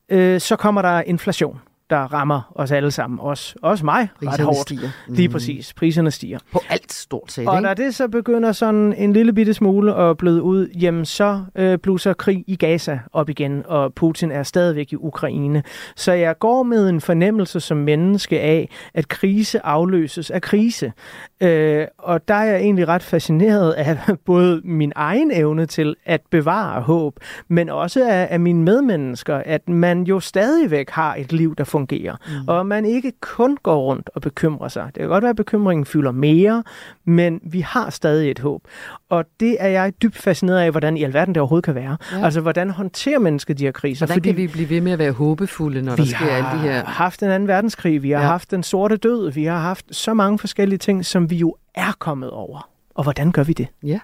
øh, 0.08 0.40
så 0.40 0.56
kommer 0.56 0.82
der 0.82 1.00
inflation, 1.00 1.60
der 1.90 1.96
rammer 1.98 2.52
os 2.54 2.72
alle 2.72 2.90
sammen. 2.90 3.20
Også, 3.20 3.54
også 3.62 3.84
mig 3.84 4.00
ret 4.00 4.10
Priserne 4.28 4.44
hårdt. 4.44 4.58
stiger. 4.58 4.88
Lige 5.08 5.28
præcis. 5.28 5.74
Priserne 5.74 6.10
stiger. 6.10 6.38
På 6.52 6.60
alt 6.68 6.92
stort 6.92 7.32
set, 7.32 7.48
Og 7.48 7.58
ikke? 7.58 7.68
da 7.68 7.74
det 7.74 7.94
så 7.94 8.08
begynder 8.08 8.52
sådan 8.52 8.92
en 8.98 9.12
lille 9.12 9.32
bitte 9.32 9.54
smule 9.54 9.94
at 9.94 10.16
bløde 10.16 10.42
ud, 10.42 10.68
jamen 10.68 11.04
så 11.04 11.44
øh, 11.56 11.78
bluser 11.78 12.12
krig 12.12 12.44
i 12.46 12.56
Gaza 12.56 12.98
op 13.12 13.28
igen, 13.30 13.62
og 13.66 13.94
Putin 13.94 14.30
er 14.30 14.42
stadigvæk 14.42 14.92
i 14.92 14.96
Ukraine. 14.96 15.62
Så 15.96 16.12
jeg 16.12 16.38
går 16.38 16.62
med 16.62 16.88
en 16.88 17.00
fornemmelse 17.00 17.60
som 17.60 17.76
menneske 17.76 18.40
af, 18.40 18.68
at 18.94 19.08
krise 19.08 19.66
afløses 19.66 20.30
af 20.30 20.42
krise. 20.42 20.92
Øh, 21.40 21.86
og 21.98 22.28
der 22.28 22.34
er 22.34 22.44
jeg 22.44 22.60
egentlig 22.60 22.88
ret 22.88 23.02
fascineret 23.02 23.72
af 23.72 23.98
både 24.26 24.60
min 24.64 24.92
egen 24.96 25.30
evne 25.34 25.66
til 25.66 25.96
at 26.04 26.20
bevare 26.30 26.80
håb, 26.80 27.16
men 27.48 27.68
også 27.68 28.08
af, 28.08 28.28
af 28.30 28.40
mine 28.40 28.62
medmennesker, 28.62 29.36
at 29.44 29.68
man 29.68 30.02
jo 30.02 30.20
stadigvæk 30.20 30.90
har 30.90 31.14
et 31.14 31.32
liv, 31.32 31.54
der 31.56 31.64
fungerer. 31.76 32.16
Mm. 32.28 32.48
Og 32.48 32.66
man 32.66 32.84
ikke 32.84 33.12
kun 33.20 33.56
går 33.62 33.80
rundt 33.80 34.10
og 34.14 34.22
bekymrer 34.22 34.68
sig. 34.68 34.84
Det 34.86 35.00
kan 35.00 35.08
godt 35.08 35.22
være, 35.22 35.30
at 35.30 35.36
bekymringen 35.36 35.86
fylder 35.86 36.10
mere, 36.12 36.62
men 37.04 37.40
vi 37.42 37.60
har 37.60 37.90
stadig 37.90 38.30
et 38.30 38.38
håb. 38.38 38.62
Og 39.08 39.24
det 39.40 39.56
er 39.60 39.68
jeg 39.68 39.92
dybt 40.02 40.16
fascineret 40.16 40.58
af, 40.58 40.70
hvordan 40.70 40.96
i 40.96 41.04
alverden 41.04 41.34
det 41.34 41.40
overhovedet 41.40 41.64
kan 41.64 41.74
være. 41.74 41.96
Ja. 42.12 42.24
Altså, 42.24 42.40
hvordan 42.40 42.70
håndterer 42.70 43.18
mennesket 43.18 43.58
de 43.58 43.64
her 43.64 43.72
kriser? 43.72 44.06
Hvordan 44.06 44.22
kan 44.22 44.36
vi 44.36 44.46
blive 44.46 44.70
ved 44.70 44.80
med 44.80 44.92
at 44.92 44.98
være 44.98 45.12
håbefulde, 45.12 45.82
når 45.82 45.96
der 45.96 46.02
vi 46.02 46.08
sker 46.08 46.26
alle 46.26 46.48
de 46.52 46.58
her... 46.58 46.72
har 46.72 46.92
haft 46.92 47.22
en 47.22 47.30
anden 47.30 47.48
verdenskrig, 47.48 48.02
vi 48.02 48.10
har 48.10 48.20
ja. 48.20 48.26
haft 48.26 48.50
den 48.50 48.62
sorte 48.62 48.96
død, 48.96 49.32
vi 49.32 49.44
har 49.44 49.58
haft 49.58 49.86
så 49.90 50.14
mange 50.14 50.38
forskellige 50.38 50.78
ting, 50.78 51.04
som 51.04 51.30
vi 51.30 51.36
jo 51.36 51.56
er 51.74 51.96
kommet 51.98 52.30
over. 52.30 52.68
Og 52.94 53.02
hvordan 53.02 53.32
gør 53.32 53.42
vi 53.42 53.52
det? 53.52 53.66
Ja. 53.82 54.00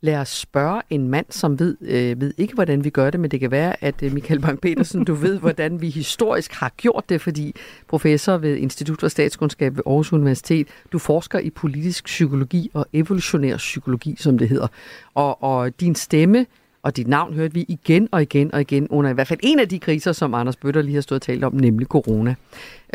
Lad 0.00 0.16
os 0.16 0.28
spørge 0.28 0.82
en 0.90 1.08
mand, 1.08 1.26
som 1.30 1.58
ved, 1.58 1.76
øh, 1.80 2.20
ved 2.20 2.34
ikke, 2.38 2.54
hvordan 2.54 2.84
vi 2.84 2.90
gør 2.90 3.10
det, 3.10 3.20
men 3.20 3.30
det 3.30 3.40
kan 3.40 3.50
være, 3.50 3.84
at 3.84 4.02
øh, 4.02 4.12
Michael 4.12 4.40
Bang-Petersen, 4.40 5.04
du 5.04 5.14
ved, 5.14 5.38
hvordan 5.38 5.80
vi 5.80 5.88
historisk 5.90 6.52
har 6.52 6.72
gjort 6.76 7.04
det, 7.08 7.20
fordi 7.20 7.54
professor 7.88 8.36
ved 8.36 8.56
Institut 8.56 9.00
for 9.00 9.08
Statskundskab 9.08 9.76
ved 9.76 9.82
Aarhus 9.86 10.12
Universitet, 10.12 10.68
du 10.92 10.98
forsker 10.98 11.38
i 11.38 11.50
politisk 11.50 12.04
psykologi 12.04 12.70
og 12.74 12.86
evolutionær 12.92 13.56
psykologi, 13.56 14.16
som 14.18 14.38
det 14.38 14.48
hedder. 14.48 14.68
Og, 15.14 15.42
og 15.42 15.80
din 15.80 15.94
stemme 15.94 16.46
og 16.82 16.96
dit 16.96 17.08
navn 17.08 17.34
hørte 17.34 17.54
vi 17.54 17.64
igen 17.68 18.08
og 18.12 18.22
igen 18.22 18.54
og 18.54 18.60
igen 18.60 18.88
under 18.88 19.10
i 19.10 19.12
hvert 19.12 19.28
fald 19.28 19.40
en 19.42 19.58
af 19.58 19.68
de 19.68 19.78
kriser, 19.78 20.12
som 20.12 20.34
Anders 20.34 20.56
Bøtter 20.56 20.82
lige 20.82 20.94
har 20.94 21.00
stået 21.00 21.20
og 21.20 21.22
talt 21.22 21.44
om, 21.44 21.54
nemlig 21.54 21.86
corona. 21.86 22.34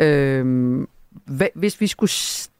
Øhm, 0.00 0.88
hvad, 1.24 1.48
hvis, 1.54 1.80
vi 1.80 1.86
skulle, 1.86 2.10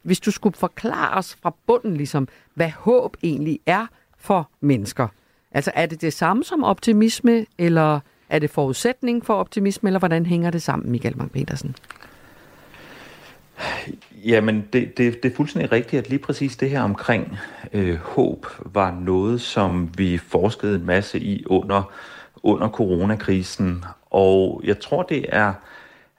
hvis 0.02 0.20
du 0.20 0.30
skulle 0.30 0.56
forklare 0.56 1.18
os 1.18 1.36
fra 1.42 1.54
bunden, 1.66 1.96
ligesom, 1.96 2.28
hvad 2.54 2.70
håb 2.70 3.16
egentlig 3.22 3.58
er 3.66 3.86
for 4.18 4.50
mennesker. 4.60 5.08
Altså 5.52 5.70
er 5.74 5.86
det 5.86 6.00
det 6.00 6.12
samme 6.12 6.44
som 6.44 6.64
optimisme, 6.64 7.46
eller 7.58 8.00
er 8.28 8.38
det 8.38 8.50
forudsætning 8.50 9.26
for 9.26 9.34
optimisme, 9.34 9.88
eller 9.88 9.98
hvordan 9.98 10.26
hænger 10.26 10.50
det 10.50 10.62
sammen, 10.62 10.90
Michael 10.90 11.14
Mang-Petersen? 11.16 11.74
Jamen, 14.24 14.68
det, 14.72 14.98
det, 14.98 15.22
det 15.22 15.32
er 15.32 15.36
fuldstændig 15.36 15.72
rigtigt, 15.72 16.00
at 16.02 16.08
lige 16.08 16.18
præcis 16.18 16.56
det 16.56 16.70
her 16.70 16.82
omkring 16.82 17.38
øh, 17.72 17.96
håb 17.96 18.46
var 18.60 18.98
noget, 19.00 19.40
som 19.40 19.90
vi 19.98 20.18
forskede 20.18 20.76
en 20.76 20.86
masse 20.86 21.20
i 21.20 21.44
under, 21.46 21.92
under 22.42 22.68
coronakrisen. 22.68 23.84
Og 24.10 24.60
jeg 24.64 24.80
tror, 24.80 25.02
det 25.02 25.26
er, 25.28 25.52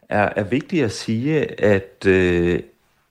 er, 0.10 0.30
er 0.36 0.44
vigtigt 0.44 0.86
at 0.86 0.92
sige, 0.92 1.62
at 1.62 2.06
øh, 2.08 2.60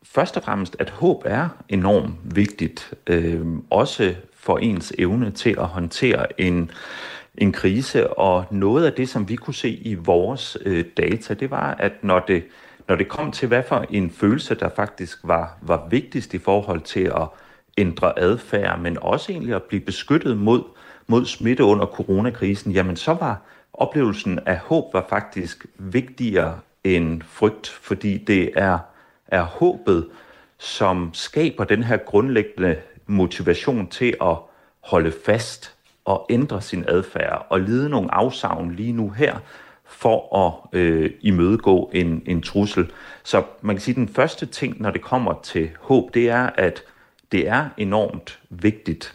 først 0.02 0.36
og 0.36 0.42
fremmest, 0.42 0.76
at 0.78 0.90
håb 0.90 1.22
er 1.26 1.48
enormt 1.68 2.14
vigtigt, 2.22 2.94
øh, 3.06 3.46
også 3.70 4.14
for 4.48 4.58
ens 4.58 4.92
evne 4.98 5.30
til 5.30 5.50
at 5.50 5.66
håndtere 5.66 6.40
en, 6.40 6.70
en 7.38 7.52
krise. 7.52 8.18
Og 8.18 8.44
noget 8.50 8.86
af 8.86 8.92
det, 8.92 9.08
som 9.08 9.28
vi 9.28 9.36
kunne 9.36 9.54
se 9.54 9.70
i 9.70 9.94
vores 9.94 10.56
øh, 10.64 10.84
data, 10.96 11.34
det 11.34 11.50
var, 11.50 11.74
at 11.78 11.92
når 12.02 12.18
det 12.18 12.42
når 12.88 12.96
det 12.96 13.08
kom 13.08 13.32
til, 13.32 13.48
hvad 13.48 13.62
for 13.68 13.84
en 13.90 14.10
følelse, 14.10 14.54
der 14.54 14.68
faktisk 14.76 15.18
var, 15.24 15.58
var 15.62 15.86
vigtigst 15.90 16.34
i 16.34 16.38
forhold 16.38 16.80
til 16.80 17.00
at 17.00 17.28
ændre 17.78 18.18
adfærd, 18.18 18.78
men 18.78 18.98
også 19.02 19.32
egentlig 19.32 19.54
at 19.54 19.62
blive 19.62 19.80
beskyttet 19.80 20.36
mod, 20.36 20.62
mod 21.06 21.24
smitte 21.24 21.64
under 21.64 21.86
coronakrisen, 21.86 22.72
jamen 22.72 22.96
så 22.96 23.12
var 23.12 23.42
oplevelsen 23.72 24.38
af 24.46 24.58
håb 24.58 24.94
var 24.94 25.06
faktisk 25.08 25.66
vigtigere 25.78 26.58
end 26.84 27.22
frygt, 27.22 27.68
fordi 27.68 28.18
det 28.18 28.50
er, 28.56 28.78
er 29.26 29.42
håbet, 29.42 30.06
som 30.58 31.10
skaber 31.12 31.64
den 31.64 31.82
her 31.82 31.96
grundlæggende 31.96 32.76
motivation 33.08 33.86
til 33.86 34.14
at 34.20 34.36
holde 34.80 35.12
fast 35.24 35.74
og 36.04 36.26
ændre 36.30 36.62
sin 36.62 36.84
adfærd 36.88 37.46
og 37.50 37.60
lide 37.60 37.88
nogle 37.88 38.14
afsavn 38.14 38.74
lige 38.74 38.92
nu 38.92 39.10
her, 39.10 39.38
for 39.84 40.46
at 40.46 40.78
øh, 40.78 41.10
imødegå 41.20 41.90
en, 41.94 42.22
en 42.26 42.42
trussel. 42.42 42.90
Så 43.22 43.42
man 43.60 43.76
kan 43.76 43.80
sige, 43.80 43.92
at 43.92 43.96
den 43.96 44.08
første 44.08 44.46
ting, 44.46 44.80
når 44.80 44.90
det 44.90 45.02
kommer 45.02 45.34
til 45.42 45.70
håb, 45.80 46.14
det 46.14 46.28
er, 46.28 46.50
at 46.54 46.82
det 47.32 47.48
er 47.48 47.68
enormt 47.76 48.40
vigtigt. 48.50 49.14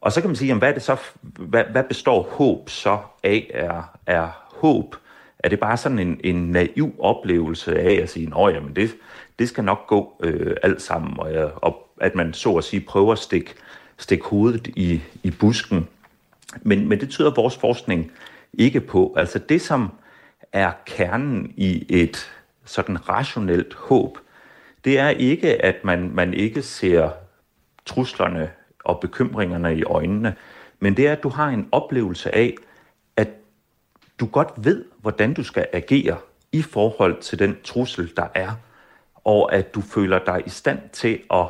Og 0.00 0.12
så 0.12 0.20
kan 0.20 0.30
man 0.30 0.36
sige, 0.36 0.48
jamen, 0.48 0.58
hvad, 0.58 0.68
er 0.68 0.72
det 0.72 0.82
så, 0.82 0.96
hvad, 1.22 1.64
hvad 1.64 1.84
består 1.84 2.22
håb 2.22 2.70
så 2.70 2.98
af? 3.22 3.50
Er, 3.54 3.98
er 4.06 4.28
håb, 4.60 4.96
er 5.38 5.48
det 5.48 5.60
bare 5.60 5.76
sådan 5.76 5.98
en, 5.98 6.20
en 6.24 6.50
naiv 6.50 6.94
oplevelse 6.98 7.78
af 7.78 8.02
at 8.02 8.10
sige, 8.10 8.32
at 8.38 8.62
det, 8.76 8.90
det 9.38 9.48
skal 9.48 9.64
nok 9.64 9.86
gå 9.86 10.20
øh, 10.22 10.56
alt 10.62 10.82
sammen, 10.82 11.20
og, 11.20 11.32
jeg, 11.32 11.50
og 11.56 11.85
at 12.00 12.14
man 12.14 12.34
så 12.34 12.56
at 12.56 12.64
sige 12.64 12.80
prøver 12.80 13.12
at 13.12 13.18
stikke, 13.18 13.54
stikke 13.98 14.24
hovedet 14.24 14.66
i, 14.66 15.00
i 15.22 15.30
busken. 15.30 15.88
Men, 16.62 16.88
men 16.88 17.00
det 17.00 17.10
tyder 17.10 17.34
vores 17.34 17.56
forskning 17.56 18.12
ikke 18.52 18.80
på. 18.80 19.14
Altså 19.16 19.38
det, 19.38 19.62
som 19.62 19.92
er 20.52 20.72
kernen 20.86 21.52
i 21.56 21.86
et 21.88 22.32
sådan 22.64 23.08
rationelt 23.08 23.74
håb, 23.74 24.18
det 24.84 24.98
er 24.98 25.08
ikke, 25.08 25.64
at 25.64 25.84
man, 25.84 26.10
man 26.14 26.34
ikke 26.34 26.62
ser 26.62 27.10
truslerne 27.86 28.50
og 28.84 29.00
bekymringerne 29.00 29.76
i 29.76 29.82
øjnene, 29.82 30.34
men 30.80 30.96
det 30.96 31.06
er, 31.06 31.12
at 31.12 31.22
du 31.22 31.28
har 31.28 31.48
en 31.48 31.68
oplevelse 31.72 32.34
af, 32.34 32.54
at 33.16 33.28
du 34.20 34.26
godt 34.26 34.52
ved, 34.56 34.84
hvordan 35.00 35.34
du 35.34 35.44
skal 35.44 35.66
agere 35.72 36.16
i 36.52 36.62
forhold 36.62 37.20
til 37.20 37.38
den 37.38 37.56
trussel, 37.64 38.12
der 38.16 38.26
er, 38.34 38.50
og 39.14 39.54
at 39.54 39.74
du 39.74 39.80
føler 39.80 40.18
dig 40.18 40.42
i 40.46 40.50
stand 40.50 40.78
til 40.92 41.20
at, 41.30 41.46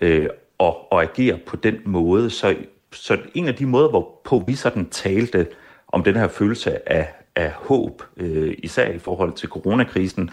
øh, 0.00 0.28
og, 0.58 0.92
og 0.92 1.02
agere 1.02 1.38
på 1.46 1.56
den 1.56 1.78
måde. 1.84 2.30
Så, 2.30 2.56
så 2.92 3.18
en 3.34 3.48
af 3.48 3.54
de 3.54 3.66
måder, 3.66 3.88
hvorpå 3.88 4.44
vi 4.46 4.54
sådan 4.54 4.88
talte 4.88 5.46
om 5.88 6.02
den 6.02 6.16
her 6.16 6.28
følelse 6.28 6.92
af, 6.92 7.14
af 7.36 7.50
håb, 7.50 8.02
øh, 8.16 8.54
især 8.58 8.88
i 8.88 8.98
forhold 8.98 9.32
til 9.32 9.48
coronakrisen, 9.48 10.30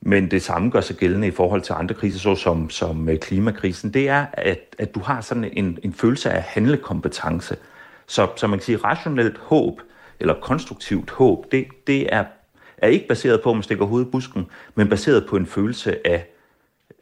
men 0.00 0.30
det 0.30 0.42
samme 0.42 0.70
gør 0.70 0.80
sig 0.80 0.96
gældende 0.96 1.26
i 1.26 1.30
forhold 1.30 1.60
til 1.60 1.72
andre 1.72 1.94
kriser, 1.94 2.18
såsom 2.18 2.70
som 2.70 3.08
øh, 3.08 3.18
klimakrisen, 3.18 3.94
det 3.94 4.08
er, 4.08 4.26
at, 4.32 4.76
at 4.78 4.94
du 4.94 5.00
har 5.00 5.20
sådan 5.20 5.50
en, 5.52 5.78
en 5.82 5.92
følelse 5.92 6.30
af 6.30 6.42
handlekompetence. 6.42 7.56
Så, 8.06 8.28
så 8.36 8.46
man 8.46 8.58
kan 8.58 8.64
sige, 8.64 8.76
rationelt 8.76 9.38
håb, 9.38 9.80
eller 10.20 10.34
konstruktivt 10.40 11.10
håb, 11.10 11.52
det, 11.52 11.66
det 11.86 12.14
er, 12.14 12.24
er 12.78 12.88
ikke 12.88 13.08
baseret 13.08 13.42
på, 13.42 13.50
om 13.50 13.56
man 13.56 13.62
stikker 13.62 13.84
hovedet 13.84 14.06
i 14.06 14.10
busken, 14.10 14.46
men 14.74 14.88
baseret 14.88 15.26
på 15.28 15.36
en 15.36 15.46
følelse 15.46 16.06
af 16.06 16.26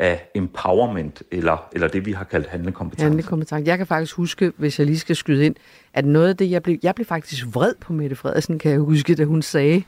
af 0.02 0.30
empowerment, 0.34 1.22
eller, 1.30 1.68
eller 1.72 1.88
det 1.88 2.06
vi 2.06 2.12
har 2.12 2.24
kaldt 2.24 2.46
handlekompetence. 2.46 3.04
Handlekompetence. 3.04 3.70
Jeg 3.70 3.78
kan 3.78 3.86
faktisk 3.86 4.16
huske, 4.16 4.52
hvis 4.56 4.78
jeg 4.78 4.86
lige 4.86 4.98
skal 4.98 5.16
skyde 5.16 5.46
ind, 5.46 5.54
at 5.94 6.04
noget 6.04 6.28
af 6.28 6.36
det, 6.36 6.50
jeg 6.50 6.62
blev, 6.62 6.78
jeg 6.82 6.94
blev 6.94 7.06
faktisk 7.06 7.46
vred 7.52 7.74
på 7.80 7.92
Mette 7.92 8.16
Frederiksen, 8.16 8.58
kan 8.58 8.70
jeg 8.70 8.80
huske, 8.80 9.14
da 9.14 9.24
hun 9.24 9.42
sagde, 9.42 9.82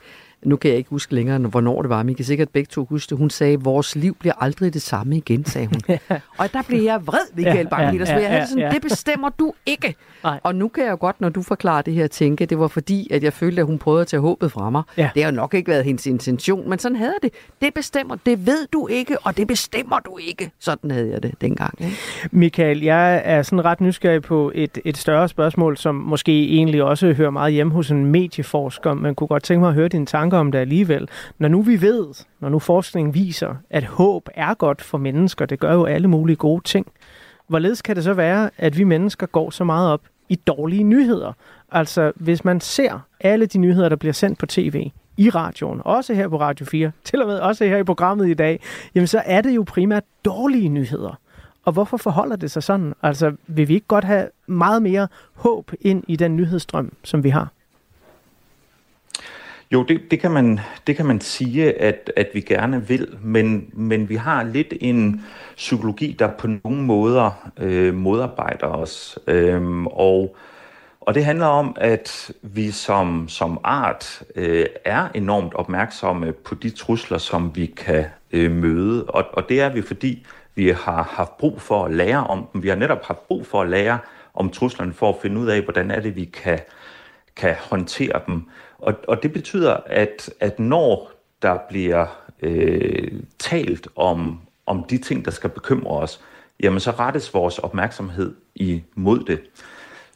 nu 0.45 0.55
kan 0.55 0.69
jeg 0.69 0.77
ikke 0.77 0.89
huske 0.89 1.15
længere, 1.15 1.39
hvornår 1.39 1.81
det 1.81 1.89
var, 1.89 2.03
men 2.03 2.09
I 2.09 2.13
kan 2.13 2.25
sikkert 2.25 2.49
begge 2.49 2.67
to 2.71 2.85
huske 2.85 3.09
det. 3.09 3.17
Hun 3.17 3.29
sagde, 3.29 3.61
vores 3.61 3.95
liv 3.95 4.15
bliver 4.19 4.33
aldrig 4.39 4.73
det 4.73 4.81
samme 4.81 5.17
igen, 5.17 5.45
sagde 5.45 5.67
hun. 5.67 5.97
og 6.39 6.53
der 6.53 6.61
blev 6.67 6.83
jeg 6.83 7.07
vred, 7.07 7.35
Michael 7.35 7.67
ja, 7.71 7.75
Bang-Peters, 7.75 8.09
ja, 8.09 8.15
ja, 8.15 8.21
jeg 8.21 8.29
havde 8.29 8.47
sådan, 8.47 8.63
ja. 8.63 8.69
det 8.69 8.81
bestemmer 8.81 9.29
du 9.29 9.53
ikke. 9.65 9.95
Nej. 10.23 10.39
Og 10.43 10.55
nu 10.55 10.67
kan 10.67 10.83
jeg 10.83 10.91
jo 10.91 10.97
godt, 10.99 11.21
når 11.21 11.29
du 11.29 11.41
forklarer 11.41 11.81
det 11.81 11.93
her, 11.93 12.07
tænke, 12.07 12.45
det 12.45 12.59
var 12.59 12.67
fordi, 12.67 13.07
at 13.11 13.23
jeg 13.23 13.33
følte, 13.33 13.61
at 13.61 13.65
hun 13.65 13.79
prøvede 13.79 14.01
at 14.01 14.07
tage 14.07 14.21
håbet 14.21 14.51
fra 14.51 14.69
mig. 14.69 14.83
Ja. 14.97 15.09
Det 15.15 15.23
har 15.23 15.31
jo 15.31 15.35
nok 15.35 15.53
ikke 15.53 15.71
været 15.71 15.85
hendes 15.85 16.07
intention, 16.07 16.69
men 16.69 16.79
sådan 16.79 16.95
havde 16.95 17.15
det. 17.23 17.33
Det 17.61 17.73
bestemmer, 17.73 18.15
det 18.25 18.45
ved 18.45 18.67
du 18.73 18.87
ikke, 18.87 19.17
og 19.23 19.37
det 19.37 19.47
bestemmer 19.47 19.99
du 19.99 20.17
ikke. 20.17 20.51
Sådan 20.59 20.91
havde 20.91 21.11
jeg 21.11 21.23
det 21.23 21.41
dengang. 21.41 21.73
Ikke? 21.79 21.95
Michael, 22.31 22.83
jeg 22.83 23.21
er 23.25 23.41
sådan 23.41 23.65
ret 23.65 23.81
nysgerrig 23.81 24.21
på 24.21 24.51
et, 24.55 24.77
et 24.85 24.97
større 24.97 25.29
spørgsmål, 25.29 25.77
som 25.77 25.95
måske 25.95 26.49
egentlig 26.49 26.83
også 26.83 27.13
hører 27.13 27.29
meget 27.29 27.53
hjemme 27.53 27.73
hos 27.73 27.91
en 27.91 28.05
medieforsker, 28.05 28.93
men 28.93 29.15
kunne 29.15 29.27
godt 29.27 29.43
tænke 29.43 29.59
mig 29.59 29.69
at 29.69 29.75
høre 29.75 29.87
dine 29.87 30.05
tanker 30.05 30.34
om 30.37 30.51
det 30.51 30.59
alligevel. 30.59 31.09
Når 31.39 31.47
nu 31.47 31.61
vi 31.61 31.81
ved, 31.81 32.05
når 32.39 32.49
nu 32.49 32.59
forskningen 32.59 33.13
viser, 33.13 33.55
at 33.69 33.83
håb 33.83 34.29
er 34.33 34.53
godt 34.53 34.81
for 34.81 34.97
mennesker, 34.97 35.45
det 35.45 35.59
gør 35.59 35.73
jo 35.73 35.85
alle 35.85 36.07
mulige 36.07 36.35
gode 36.35 36.63
ting, 36.63 36.87
hvorledes 37.47 37.81
kan 37.81 37.95
det 37.95 38.03
så 38.03 38.13
være, 38.13 38.49
at 38.57 38.77
vi 38.77 38.83
mennesker 38.83 39.27
går 39.27 39.49
så 39.49 39.63
meget 39.63 39.91
op 39.91 40.01
i 40.29 40.35
dårlige 40.35 40.83
nyheder? 40.83 41.33
Altså, 41.71 42.11
hvis 42.15 42.45
man 42.45 42.61
ser 42.61 42.99
alle 43.19 43.45
de 43.45 43.57
nyheder, 43.57 43.89
der 43.89 43.95
bliver 43.95 44.13
sendt 44.13 44.39
på 44.39 44.45
tv, 44.45 44.91
i 45.17 45.29
radioen, 45.29 45.81
også 45.85 46.13
her 46.13 46.27
på 46.27 46.39
Radio 46.39 46.65
4, 46.65 46.91
til 47.03 47.21
og 47.21 47.27
med 47.27 47.39
også 47.39 47.65
her 47.65 47.77
i 47.77 47.83
programmet 47.83 48.29
i 48.29 48.33
dag, 48.33 48.59
jamen 48.95 49.07
så 49.07 49.21
er 49.25 49.41
det 49.41 49.55
jo 49.55 49.63
primært 49.67 50.03
dårlige 50.25 50.69
nyheder. 50.69 51.19
Og 51.65 51.73
hvorfor 51.73 51.97
forholder 51.97 52.35
det 52.35 52.51
sig 52.51 52.63
sådan? 52.63 52.93
Altså, 53.03 53.35
vil 53.47 53.67
vi 53.67 53.73
ikke 53.73 53.87
godt 53.87 54.03
have 54.03 54.27
meget 54.47 54.81
mere 54.81 55.07
håb 55.33 55.71
ind 55.81 56.03
i 56.07 56.15
den 56.15 56.35
nyhedsstrøm, 56.35 56.93
som 57.03 57.23
vi 57.23 57.29
har? 57.29 57.51
Jo, 59.75 59.83
det, 59.83 60.01
det, 60.11 60.19
kan 60.19 60.31
man, 60.31 60.59
det 60.87 60.95
kan 60.95 61.05
man 61.05 61.21
sige, 61.21 61.81
at, 61.81 62.11
at 62.15 62.29
vi 62.33 62.41
gerne 62.41 62.87
vil, 62.87 63.17
men, 63.21 63.69
men 63.73 64.09
vi 64.09 64.15
har 64.15 64.43
lidt 64.43 64.73
en 64.81 65.25
psykologi, 65.55 66.15
der 66.19 66.27
på 66.27 66.47
nogle 66.47 66.81
måder 66.81 67.51
øh, 67.57 67.93
modarbejder 67.93 68.67
os. 68.67 69.19
Øhm, 69.27 69.87
og, 69.87 70.35
og 71.01 71.15
det 71.15 71.25
handler 71.25 71.45
om, 71.45 71.75
at 71.79 72.31
vi 72.41 72.71
som, 72.71 73.29
som 73.29 73.59
art 73.63 74.23
øh, 74.35 74.65
er 74.85 75.07
enormt 75.13 75.53
opmærksomme 75.53 76.31
på 76.31 76.55
de 76.55 76.69
trusler, 76.69 77.17
som 77.17 77.55
vi 77.55 77.65
kan 77.65 78.05
øh, 78.31 78.51
møde. 78.51 79.05
Og, 79.05 79.25
og 79.33 79.49
det 79.49 79.61
er 79.61 79.69
vi, 79.69 79.81
fordi 79.81 80.25
vi 80.55 80.69
har 80.69 81.03
haft 81.03 81.37
brug 81.37 81.61
for 81.61 81.85
at 81.85 81.93
lære 81.93 82.27
om 82.27 82.47
dem. 82.53 82.63
Vi 82.63 82.69
har 82.69 82.75
netop 82.75 83.05
haft 83.05 83.27
brug 83.27 83.47
for 83.47 83.61
at 83.61 83.69
lære 83.69 83.99
om 84.33 84.49
truslerne 84.49 84.93
for 84.93 85.09
at 85.09 85.15
finde 85.21 85.39
ud 85.39 85.47
af, 85.47 85.61
hvordan 85.61 85.91
er 85.91 85.99
det, 85.99 86.15
vi 86.15 86.25
kan, 86.25 86.59
kan 87.35 87.55
håndtere 87.69 88.21
dem. 88.27 88.43
Og, 88.79 88.93
og 89.07 89.23
det 89.23 89.33
betyder, 89.33 89.77
at, 89.85 90.29
at 90.39 90.59
når 90.59 91.11
der 91.41 91.57
bliver 91.69 92.05
øh, 92.41 93.11
talt 93.39 93.87
om, 93.95 94.39
om 94.65 94.83
de 94.83 94.97
ting, 94.97 95.25
der 95.25 95.31
skal 95.31 95.49
bekymre 95.49 95.97
os, 95.99 96.21
jamen 96.63 96.79
så 96.79 96.91
rettes 96.91 97.33
vores 97.33 97.59
opmærksomhed 97.59 98.35
imod 98.55 99.19
det. 99.19 99.39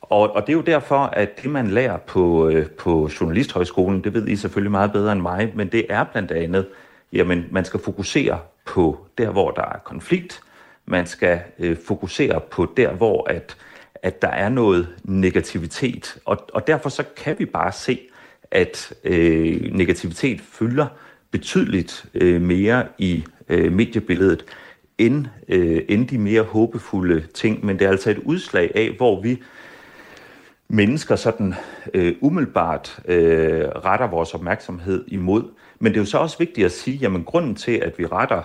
Og, 0.02 0.36
og 0.36 0.42
det 0.42 0.50
er 0.50 0.58
jo 0.58 0.62
derfor, 0.62 0.98
at 0.98 1.42
det, 1.44 1.52
man 1.52 1.68
lærer 1.68 1.98
på, 1.98 2.48
øh, 2.48 2.70
på 2.70 3.10
Journalisthøjskolen, 3.22 4.04
det 4.04 4.14
ved 4.14 4.28
I 4.28 4.36
selvfølgelig 4.36 4.72
meget 4.72 4.92
bedre 4.92 5.12
end 5.12 5.22
mig, 5.22 5.52
men 5.56 5.68
det 5.68 5.86
er 5.90 6.04
blandt 6.04 6.32
andet, 6.32 6.68
jamen 7.14 7.46
man 7.52 7.66
skal 7.66 7.80
fokusere 7.80 8.40
på 8.66 9.06
der, 9.18 9.30
hvor 9.30 9.52
der 9.52 9.62
er 9.62 9.80
konflikt. 9.84 10.42
Man 10.86 11.06
skal 11.06 11.40
øh, 11.60 11.78
fokusere 11.88 12.40
på 12.40 12.74
der, 12.78 12.92
hvor 12.92 13.30
at, 13.30 13.58
at 13.96 14.22
der 14.22 14.28
er 14.28 14.50
noget 14.50 14.88
negativitet. 15.04 16.18
Og, 16.26 16.38
og 16.54 16.68
derfor 16.68 16.90
så 16.90 17.04
kan 17.18 17.36
vi 17.40 17.46
bare 17.46 17.72
se, 17.72 18.00
at 18.52 18.94
øh, 19.04 19.74
negativitet 19.74 20.42
fylder 20.42 20.88
betydeligt 21.32 22.06
øh, 22.14 22.42
mere 22.42 22.86
i 22.98 23.24
øh, 23.50 23.72
mediebilledet 23.72 24.46
end, 24.98 25.26
øh, 25.48 25.82
end 25.90 26.08
de 26.08 26.18
mere 26.18 26.42
håbefulde 26.42 27.24
ting. 27.34 27.66
Men 27.66 27.80
det 27.80 27.86
er 27.86 27.90
altså 27.90 28.12
et 28.12 28.18
udslag 28.18 28.72
af, 28.76 28.92
hvor 28.98 29.22
vi 29.22 29.42
mennesker 30.68 31.16
sådan 31.16 31.54
øh, 31.94 32.16
umiddelbart 32.22 33.00
øh, 33.06 33.62
retter 33.62 34.08
vores 34.08 34.34
opmærksomhed 34.34 35.06
imod. 35.08 35.44
Men 35.80 35.92
det 35.92 35.98
er 35.98 36.02
jo 36.02 36.06
så 36.06 36.18
også 36.18 36.38
vigtigt 36.38 36.66
at 36.66 36.72
sige, 36.72 36.98
jamen 36.98 37.24
grunden 37.24 37.56
til, 37.56 37.72
at 37.72 38.00
vi 38.00 38.06
retter 38.06 38.42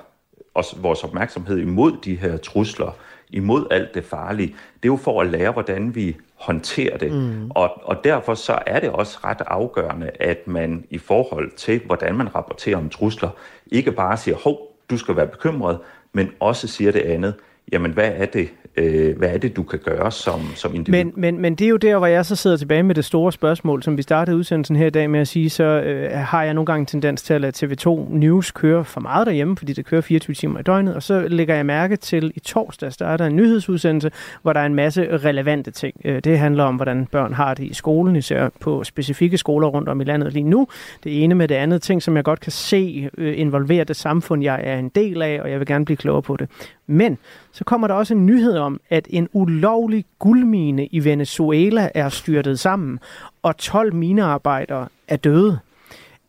os, 0.55 0.77
vores 0.83 1.05
opmærksomhed 1.05 1.59
imod 1.59 1.93
de 2.05 2.15
her 2.15 2.37
trusler, 2.37 2.97
imod 3.35 3.67
alt 3.71 3.95
det 3.95 4.05
farlige, 4.05 4.49
det 4.49 4.89
er 4.89 4.93
jo 4.93 4.97
for 4.97 5.21
at 5.21 5.27
lære, 5.27 5.53
hvordan 5.53 5.95
vi 5.95 6.17
håndterer 6.35 6.99
det. 6.99 7.13
Mm. 7.13 7.51
Og, 7.51 7.71
og 7.83 8.05
derfor 8.05 8.35
så 8.35 8.59
er 8.67 8.81
det 8.81 8.91
også 8.91 9.19
ret 9.25 9.43
afgørende, 9.47 10.11
at 10.21 10.49
man 10.49 10.85
i 10.91 10.99
forhold 10.99 11.51
til, 11.57 11.81
hvordan 11.87 12.15
man 12.15 12.35
rapporterer 12.35 12.77
om 12.77 12.89
trusler, 12.89 13.31
ikke 13.67 13.93
bare 13.93 14.17
siger, 14.17 14.37
hov, 14.37 14.59
du 14.91 14.97
skal 14.97 15.17
være 15.17 15.27
bekymret, 15.27 15.79
men 16.13 16.31
også 16.41 16.69
siger 16.69 16.93
det 16.93 17.01
andet. 17.01 17.35
Jamen, 17.73 17.93
hvad 17.93 18.11
er 18.15 18.27
det, 18.27 18.49
øh, 18.77 19.19
hvad 19.19 19.29
er 19.29 19.39
det, 19.39 19.57
du 19.57 19.63
kan 19.63 19.79
gøre 19.79 20.13
som, 20.13 20.41
som 20.55 20.75
individ. 20.75 21.05
Men, 21.05 21.13
men, 21.17 21.41
men 21.41 21.55
det 21.55 21.65
er 21.65 21.69
jo 21.69 21.77
der, 21.77 21.99
hvor 21.99 22.07
jeg 22.07 22.27
så 22.27 22.37
sidder 22.37 22.57
tilbage 22.57 22.83
med 22.83 22.95
det 22.95 23.05
store 23.05 23.33
spørgsmål, 23.33 23.83
som 23.83 23.97
vi 23.97 24.03
startede 24.03 24.37
udsendelsen 24.37 24.77
her 24.77 24.87
i 24.87 24.91
dag 24.91 25.11
med 25.11 25.21
at 25.21 25.29
sige, 25.29 25.51
så 25.51 25.65
øh, 25.65 26.11
har 26.11 26.43
jeg 26.43 26.55
nogle 26.55 26.67
gange 26.67 26.87
tendens 26.87 27.23
til 27.23 27.35
at 27.35 27.41
lade 27.41 27.67
TV2 27.67 28.15
News 28.15 28.51
køre 28.51 28.85
for 28.85 29.01
meget 29.01 29.27
derhjemme, 29.27 29.57
fordi 29.57 29.73
det 29.73 29.87
kører 29.87 30.01
24 30.01 30.35
timer 30.35 30.61
i 30.61 30.63
døgnet, 30.63 30.95
og 30.95 31.03
så 31.03 31.29
lægger 31.29 31.55
jeg 31.55 31.67
mærke 31.67 31.97
til 31.97 32.33
i 32.35 32.41
torsdags, 32.41 32.97
der 32.97 33.07
er 33.07 33.17
der 33.17 33.27
en 33.27 33.37
nyhedsudsendelse, 33.37 34.11
hvor 34.43 34.53
der 34.53 34.61
er 34.61 34.67
en 34.67 34.75
masse 34.75 35.17
relevante 35.17 35.71
ting. 35.71 35.95
Øh, 36.05 36.21
det 36.25 36.39
handler 36.39 36.65
om, 36.65 36.77
hvordan 36.77 37.07
børn 37.07 37.33
har 37.33 37.55
det 37.55 37.65
i 37.65 37.75
skolen, 37.75 38.17
især 38.17 38.49
på 38.61 38.85
specifikke 38.85 39.39
skoler 39.39 39.69
rundt 39.69 39.89
om 39.89 40.01
i 40.01 40.05
landet 40.05 40.33
lige 40.33 40.43
nu. 40.43 40.69
Det 41.05 41.25
ene 41.25 41.35
med 41.35 41.49
det 41.49 41.55
andet 41.55 41.83
ting, 41.83 42.03
som 42.03 42.17
jeg 42.17 42.25
godt 42.25 42.41
kan 42.41 42.53
se 42.53 43.11
øh, 43.19 43.39
involverer 43.39 43.85
det 43.85 43.97
samfund, 43.97 44.43
jeg 44.43 44.61
er 44.65 44.79
en 44.79 44.89
del 44.89 45.23
af, 45.23 45.41
og 45.41 45.51
jeg 45.51 45.59
vil 45.59 45.67
gerne 45.67 45.85
blive 45.85 45.97
klogere 45.97 46.23
på 46.23 46.37
det. 46.37 46.49
Men 46.87 47.19
så 47.55 47.65
kommer 47.65 47.87
der 47.89 47.95
også 47.95 48.15
en 48.15 48.27
nyhed 48.27 48.57
om, 48.57 48.81
at 48.91 49.07
en 49.11 49.29
ulovlig 49.33 50.05
guldmine 50.19 50.87
i 50.87 51.05
Venezuela 51.05 51.91
er 51.95 52.09
styrtet 52.09 52.59
sammen, 52.61 52.99
og 53.43 53.57
12 53.57 53.95
minearbejdere 53.95 54.89
er 55.09 55.17
døde. 55.17 55.59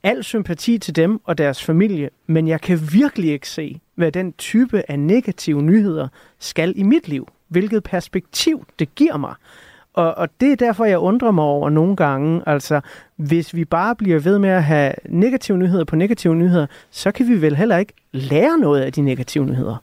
Al 0.03 0.23
sympati 0.23 0.77
til 0.77 0.95
dem 0.95 1.19
og 1.23 1.37
deres 1.37 1.63
familie, 1.63 2.09
men 2.27 2.47
jeg 2.47 2.61
kan 2.61 2.79
virkelig 2.93 3.31
ikke 3.31 3.49
se, 3.49 3.79
hvad 3.95 4.11
den 4.11 4.33
type 4.33 4.83
af 4.87 4.99
negative 4.99 5.61
nyheder 5.61 6.07
skal 6.39 6.73
i 6.75 6.83
mit 6.83 7.07
liv. 7.07 7.27
Hvilket 7.47 7.83
perspektiv 7.83 8.65
det 8.79 8.95
giver 8.95 9.17
mig. 9.17 9.33
Og, 9.93 10.17
og 10.17 10.29
det 10.41 10.51
er 10.51 10.55
derfor, 10.55 10.85
jeg 10.85 10.97
undrer 10.97 11.31
mig 11.31 11.43
over 11.43 11.69
nogle 11.69 11.95
gange, 11.95 12.41
altså 12.45 12.81
hvis 13.15 13.55
vi 13.55 13.65
bare 13.65 13.95
bliver 13.95 14.19
ved 14.19 14.39
med 14.39 14.49
at 14.49 14.63
have 14.63 14.93
negative 15.09 15.57
nyheder 15.57 15.83
på 15.83 15.95
negative 15.95 16.35
nyheder, 16.35 16.67
så 16.91 17.11
kan 17.11 17.27
vi 17.27 17.41
vel 17.41 17.55
heller 17.55 17.77
ikke 17.77 17.93
lære 18.11 18.57
noget 18.57 18.81
af 18.81 18.93
de 18.93 19.01
negative 19.01 19.45
nyheder. 19.45 19.75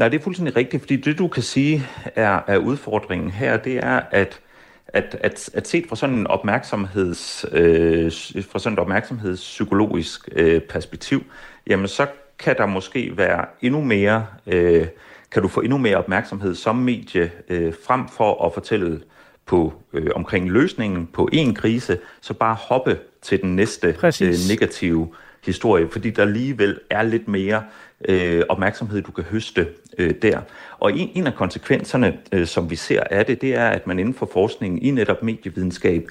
Nej, 0.00 0.08
det 0.08 0.18
er 0.18 0.22
fuldstændig 0.22 0.56
rigtigt, 0.56 0.82
fordi 0.82 0.96
det 0.96 1.18
du 1.18 1.28
kan 1.28 1.42
sige 1.42 1.86
er, 2.14 2.40
er 2.46 2.56
udfordringen 2.56 3.30
her, 3.30 3.56
det 3.56 3.76
er, 3.76 4.00
at 4.10 4.40
at, 4.88 5.16
at, 5.20 5.50
at 5.54 5.68
set 5.68 5.86
fra 5.88 5.96
sådan 5.96 6.16
en 6.16 6.26
opmærksomheds, 6.26 7.46
øh, 7.52 8.12
fra 8.50 8.58
sådan 8.58 8.72
et 8.72 8.78
opmærksomhedspsykologisk 8.78 10.28
øh, 10.32 10.60
perspektiv, 10.60 11.24
jamen 11.66 11.88
så 11.88 12.06
kan 12.38 12.56
der 12.56 12.66
måske 12.66 13.16
være 13.16 13.44
endnu 13.62 13.80
mere, 13.80 14.26
øh, 14.46 14.86
kan 15.32 15.42
du 15.42 15.48
få 15.48 15.60
endnu 15.60 15.78
mere 15.78 15.96
opmærksomhed 15.96 16.54
som 16.54 16.76
medie, 16.76 17.30
øh, 17.48 17.72
frem 17.86 18.08
for 18.08 18.46
at 18.46 18.54
fortælle 18.54 19.00
på 19.46 19.72
øh, 19.92 20.10
omkring 20.14 20.50
løsningen 20.50 21.06
på 21.06 21.28
en 21.32 21.54
krise, 21.54 21.98
så 22.20 22.34
bare 22.34 22.54
hoppe 22.54 22.98
til 23.22 23.42
den 23.42 23.56
næste 23.56 23.86
øh, 24.22 24.34
negative 24.48 25.08
historie, 25.44 25.88
fordi 25.90 26.10
der 26.10 26.22
alligevel 26.22 26.78
er 26.90 27.02
lidt 27.02 27.28
mere 27.28 27.62
øh, 28.08 28.42
opmærksomhed, 28.48 29.02
du 29.02 29.12
kan 29.12 29.24
høste 29.24 29.68
øh, 29.98 30.14
der. 30.22 30.40
Og 30.78 30.92
en, 30.98 31.10
en 31.14 31.26
af 31.26 31.34
konsekvenserne, 31.34 32.18
øh, 32.32 32.46
som 32.46 32.70
vi 32.70 32.76
ser 32.76 33.02
af 33.10 33.26
det, 33.26 33.40
det 33.40 33.54
er, 33.54 33.68
at 33.68 33.86
man 33.86 33.98
inden 33.98 34.14
for 34.14 34.30
forskningen 34.32 34.82
i 34.82 34.90
netop 34.90 35.22
medievidenskab 35.22 36.06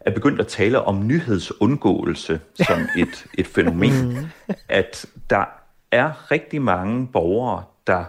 er 0.00 0.10
begyndt 0.10 0.40
at 0.40 0.46
tale 0.46 0.82
om 0.82 1.06
nyhedsundgåelse 1.06 2.40
som 2.54 2.78
et, 3.02 3.26
et 3.38 3.46
fænomen. 3.46 4.08
Mm. 4.08 4.54
At 4.68 5.06
der 5.30 5.44
er 5.90 6.30
rigtig 6.30 6.62
mange 6.62 7.06
borgere, 7.06 7.64
der, 7.86 8.04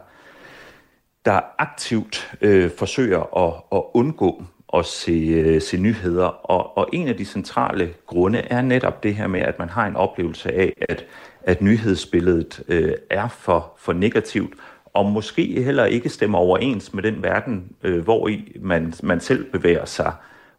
der 1.26 1.40
aktivt 1.58 2.34
øh, 2.42 2.72
forsøger 2.78 3.48
at, 3.48 3.78
at 3.78 3.84
undgå 3.94 4.44
at 4.74 4.86
se, 4.86 5.12
øh, 5.12 5.62
se 5.62 5.78
nyheder. 5.78 6.26
Og, 6.26 6.78
og 6.78 6.90
en 6.94 7.08
af 7.08 7.18
de 7.18 7.26
centrale 7.26 7.94
grunde 8.08 8.40
er 8.40 8.62
netop 8.62 9.04
det 9.04 9.16
her 9.16 9.28
med, 9.28 9.42
at 9.42 9.60
man 9.60 9.70
har 9.70 9.88
en 9.88 9.96
oplevelse 9.96 10.52
af, 10.52 10.74
at, 10.90 11.06
at 11.44 11.62
nyhedsbilledet 11.62 12.64
øh, 12.68 12.94
er 13.10 13.28
for, 13.28 13.74
for 13.78 13.94
negativt, 13.94 14.54
og 14.86 15.06
måske 15.06 15.64
heller 15.64 15.86
ikke 15.86 16.10
stemmer 16.10 16.38
overens 16.38 16.94
med 16.94 17.04
den 17.04 17.24
verden, 17.24 17.72
øh, 17.84 18.04
hvor 18.04 18.28
i 18.28 18.58
man, 18.62 18.94
man 19.04 19.20
selv 19.20 19.52
bevæger 19.52 19.86
sig 19.86 20.14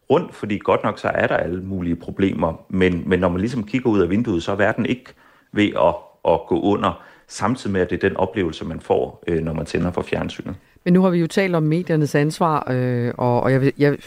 rundt, 0.09 0.35
fordi 0.35 0.57
godt 0.57 0.83
nok 0.83 0.99
så 0.99 1.07
er 1.07 1.27
der 1.27 1.37
alle 1.37 1.63
mulige 1.63 1.95
problemer, 1.95 2.65
men, 2.69 3.03
men 3.05 3.19
når 3.19 3.29
man 3.29 3.41
ligesom 3.41 3.63
kigger 3.63 3.89
ud 3.89 3.99
af 4.01 4.09
vinduet, 4.09 4.43
så 4.43 4.51
er 4.51 4.55
verden 4.55 4.85
ikke 4.85 5.13
ved 5.51 5.69
at, 5.75 5.95
at 6.33 6.39
gå 6.47 6.61
under, 6.61 7.03
samtidig 7.27 7.73
med, 7.73 7.81
at 7.81 7.89
det 7.89 8.03
er 8.03 8.09
den 8.09 8.17
oplevelse, 8.17 8.65
man 8.65 8.79
får, 8.79 9.23
øh, 9.27 9.43
når 9.43 9.53
man 9.53 9.65
tænder 9.65 9.91
for 9.91 10.01
fjernsynet. 10.01 10.55
Men 10.85 10.93
nu 10.93 11.01
har 11.01 11.09
vi 11.09 11.19
jo 11.19 11.27
talt 11.27 11.55
om 11.55 11.63
mediernes 11.63 12.15
ansvar, 12.15 12.71
øh, 12.71 13.13
og, 13.17 13.41
og 13.41 13.51
jeg, 13.51 13.71
jeg, 13.77 13.97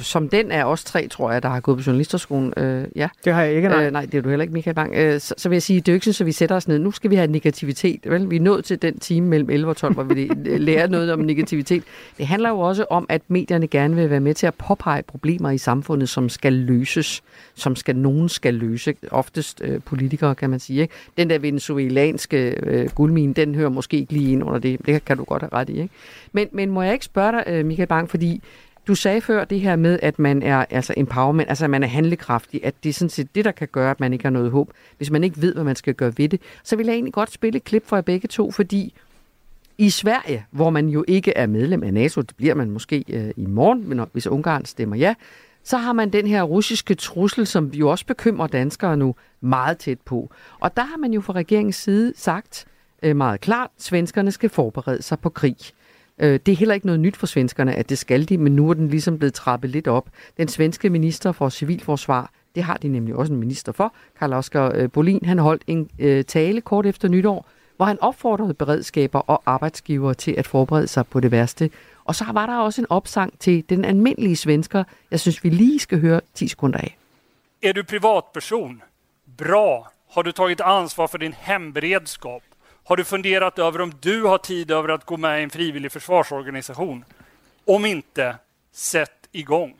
som 0.00 0.28
den 0.28 0.50
er 0.50 0.64
også 0.64 0.84
tre, 0.84 1.08
tror 1.08 1.32
jeg, 1.32 1.42
der 1.42 1.48
har 1.48 1.60
gået 1.60 1.78
på 1.78 1.82
journalisterskolen. 1.86 2.52
Øh, 2.56 2.84
ja. 2.96 3.08
Det 3.24 3.32
har 3.32 3.42
jeg 3.42 3.54
ikke, 3.54 3.68
nej. 3.68 3.86
Øh, 3.86 3.92
nej, 3.92 4.06
det 4.06 4.18
er 4.18 4.22
du 4.22 4.28
heller 4.28 4.42
ikke, 4.42 4.54
Michael 4.54 4.74
Bang. 4.74 4.94
Øh, 4.94 5.20
så, 5.20 5.34
så 5.38 5.48
vil 5.48 5.56
jeg 5.56 5.62
sige, 5.62 5.80
det 5.80 5.88
er 5.88 5.92
jo 5.92 5.94
ikke 5.94 6.12
sådan, 6.12 6.24
at 6.24 6.26
vi 6.26 6.32
sætter 6.32 6.56
os 6.56 6.68
ned. 6.68 6.78
Nu 6.78 6.90
skal 6.90 7.10
vi 7.10 7.16
have 7.16 7.26
negativitet. 7.26 8.00
Vel? 8.04 8.30
Vi 8.30 8.36
er 8.36 8.40
nået 8.40 8.64
til 8.64 8.82
den 8.82 8.98
time 8.98 9.28
mellem 9.28 9.50
11 9.50 9.70
og 9.70 9.76
12, 9.76 9.94
hvor 9.94 10.02
vi 10.02 10.30
lærer 10.68 10.86
noget 10.86 11.12
om 11.12 11.18
negativitet. 11.18 11.82
Det 12.18 12.26
handler 12.26 12.48
jo 12.48 12.58
også 12.58 12.84
om, 12.90 13.06
at 13.08 13.22
medierne 13.28 13.66
gerne 13.66 13.96
vil 13.96 14.10
være 14.10 14.20
med 14.20 14.34
til 14.34 14.46
at 14.46 14.54
påpege 14.54 15.02
problemer 15.02 15.50
i 15.50 15.58
samfundet, 15.58 16.08
som 16.08 16.28
skal 16.28 16.52
løses, 16.52 17.22
som 17.54 17.76
skal 17.76 17.96
nogen 17.96 18.28
skal 18.28 18.54
løse. 18.54 18.94
Oftest 19.10 19.60
øh, 19.64 19.80
politikere, 19.80 20.34
kan 20.34 20.50
man 20.50 20.60
sige. 20.60 20.82
Ikke? 20.82 20.94
Den 21.16 21.30
der 21.30 21.38
venezuelanske 21.38 22.54
øh, 22.62 22.90
guldmine, 22.90 23.34
den 23.34 23.54
hører 23.54 23.68
måske 23.68 23.96
ikke 23.96 24.12
lige 24.12 24.32
ind 24.32 24.44
under 24.44 24.58
det. 24.58 24.86
Det 24.86 25.04
kan 25.04 25.16
du 25.16 25.24
godt 25.24 25.42
have 25.42 25.52
ret 25.52 25.68
i. 25.68 25.72
Ikke? 25.72 25.94
Men, 26.34 26.48
men 26.52 26.70
må 26.70 26.82
jeg 26.82 26.92
ikke 26.92 27.04
spørge 27.04 27.32
dig, 27.32 27.44
øh, 27.46 27.66
Michael 27.66 27.88
Bang, 27.88 28.10
fordi 28.10 28.42
du 28.86 28.94
sagde 28.94 29.20
før 29.20 29.44
det 29.44 29.60
her 29.60 29.76
med, 29.76 29.98
at 30.02 30.18
man 30.18 30.42
er 30.42 30.64
altså 30.70 30.94
empowerment, 30.96 31.48
altså 31.48 31.64
at 31.64 31.70
man 31.70 31.82
er 31.82 31.86
handlekraftig, 31.86 32.64
at 32.64 32.74
det 32.82 32.88
er 32.88 32.92
sådan 32.92 33.10
set 33.10 33.34
det, 33.34 33.44
der 33.44 33.52
kan 33.52 33.68
gøre, 33.72 33.90
at 33.90 34.00
man 34.00 34.12
ikke 34.12 34.24
har 34.24 34.30
noget 34.30 34.50
håb, 34.50 34.70
hvis 34.96 35.10
man 35.10 35.24
ikke 35.24 35.42
ved, 35.42 35.54
hvad 35.54 35.64
man 35.64 35.76
skal 35.76 35.94
gøre 35.94 36.12
ved 36.16 36.28
det. 36.28 36.40
Så 36.64 36.76
vil 36.76 36.86
jeg 36.86 36.94
egentlig 36.94 37.12
godt 37.12 37.32
spille 37.32 37.56
et 37.56 37.64
klip 37.64 37.86
for 37.86 37.96
jer 37.96 38.00
begge 38.00 38.28
to, 38.28 38.50
fordi 38.50 38.94
i 39.78 39.90
Sverige, 39.90 40.46
hvor 40.50 40.70
man 40.70 40.88
jo 40.88 41.04
ikke 41.08 41.32
er 41.36 41.46
medlem 41.46 41.82
af 41.82 41.94
NATO, 41.94 42.20
det 42.20 42.36
bliver 42.36 42.54
man 42.54 42.70
måske 42.70 43.04
øh, 43.08 43.30
i 43.36 43.46
morgen, 43.46 43.88
men 43.88 44.00
hvis 44.12 44.26
Ungarn 44.26 44.64
stemmer 44.64 44.96
ja, 44.96 45.14
så 45.64 45.76
har 45.76 45.92
man 45.92 46.10
den 46.10 46.26
her 46.26 46.42
russiske 46.42 46.94
trussel, 46.94 47.46
som 47.46 47.66
jo 47.66 47.90
også 47.90 48.06
bekymrer 48.06 48.46
danskere 48.46 48.96
nu, 48.96 49.14
meget 49.40 49.78
tæt 49.78 50.00
på. 50.00 50.30
Og 50.60 50.76
der 50.76 50.82
har 50.82 50.96
man 50.96 51.12
jo 51.12 51.20
fra 51.20 51.32
regeringens 51.32 51.76
side 51.76 52.12
sagt 52.16 52.66
øh, 53.02 53.16
meget 53.16 53.40
klart, 53.40 53.70
at 53.76 53.82
svenskerne 53.82 54.30
skal 54.30 54.50
forberede 54.50 55.02
sig 55.02 55.18
på 55.18 55.28
krig. 55.28 55.56
Øh, 56.18 56.40
det 56.46 56.52
er 56.52 56.56
heller 56.56 56.74
ikke 56.74 56.86
noget 56.86 57.00
nyt 57.00 57.16
for 57.16 57.26
svenskerne, 57.26 57.74
at 57.74 57.88
det 57.88 57.98
skal 57.98 58.28
de, 58.28 58.38
men 58.38 58.56
nu 58.56 58.70
er 58.70 58.74
den 58.74 58.88
ligesom 58.88 59.18
blevet 59.18 59.34
trappet 59.34 59.70
lidt 59.70 59.88
op. 59.88 60.08
Den 60.36 60.48
svenske 60.48 60.90
minister 60.90 61.32
for 61.32 61.48
civilforsvar, 61.48 62.30
det 62.54 62.62
har 62.62 62.76
de 62.76 62.88
nemlig 62.88 63.14
også 63.14 63.32
en 63.32 63.38
minister 63.38 63.72
for, 63.72 63.94
Karl 64.18 64.32
Oskar 64.32 64.72
øh, 64.74 64.90
Bolin, 64.90 65.24
han 65.24 65.38
holdt 65.38 65.62
en 65.66 65.90
øh, 65.98 66.24
tale 66.24 66.60
kort 66.60 66.86
efter 66.86 67.08
nytår, 67.08 67.46
hvor 67.76 67.86
han 67.86 68.00
opfordrede 68.00 68.54
beredskaber 68.54 69.18
og 69.18 69.42
arbejdsgivere 69.46 70.14
til 70.14 70.34
at 70.38 70.46
forberede 70.46 70.86
sig 70.86 71.06
på 71.06 71.20
det 71.20 71.30
værste. 71.30 71.70
Og 72.04 72.14
så 72.14 72.24
var 72.32 72.46
der 72.46 72.58
også 72.58 72.80
en 72.80 72.86
opsang 72.90 73.38
til 73.38 73.64
den 73.68 73.84
almindelige 73.84 74.36
svensker, 74.36 74.84
jeg 75.10 75.20
synes, 75.20 75.44
vi 75.44 75.48
lige 75.48 75.78
skal 75.78 76.00
høre 76.00 76.20
10 76.34 76.48
sekunder 76.48 76.78
af. 76.78 76.98
Er 77.62 77.72
du 77.72 77.82
privatperson? 77.82 78.82
Bra. 79.38 79.90
Har 80.14 80.22
du 80.22 80.32
tagit 80.32 80.60
ansvar 80.60 81.06
för 81.06 81.18
din 81.18 81.34
hemberedskap? 81.38 82.42
Har 82.86 82.96
du 82.96 83.04
funderat 83.04 83.58
över 83.58 83.80
om 83.80 83.92
du 84.00 84.24
har 84.24 84.38
tid 84.38 84.70
över 84.70 84.88
att 84.88 85.06
gå 85.06 85.16
med 85.16 85.40
i 85.40 85.42
en 85.42 85.50
frivillig 85.50 85.92
försvarsorganisation? 85.92 87.04
Om 87.66 87.84
inte, 87.84 88.36
sätt 88.72 89.28
igång. 89.32 89.74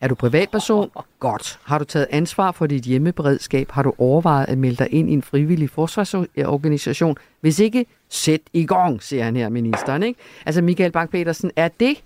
Er 0.00 0.08
du 0.08 0.14
privatperson? 0.14 0.90
Godt. 1.18 1.58
Har 1.62 1.78
du 1.78 1.84
taget 1.84 2.08
ansvar 2.10 2.52
for 2.52 2.66
dit 2.66 2.86
hjemmeberedskab? 2.86 3.70
Har 3.70 3.82
du 3.82 3.94
overvejet 3.98 4.48
at 4.48 4.58
melde 4.58 4.76
dig 4.76 4.88
ind 4.92 5.10
i 5.10 5.12
en 5.12 5.22
frivillig 5.22 5.70
forsvarsorganisation? 5.70 7.16
Hvis 7.40 7.58
ikke, 7.58 7.86
sæt 8.08 8.40
i 8.52 8.66
gang, 8.66 9.02
siger 9.02 9.24
han 9.24 9.36
her, 9.36 9.48
ministeren. 9.48 10.02
Ikke? 10.02 10.20
Altså 10.46 10.62
Michael 10.62 10.92
Bang-Petersen, 10.96 11.50
er 11.56 11.68
det 11.68 12.02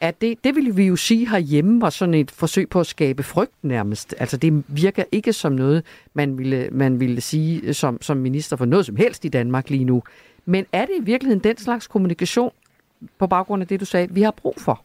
er 0.00 0.10
det, 0.10 0.44
det 0.44 0.56
vil 0.56 0.76
vi 0.76 0.84
jo 0.84 0.96
sige 0.96 1.28
herhjemme 1.28 1.80
var 1.80 1.90
sådan 1.90 2.14
et 2.14 2.30
forsøg 2.30 2.68
på 2.68 2.80
at 2.80 2.86
skabe 2.86 3.22
frygt 3.22 3.54
nærmest. 3.62 4.14
Altså 4.18 4.36
det 4.36 4.64
virker 4.68 5.04
ikke 5.12 5.32
som 5.32 5.52
noget, 5.52 5.84
man 6.14 6.38
ville, 6.38 6.68
man 6.72 7.00
ville 7.00 7.20
sige 7.20 7.74
som, 7.74 8.02
som 8.02 8.16
minister 8.16 8.56
for 8.56 8.64
noget 8.64 8.86
som 8.86 8.96
helst 8.96 9.24
i 9.24 9.28
Danmark 9.28 9.70
lige 9.70 9.84
nu. 9.84 10.02
Men 10.44 10.66
er 10.72 10.86
det 10.86 10.94
i 11.00 11.04
virkeligheden 11.04 11.44
den 11.44 11.56
slags 11.56 11.86
kommunikation, 11.86 12.52
på 13.18 13.26
baggrund 13.26 13.62
af 13.62 13.68
det, 13.68 13.80
du 13.80 13.84
sagde, 13.84 14.08
vi 14.10 14.22
har 14.22 14.30
brug 14.30 14.54
for? 14.58 14.84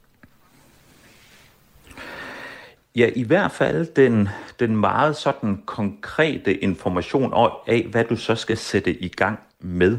Ja, 2.96 3.10
i 3.16 3.24
hvert 3.24 3.52
fald 3.52 3.86
den, 3.96 4.30
den 4.60 4.76
meget 4.76 5.16
sådan 5.16 5.62
konkrete 5.66 6.54
information 6.58 7.34
af, 7.68 7.88
hvad 7.92 8.04
du 8.04 8.16
så 8.16 8.36
skal 8.36 8.58
sætte 8.58 9.04
i 9.04 9.08
gang 9.08 9.40
med. 9.60 9.98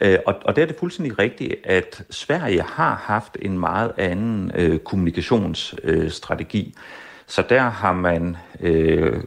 Øh, 0.00 0.18
og, 0.26 0.34
og 0.44 0.56
der 0.56 0.62
er 0.62 0.66
det 0.66 0.76
fuldstændig 0.76 1.18
rigtigt, 1.18 1.54
at 1.64 2.02
Sverige 2.10 2.62
har 2.62 2.94
haft 2.94 3.36
en 3.42 3.58
meget 3.58 3.92
anden 3.96 4.52
øh, 4.54 4.78
kommunikationsstrategi. 4.78 6.74
Øh, 6.76 6.82
Så 7.26 7.42
der 7.48 7.60
har 7.60 7.92
man 7.92 8.36
øh, 8.60 9.22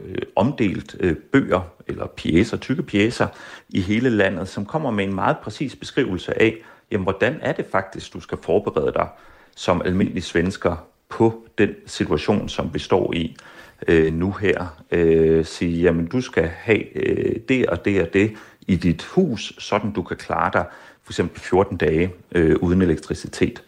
øh 0.00 0.18
omdelt 0.36 0.96
øh, 1.00 1.16
bøger 1.32 1.60
eller 1.86 2.06
pjæser, 2.06 2.56
tykke 2.56 2.82
pjæser 2.82 3.26
i 3.68 3.80
hele 3.80 4.10
landet, 4.10 4.48
som 4.48 4.66
kommer 4.66 4.90
med 4.90 5.04
en 5.04 5.14
meget 5.14 5.36
præcis 5.38 5.76
beskrivelse 5.76 6.42
af, 6.42 6.56
jamen, 6.90 7.02
hvordan 7.02 7.38
er 7.40 7.52
det 7.52 7.66
faktisk, 7.72 8.12
du 8.12 8.20
skal 8.20 8.38
forberede 8.42 8.92
dig 8.92 9.08
som 9.56 9.82
almindelig 9.84 10.22
svensker 10.22 10.76
på 11.08 11.46
den 11.58 11.70
situation, 11.86 12.48
som 12.48 12.70
vi 12.74 12.78
står 12.78 13.12
i 13.14 13.36
øh, 13.88 14.12
nu 14.14 14.30
her. 14.32 14.82
Øh, 14.90 15.44
sige, 15.44 15.82
jamen 15.82 16.06
du 16.06 16.20
skal 16.20 16.44
have 16.44 16.96
øh, 16.96 17.36
det 17.48 17.66
og 17.66 17.84
det 17.84 18.02
og 18.02 18.12
det 18.12 18.32
i 18.66 18.76
dit 18.76 19.02
hus, 19.02 19.52
sådan 19.58 19.92
du 19.92 20.02
kan 20.02 20.16
klare 20.16 20.50
dig 20.52 20.64
for 21.02 21.12
eksempel 21.12 21.40
14 21.40 21.76
dage 21.76 22.12
øh, 22.32 22.56
uden 22.60 22.82
elektricitet. 22.82 23.62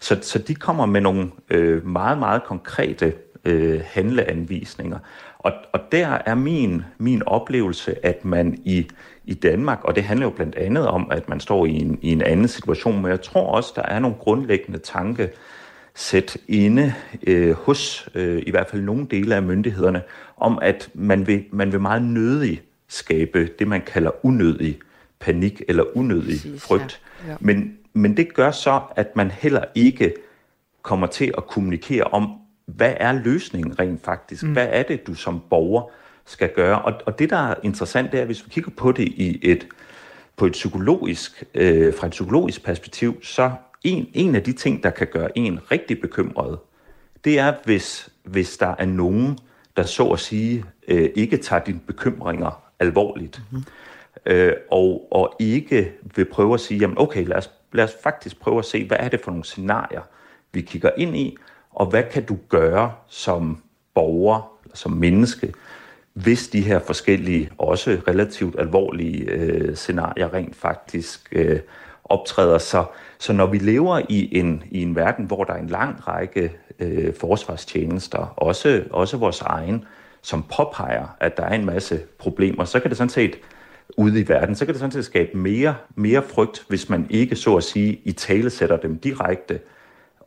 Så, 0.00 0.18
så 0.22 0.38
de 0.38 0.54
kommer 0.54 0.86
med 0.86 1.00
nogle 1.00 1.30
øh, 1.50 1.86
meget, 1.86 2.18
meget 2.18 2.44
konkrete 2.44 3.12
øh, 3.44 3.80
handleanvisninger. 3.84 4.98
Og, 5.38 5.52
og 5.72 5.80
der 5.92 6.18
er 6.26 6.34
min, 6.34 6.82
min 6.98 7.22
oplevelse, 7.22 8.06
at 8.06 8.24
man 8.24 8.58
i, 8.64 8.86
i 9.24 9.34
Danmark, 9.34 9.84
og 9.84 9.94
det 9.94 10.04
handler 10.04 10.26
jo 10.26 10.30
blandt 10.30 10.54
andet 10.54 10.86
om, 10.88 11.08
at 11.10 11.28
man 11.28 11.40
står 11.40 11.66
i 11.66 11.70
en, 11.70 11.98
i 12.02 12.12
en 12.12 12.22
anden 12.22 12.48
situation, 12.48 13.02
men 13.02 13.10
jeg 13.10 13.22
tror 13.22 13.46
også, 13.46 13.72
der 13.76 13.82
er 13.82 13.98
nogle 13.98 14.16
grundlæggende 14.16 14.78
tanke 14.78 15.30
sæt 15.94 16.36
inde 16.48 16.94
øh, 17.26 17.52
hos 17.52 18.08
øh, 18.14 18.42
i 18.46 18.50
hvert 18.50 18.70
fald 18.70 18.82
nogle 18.82 19.06
dele 19.10 19.34
af 19.34 19.42
myndighederne, 19.42 20.02
om 20.36 20.58
at 20.62 20.90
man 20.94 21.26
vil, 21.26 21.44
man 21.52 21.72
vil 21.72 21.80
meget 21.80 22.02
nødig 22.02 22.62
skabe 22.92 23.48
det, 23.58 23.68
man 23.68 23.80
kalder 23.80 24.26
unødig 24.26 24.78
panik 25.20 25.62
eller 25.68 25.96
unødig 25.96 26.40
Præcis, 26.40 26.62
frygt. 26.62 27.00
Ja. 27.24 27.30
Ja. 27.30 27.36
Men, 27.40 27.78
men 27.92 28.16
det 28.16 28.34
gør 28.34 28.50
så, 28.50 28.80
at 28.96 29.16
man 29.16 29.30
heller 29.30 29.64
ikke 29.74 30.14
kommer 30.82 31.06
til 31.06 31.34
at 31.36 31.46
kommunikere 31.46 32.04
om, 32.04 32.32
hvad 32.66 32.94
er 32.96 33.12
løsningen 33.12 33.78
rent 33.78 34.04
faktisk? 34.04 34.42
Mm. 34.42 34.52
Hvad 34.52 34.68
er 34.70 34.82
det, 34.82 35.06
du 35.06 35.14
som 35.14 35.42
borger 35.50 35.90
skal 36.26 36.50
gøre? 36.54 36.82
Og, 36.82 36.94
og 37.06 37.18
det, 37.18 37.30
der 37.30 37.36
er 37.36 37.54
interessant, 37.62 38.12
det 38.12 38.20
er, 38.20 38.24
hvis 38.24 38.44
vi 38.44 38.50
kigger 38.50 38.70
på 38.76 38.92
det 38.92 39.04
i 39.04 39.38
et, 39.42 39.66
på 40.36 40.46
et 40.46 40.52
psykologisk, 40.52 41.44
øh, 41.54 41.94
fra 41.94 42.06
et 42.06 42.10
psykologisk 42.10 42.64
perspektiv, 42.64 43.24
så 43.24 43.50
en, 43.84 44.06
en 44.14 44.34
af 44.34 44.42
de 44.42 44.52
ting, 44.52 44.82
der 44.82 44.90
kan 44.90 45.06
gøre 45.06 45.38
en 45.38 45.70
rigtig 45.70 46.00
bekymret, 46.00 46.58
det 47.24 47.38
er, 47.38 47.54
hvis, 47.64 48.08
hvis 48.24 48.56
der 48.56 48.74
er 48.78 48.86
nogen, 48.86 49.38
der 49.76 49.82
så 49.82 50.08
at 50.08 50.18
sige 50.18 50.64
øh, 50.88 51.10
ikke 51.14 51.36
tager 51.36 51.64
dine 51.64 51.80
bekymringer 51.86 52.62
alvorligt, 52.82 53.42
mm-hmm. 53.50 53.64
øh, 54.26 54.52
og, 54.70 55.08
og 55.10 55.36
ikke 55.38 55.92
vil 56.16 56.24
prøve 56.24 56.54
at 56.54 56.60
sige, 56.60 56.80
jamen 56.80 56.98
okay, 56.98 57.26
lad 57.26 57.36
os, 57.36 57.50
lad 57.72 57.84
os 57.84 57.96
faktisk 58.02 58.40
prøve 58.40 58.58
at 58.58 58.64
se, 58.64 58.86
hvad 58.86 58.96
er 59.00 59.08
det 59.08 59.20
for 59.20 59.30
nogle 59.30 59.44
scenarier, 59.44 60.02
vi 60.52 60.60
kigger 60.60 60.90
ind 60.96 61.16
i, 61.16 61.36
og 61.70 61.86
hvad 61.86 62.02
kan 62.10 62.24
du 62.24 62.38
gøre 62.48 62.92
som 63.08 63.62
borger, 63.94 64.52
som 64.74 64.92
menneske, 64.92 65.52
hvis 66.12 66.48
de 66.48 66.60
her 66.60 66.78
forskellige, 66.78 67.50
også 67.58 68.00
relativt 68.08 68.58
alvorlige 68.58 69.24
øh, 69.24 69.76
scenarier 69.76 70.34
rent 70.34 70.56
faktisk 70.56 71.28
øh, 71.32 71.60
optræder. 72.04 72.58
Så, 72.58 72.84
så 73.18 73.32
når 73.32 73.46
vi 73.46 73.58
lever 73.58 74.00
i 74.08 74.38
en, 74.38 74.62
i 74.70 74.82
en 74.82 74.96
verden, 74.96 75.24
hvor 75.24 75.44
der 75.44 75.52
er 75.52 75.58
en 75.58 75.66
lang 75.66 76.08
række 76.08 76.52
øh, 76.78 77.14
forsvarstjenester, 77.14 78.34
også, 78.36 78.84
også 78.90 79.16
vores 79.16 79.40
egen, 79.40 79.84
som 80.22 80.44
påpeger, 80.56 81.16
at 81.20 81.36
der 81.36 81.42
er 81.42 81.54
en 81.54 81.64
masse 81.64 82.00
problemer, 82.18 82.64
så 82.64 82.80
kan 82.80 82.88
det 82.88 82.98
sådan 82.98 83.08
set 83.08 83.38
ude 83.96 84.20
i 84.20 84.28
verden, 84.28 84.54
så 84.54 84.64
kan 84.64 84.74
det 84.74 84.80
sådan 84.80 84.92
set 84.92 85.04
skabe 85.04 85.36
mere, 85.38 85.74
mere 85.94 86.22
frygt, 86.22 86.64
hvis 86.68 86.88
man 86.88 87.06
ikke 87.10 87.36
så 87.36 87.56
at 87.56 87.64
sige 87.64 88.00
i 88.04 88.12
tale 88.12 88.50
sætter 88.50 88.76
dem 88.76 88.98
direkte 88.98 89.58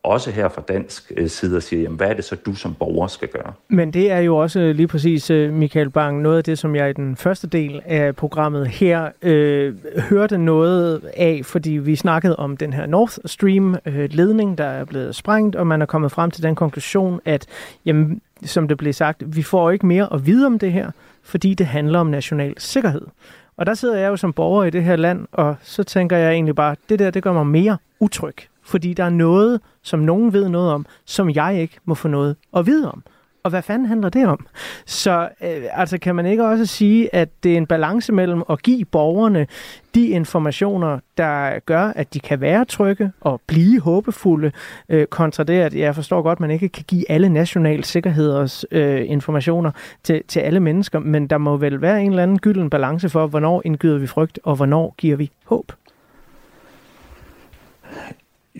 også 0.06 0.30
her 0.30 0.48
fra 0.48 0.62
dansk 0.68 1.12
øh, 1.16 1.28
side 1.28 1.56
og 1.56 1.62
siger, 1.62 1.82
jamen, 1.82 1.96
hvad 1.96 2.08
er 2.08 2.14
det 2.14 2.24
så, 2.24 2.36
du 2.36 2.54
som 2.54 2.74
borger 2.74 3.06
skal 3.06 3.28
gøre? 3.28 3.52
Men 3.68 3.90
det 3.90 4.10
er 4.10 4.18
jo 4.18 4.36
også 4.36 4.72
lige 4.72 4.86
præcis, 4.86 5.30
øh, 5.30 5.52
Michael 5.52 5.90
Bang, 5.90 6.22
noget 6.22 6.38
af 6.38 6.44
det, 6.44 6.58
som 6.58 6.76
jeg 6.76 6.90
i 6.90 6.92
den 6.92 7.16
første 7.16 7.46
del 7.46 7.82
af 7.84 8.16
programmet 8.16 8.68
her 8.68 9.08
øh, 9.22 9.74
hørte 9.98 10.38
noget 10.38 11.10
af, 11.16 11.40
fordi 11.44 11.70
vi 11.70 11.96
snakkede 11.96 12.36
om 12.36 12.56
den 12.56 12.72
her 12.72 12.86
North 12.86 13.18
Stream-ledning, 13.24 14.50
øh, 14.50 14.58
der 14.58 14.64
er 14.64 14.84
blevet 14.84 15.14
sprængt, 15.14 15.56
og 15.56 15.66
man 15.66 15.82
er 15.82 15.86
kommet 15.86 16.12
frem 16.12 16.30
til 16.30 16.42
den 16.42 16.54
konklusion, 16.54 17.20
at, 17.24 17.46
jamen, 17.86 18.20
som 18.44 18.68
det 18.68 18.76
blev 18.76 18.92
sagt, 18.92 19.36
vi 19.36 19.42
får 19.42 19.70
ikke 19.70 19.86
mere 19.86 20.12
at 20.12 20.26
vide 20.26 20.46
om 20.46 20.58
det 20.58 20.72
her, 20.72 20.90
fordi 21.22 21.54
det 21.54 21.66
handler 21.66 21.98
om 21.98 22.06
national 22.06 22.54
sikkerhed. 22.58 23.02
Og 23.56 23.66
der 23.66 23.74
sidder 23.74 23.98
jeg 23.98 24.08
jo 24.08 24.16
som 24.16 24.32
borger 24.32 24.64
i 24.64 24.70
det 24.70 24.84
her 24.84 24.96
land, 24.96 25.26
og 25.32 25.56
så 25.62 25.82
tænker 25.82 26.16
jeg 26.16 26.32
egentlig 26.32 26.54
bare, 26.54 26.76
det 26.88 26.98
der, 26.98 27.10
det 27.10 27.22
gør 27.22 27.32
mig 27.32 27.46
mere 27.46 27.78
utryg 28.00 28.36
fordi 28.66 28.94
der 28.94 29.04
er 29.04 29.10
noget, 29.10 29.60
som 29.82 30.00
nogen 30.00 30.32
ved 30.32 30.48
noget 30.48 30.72
om, 30.72 30.86
som 31.04 31.30
jeg 31.30 31.60
ikke 31.60 31.78
må 31.84 31.94
få 31.94 32.08
noget 32.08 32.36
at 32.56 32.66
vide 32.66 32.92
om. 32.92 33.02
Og 33.46 33.50
hvad 33.50 33.62
fanden 33.62 33.88
handler 33.88 34.08
det 34.08 34.26
om? 34.26 34.46
Så 34.86 35.28
øh, 35.42 35.62
altså 35.72 35.98
kan 35.98 36.14
man 36.14 36.26
ikke 36.26 36.46
også 36.46 36.66
sige, 36.66 37.14
at 37.14 37.28
det 37.42 37.52
er 37.52 37.56
en 37.56 37.66
balance 37.66 38.12
mellem 38.12 38.42
at 38.50 38.62
give 38.62 38.84
borgerne 38.84 39.46
de 39.94 40.06
informationer, 40.06 40.98
der 41.16 41.58
gør, 41.58 41.92
at 41.96 42.14
de 42.14 42.20
kan 42.20 42.40
være 42.40 42.64
trygge 42.64 43.12
og 43.20 43.40
blive 43.46 43.80
håbefulde, 43.80 44.52
øh, 44.88 45.06
kontra 45.06 45.44
det, 45.44 45.60
at 45.60 45.74
jeg 45.74 45.94
forstår 45.94 46.22
godt, 46.22 46.36
at 46.36 46.40
man 46.40 46.50
ikke 46.50 46.68
kan 46.68 46.84
give 46.88 47.10
alle 47.10 47.28
national 47.28 47.84
sikkerheders 47.84 48.64
øh, 48.70 49.10
informationer 49.10 49.70
til, 50.02 50.22
til 50.28 50.40
alle 50.40 50.60
mennesker, 50.60 50.98
men 50.98 51.26
der 51.26 51.38
må 51.38 51.56
vel 51.56 51.80
være 51.80 52.02
en 52.02 52.10
eller 52.10 52.22
anden 52.22 52.38
gylden 52.38 52.70
balance 52.70 53.08
for, 53.08 53.26
hvornår 53.26 53.62
indgyder 53.64 53.98
vi 53.98 54.06
frygt, 54.06 54.38
og 54.42 54.56
hvornår 54.56 54.94
giver 54.98 55.16
vi 55.16 55.30
håb. 55.44 55.72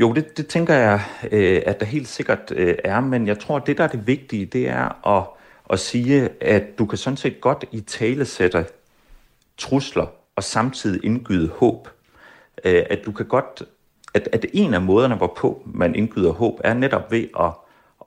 Jo, 0.00 0.12
det, 0.12 0.36
det 0.36 0.46
tænker 0.46 0.74
jeg, 0.74 1.00
øh, 1.32 1.62
at 1.66 1.80
der 1.80 1.86
helt 1.86 2.08
sikkert 2.08 2.52
øh, 2.56 2.76
er, 2.84 3.00
men 3.00 3.26
jeg 3.26 3.38
tror, 3.38 3.56
at 3.56 3.66
det, 3.66 3.78
der 3.78 3.84
er 3.84 3.88
det 3.88 4.06
vigtige, 4.06 4.46
det 4.46 4.68
er 4.68 5.06
at, 5.16 5.24
at 5.70 5.80
sige, 5.80 6.28
at 6.40 6.78
du 6.78 6.86
kan 6.86 6.98
sådan 6.98 7.16
set 7.16 7.40
godt 7.40 7.64
i 7.72 7.80
tale 7.80 8.24
sætte 8.24 8.66
trusler 9.58 10.06
og 10.36 10.44
samtidig 10.44 11.04
indgyde 11.04 11.48
håb. 11.48 11.88
Øh, 12.64 12.82
at 12.90 12.98
du 13.06 13.12
kan 13.12 13.26
godt, 13.26 13.62
at, 14.14 14.28
at 14.32 14.46
en 14.52 14.74
af 14.74 14.80
måderne, 14.82 15.14
hvorpå 15.14 15.62
man 15.66 15.94
indgyder 15.94 16.32
håb, 16.32 16.60
er 16.64 16.74
netop 16.74 17.12
ved 17.12 17.26
at, 17.40 17.50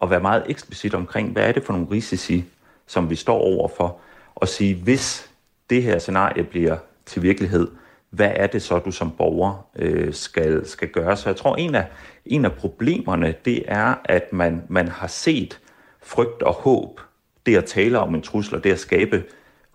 at 0.01 0.09
være 0.09 0.19
meget 0.19 0.43
eksplicit 0.47 0.93
omkring, 0.93 1.31
hvad 1.31 1.47
er 1.47 1.51
det 1.51 1.63
for 1.63 1.73
nogle 1.73 1.91
risici, 1.91 2.45
som 2.87 3.09
vi 3.09 3.15
står 3.15 3.37
overfor, 3.37 3.99
og 4.35 4.47
sige, 4.47 4.75
hvis 4.75 5.31
det 5.69 5.83
her 5.83 5.99
scenarie 5.99 6.43
bliver 6.43 6.77
til 7.05 7.23
virkelighed, 7.23 7.67
hvad 8.09 8.31
er 8.35 8.47
det 8.47 8.61
så, 8.61 8.79
du 8.79 8.91
som 8.91 9.11
borger 9.11 9.67
øh, 9.75 10.13
skal, 10.13 10.67
skal 10.67 10.87
gøre? 10.87 11.17
Så 11.17 11.29
jeg 11.29 11.35
tror, 11.35 11.55
en 11.55 11.75
af, 11.75 11.87
en 12.25 12.45
af 12.45 12.53
problemerne, 12.53 13.35
det 13.45 13.63
er, 13.67 13.95
at 14.05 14.33
man, 14.33 14.63
man 14.69 14.87
har 14.87 15.07
set 15.07 15.59
frygt 16.03 16.43
og 16.43 16.53
håb, 16.53 17.01
det 17.45 17.57
at 17.57 17.65
tale 17.65 17.99
om 17.99 18.15
en 18.15 18.21
trussel, 18.21 18.55
og 18.55 18.63
det 18.63 18.71
at 18.71 18.79
skabe 18.79 19.23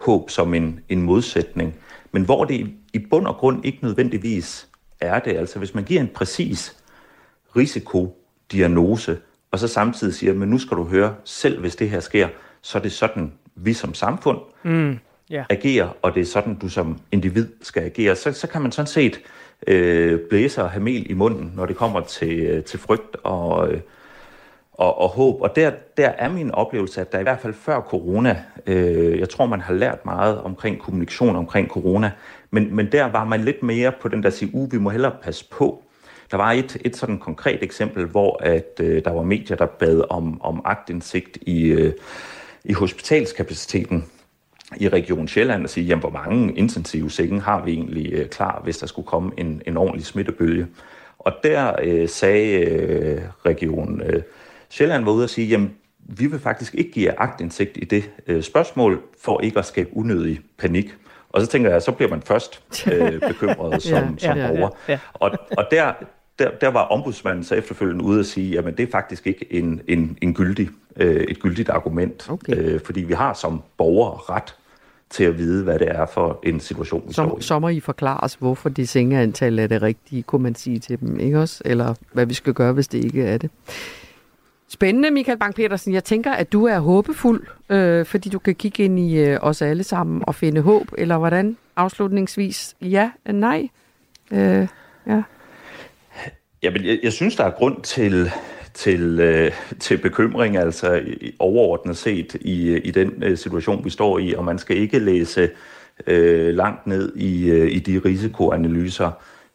håb 0.00 0.30
som 0.30 0.54
en, 0.54 0.80
en 0.88 1.02
modsætning, 1.02 1.74
men 2.12 2.24
hvor 2.24 2.44
det 2.44 2.70
i 2.92 2.98
bund 2.98 3.26
og 3.26 3.34
grund 3.34 3.64
ikke 3.64 3.78
nødvendigvis 3.82 4.68
er 5.00 5.18
det. 5.18 5.36
Altså 5.36 5.58
hvis 5.58 5.74
man 5.74 5.84
giver 5.84 6.00
en 6.00 6.10
præcis 6.14 6.76
risikodiagnose, 7.56 9.18
og 9.50 9.58
så 9.58 9.68
samtidig 9.68 10.14
siger, 10.14 10.34
men 10.34 10.48
nu 10.48 10.58
skal 10.58 10.76
du 10.76 10.84
høre, 10.84 11.14
selv 11.24 11.60
hvis 11.60 11.76
det 11.76 11.90
her 11.90 12.00
sker, 12.00 12.28
så 12.62 12.78
er 12.78 12.82
det 12.82 12.92
sådan, 12.92 13.32
vi 13.54 13.72
som 13.72 13.94
samfund 13.94 14.38
mm 14.62 14.98
yeah. 15.32 15.44
agerer, 15.50 15.88
og 16.02 16.14
det 16.14 16.20
er 16.20 16.24
sådan, 16.24 16.54
du 16.54 16.68
som 16.68 16.98
individ 17.12 17.48
skal 17.62 17.82
agere, 17.82 18.16
så, 18.16 18.32
så 18.32 18.46
kan 18.46 18.62
man 18.62 18.72
sådan 18.72 18.86
set 18.86 19.20
øh, 19.66 20.20
blæse 20.30 20.62
og 20.62 20.70
have 20.70 20.82
mel 20.82 21.10
i 21.10 21.14
munden, 21.14 21.52
når 21.56 21.66
det 21.66 21.76
kommer 21.76 22.00
til, 22.00 22.40
øh, 22.40 22.64
til 22.64 22.78
frygt 22.78 23.16
og, 23.22 23.72
øh, 23.72 23.80
og, 24.72 24.98
og 24.98 25.08
håb. 25.08 25.40
Og 25.40 25.56
der, 25.56 25.70
der 25.96 26.08
er 26.08 26.28
min 26.28 26.50
oplevelse, 26.50 27.00
at 27.00 27.12
der 27.12 27.18
i 27.18 27.22
hvert 27.22 27.40
fald 27.40 27.54
før 27.54 27.80
corona, 27.80 28.42
øh, 28.66 29.18
jeg 29.18 29.28
tror, 29.28 29.46
man 29.46 29.60
har 29.60 29.74
lært 29.74 30.04
meget 30.04 30.40
omkring 30.40 30.78
kommunikation 30.78 31.36
omkring 31.36 31.68
corona, 31.68 32.12
men, 32.50 32.76
men 32.76 32.92
der 32.92 33.04
var 33.04 33.24
man 33.24 33.44
lidt 33.44 33.62
mere 33.62 33.92
på 34.00 34.08
den 34.08 34.22
der 34.22 34.30
sige, 34.30 34.50
uh, 34.54 34.72
vi 34.72 34.78
må 34.78 34.90
hellere 34.90 35.12
passe 35.22 35.44
på. 35.50 35.82
Der 36.30 36.36
var 36.36 36.52
et, 36.52 36.76
et 36.84 36.96
sådan 36.96 37.18
konkret 37.18 37.62
eksempel, 37.62 38.04
hvor 38.04 38.42
at 38.42 38.80
øh, 38.80 39.04
der 39.04 39.10
var 39.10 39.22
medier, 39.22 39.56
der 39.56 39.66
bad 39.66 40.02
om, 40.10 40.42
om 40.42 40.62
agtindsigt 40.64 41.38
i, 41.42 41.64
øh, 41.64 41.92
i 42.64 42.72
hospitalskapaciteten 42.72 44.04
i 44.76 44.88
Region 44.88 45.28
Sjælland 45.28 45.64
og 45.64 45.70
sige, 45.70 45.86
jamen, 45.86 46.00
hvor 46.00 46.10
mange 46.10 46.54
intensive 46.54 47.10
senge 47.10 47.40
har 47.40 47.64
vi 47.64 47.72
egentlig 47.72 48.12
øh, 48.12 48.28
klar, 48.28 48.60
hvis 48.64 48.78
der 48.78 48.86
skulle 48.86 49.06
komme 49.06 49.32
en, 49.38 49.62
en 49.66 49.76
ordentlig 49.76 50.06
smittebølge. 50.06 50.66
Og 51.18 51.32
der 51.42 51.72
øh, 51.82 52.08
sagde 52.08 52.58
øh, 52.58 53.20
Region 53.46 54.00
øh, 54.00 54.22
Sjælland 54.70 55.04
var 55.04 55.12
ude 55.12 55.24
og 55.24 55.30
sige, 55.30 55.46
jamen, 55.46 55.74
vi 55.98 56.26
vil 56.26 56.40
faktisk 56.40 56.74
ikke 56.74 56.90
give 56.90 57.06
jer 57.06 57.14
agtindsigt 57.18 57.76
i 57.76 57.84
det 57.84 58.10
øh, 58.26 58.42
spørgsmål, 58.42 59.02
for 59.20 59.40
ikke 59.40 59.58
at 59.58 59.64
skabe 59.64 59.90
unødig 59.92 60.40
panik. 60.58 60.94
Og 61.28 61.40
så 61.40 61.46
tænker 61.46 61.70
jeg, 61.70 61.82
så 61.82 61.92
bliver 61.92 62.10
man 62.10 62.22
først 62.22 62.64
øh, 62.92 63.20
bekymret 63.28 63.82
som, 63.82 63.94
ja, 63.94 64.08
som 64.18 64.38
ja, 64.38 64.48
borger. 64.48 64.68
Ja, 64.88 64.92
ja. 64.92 64.98
Og, 65.14 65.30
og 65.56 65.64
der, 65.70 65.92
der, 66.38 66.50
der 66.50 66.68
var 66.68 66.82
ombudsmanden 66.82 67.44
så 67.44 67.54
efterfølgende 67.54 68.04
ude 68.04 68.20
at 68.20 68.26
sige, 68.26 68.58
at 68.58 68.78
det 68.78 68.80
er 68.80 68.90
faktisk 68.90 69.26
ikke 69.26 69.52
en, 69.52 69.80
en, 69.88 70.18
en 70.20 70.34
gyldig, 70.34 70.68
øh, 70.96 71.16
et 71.16 71.40
gyldigt 71.40 71.68
argument, 71.68 72.30
okay. 72.30 72.56
øh, 72.56 72.80
fordi 72.80 73.00
vi 73.00 73.12
har 73.12 73.34
som 73.34 73.62
borgere 73.76 74.16
ret 74.34 74.54
til 75.10 75.24
at 75.24 75.38
vide, 75.38 75.64
hvad 75.64 75.78
det 75.78 75.88
er 75.90 76.06
for 76.06 76.40
en 76.42 76.60
situation, 76.60 77.02
vi 77.08 77.12
Som, 77.12 77.28
står 77.28 77.38
i. 77.38 77.42
Så 77.42 77.58
må 77.58 77.68
I 77.68 77.80
forklare 77.80 78.20
os, 78.20 78.34
hvorfor 78.34 78.68
det 78.68 78.88
sengeantal 78.88 79.58
er 79.58 79.66
det 79.66 79.82
rigtige, 79.82 80.22
kunne 80.22 80.42
man 80.42 80.54
sige 80.54 80.78
til 80.78 81.00
dem, 81.00 81.20
ikke 81.20 81.40
også? 81.40 81.62
Eller 81.64 81.94
hvad 82.12 82.26
vi 82.26 82.34
skal 82.34 82.54
gøre, 82.54 82.72
hvis 82.72 82.88
det 82.88 83.04
ikke 83.04 83.22
er 83.22 83.38
det. 83.38 83.50
Spændende, 84.68 85.10
Michael 85.10 85.38
Bang-Petersen. 85.38 85.92
Jeg 85.92 86.04
tænker, 86.04 86.32
at 86.32 86.52
du 86.52 86.66
er 86.66 86.78
håbefuld, 86.78 87.46
øh, 87.70 88.06
fordi 88.06 88.28
du 88.28 88.38
kan 88.38 88.54
kigge 88.54 88.84
ind 88.84 88.98
i 88.98 89.18
øh, 89.18 89.38
os 89.42 89.62
alle 89.62 89.82
sammen 89.82 90.22
og 90.26 90.34
finde 90.34 90.60
håb, 90.60 90.88
eller 90.98 91.18
hvordan? 91.18 91.56
Afslutningsvis, 91.76 92.74
ja, 92.82 93.10
nej? 93.26 93.68
Øh, 94.30 94.68
ja. 95.06 95.22
Jamen, 96.64 96.84
jeg, 96.84 96.98
jeg 97.02 97.12
synes, 97.12 97.36
der 97.36 97.44
er 97.44 97.50
grund 97.50 97.82
til, 97.82 98.30
til, 98.74 99.20
øh, 99.20 99.52
til 99.80 99.98
bekymring, 99.98 100.56
altså 100.56 101.02
overordnet 101.38 101.96
set 101.96 102.34
i, 102.40 102.76
i 102.76 102.90
den 102.90 103.22
øh, 103.22 103.38
situation, 103.38 103.84
vi 103.84 103.90
står 103.90 104.18
i, 104.18 104.34
og 104.34 104.44
man 104.44 104.58
skal 104.58 104.76
ikke 104.76 104.98
læse 104.98 105.50
øh, 106.06 106.54
langt 106.54 106.86
ned 106.86 107.16
i, 107.16 107.50
øh, 107.50 107.72
i 107.72 107.78
de 107.78 108.00
risikoanalyser, 108.04 109.10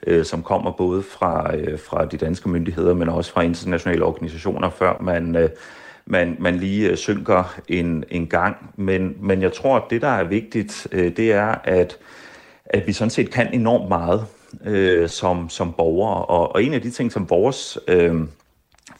øh, 0.07 0.25
som 0.25 0.43
kommer 0.43 0.71
både 0.71 1.03
fra, 1.03 1.55
øh, 1.55 1.79
fra 1.79 2.05
de 2.05 2.17
danske 2.17 2.49
myndigheder, 2.49 2.93
men 2.93 3.09
også 3.09 3.31
fra 3.31 3.41
internationale 3.41 4.05
organisationer, 4.05 4.69
før 4.69 4.97
man, 5.01 5.35
øh, 5.35 5.49
man, 6.05 6.35
man 6.39 6.55
lige 6.55 6.89
øh, 6.89 6.97
synker 6.97 7.59
en, 7.67 8.03
en 8.09 8.27
gang. 8.27 8.55
Men, 8.75 9.15
men 9.21 9.41
jeg 9.41 9.53
tror, 9.53 9.75
at 9.75 9.83
det, 9.89 10.01
der 10.01 10.07
er 10.07 10.23
vigtigt, 10.23 10.87
øh, 10.91 11.17
det 11.17 11.31
er, 11.31 11.55
at, 11.63 11.97
at 12.65 12.87
vi 12.87 12.93
sådan 12.93 13.09
set 13.09 13.31
kan 13.31 13.53
enormt 13.53 13.89
meget 13.89 14.25
øh, 14.65 15.09
som, 15.09 15.49
som 15.49 15.73
borgere. 15.73 16.25
Og, 16.25 16.55
og 16.55 16.63
en 16.63 16.73
af 16.73 16.81
de 16.81 16.91
ting, 16.91 17.11
som 17.11 17.29
vores 17.29 17.77
øh, 17.87 18.15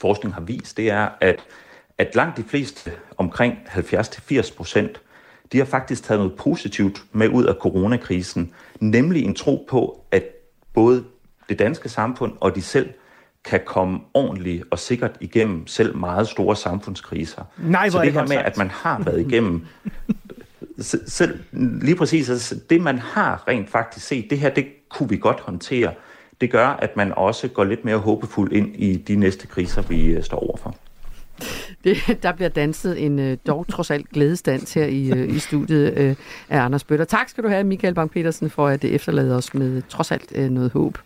forskning 0.02 0.34
har 0.34 0.42
vist, 0.42 0.78
det 0.78 0.90
er, 0.90 1.10
at, 1.22 1.40
at 1.98 2.16
langt 2.16 2.38
de 2.38 2.44
fleste, 2.44 2.92
omkring 3.18 3.56
70-80 3.68 4.56
procent, 4.56 5.02
de 5.52 5.58
har 5.58 5.66
faktisk 5.66 6.04
taget 6.04 6.20
noget 6.20 6.38
positivt 6.38 7.04
med 7.12 7.28
ud 7.28 7.46
af 7.46 7.54
coronakrisen, 7.54 8.54
nemlig 8.80 9.26
en 9.26 9.36
tro 9.36 9.66
på, 9.70 10.06
at 10.12 10.24
både 10.74 11.04
det 11.50 11.60
danske 11.60 11.90
samfund 11.90 12.34
og 12.40 12.56
de 12.56 12.62
selv 12.62 12.90
kan 13.46 13.60
komme 13.66 14.00
ordentligt 14.14 14.64
og 14.72 14.80
sikkert 14.80 15.18
igennem 15.20 15.68
selv 15.68 15.98
meget 15.98 16.28
store 16.28 16.56
samfundskriser. 16.56 17.44
Nej, 17.58 17.90
Så 17.90 18.02
det 18.02 18.14
her 18.14 18.28
med, 18.28 18.38
at 18.38 18.58
man 18.58 18.70
har 18.70 19.04
været 19.04 19.20
igennem 19.20 19.66
selv 21.08 21.40
lige 21.54 21.96
præcis 21.96 22.30
altså 22.30 22.56
det, 22.70 22.82
man 22.82 23.00
har 23.00 23.48
rent 23.48 23.70
faktisk 23.70 24.08
set, 24.08 24.30
det 24.30 24.40
her, 24.40 24.50
det 24.50 24.66
kunne 24.90 25.10
vi 25.10 25.18
godt 25.18 25.40
håndtere. 25.40 25.94
Det 26.42 26.52
gør, 26.52 26.68
at 26.68 26.98
man 26.98 27.14
også 27.14 27.48
går 27.48 27.64
lidt 27.64 27.86
mere 27.86 27.98
håbefuld 27.98 28.54
ind 28.54 28.76
i 28.76 28.98
de 28.98 29.16
næste 29.16 29.48
kriser, 29.48 29.82
vi 29.82 30.06
øh, 30.06 30.24
står 30.24 30.38
overfor. 30.38 30.76
Det, 31.84 32.24
der 32.24 32.32
bliver 32.32 32.50
danset 32.50 33.06
en 33.06 33.20
øh, 33.20 33.38
dog 33.48 33.68
trods 33.68 33.92
alt 33.92 34.10
glædesdans 34.10 34.74
her 34.74 34.86
i, 34.86 35.12
øh, 35.12 35.36
i 35.36 35.40
studiet 35.40 35.98
øh, 35.98 36.16
af 36.50 36.60
Anders 36.60 36.84
Bøtter. 36.84 37.06
Tak 37.06 37.30
skal 37.30 37.44
du 37.44 37.50
have, 37.50 37.64
Michael 37.64 37.94
Bang-Petersen, 37.94 38.48
for 38.50 38.68
at 38.68 38.82
det 38.82 38.96
efterlader 38.96 39.38
os 39.38 39.54
med 39.54 39.82
trods 39.90 40.12
alt 40.12 40.32
øh, 40.36 40.50
noget 40.50 40.72
håb. 40.72 40.98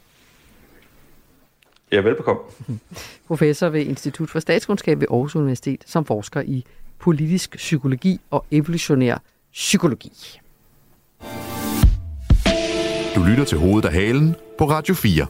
Ja, 1.92 2.02
velbekomme. 2.02 2.42
Professor 3.28 3.70
ved 3.70 3.82
Institut 3.82 4.30
for 4.30 4.40
Statskundskab 4.40 5.00
ved 5.00 5.08
Aarhus 5.12 5.36
Universitet, 5.36 5.84
som 5.86 6.06
forsker 6.06 6.42
i 6.42 6.66
politisk 7.00 7.56
psykologi 7.56 8.20
og 8.32 8.46
evolutionær 8.52 9.18
psykologi. 9.52 10.40
Du 13.16 13.24
lytter 13.24 13.46
til 13.46 13.58
Hovedet 13.58 13.86
af 13.88 13.94
Halen 13.94 14.36
på 14.58 14.66
Radio 14.70 14.94
4. 14.94 15.26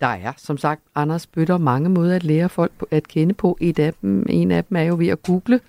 Der 0.00 0.06
er, 0.06 0.32
som 0.36 0.58
sagt, 0.58 0.82
Anders 0.94 1.26
Bøtter 1.26 1.58
mange 1.58 1.88
måder 1.88 2.16
at 2.16 2.24
lære 2.24 2.48
folk 2.48 2.72
at 2.90 3.08
kende 3.08 3.34
på. 3.34 3.58
Et 3.60 3.78
af 3.78 3.94
dem, 4.02 4.26
en 4.28 4.50
af 4.50 4.64
dem 4.64 4.76
er 4.76 4.82
jo 4.82 4.96
ved 4.98 5.08
at 5.08 5.22
google. 5.22 5.60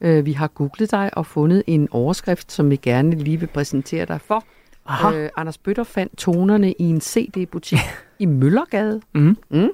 Øh, 0.00 0.26
vi 0.26 0.32
har 0.32 0.46
googlet 0.48 0.90
dig 0.90 1.10
og 1.12 1.26
fundet 1.26 1.62
en 1.66 1.88
overskrift, 1.90 2.52
som 2.52 2.70
vi 2.70 2.76
gerne 2.76 3.10
lige 3.18 3.40
vil 3.40 3.46
præsentere 3.46 4.04
dig 4.04 4.20
for. 4.20 4.44
Aha. 4.86 5.16
Øh, 5.16 5.30
Anders 5.36 5.58
Bøtter 5.58 5.84
fandt 5.84 6.16
tonerne 6.16 6.72
i 6.72 6.82
en 6.84 7.00
CD-butik 7.00 7.78
i 8.18 8.26
Møllergade. 8.26 9.00
Mm. 9.14 9.36
Mm. 9.50 9.68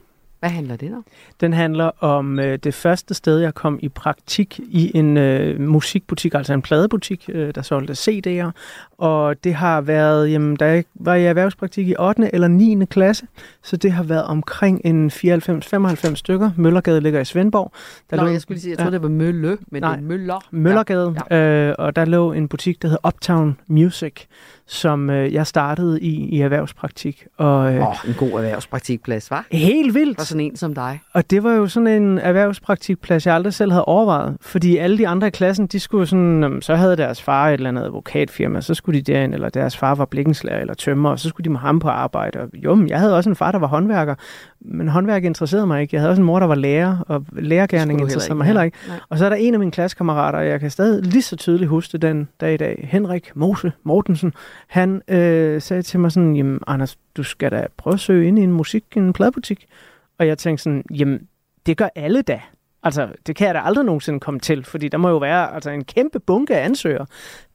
Hvad 0.44 0.50
handler 0.50 0.76
det 0.76 0.94
om? 0.94 1.04
Den 1.40 1.52
handler 1.52 1.90
om 2.04 2.38
øh, 2.38 2.58
det 2.58 2.74
første 2.74 3.14
sted, 3.14 3.38
jeg 3.38 3.54
kom 3.54 3.78
i 3.82 3.88
praktik 3.88 4.60
i 4.68 4.90
en 4.94 5.16
øh, 5.16 5.60
musikbutik, 5.60 6.34
altså 6.34 6.52
en 6.52 6.62
pladebutik, 6.62 7.30
øh, 7.32 7.54
der 7.54 7.62
solgte 7.62 7.92
CD'er. 7.92 8.50
Og 8.98 9.44
det 9.44 9.54
har 9.54 9.80
været, 9.80 10.30
jamen, 10.30 10.56
da 10.56 10.64
jeg 10.64 10.84
var 10.94 11.14
i 11.14 11.24
erhvervspraktik 11.24 11.88
i 11.88 11.94
8. 11.98 12.34
eller 12.34 12.48
9. 12.48 12.84
klasse, 12.84 13.26
så 13.62 13.76
det 13.76 13.92
har 13.92 14.02
været 14.02 14.24
omkring 14.24 14.80
en 14.84 15.10
94-95 15.10 16.14
stykker. 16.14 16.50
Møllergade 16.56 17.00
ligger 17.00 17.20
i 17.20 17.24
Svendborg. 17.24 17.72
Der 18.10 18.16
Nå, 18.16 18.22
lå, 18.22 18.28
jeg 18.28 18.40
skulle 18.40 18.60
sige, 18.60 18.70
jeg 18.70 18.78
troede, 18.78 18.90
ja. 18.90 18.94
det 18.94 19.02
var 19.02 19.08
Mølle, 19.08 19.58
men 19.66 19.82
Nej, 19.82 19.96
det 19.96 20.02
er 20.02 20.06
Møller. 20.06 20.46
Møllergade, 20.50 21.16
ja. 21.30 21.68
øh, 21.68 21.74
og 21.78 21.96
der 21.96 22.04
lå 22.04 22.32
en 22.32 22.48
butik, 22.48 22.82
der 22.82 22.88
hedder 22.88 23.08
Uptown 23.08 23.58
Music, 23.66 24.14
som 24.66 25.10
øh, 25.10 25.32
jeg 25.32 25.46
startede 25.46 26.00
i 26.00 26.28
i 26.28 26.40
erhvervspraktik. 26.40 27.26
Og, 27.36 27.74
øh, 27.74 27.88
oh, 27.88 27.94
en 28.08 28.14
god 28.14 28.30
erhvervspraktikplads, 28.30 29.30
var? 29.30 29.46
Helt 29.52 29.94
vildt. 29.94 30.18
For 30.18 30.26
sådan 30.26 30.40
en 30.40 30.56
som 30.56 30.74
dig. 30.74 31.00
Og 31.12 31.30
det 31.30 31.42
var 31.42 31.52
jo 31.52 31.66
sådan 31.66 31.86
en 31.86 32.18
erhvervspraktikplads, 32.18 33.26
jeg 33.26 33.34
aldrig 33.34 33.54
selv 33.54 33.72
havde 33.72 33.84
overvejet. 33.84 34.36
Fordi 34.40 34.76
alle 34.76 34.98
de 34.98 35.08
andre 35.08 35.26
i 35.26 35.30
klassen, 35.30 35.66
de 35.66 35.80
skulle 35.80 36.06
sådan, 36.06 36.58
så 36.60 36.74
havde 36.74 36.96
deres 36.96 37.22
far 37.22 37.48
et 37.48 37.52
eller 37.52 37.68
andet 37.68 37.82
advokatfirma, 37.82 38.60
så 38.60 38.74
skulle 38.74 39.00
de 39.00 39.12
derind, 39.12 39.34
eller 39.34 39.48
deres 39.48 39.76
far 39.76 39.94
var 39.94 40.04
blikkenslærer 40.04 40.60
eller 40.60 40.74
tømmer, 40.74 41.10
og 41.10 41.18
så 41.18 41.28
skulle 41.28 41.44
de 41.44 41.50
med 41.50 41.60
ham 41.60 41.78
på 41.78 41.88
arbejde. 41.88 42.40
Og 42.40 42.48
jo, 42.54 42.74
men 42.74 42.88
jeg 42.88 42.98
havde 42.98 43.16
også 43.16 43.30
en 43.30 43.36
far, 43.36 43.52
der 43.52 43.58
var 43.58 43.66
håndværker, 43.66 44.14
men 44.60 44.88
håndværk 44.88 45.24
interesserede 45.24 45.66
mig 45.66 45.82
ikke. 45.82 45.94
Jeg 45.94 46.00
havde 46.00 46.10
også 46.10 46.22
en 46.22 46.26
mor, 46.26 46.40
der 46.40 46.46
var 46.46 46.54
lærer, 46.54 46.96
og 47.08 47.24
lærergærning 47.32 48.00
interesserede 48.00 48.34
mig 48.34 48.46
heller 48.46 48.62
ikke. 48.62 48.76
Nej. 48.88 48.96
Og 49.08 49.18
så 49.18 49.24
er 49.24 49.28
der 49.28 49.36
en 49.36 49.54
af 49.54 49.58
mine 49.60 49.70
klassekammerater, 49.70 50.38
og 50.38 50.46
jeg 50.46 50.60
kan 50.60 50.70
stadig 50.70 51.02
lige 51.02 51.22
så 51.22 51.36
tydeligt 51.36 51.68
huske 51.68 51.98
den 51.98 52.28
dag 52.40 52.54
i 52.54 52.56
dag, 52.56 52.88
Henrik 52.90 53.30
Mose 53.34 53.72
Mortensen, 53.84 54.32
han 54.66 55.02
øh, 55.08 55.62
sagde 55.62 55.82
til 55.82 56.00
mig 56.00 56.12
sådan, 56.12 56.36
jamen 56.36 56.60
Anders, 56.66 56.96
du 57.16 57.22
skal 57.22 57.50
da 57.50 57.66
prøve 57.76 57.94
at 57.94 58.00
søge 58.00 58.28
ind 58.28 58.38
i 58.38 58.42
en 58.42 58.52
musik, 58.52 58.84
en 58.96 59.12
pladebutik. 59.12 59.66
Og 60.18 60.26
jeg 60.26 60.38
tænkte 60.38 60.62
sådan, 60.62 60.84
jamen 60.90 61.28
det 61.66 61.76
gør 61.76 61.88
alle 61.94 62.22
da. 62.22 62.40
Altså, 62.82 63.08
det 63.26 63.36
kan 63.36 63.46
jeg 63.46 63.54
da 63.54 63.60
aldrig 63.60 63.84
nogensinde 63.84 64.20
komme 64.20 64.40
til, 64.40 64.64
fordi 64.64 64.88
der 64.88 64.98
må 64.98 65.08
jo 65.08 65.16
være 65.16 65.54
altså, 65.54 65.70
en 65.70 65.84
kæmpe 65.84 66.20
bunke 66.20 66.56
af 66.56 66.64
ansøgere. 66.64 67.06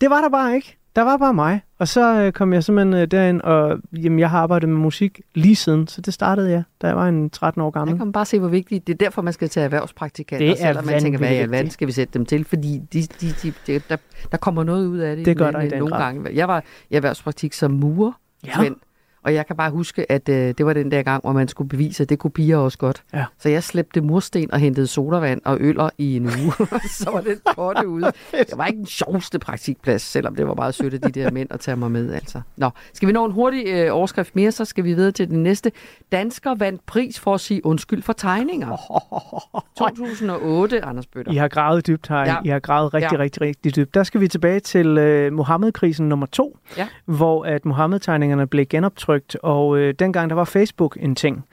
Det 0.01 0.09
var 0.09 0.21
der 0.21 0.29
bare 0.29 0.55
ikke. 0.55 0.78
Der 0.99 1.05
var 1.05 1.17
bare 1.17 1.33
mig. 1.33 1.61
Og 1.77 1.87
så 1.87 2.21
øh, 2.21 2.31
kom 2.31 2.53
jeg 2.53 2.63
simpelthen 2.63 2.93
øh, 2.93 3.07
derind, 3.07 3.41
og 3.41 3.79
jamen, 3.93 4.19
jeg 4.19 4.29
har 4.29 4.39
arbejdet 4.39 4.69
med 4.69 4.77
musik 4.77 5.21
lige 5.35 5.55
siden, 5.55 5.87
så 5.87 6.01
det 6.01 6.13
startede 6.13 6.51
jeg, 6.51 6.63
da 6.81 6.87
jeg 6.87 6.95
var 6.95 7.07
en 7.07 7.29
13 7.29 7.61
år 7.61 7.69
gammel. 7.69 7.93
Jeg 7.93 7.99
kan 7.99 8.11
bare 8.11 8.25
se, 8.25 8.39
hvor 8.39 8.47
vigtigt 8.47 8.87
det 8.87 8.93
er. 8.93 8.97
derfor, 8.97 9.21
man 9.21 9.33
skal 9.33 9.49
tage 9.49 9.63
erhvervspraktikanter, 9.63 10.45
det 10.45 10.51
er 10.51 10.67
selvom 10.67 10.85
man 10.85 11.01
tænker, 11.01 11.19
hvad 11.19 11.31
i 11.31 11.35
alverden 11.35 11.71
skal 11.71 11.87
vi 11.87 11.91
sætte 11.91 12.13
dem 12.13 12.25
til, 12.25 12.45
fordi 12.45 12.81
de, 12.93 13.01
de, 13.01 13.27
de, 13.43 13.53
de, 13.67 13.81
der, 13.89 13.97
der 14.31 14.37
kommer 14.37 14.63
noget 14.63 14.87
ud 14.87 14.97
af 14.97 15.15
det. 15.15 15.25
Det 15.25 15.37
gør 15.37 15.51
der 15.51 15.61
i 15.61 15.69
den 15.69 15.79
nogle 15.79 15.95
grad. 15.95 16.13
gange. 16.13 16.29
Jeg 16.33 16.47
var 16.47 16.63
i 16.89 16.95
erhvervspraktik 16.95 17.53
som 17.53 17.71
murer, 17.71 18.11
ja. 18.45 18.61
men 18.61 18.75
og 19.23 19.33
jeg 19.33 19.47
kan 19.47 19.55
bare 19.55 19.71
huske, 19.71 20.11
at 20.11 20.29
øh, 20.29 20.35
det 20.35 20.65
var 20.65 20.73
den 20.73 20.91
der 20.91 21.03
gang, 21.03 21.21
hvor 21.21 21.31
man 21.31 21.47
skulle 21.47 21.69
bevise, 21.69 22.03
at 22.03 22.09
det 22.09 22.19
kunne 22.19 22.31
piger 22.31 22.57
også 22.57 22.77
godt. 22.77 23.03
Ja. 23.13 23.25
Så 23.39 23.49
jeg 23.49 23.63
slæbte 23.63 24.01
mursten 24.01 24.51
og 24.51 24.59
hentede 24.59 24.87
sodavand 24.87 25.41
og 25.45 25.57
øller 25.59 25.89
i 25.97 26.15
en 26.15 26.25
uge. 26.25 26.53
så 26.99 27.09
var 27.11 27.21
den 27.21 27.39
korte 27.55 27.87
ude. 27.87 28.11
Det 28.31 28.57
var 28.57 28.65
ikke 28.65 28.77
den 28.77 28.85
sjoveste 28.85 29.39
praktikplads, 29.39 30.01
selvom 30.01 30.35
det 30.35 30.47
var 30.47 30.53
meget 30.53 30.75
sødt 30.75 30.93
af 30.93 31.01
de 31.01 31.11
der 31.11 31.31
mænd 31.31 31.51
at 31.51 31.59
tage 31.59 31.77
mig 31.77 31.91
med. 31.91 32.13
Altså. 32.13 32.41
Nå, 32.57 32.69
skal 32.93 33.07
vi 33.07 33.13
nå 33.13 33.25
en 33.25 33.31
hurtig 33.31 33.67
øh, 33.67 33.95
overskrift 33.95 34.35
mere, 34.35 34.51
så 34.51 34.65
skal 34.65 34.83
vi 34.83 34.93
videre 34.93 35.11
til 35.11 35.29
den 35.29 35.43
næste. 35.43 35.71
Dansker 36.11 36.55
vandt 36.55 36.85
pris 36.85 37.19
for 37.19 37.33
at 37.33 37.39
sige 37.39 37.65
undskyld 37.65 38.01
for 38.01 38.13
tegninger. 38.13 38.67
2008, 39.77 40.85
Anders 40.85 41.07
Bøtter. 41.07 41.31
I 41.31 41.35
har 41.35 41.47
gravet 41.47 41.87
dybt 41.87 42.07
her. 42.07 42.17
Ja. 42.17 42.35
I 42.45 42.47
har 42.47 42.59
gravet 42.59 42.93
rigtig, 42.93 43.11
ja. 43.11 43.19
rigtig, 43.19 43.41
rigtig 43.41 43.75
dybt. 43.75 43.93
Der 43.93 44.03
skal 44.03 44.21
vi 44.21 44.27
tilbage 44.27 44.59
til 44.59 44.97
øh, 44.97 45.33
Mohammed-krisen 45.33 46.09
nummer 46.09 46.25
to, 46.25 46.57
ja. 46.77 46.87
hvor 47.05 47.45
at 47.45 47.65
Mohammed-tegningerne 47.65 48.47
blev 48.47 48.65
genoptrykt, 48.65 49.08
og 49.43 49.77
øh, 49.77 49.93
dengang 49.99 50.29
der 50.29 50.35
var 50.35 50.43
Facebook 50.43 50.97
en 50.99 51.15
ting. 51.15 51.45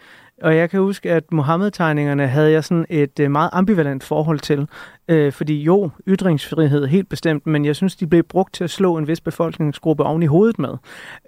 Og 0.42 0.56
jeg 0.56 0.70
kan 0.70 0.80
huske, 0.80 1.10
at 1.10 1.32
Mohammed-tegningerne 1.32 2.26
havde 2.26 2.52
jeg 2.52 2.64
sådan 2.64 2.86
et 2.90 3.20
øh, 3.20 3.30
meget 3.30 3.50
ambivalent 3.52 4.04
forhold 4.04 4.38
til. 4.38 4.68
Øh, 5.08 5.32
fordi 5.32 5.62
jo, 5.62 5.90
ytringsfrihed 6.08 6.86
helt 6.86 7.08
bestemt, 7.08 7.46
men 7.46 7.64
jeg 7.64 7.76
synes, 7.76 7.96
de 7.96 8.06
blev 8.06 8.22
brugt 8.22 8.54
til 8.54 8.64
at 8.64 8.70
slå 8.70 8.96
en 8.98 9.08
vis 9.08 9.20
befolkningsgruppe 9.20 10.04
oven 10.04 10.22
i 10.22 10.26
hovedet 10.26 10.58
med. 10.58 10.74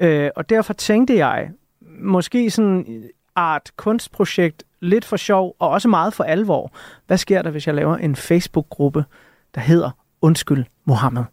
Øh, 0.01 0.31
og 0.37 0.51
derfor 0.51 0.73
tænkte 0.73 1.17
jeg, 1.17 1.51
måske 2.01 2.51
sådan 2.51 3.05
art 3.37 3.71
kunstprojekt, 3.77 4.65
lidt 4.81 5.05
for 5.05 5.17
sjov, 5.17 5.57
og 5.59 5.69
også 5.69 5.89
meget 5.89 6.15
for 6.15 6.25
alvor. 6.25 6.73
Hvad 7.07 7.19
sker 7.19 7.43
der, 7.43 7.51
hvis 7.51 7.67
jeg 7.67 7.75
laver 7.75 7.97
en 7.97 8.17
Facebook-gruppe, 8.17 9.05
der 9.55 9.61
hedder 9.61 9.91
Undskyld 10.23 10.65
Mohammed? 10.85 11.25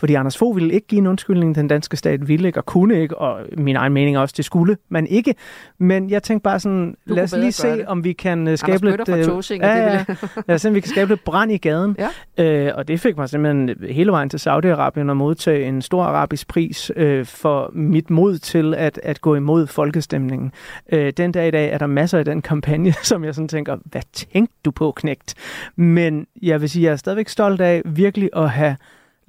Fordi 0.00 0.14
Anders 0.14 0.38
Fogh 0.38 0.56
ville 0.56 0.74
ikke 0.74 0.86
give 0.86 0.98
en 0.98 1.06
undskyldning, 1.06 1.54
den 1.54 1.68
danske 1.68 1.96
stat 1.96 2.28
ville 2.28 2.46
ikke 2.48 2.58
og 2.58 2.66
kunne 2.66 3.00
ikke, 3.00 3.18
og 3.18 3.40
min 3.58 3.76
egen 3.76 3.92
mening 3.92 4.18
også, 4.18 4.34
det 4.36 4.44
skulle 4.44 4.76
man 4.88 5.06
ikke. 5.06 5.34
Men 5.78 6.10
jeg 6.10 6.22
tænkte 6.22 6.42
bare 6.42 6.60
sådan, 6.60 6.96
Du 7.08 7.14
lad 7.14 7.22
os 7.22 7.32
lige 7.36 7.52
se, 7.52 7.68
det. 7.68 7.86
om 7.86 8.04
vi 8.04 8.12
kan 8.12 8.38
øh, 8.38 8.42
Anders 8.42 8.60
skabe 8.60 8.78
Bøtter 8.80 8.96
lidt... 8.96 9.08
fra 9.08 9.16
øh, 9.16 9.24
Tåsinge, 9.24 9.66
ja, 9.66 9.98
det 9.98 10.08
ja, 10.08 10.14
lad 10.48 10.54
os 10.54 10.62
se, 10.62 10.68
om 10.68 10.74
vi 10.74 10.80
kan 10.80 10.90
skabe 10.90 11.08
lidt 11.10 11.24
brand 11.24 11.52
i 11.52 11.56
gaden. 11.56 11.96
Ja. 12.38 12.66
Øh, 12.66 12.72
og 12.74 12.88
det 12.88 13.00
fik 13.00 13.16
mig 13.16 13.28
simpelthen 13.28 13.76
hele 13.90 14.12
vejen 14.12 14.28
til 14.28 14.36
Saudi-Arabien 14.38 15.08
og 15.10 15.16
modtage 15.16 15.64
en 15.64 15.82
stor 15.82 16.02
arabisk 16.02 16.48
pris 16.48 16.92
øh, 16.96 17.26
for 17.26 17.70
mit 17.74 18.10
mod 18.10 18.38
til 18.38 18.74
at, 18.74 19.00
at 19.02 19.20
gå 19.20 19.34
imod 19.34 19.66
folkestemningen. 19.66 20.52
Øh, 20.92 21.12
den 21.16 21.32
dag 21.32 21.48
i 21.48 21.50
dag 21.50 21.70
er 21.72 21.78
der 21.78 21.86
masser 21.86 22.18
af 22.18 22.24
den 22.24 22.42
kampagne, 22.50 22.92
som 23.02 23.24
jeg 23.24 23.34
sådan 23.34 23.48
tænker, 23.48 23.76
hvad 23.84 24.02
tænkte 24.12 24.54
du 24.64 24.70
på, 24.70 24.92
knægt? 24.96 25.34
Men 25.76 26.26
jeg 26.42 26.60
vil 26.60 26.70
sige, 26.70 26.84
jeg 26.84 26.92
er 26.92 26.96
stadigvæk 26.96 27.28
stolt 27.28 27.60
af 27.60 27.82
virkelig 27.84 28.30
at 28.36 28.50
have 28.50 28.76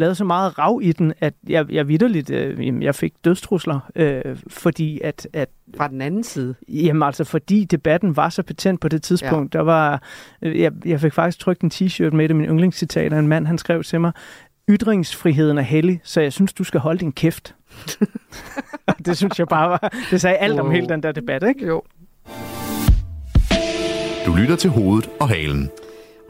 lavede 0.02 0.16
så 0.16 0.24
meget 0.24 0.60
rav 0.60 0.80
i 0.84 0.92
den, 0.92 1.14
at 1.20 1.34
jeg, 1.50 1.72
jeg 1.72 1.88
vidderligt, 1.88 2.30
øh, 2.30 2.84
jeg 2.84 2.96
fik 2.96 3.14
dødstrusler, 3.26 3.80
øh, 3.96 4.38
fordi 4.48 5.00
at, 5.04 5.28
at... 5.34 5.50
Fra 5.78 5.88
den 5.88 6.02
anden 6.02 6.24
side? 6.24 6.56
Jamen 6.68 7.04
altså, 7.04 7.24
fordi 7.24 7.66
debatten 7.66 8.16
var 8.16 8.30
så 8.30 8.44
patent 8.44 8.82
på 8.82 8.88
det 8.88 9.04
tidspunkt. 9.04 9.54
Ja. 9.54 9.60
Der 9.60 9.66
var, 9.66 10.04
øh, 10.42 10.60
jeg, 10.60 10.72
jeg 10.86 11.00
fik 11.00 11.14
faktisk 11.14 11.40
trykt 11.40 11.62
en 11.62 11.72
t-shirt 11.74 12.10
med 12.16 12.28
det, 12.28 12.36
min 12.36 12.46
yndlingscitat, 12.46 13.14
en 13.14 13.28
mand, 13.28 13.48
han 13.48 13.58
skrev 13.58 13.84
til 13.84 14.02
mig, 14.02 14.12
ytringsfriheden 14.70 15.58
er 15.58 15.62
hellig, 15.62 16.02
så 16.04 16.22
jeg 16.22 16.34
synes, 16.34 16.54
du 16.54 16.64
skal 16.64 16.80
holde 16.80 17.00
din 17.00 17.12
kæft. 17.12 17.56
det 19.06 19.18
synes 19.18 19.40
jeg 19.40 19.48
bare 19.48 19.70
var, 19.70 19.94
det 20.12 20.22
sagde 20.22 20.38
alt 20.38 20.54
wow. 20.54 20.66
om 20.66 20.72
hele 20.72 20.88
den 20.88 21.04
der 21.04 21.12
debat, 21.12 21.44
ikke? 21.48 21.68
Jo. 21.68 21.84
Du 24.26 24.36
lytter 24.36 24.56
til 24.56 24.70
hovedet 24.70 25.10
og 25.20 25.30
halen. 25.30 25.70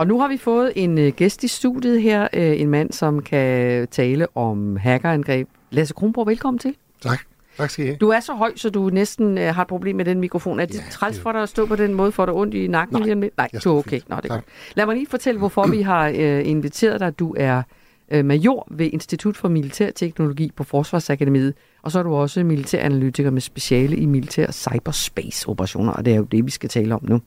Og 0.01 0.07
nu 0.07 0.19
har 0.19 0.27
vi 0.27 0.37
fået 0.37 0.71
en 0.75 0.97
øh, 0.97 1.13
gæst 1.13 1.43
i 1.43 1.47
studiet 1.47 2.01
her, 2.01 2.27
øh, 2.33 2.61
en 2.61 2.69
mand, 2.69 2.91
som 2.91 3.21
kan 3.21 3.87
tale 3.87 4.37
om 4.37 4.75
hackerangreb. 4.75 5.47
Lasse 5.71 5.93
Kronborg, 5.93 6.27
velkommen 6.27 6.59
til. 6.59 6.75
Tak. 7.01 7.19
Tak 7.57 7.69
skal 7.69 7.85
I 7.85 7.87
have. 7.87 7.97
Du 7.97 8.09
er 8.09 8.19
så 8.19 8.33
høj, 8.33 8.51
så 8.55 8.69
du 8.69 8.89
næsten 8.89 9.37
øh, 9.37 9.55
har 9.55 9.61
et 9.61 9.67
problem 9.67 9.95
med 9.95 10.05
den 10.05 10.19
mikrofon. 10.19 10.59
Er 10.59 10.65
det 10.65 10.75
ja, 10.75 10.83
træls 10.91 11.19
for 11.19 11.31
dig 11.31 11.41
at 11.41 11.49
stå 11.49 11.65
på 11.65 11.75
den 11.75 11.93
måde? 11.93 12.11
Får 12.11 12.25
du 12.25 12.33
ondt 12.33 12.53
i 12.53 12.67
nakken? 12.67 12.97
Nej, 12.97 13.13
lige 13.13 13.31
Nej 13.37 13.49
du 13.63 13.69
er 13.69 13.77
okay. 13.77 13.99
Nå, 14.07 14.15
det 14.15 14.25
er 14.25 14.29
godt. 14.29 14.45
Lad 14.75 14.85
mig 14.85 14.95
lige 14.95 15.07
fortælle, 15.07 15.37
hvorfor 15.37 15.67
vi 15.67 15.81
har 15.81 16.07
øh, 16.07 16.47
inviteret 16.47 16.99
dig. 16.99 17.19
Du 17.19 17.35
er 17.37 17.63
øh, 18.11 18.25
major 18.25 18.67
ved 18.71 18.89
Institut 18.93 19.37
for 19.37 19.47
Militærteknologi 19.47 20.51
på 20.55 20.63
Forsvarsakademiet, 20.63 21.53
og 21.81 21.91
så 21.91 21.99
er 21.99 22.03
du 22.03 22.13
også 22.13 22.43
militæranalytiker 22.43 23.29
med 23.31 23.41
speciale 23.41 23.97
i 23.97 24.05
militær 24.05 24.51
cyberspace-operationer, 24.51 25.91
og 25.91 26.05
det 26.05 26.13
er 26.13 26.17
jo 26.17 26.23
det, 26.23 26.45
vi 26.45 26.51
skal 26.51 26.69
tale 26.69 26.95
om 26.95 27.01
nu. 27.03 27.21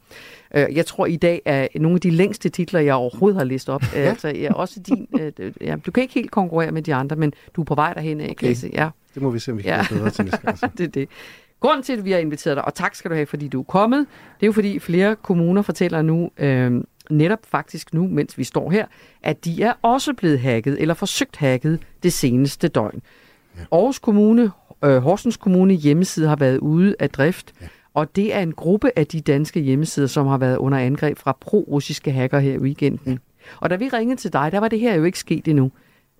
Øh, 0.54 0.66
jeg 0.76 0.86
tror 0.86 1.06
i 1.06 1.16
dag 1.16 1.42
er 1.44 1.68
nogle 1.74 1.94
af 1.94 2.00
de 2.00 2.10
længste 2.10 2.48
titler, 2.48 2.80
jeg 2.80 2.94
overhovedet 2.94 3.38
har 3.38 3.44
læst 3.44 3.68
op. 3.68 3.82
ja. 3.94 3.98
Altså, 3.98 4.28
ja, 4.28 4.52
også 4.52 4.80
din, 4.80 5.08
øh, 5.20 5.52
ja, 5.60 5.76
du 5.86 5.90
kan 5.90 6.02
ikke 6.02 6.14
helt 6.14 6.30
konkurrere 6.30 6.72
med 6.72 6.82
de 6.82 6.94
andre, 6.94 7.16
men 7.16 7.32
du 7.56 7.60
er 7.60 7.64
på 7.64 7.74
vej 7.74 7.92
derhen, 7.94 8.20
okay. 8.20 8.34
Klasse. 8.34 8.70
Ja. 8.72 8.88
Det 9.14 9.22
må 9.22 9.30
vi 9.30 9.38
se, 9.38 9.50
om 9.50 9.58
vi 9.58 9.62
kan 9.62 9.72
ja. 9.72 9.86
bedre 9.90 10.10
til 10.10 10.24
næste 10.24 10.38
gang. 10.38 10.58
det 10.78 10.84
er 10.84 10.88
det. 10.88 11.08
Grunden 11.60 11.82
til, 11.82 11.92
at 11.92 12.04
vi 12.04 12.10
har 12.10 12.18
inviteret 12.18 12.56
dig, 12.56 12.64
og 12.64 12.74
tak 12.74 12.94
skal 12.94 13.10
du 13.10 13.14
have, 13.14 13.26
fordi 13.26 13.48
du 13.48 13.60
er 13.60 13.64
kommet, 13.64 14.06
det 14.40 14.42
er 14.42 14.46
jo 14.46 14.52
fordi 14.52 14.78
flere 14.78 15.16
kommuner 15.16 15.62
fortæller 15.62 16.02
nu, 16.02 16.30
øh, 16.38 16.82
netop 17.10 17.38
faktisk 17.48 17.94
nu, 17.94 18.08
mens 18.08 18.38
vi 18.38 18.44
står 18.44 18.70
her, 18.70 18.86
at 19.22 19.44
de 19.44 19.62
er 19.62 19.72
også 19.82 20.14
blevet 20.14 20.40
hacket, 20.40 20.80
eller 20.80 20.94
forsøgt 20.94 21.36
hacket 21.36 21.80
det 22.02 22.12
seneste 22.12 22.68
døgn. 22.68 23.02
Ja. 23.56 23.60
Aarhus 23.72 23.98
Kommune, 23.98 24.50
øh, 24.84 24.96
Horsens 24.96 25.36
Kommune 25.36 25.74
hjemmeside 25.74 26.28
har 26.28 26.36
været 26.36 26.58
ude 26.58 26.94
af 26.98 27.10
drift, 27.10 27.52
ja. 27.60 27.66
Og 27.94 28.16
det 28.16 28.34
er 28.34 28.40
en 28.40 28.52
gruppe 28.52 28.90
af 28.96 29.06
de 29.06 29.20
danske 29.20 29.60
hjemmesider, 29.60 30.06
som 30.06 30.26
har 30.26 30.38
været 30.38 30.56
under 30.56 30.78
angreb 30.78 31.18
fra 31.18 31.36
pro-russiske 31.40 32.12
hacker 32.12 32.38
her 32.38 32.52
i 32.52 32.58
weekenden. 32.58 33.18
Og 33.60 33.70
da 33.70 33.76
vi 33.76 33.88
ringede 33.88 34.20
til 34.20 34.32
dig, 34.32 34.52
der 34.52 34.60
var 34.60 34.68
det 34.68 34.80
her 34.80 34.94
jo 34.94 35.04
ikke 35.04 35.18
sket 35.18 35.48
endnu. 35.48 35.70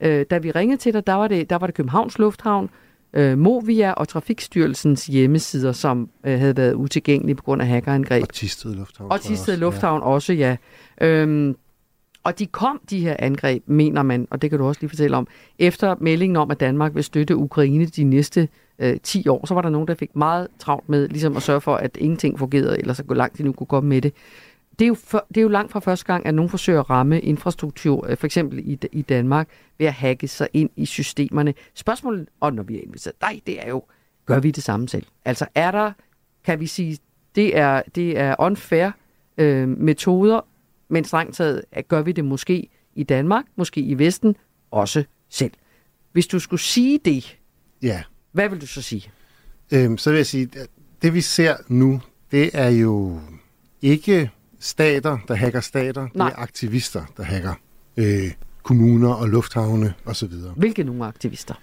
Øh, 0.01 0.27
da 0.31 0.39
vi 0.39 0.51
ringede 0.51 0.81
til 0.81 0.93
dig, 0.93 1.07
der 1.07 1.15
var 1.15 1.29
det, 1.29 1.51
der 1.51 1.57
var 1.57 1.67
det 1.67 1.75
Københavns 1.75 2.19
Lufthavn, 2.19 2.71
øh, 3.15 3.39
Movia 3.39 3.93
og 3.93 4.09
Trafikstyrelsens 4.09 5.07
hjemmesider, 5.07 5.73
som 5.73 6.11
øh, 6.27 6.39
havde 6.39 6.57
været 6.57 6.75
utilgængelige 6.75 7.35
på 7.35 7.43
grund 7.43 7.63
af 7.63 7.69
hackerangreb. 7.69 8.23
Og 8.23 8.29
Tisted 8.29 8.75
Lufthavn. 8.75 9.13
Og 9.13 9.21
Tisted 9.21 9.57
Lufthavn 9.57 10.01
ja. 10.01 10.07
også, 10.07 10.33
ja. 10.33 10.57
Øhm, 11.01 11.57
og 12.25 12.39
de 12.39 12.47
kom, 12.47 12.81
de 12.91 13.01
her 13.01 13.17
angreb, 13.19 13.63
mener 13.67 14.03
man, 14.03 14.29
og 14.31 14.43
det 14.43 14.51
kan 14.51 14.59
du 14.59 14.67
også 14.67 14.81
lige 14.81 14.89
fortælle 14.89 15.17
om, 15.17 15.27
efter 15.59 15.95
meldingen 16.01 16.37
om, 16.37 16.51
at 16.51 16.61
Danmark 16.61 16.95
vil 16.95 17.05
støtte 17.05 17.37
Ukraine 17.37 17.87
de 17.87 18.05
næste 18.05 18.49
øh, 18.79 18.97
10 19.03 19.29
år, 19.29 19.47
så 19.47 19.55
var 19.55 19.63
der 19.63 19.69
nogen, 19.69 19.89
der 19.89 19.95
fik 19.95 20.17
meget 20.17 20.49
travlt 20.59 20.89
med 20.89 21.09
ligesom 21.09 21.37
at 21.37 21.43
sørge 21.43 21.61
for, 21.61 21.77
at 21.77 21.97
ingenting 21.97 22.39
fungerede, 22.39 22.79
eller 22.81 22.95
så 22.95 23.05
gå 23.05 23.15
langt 23.15 23.39
de 23.39 23.43
nu 23.43 23.53
kunne 23.53 23.67
komme 23.67 23.89
med 23.89 24.01
det 24.03 24.13
det 24.79 24.85
er, 24.85 24.89
jo 24.89 24.95
for, 24.95 25.27
det 25.29 25.37
er 25.37 25.43
jo 25.43 25.49
langt 25.49 25.73
fra 25.73 25.81
første 25.81 26.07
gang, 26.07 26.27
at 26.27 26.35
nogen 26.35 26.49
forsøger 26.49 26.81
at 26.81 26.91
ramme 26.91 27.21
infrastruktur, 27.21 28.07
øh, 28.09 28.17
for 28.17 28.27
eksempel 28.27 28.59
i, 28.59 28.79
i 28.93 29.03
Danmark, 29.03 29.49
ved 29.79 29.87
at 29.87 29.93
hacke 29.93 30.29
sig 30.29 30.49
ind 30.53 30.71
i 30.77 30.87
systemerne. 30.87 31.55
Spørgsmålet, 31.75 32.29
og 32.41 32.53
når 32.53 32.63
vi 32.63 32.77
er 32.77 32.83
inviteret 32.83 33.21
dig, 33.21 33.43
det 33.47 33.67
er 33.67 33.69
jo, 33.69 33.83
gør 34.27 34.41
vi 34.41 34.51
det 34.51 34.63
samme 34.63 34.89
selv? 34.89 35.07
Altså 35.25 35.47
er 35.55 35.71
der, 35.71 35.93
kan 36.45 36.61
vi 36.61 36.67
sige, 36.67 36.99
det 37.35 37.57
er, 37.59 37.83
det 37.95 38.19
er 38.19 38.35
unfair 38.39 38.91
øh, 39.39 39.69
metoder, 39.69 40.41
men 40.95 41.05
strengt 41.05 41.37
taget 41.37 41.63
at 41.73 41.89
gør 41.89 42.03
vi 42.03 42.13
det 42.13 42.25
måske 42.25 42.69
i 42.95 43.03
Danmark, 43.03 43.45
måske 43.57 43.81
i 43.81 43.99
Vesten, 43.99 44.37
også 44.71 45.05
selv. 45.29 45.51
Hvis 46.13 46.27
du 46.27 46.39
skulle 46.39 46.61
sige 46.61 47.01
det, 47.05 47.39
ja. 47.83 48.03
hvad 48.33 48.49
vil 48.49 48.61
du 48.61 48.67
så 48.67 48.83
sige? 48.83 49.11
Øhm, 49.73 49.99
så 49.99 50.11
vil 50.11 50.17
jeg 50.17 50.27
sige, 50.27 50.49
at 50.57 50.69
det 51.03 51.15
vi 51.15 51.21
ser 51.21 51.57
nu, 51.69 52.01
det 52.31 52.51
er 52.55 52.69
jo 52.69 53.21
ikke 53.83 54.31
stater, 54.61 55.19
der 55.29 55.35
hacker 55.35 55.61
stater. 55.61 56.09
Nej. 56.15 56.29
Det 56.29 56.37
er 56.37 56.43
aktivister, 56.43 57.05
der 57.17 57.23
hacker 57.23 57.55
øh, 57.97 58.33
kommuner 58.63 59.15
og 59.15 59.29
lufthavne 59.29 59.95
osv. 60.05 60.33
Hvilke 60.57 60.85
nogle 60.85 61.05
aktivister? 61.05 61.55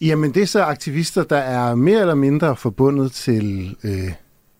Jamen, 0.00 0.34
det 0.34 0.42
er 0.42 0.46
så 0.46 0.62
aktivister, 0.62 1.24
der 1.24 1.36
er 1.38 1.74
mere 1.74 2.00
eller 2.00 2.14
mindre 2.14 2.56
forbundet 2.56 3.12
til 3.12 3.76
øh, 3.84 4.12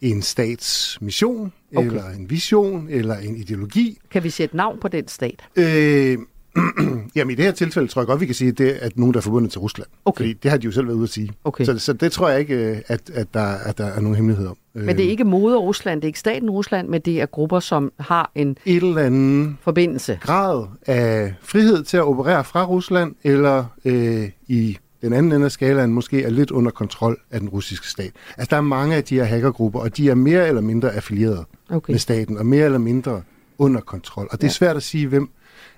en 0.03 0.23
stats 0.23 0.99
mission, 1.01 1.53
okay. 1.77 1.87
eller 1.87 2.11
en 2.11 2.31
vision, 2.31 2.87
eller 2.91 3.17
en 3.17 3.37
ideologi. 3.37 3.99
Kan 4.11 4.25
vi 4.25 4.31
sætte 4.31 4.57
navn 4.57 4.79
på 4.81 4.89
den 4.89 5.09
stat? 5.09 5.43
Øh, 5.57 6.19
Jamen 7.17 7.33
i 7.33 7.35
det 7.35 7.45
her 7.45 7.53
tilfælde 7.53 7.89
tror 7.89 8.03
jeg 8.03 8.07
godt, 8.07 8.21
vi 8.21 8.27
kan 8.27 8.35
sige, 8.35 8.49
at 8.49 8.59
det 8.59 8.85
er 8.85 8.89
nogen, 8.97 9.15
der 9.15 9.21
er 9.21 9.23
forbundet 9.23 9.51
til 9.51 9.61
Rusland. 9.61 9.89
Okay. 10.05 10.17
Fordi 10.19 10.33
det 10.33 10.51
har 10.51 10.59
de 10.59 10.65
jo 10.65 10.73
selv 10.73 10.87
været 10.87 10.97
ude 10.97 11.05
at 11.05 11.11
sige. 11.11 11.31
Okay. 11.45 11.65
Så, 11.65 11.79
så 11.79 11.93
det 11.93 12.13
tror 12.13 12.29
jeg 12.29 12.41
ikke, 12.41 12.55
øh, 12.55 12.77
at, 12.87 13.11
at, 13.15 13.35
der, 13.35 13.45
at 13.45 13.79
der 13.79 13.85
er 13.85 14.01
nogen 14.01 14.17
hemmelighed 14.17 14.47
om. 14.47 14.57
Men 14.75 14.97
det 14.97 15.05
er 15.05 15.11
ikke 15.11 15.25
moder 15.25 15.57
Rusland, 15.57 16.01
det 16.01 16.05
er 16.05 16.09
ikke 16.09 16.19
staten 16.19 16.51
Rusland, 16.51 16.89
men 16.89 17.01
det 17.01 17.21
er 17.21 17.27
grupper, 17.27 17.61
som 17.61 17.93
har 17.99 18.31
en 18.35 18.57
Et 18.65 18.77
eller 18.77 18.99
andet 19.03 19.57
forbindelse. 19.61 20.19
grad 20.23 20.67
af 20.87 21.35
frihed 21.43 21.83
til 21.83 21.97
at 21.97 22.03
operere 22.03 22.45
fra 22.45 22.65
Rusland, 22.67 23.15
eller 23.25 23.65
øh, 23.85 24.29
i 24.49 24.79
den 25.03 25.13
anden 25.13 25.33
ende 25.33 25.45
af 25.45 25.53
skalaen 25.53 25.93
måske 25.93 26.23
er 26.23 26.31
lidt 26.31 26.51
under 26.51 26.71
kontrol 26.71 27.21
af 27.31 27.41
den 27.41 27.49
russiske 27.49 27.89
stat. 27.89 28.13
Altså 28.37 28.51
der 28.51 28.57
er 28.57 28.61
mange 28.61 28.97
af 28.97 29.05
de 29.05 29.15
her 29.15 29.25
hackergrupper, 29.25 29.81
og 29.81 29.97
de 29.97 30.11
er 30.11 30.15
mere 30.15 30.49
eller 30.49 30.61
mindre 30.61 30.93
affilieret 30.93 31.45
okay. 31.71 31.91
med 31.91 31.99
staten, 31.99 32.39
og 32.39 32.47
mere 32.47 32.65
eller 32.65 32.79
mindre 32.79 33.23
under 33.59 33.81
kontrol. 33.81 34.29
Og 34.31 34.41
det 34.41 34.45
er 34.45 34.49
ja. 34.49 34.53
svært 34.53 34.77
at 34.77 34.83
sige, 34.83 35.07
hvem 35.07 35.31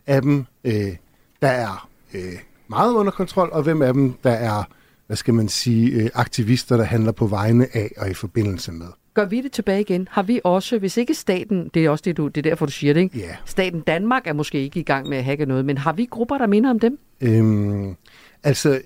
af 0.07 0.23
dem, 0.23 0.45
øh, 0.65 0.97
der 1.43 1.49
er 1.49 1.89
øh, 2.15 2.33
meget 2.69 2.93
under 2.93 3.13
kontrol, 3.13 3.49
og 3.53 3.63
hvem 3.63 3.83
af 3.83 3.93
dem, 3.93 4.13
der 4.25 4.31
er, 4.31 4.63
hvad 5.07 5.17
skal 5.17 5.35
man 5.35 5.49
sige, 5.49 5.91
øh, 5.91 6.11
aktivister, 6.15 6.77
der 6.77 6.85
handler 6.85 7.13
på 7.13 7.27
vegne 7.27 7.67
af 7.77 7.91
og 7.97 8.11
i 8.11 8.15
forbindelse 8.15 8.73
med. 8.73 8.87
Gør 9.15 9.25
vi 9.25 9.41
det 9.41 9.53
tilbage 9.53 9.81
igen? 9.81 10.09
Har 10.11 10.23
vi 10.23 10.41
også, 10.45 10.79
hvis 10.79 10.97
ikke 10.97 11.15
staten, 11.15 11.71
det 11.75 11.85
er 11.85 11.91
også 11.91 12.03
det, 12.05 12.17
du, 12.17 12.29
det 12.29 12.47
er 12.47 12.51
derfor, 12.51 12.67
du 12.67 12.73
siger 12.73 12.93
det, 12.93 13.01
ikke? 13.01 13.19
Yeah. 13.19 13.35
Staten 13.45 13.81
Danmark 13.81 14.27
er 14.27 14.33
måske 14.33 14.63
ikke 14.63 14.81
i 14.81 14.83
gang 14.83 15.09
med 15.09 15.19
at 15.19 15.25
hacke 15.25 15.47
noget, 15.47 15.65
men 15.65 15.79
har 15.79 15.93
vi 15.93 16.05
grupper, 16.05 16.39
der 16.39 16.47
minder 16.47 16.71
om 16.71 16.81
dem? 16.81 16.99
Øhm, 17.21 17.97
altså, 18.43 18.81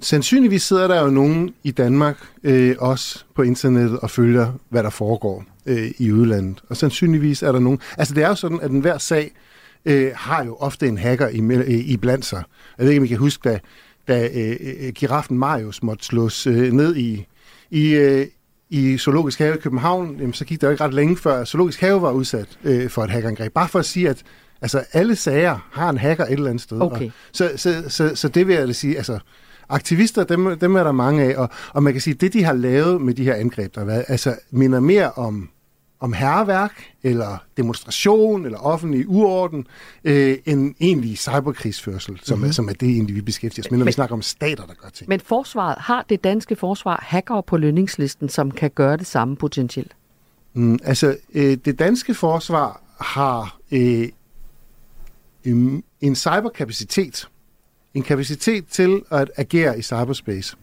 sandsynligvis 0.00 0.62
sidder 0.62 0.88
der 0.88 1.02
jo 1.02 1.10
nogen 1.10 1.54
i 1.62 1.70
Danmark 1.70 2.18
øh, 2.44 2.76
også 2.78 3.24
på 3.34 3.42
internettet 3.42 3.98
og 3.98 4.10
følger, 4.10 4.52
hvad 4.68 4.82
der 4.82 4.90
foregår 4.90 5.44
øh, 5.66 5.90
i 5.98 6.12
udlandet. 6.12 6.62
Og 6.68 6.76
sandsynligvis 6.76 7.42
er 7.42 7.52
der 7.52 7.58
nogen... 7.58 7.78
Altså, 7.98 8.14
det 8.14 8.22
er 8.22 8.28
jo 8.28 8.34
sådan, 8.34 8.60
at 8.62 8.70
enhver 8.70 8.98
sag 8.98 9.32
øh, 9.84 10.10
har 10.14 10.44
jo 10.44 10.56
ofte 10.56 10.88
en 10.88 10.98
hacker 10.98 11.28
i, 11.28 11.40
øh, 11.40 11.68
i 11.68 11.96
blandt 11.96 12.24
sig. 12.24 12.42
Jeg 12.78 12.84
ved 12.84 12.92
ikke, 12.92 13.00
om 13.00 13.04
I 13.04 13.08
kan 13.08 13.18
huske, 13.18 13.48
da, 13.48 13.58
da 14.08 14.28
øh, 14.34 14.56
øh, 14.60 14.92
giraffen 14.92 15.38
Marius 15.38 15.82
måtte 15.82 16.04
slås 16.04 16.46
øh, 16.46 16.72
ned 16.72 16.96
i, 16.96 17.26
i, 17.70 17.94
øh, 17.94 18.26
i 18.70 18.98
Zoologisk 18.98 19.38
Have 19.38 19.54
i 19.54 19.58
København, 19.58 20.16
jamen, 20.18 20.32
så 20.32 20.44
gik 20.44 20.60
det 20.60 20.66
jo 20.66 20.70
ikke 20.70 20.84
ret 20.84 20.94
længe 20.94 21.16
før 21.16 21.44
Zoologisk 21.44 21.80
Have 21.80 22.02
var 22.02 22.10
udsat 22.12 22.58
øh, 22.64 22.90
for 22.90 23.04
et 23.04 23.10
hackerangreb. 23.10 23.52
Bare 23.52 23.68
for 23.68 23.78
at 23.78 23.84
sige, 23.84 24.08
at 24.08 24.22
altså, 24.60 24.84
alle 24.92 25.16
sager 25.16 25.68
har 25.72 25.90
en 25.90 25.98
hacker 25.98 26.24
et 26.24 26.32
eller 26.32 26.50
andet 26.50 26.62
sted. 26.62 26.80
Okay. 26.80 27.06
Og, 27.06 27.12
så, 27.32 27.50
så, 27.56 27.84
så, 27.88 28.14
så 28.14 28.28
det 28.28 28.46
vil 28.46 28.56
jeg 28.56 28.74
sige, 28.74 28.96
altså 28.96 29.18
aktivister, 29.68 30.24
dem, 30.24 30.58
dem 30.58 30.76
er 30.76 30.84
der 30.84 30.92
mange 30.92 31.22
af, 31.22 31.36
og, 31.36 31.48
og 31.72 31.82
man 31.82 31.92
kan 31.92 32.02
sige, 32.02 32.14
det 32.14 32.32
de 32.32 32.44
har 32.44 32.52
lavet 32.52 33.00
med 33.00 33.14
de 33.14 33.24
her 33.24 33.34
angreb, 33.34 33.74
der 33.74 33.80
har 33.80 33.86
været, 33.86 34.04
altså 34.08 34.34
minder 34.50 34.80
mere 34.80 35.12
om 35.12 35.48
om 36.00 36.12
herreværk, 36.12 36.92
eller 37.02 37.38
demonstration, 37.56 38.44
eller 38.44 38.58
offentlig 38.58 39.08
uorden, 39.08 39.66
øh, 40.04 40.38
en 40.44 40.74
egentlig 40.80 41.18
cyberkrigsførsel, 41.18 42.20
som, 42.22 42.38
mm-hmm. 42.38 42.48
er, 42.48 42.52
som 42.52 42.68
er 42.68 42.72
det 42.72 42.88
egentlig, 42.88 43.16
vi 43.16 43.20
beskæftiger 43.20 43.62
os 43.66 43.70
med, 43.70 43.78
når 43.78 43.84
men, 43.84 43.86
vi 43.86 43.92
snakker 43.92 44.14
om 44.14 44.22
stater, 44.22 44.66
der 44.66 44.74
gør 44.74 44.88
ting. 44.88 45.08
Men 45.08 45.20
forsvaret, 45.20 45.78
har 45.78 46.04
det 46.08 46.24
danske 46.24 46.56
forsvar 46.56 47.04
hacker 47.06 47.40
på 47.40 47.56
lønningslisten, 47.56 48.28
som 48.28 48.50
kan 48.50 48.70
gøre 48.70 48.96
det 48.96 49.06
samme 49.06 49.36
potentielt? 49.36 49.96
Mm, 50.54 50.78
altså, 50.84 51.16
øh, 51.34 51.58
det 51.64 51.78
danske 51.78 52.14
forsvar 52.14 52.82
har 53.00 53.58
øh, 53.72 54.08
en, 55.44 55.84
en 56.00 56.14
cyberkapacitet, 56.16 57.28
en 57.94 58.02
kapacitet 58.02 58.66
til 58.66 59.02
at 59.10 59.30
agere 59.36 59.78
i 59.78 59.82
cyberspace. 59.82 60.56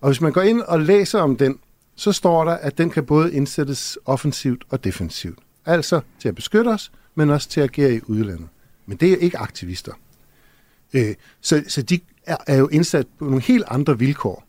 Og 0.00 0.08
hvis 0.08 0.20
man 0.20 0.32
går 0.32 0.42
ind 0.42 0.60
og 0.60 0.80
læser 0.80 1.20
om 1.20 1.36
den, 1.36 1.58
så 1.94 2.12
står 2.12 2.44
der, 2.44 2.52
at 2.52 2.78
den 2.78 2.90
kan 2.90 3.04
både 3.04 3.32
indsættes 3.32 3.98
offensivt 4.04 4.64
og 4.68 4.84
defensivt. 4.84 5.38
Altså 5.66 6.00
til 6.18 6.28
at 6.28 6.34
beskytte 6.34 6.68
os, 6.68 6.92
men 7.14 7.30
også 7.30 7.48
til 7.48 7.60
at 7.60 7.64
agere 7.64 7.94
i 7.94 8.00
udlandet. 8.06 8.48
Men 8.86 8.96
det 8.96 9.12
er 9.12 9.16
ikke 9.16 9.38
aktivister. 9.38 9.92
Øh, 10.92 11.14
så, 11.40 11.64
så 11.68 11.82
de 11.82 12.00
er, 12.26 12.36
er 12.46 12.56
jo 12.56 12.68
indsat 12.68 13.06
på 13.18 13.24
nogle 13.24 13.40
helt 13.40 13.64
andre 13.68 13.98
vilkår. 13.98 14.44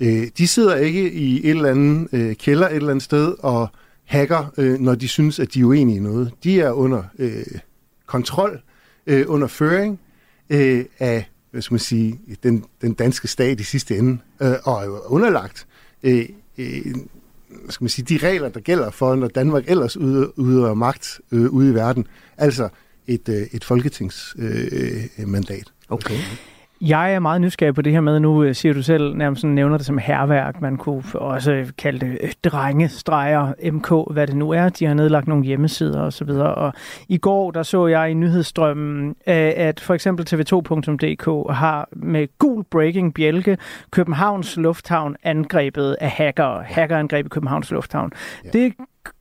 Øh, 0.00 0.28
de 0.38 0.48
sidder 0.48 0.76
ikke 0.76 1.12
i 1.12 1.36
et 1.36 1.50
eller 1.50 1.70
andet 1.70 2.08
øh, 2.12 2.36
kælder 2.36 2.68
et 2.68 2.76
eller 2.76 2.90
andet 2.90 3.02
sted 3.04 3.34
og 3.38 3.68
hacker, 4.04 4.52
øh, 4.58 4.80
når 4.80 4.94
de 4.94 5.08
synes, 5.08 5.38
at 5.38 5.54
de 5.54 5.60
er 5.60 5.64
uenige 5.64 5.96
i 5.96 6.00
noget. 6.00 6.32
De 6.44 6.60
er 6.60 6.70
under 6.70 7.02
øh, 7.18 7.44
kontrol, 8.06 8.62
øh, 9.06 9.24
under 9.28 9.46
føring 9.46 10.00
øh, 10.50 10.84
af 10.98 11.30
hvad 11.50 11.62
skal 11.62 11.74
man 11.74 11.80
sige, 11.80 12.20
den, 12.42 12.64
den 12.82 12.94
danske 12.94 13.28
stat 13.28 13.60
i 13.60 13.62
sidste 13.62 13.98
ende, 13.98 14.18
øh, 14.42 14.54
og 14.64 14.80
er 14.80 14.84
jo 14.84 14.98
underlagt 15.06 15.66
øh, 16.02 16.28
øh, 16.58 16.94
hvad 17.48 17.72
skal 17.72 17.84
man 17.84 17.88
sige, 17.88 18.18
de 18.18 18.26
regler, 18.26 18.48
der 18.48 18.60
gælder 18.60 18.90
for, 18.90 19.14
når 19.14 19.28
Danmark 19.28 19.64
ellers 19.66 19.96
udøver 19.96 20.74
magt 20.74 21.20
øh, 21.32 21.50
ude 21.50 21.70
i 21.70 21.74
verden. 21.74 22.06
Altså 22.36 22.68
et, 23.06 23.28
øh, 23.28 23.46
et 23.52 23.64
folketingsmandat. 23.64 25.58
Øh, 25.58 25.64
okay. 25.88 26.18
Jeg 26.80 27.14
er 27.14 27.18
meget 27.18 27.40
nysgerrig 27.40 27.74
på 27.74 27.82
det 27.82 27.92
her 27.92 28.00
med, 28.00 28.20
nu 28.20 28.42
øh, 28.42 28.54
siger 28.54 28.74
du 28.74 28.82
selv, 28.82 29.16
nærmest 29.16 29.40
sådan, 29.40 29.54
nævner 29.54 29.76
det 29.76 29.86
som 29.86 29.98
herværk, 29.98 30.60
man 30.60 30.76
kunne 30.76 31.02
også 31.14 31.72
kalde 31.78 32.06
det 32.06 32.18
øh, 32.20 32.32
drengestreger, 32.44 33.52
MK, 33.72 34.12
hvad 34.12 34.26
det 34.26 34.36
nu 34.36 34.50
er. 34.50 34.68
De 34.68 34.86
har 34.86 34.94
nedlagt 34.94 35.28
nogle 35.28 35.44
hjemmesider 35.44 36.00
og 36.00 36.12
så 36.12 36.24
videre. 36.24 36.54
Og 36.54 36.72
i 37.08 37.18
går, 37.18 37.50
der 37.50 37.62
så 37.62 37.86
jeg 37.86 38.10
i 38.10 38.14
nyhedsstrømmen, 38.14 39.08
øh, 39.08 39.52
at 39.56 39.80
for 39.80 39.94
eksempel 39.94 40.26
tv2.dk 40.30 41.54
har 41.56 41.88
med 41.92 42.28
gul 42.38 42.64
breaking 42.64 43.14
bjælke 43.14 43.58
Københavns 43.90 44.56
Lufthavn 44.56 45.16
angrebet 45.22 45.96
af 46.00 46.10
hacker. 46.10 46.62
Hackerangreb 46.62 47.26
i 47.26 47.28
Københavns 47.28 47.70
Lufthavn. 47.70 48.12
Ja. 48.44 48.50
Det 48.50 48.74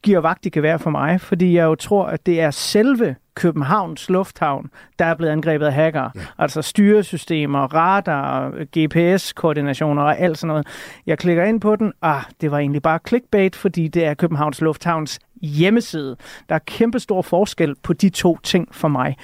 giver 0.03 0.19
vagt 0.19 0.45
i 0.45 0.49
gevær 0.49 0.77
for 0.77 0.89
mig, 0.89 1.21
fordi 1.21 1.55
jeg 1.55 1.63
jo 1.63 1.75
tror, 1.75 2.05
at 2.05 2.25
det 2.25 2.41
er 2.41 2.51
selve 2.51 3.15
Københavns 3.35 4.09
Lufthavn, 4.09 4.69
der 4.99 5.05
er 5.05 5.15
blevet 5.15 5.31
angrebet 5.31 5.65
af 5.65 5.73
hacker. 5.73 6.09
Ja. 6.15 6.21
Altså 6.37 6.61
styresystemer, 6.61 7.59
radar, 7.73 8.49
GPS-koordinationer 8.77 10.01
og 10.01 10.19
alt 10.19 10.37
sådan 10.37 10.47
noget. 10.47 10.67
Jeg 11.05 11.17
klikker 11.17 11.43
ind 11.43 11.61
på 11.61 11.75
den, 11.75 11.93
ah, 12.01 12.21
det 12.41 12.51
var 12.51 12.57
egentlig 12.57 12.81
bare 12.81 12.99
clickbait, 13.07 13.55
fordi 13.55 13.87
det 13.87 14.05
er 14.05 14.13
Københavns 14.13 14.61
Lufthavns 14.61 15.19
hjemmeside. 15.41 16.15
Der 16.49 16.55
er 16.55 16.59
kæmpe 16.59 16.99
stor 16.99 17.21
forskel 17.21 17.75
på 17.83 17.93
de 17.93 18.09
to 18.09 18.37
ting 18.43 18.75
for 18.75 18.87
mig. 18.87 19.17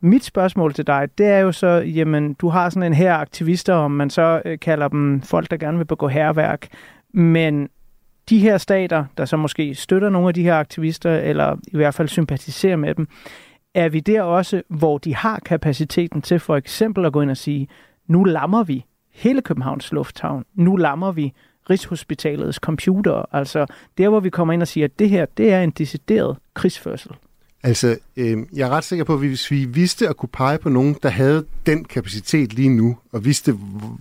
Mit 0.00 0.24
spørgsmål 0.24 0.74
til 0.74 0.86
dig, 0.86 1.08
det 1.18 1.26
er 1.26 1.38
jo 1.38 1.52
så, 1.52 1.68
jamen, 1.68 2.34
du 2.34 2.48
har 2.48 2.70
sådan 2.70 2.82
en 2.82 2.94
her 2.94 3.14
aktivister, 3.14 3.74
om 3.74 3.90
man 3.90 4.10
så 4.10 4.42
øh, 4.44 4.58
kalder 4.58 4.88
dem 4.88 5.22
folk, 5.22 5.50
der 5.50 5.56
gerne 5.56 5.78
vil 5.78 5.84
begå 5.84 6.08
herværk, 6.08 6.68
men 7.14 7.68
de 8.30 8.38
her 8.38 8.58
stater, 8.58 9.04
der 9.18 9.24
så 9.24 9.36
måske 9.36 9.74
støtter 9.74 10.10
nogle 10.10 10.28
af 10.28 10.34
de 10.34 10.42
her 10.42 10.54
aktivister, 10.54 11.16
eller 11.16 11.56
i 11.66 11.76
hvert 11.76 11.94
fald 11.94 12.08
sympatiserer 12.08 12.76
med 12.76 12.94
dem, 12.94 13.08
er 13.74 13.88
vi 13.88 14.00
der 14.00 14.22
også, 14.22 14.62
hvor 14.68 14.98
de 14.98 15.14
har 15.14 15.40
kapaciteten 15.44 16.22
til 16.22 16.38
for 16.38 16.56
eksempel 16.56 17.04
at 17.04 17.12
gå 17.12 17.20
ind 17.20 17.30
og 17.30 17.36
sige, 17.36 17.68
nu 18.06 18.24
lammer 18.24 18.62
vi 18.64 18.84
hele 19.12 19.42
Københavns 19.42 19.92
Lufthavn, 19.92 20.44
nu 20.54 20.76
lammer 20.76 21.12
vi 21.12 21.32
Rigshospitalets 21.70 22.56
computer, 22.56 23.34
altså 23.34 23.66
der, 23.98 24.08
hvor 24.08 24.20
vi 24.20 24.30
kommer 24.30 24.54
ind 24.54 24.62
og 24.62 24.68
siger, 24.68 24.84
at 24.84 24.98
det 24.98 25.10
her, 25.10 25.26
det 25.36 25.52
er 25.52 25.62
en 25.62 25.70
decideret 25.70 26.36
krigsførsel. 26.54 27.10
Altså, 27.62 27.98
øh, 28.16 28.38
jeg 28.52 28.68
er 28.68 28.70
ret 28.70 28.84
sikker 28.84 29.04
på, 29.04 29.12
at 29.12 29.18
hvis 29.18 29.50
vi 29.50 29.64
vidste 29.64 30.08
at 30.08 30.16
kunne 30.16 30.28
pege 30.28 30.58
på 30.58 30.68
nogen, 30.68 30.96
der 31.02 31.08
havde 31.08 31.44
den 31.66 31.84
kapacitet 31.84 32.52
lige 32.54 32.68
nu, 32.68 32.96
og 33.12 33.24
vidste, 33.24 33.52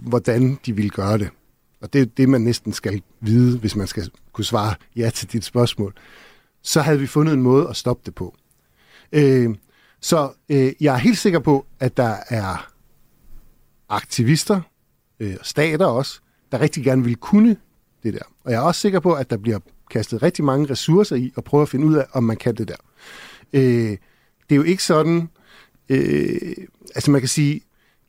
hvordan 0.07 0.59
de 0.65 0.75
ville 0.75 0.89
gøre 0.89 1.17
det, 1.17 1.29
og 1.81 1.93
det 1.93 2.01
er 2.01 2.05
det, 2.05 2.29
man 2.29 2.41
næsten 2.41 2.73
skal 2.73 3.01
vide, 3.21 3.59
hvis 3.59 3.75
man 3.75 3.87
skal 3.87 4.11
kunne 4.33 4.45
svare 4.45 4.75
ja 4.95 5.09
til 5.09 5.31
dit 5.31 5.45
spørgsmål, 5.45 5.93
så 6.61 6.81
havde 6.81 6.99
vi 6.99 7.07
fundet 7.07 7.33
en 7.33 7.41
måde 7.41 7.69
at 7.69 7.75
stoppe 7.75 8.01
det 8.05 8.15
på. 8.15 8.35
Øh, 9.11 9.55
så 10.01 10.31
øh, 10.49 10.71
jeg 10.79 10.93
er 10.93 10.97
helt 10.97 11.17
sikker 11.17 11.39
på, 11.39 11.65
at 11.79 11.97
der 11.97 12.15
er 12.29 12.71
aktivister, 13.89 14.61
øh, 15.19 15.35
stater 15.41 15.85
også, 15.85 16.19
der 16.51 16.61
rigtig 16.61 16.83
gerne 16.83 17.03
vil 17.03 17.15
kunne 17.15 17.57
det 18.03 18.13
der. 18.13 18.23
Og 18.43 18.51
jeg 18.51 18.57
er 18.57 18.61
også 18.63 18.81
sikker 18.81 18.99
på, 18.99 19.13
at 19.13 19.29
der 19.29 19.37
bliver 19.37 19.59
kastet 19.91 20.23
rigtig 20.23 20.45
mange 20.45 20.69
ressourcer 20.69 21.15
i 21.15 21.31
at 21.37 21.43
prøve 21.43 21.61
at 21.61 21.69
finde 21.69 21.85
ud 21.85 21.95
af, 21.95 22.05
om 22.13 22.23
man 22.23 22.37
kan 22.37 22.55
det 22.55 22.67
der. 22.67 22.75
Øh, 23.53 23.97
det 24.49 24.55
er 24.55 24.55
jo 24.55 24.63
ikke 24.63 24.83
sådan, 24.83 25.29
øh, 25.89 26.55
altså 26.95 27.11
man 27.11 27.21
kan 27.21 27.27
sige, 27.27 27.61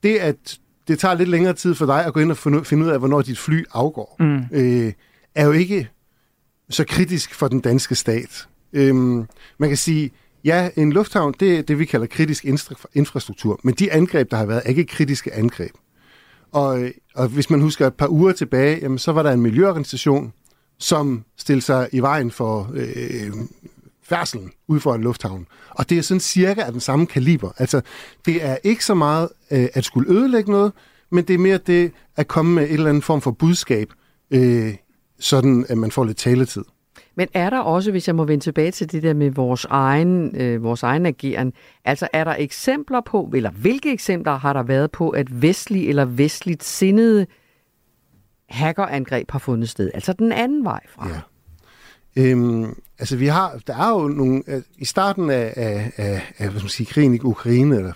det 0.03 0.17
at 0.17 0.59
det 0.91 0.99
tager 0.99 1.15
lidt 1.15 1.29
længere 1.29 1.55
tid 1.55 1.75
for 1.75 1.87
dig 1.87 2.05
at 2.05 2.12
gå 2.12 2.21
ind 2.21 2.31
og 2.31 2.37
finde 2.67 2.85
ud 2.85 2.91
af, 2.91 2.99
hvornår 2.99 3.23
dit 3.23 3.39
fly 3.39 3.65
afgår, 3.73 4.17
mm. 4.21 4.43
øh, 4.53 4.93
er 5.35 5.47
jo 5.47 5.53
ikke 5.53 5.89
så 6.71 6.85
kritisk 6.85 7.35
for 7.35 7.49
den 7.49 7.61
danske 7.61 7.95
stat. 7.95 8.49
Øhm, 8.73 9.27
man 9.59 9.69
kan 9.69 9.77
sige, 9.77 10.11
ja, 10.45 10.71
en 10.77 10.93
lufthavn, 10.93 11.35
det 11.41 11.59
er 11.59 11.62
det, 11.62 11.79
vi 11.79 11.85
kalder 11.85 12.07
kritisk 12.07 12.45
infrastruktur, 12.95 13.61
men 13.65 13.75
de 13.75 13.93
angreb, 13.93 14.31
der 14.31 14.37
har 14.37 14.47
været, 14.47 14.62
er 14.65 14.69
ikke 14.69 14.85
kritiske 14.85 15.35
angreb. 15.35 15.71
Og, 16.53 16.91
og 17.15 17.29
hvis 17.29 17.51
man 17.51 17.61
husker 17.61 17.87
et 17.87 17.95
par 17.95 18.09
uger 18.09 18.33
tilbage, 18.33 18.79
jamen, 18.83 18.99
så 18.99 19.12
var 19.12 19.23
der 19.23 19.33
en 19.33 19.41
miljøorganisation, 19.41 20.33
som 20.79 21.25
stillede 21.37 21.65
sig 21.65 21.89
i 21.93 22.01
vejen 22.01 22.31
for 22.31 22.71
øh, 22.75 23.33
færdselen 24.11 24.51
ud 24.69 24.81
for 24.81 24.95
en 24.95 25.03
lufthavn. 25.03 25.47
Og 25.70 25.91
det 25.91 25.99
er 25.99 26.03
sådan 26.03 26.20
cirka 26.20 26.61
af 26.61 26.73
den 26.73 26.81
samme 26.81 27.07
kaliber. 27.07 27.51
Altså, 27.59 27.81
det 28.27 28.45
er 28.45 28.57
ikke 28.65 28.85
så 28.85 28.95
meget 28.95 29.28
øh, 29.51 29.69
at 29.74 29.85
skulle 29.85 30.11
ødelægge 30.11 30.51
noget, 30.51 30.73
men 31.11 31.24
det 31.24 31.35
er 31.35 31.39
mere 31.39 31.59
det 31.59 31.93
at 32.16 32.28
komme 32.28 32.55
med 32.55 32.66
en 32.66 32.73
eller 32.73 32.89
anden 32.89 33.03
form 33.03 33.20
for 33.20 33.31
budskab, 33.31 33.93
øh, 34.31 34.74
sådan 35.19 35.66
at 35.69 35.78
man 35.78 35.91
får 35.91 36.05
lidt 36.05 36.19
taletid. 36.19 36.65
Men 37.15 37.28
er 37.35 37.51
der 37.51 37.59
også, 37.59 37.91
hvis 37.91 38.07
jeg 38.07 38.16
må 38.16 38.24
vende 38.24 38.45
tilbage 38.45 38.70
til 38.70 38.93
det 38.93 39.03
der 39.03 39.15
med 39.15 39.31
vores 39.31 39.65
egen, 39.65 40.37
øh, 40.37 40.62
vores 40.62 40.82
egen 40.82 41.07
ageren, 41.07 41.53
altså 41.85 42.09
er 42.12 42.24
der 42.24 42.35
eksempler 42.39 43.01
på, 43.01 43.31
eller 43.35 43.51
hvilke 43.51 43.93
eksempler 43.93 44.37
har 44.37 44.53
der 44.53 44.62
været 44.62 44.91
på, 44.91 45.11
at 45.11 45.43
vestlig 45.43 45.89
eller 45.89 46.05
vestligt 46.05 46.65
sindede 46.65 47.27
hackerangreb 48.49 49.31
har 49.31 49.39
fundet 49.39 49.69
sted? 49.69 49.91
Altså 49.95 50.12
den 50.12 50.32
anden 50.32 50.65
vej 50.65 50.81
fra. 50.89 51.09
Ja. 51.09 51.20
Øhm, 52.16 52.77
altså 52.99 53.16
vi 53.16 53.27
har, 53.27 53.61
der 53.66 53.77
er 53.77 54.01
jo 54.01 54.09
nogle, 54.09 54.43
øh, 54.47 54.62
i 54.78 54.85
starten 54.85 55.31
af, 55.31 55.53
af, 55.57 55.93
af, 55.97 56.32
af 56.39 56.49
hvad 56.49 56.61
skal 56.61 56.65
man 56.65 56.69
sige, 56.69 56.87
krigen 56.87 57.15
i 57.15 57.20
Ukraine, 57.23 57.77
eller 57.77 57.93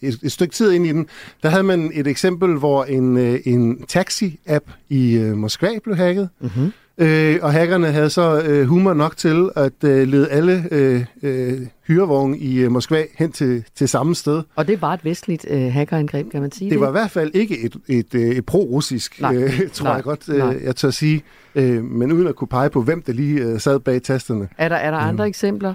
et, 0.00 0.18
et 0.22 0.32
stykke 0.32 0.54
tid 0.54 0.72
ind 0.72 0.86
i 0.86 0.92
den, 0.92 1.06
der 1.42 1.48
havde 1.48 1.62
man 1.62 1.90
et 1.94 2.06
eksempel, 2.06 2.56
hvor 2.56 2.84
en, 2.84 3.16
øh, 3.16 3.40
en 3.44 3.84
taxi-app 3.88 4.70
i 4.88 5.12
øh, 5.12 5.36
Moskva 5.36 5.78
blev 5.84 5.96
hacket. 5.96 6.28
Mm-hmm. 6.40 6.72
Øh, 6.98 7.38
og 7.42 7.52
hackerne 7.52 7.92
havde 7.92 8.10
så 8.10 8.42
øh, 8.42 8.66
humor 8.66 8.94
nok 8.94 9.16
til 9.16 9.50
at 9.56 9.72
øh, 9.84 10.08
lede 10.08 10.28
alle 10.28 10.64
øh, 10.70 11.04
øh, 11.22 11.60
hyrevogne 11.86 12.38
i 12.38 12.58
øh, 12.58 12.70
Moskva 12.70 13.04
hen 13.18 13.32
til, 13.32 13.64
til 13.74 13.88
samme 13.88 14.14
sted. 14.14 14.42
Og 14.56 14.66
det 14.68 14.82
var 14.82 14.94
et 14.94 15.04
vestligt 15.04 15.46
øh, 15.50 15.72
hackerangreb, 15.72 16.30
kan 16.30 16.40
man 16.40 16.52
sige 16.52 16.64
det? 16.64 16.72
Det 16.72 16.80
var 16.80 16.88
i 16.88 16.92
hvert 16.92 17.10
fald 17.10 17.30
ikke 17.34 17.64
et, 17.64 17.76
et, 17.88 18.14
et, 18.14 18.36
et 18.36 18.46
pro-russisk, 18.46 19.20
nej, 19.20 19.36
øh, 19.36 19.60
tror 19.72 19.84
nej, 19.84 19.94
jeg 19.94 20.02
godt, 20.04 20.28
øh, 20.28 20.62
jeg 20.64 20.76
tør 20.76 20.90
sige. 20.90 21.22
Øh, 21.54 21.84
men 21.84 22.12
uden 22.12 22.26
at 22.26 22.36
kunne 22.36 22.48
pege 22.48 22.70
på, 22.70 22.82
hvem 22.82 23.02
der 23.02 23.12
lige 23.12 23.42
øh, 23.42 23.60
sad 23.60 23.80
bag 23.80 24.02
tasterne. 24.02 24.48
Er 24.58 24.68
der, 24.68 24.76
er 24.76 24.90
der 24.90 24.98
andre 24.98 25.24
mm. 25.24 25.28
eksempler? 25.28 25.74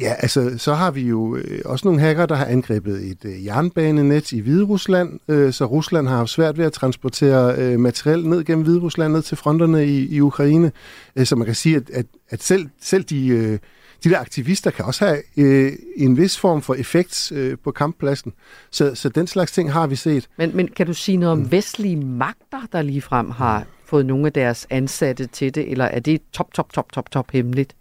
Ja, 0.00 0.14
altså, 0.18 0.54
så 0.58 0.74
har 0.74 0.90
vi 0.90 1.00
jo 1.02 1.36
øh, 1.36 1.60
også 1.64 1.88
nogle 1.88 2.00
hacker, 2.00 2.26
der 2.26 2.34
har 2.34 2.44
angrebet 2.44 3.10
et 3.10 3.24
øh, 3.24 3.44
jernbanenet 3.44 4.32
i 4.32 4.40
Hvide 4.40 4.64
Rusland, 4.64 5.20
øh, 5.28 5.52
så 5.52 5.64
Rusland 5.64 6.08
har 6.08 6.16
haft 6.16 6.30
svært 6.30 6.58
ved 6.58 6.64
at 6.64 6.72
transportere 6.72 7.56
øh, 7.58 7.80
materiel 7.80 8.28
ned 8.28 8.44
gennem 8.44 8.64
Hvide 8.64 8.80
Rusland, 8.80 9.12
ned 9.12 9.22
til 9.22 9.36
fronterne 9.36 9.86
i, 9.86 10.16
i 10.16 10.20
Ukraine. 10.20 10.72
Øh, 11.16 11.26
så 11.26 11.36
man 11.36 11.46
kan 11.46 11.54
sige, 11.54 11.76
at, 11.76 11.90
at, 11.90 12.06
at 12.28 12.42
selv, 12.42 12.68
selv 12.80 13.04
de, 13.04 13.26
øh, 13.26 13.58
de 14.04 14.10
der 14.10 14.18
aktivister 14.18 14.70
kan 14.70 14.84
også 14.84 15.04
have 15.04 15.22
øh, 15.36 15.72
en 15.96 16.16
vis 16.16 16.38
form 16.38 16.62
for 16.62 16.74
effekt 16.74 17.32
øh, 17.32 17.56
på 17.64 17.70
kamppladsen. 17.70 18.32
Så, 18.70 18.94
så 18.94 19.08
den 19.08 19.26
slags 19.26 19.52
ting 19.52 19.72
har 19.72 19.86
vi 19.86 19.96
set. 19.96 20.28
Men, 20.38 20.56
men 20.56 20.68
kan 20.68 20.86
du 20.86 20.94
sige 20.94 21.16
noget 21.16 21.32
om 21.32 21.38
mm. 21.38 21.52
vestlige 21.52 21.96
magter, 21.96 22.60
der 22.72 22.82
lige 22.82 23.02
frem 23.02 23.30
har 23.30 23.66
fået 23.84 24.06
nogle 24.06 24.26
af 24.26 24.32
deres 24.32 24.66
ansatte 24.70 25.26
til 25.26 25.54
det, 25.54 25.70
eller 25.70 25.84
er 25.84 26.00
det 26.00 26.20
top, 26.32 26.52
top, 26.54 26.72
top, 26.72 26.92
top, 26.92 27.10
top 27.10 27.30
hemmeligt? 27.30 27.76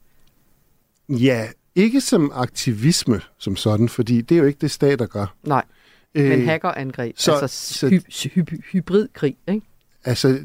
Ja, 1.10 1.48
ikke 1.76 2.02
som 2.02 2.32
aktivisme 2.34 3.22
som 3.38 3.56
sådan, 3.56 3.90
fordi 3.90 4.22
det 4.22 4.36
er 4.36 4.40
jo 4.40 4.46
ikke 4.46 4.60
det, 4.62 4.72
stater 4.72 5.06
gør. 5.06 5.36
Nej, 5.44 5.64
men 6.16 6.32
øh, 6.32 6.46
hackerangreb, 6.46 7.16
så, 7.18 7.36
altså 7.36 7.88
hy, 7.88 8.02
hy, 8.24 8.44
hy, 8.50 8.62
hybridkrig, 8.72 9.38
ikke? 9.48 9.68
Altså, 10.04 10.40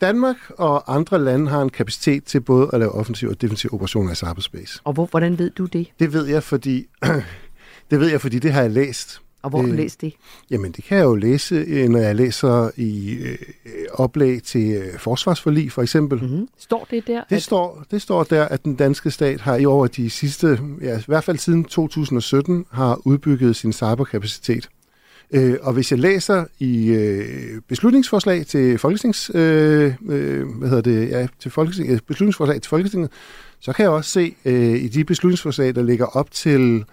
Danmark 0.00 0.36
og 0.50 0.94
andre 0.94 1.18
lande 1.18 1.50
har 1.50 1.62
en 1.62 1.70
kapacitet 1.70 2.24
til 2.24 2.40
både 2.40 2.70
at 2.72 2.80
lave 2.80 2.92
offensiv 2.92 3.28
og 3.28 3.40
defensiv 3.40 3.74
operationer 3.74 4.12
i 4.12 4.14
cyberspace. 4.14 4.80
Og 4.84 4.92
hvor, 4.92 5.06
hvordan 5.06 5.38
ved 5.38 5.50
du 5.50 5.66
det? 5.66 5.86
Det 5.98 6.12
ved 6.12 6.26
jeg, 6.26 6.42
fordi 6.42 6.86
det 7.90 8.00
ved 8.00 8.08
jeg, 8.08 8.20
fordi 8.20 8.38
det 8.38 8.52
har 8.52 8.62
jeg 8.62 8.70
læst. 8.70 9.22
Og 9.48 9.50
hvor 9.50 9.58
har 9.58 9.66
du 9.66 9.72
øh, 9.72 9.78
læst 9.78 10.00
det? 10.00 10.14
Jamen, 10.50 10.72
det 10.72 10.84
kan 10.84 10.98
jeg 10.98 11.04
jo 11.04 11.14
læse, 11.14 11.54
øh, 11.54 11.88
når 11.88 11.98
jeg 11.98 12.16
læser 12.16 12.70
i 12.76 13.18
øh, 13.22 13.36
oplæg 13.92 14.42
til 14.42 14.70
øh, 14.70 14.98
forsvarsforlig, 14.98 15.72
for 15.72 15.82
eksempel. 15.82 16.22
Mm-hmm. 16.22 16.48
Står 16.58 16.86
det 16.90 17.06
der? 17.06 17.24
Det, 17.30 17.36
at... 17.36 17.42
står, 17.42 17.84
det 17.90 18.02
står 18.02 18.24
der, 18.24 18.44
at 18.44 18.64
den 18.64 18.74
danske 18.74 19.10
stat 19.10 19.40
har 19.40 19.56
i 19.56 19.66
over 19.66 19.86
de 19.86 20.10
sidste, 20.10 20.60
ja, 20.82 20.98
i 20.98 21.02
hvert 21.06 21.24
fald 21.24 21.38
siden 21.38 21.64
2017, 21.64 22.64
har 22.70 23.00
udbygget 23.04 23.56
sin 23.56 23.72
cyberkapacitet. 23.72 24.68
Øh, 25.30 25.56
og 25.62 25.72
hvis 25.72 25.90
jeg 25.90 25.98
læser 25.98 26.44
i 26.58 26.88
øh, 26.88 27.60
beslutningsforslag 27.68 28.46
til 28.46 28.78
Folketings, 28.78 29.30
øh, 29.34 29.94
øh, 30.08 30.48
hvad 30.58 30.68
hedder 30.68 30.82
det, 30.82 31.10
ja, 31.10 31.26
til 31.38 31.50
Folketing, 31.50 31.90
øh, 31.90 31.98
beslutningsforslag 32.06 32.62
til 32.62 32.68
Folketinget, 32.68 33.10
så 33.60 33.72
kan 33.72 33.82
jeg 33.82 33.90
også 33.90 34.10
se 34.10 34.34
øh, 34.44 34.74
i 34.74 34.88
de 34.88 35.04
beslutningsforslag, 35.04 35.74
der 35.74 35.82
ligger 35.82 36.06
op 36.06 36.30
til 36.30 36.84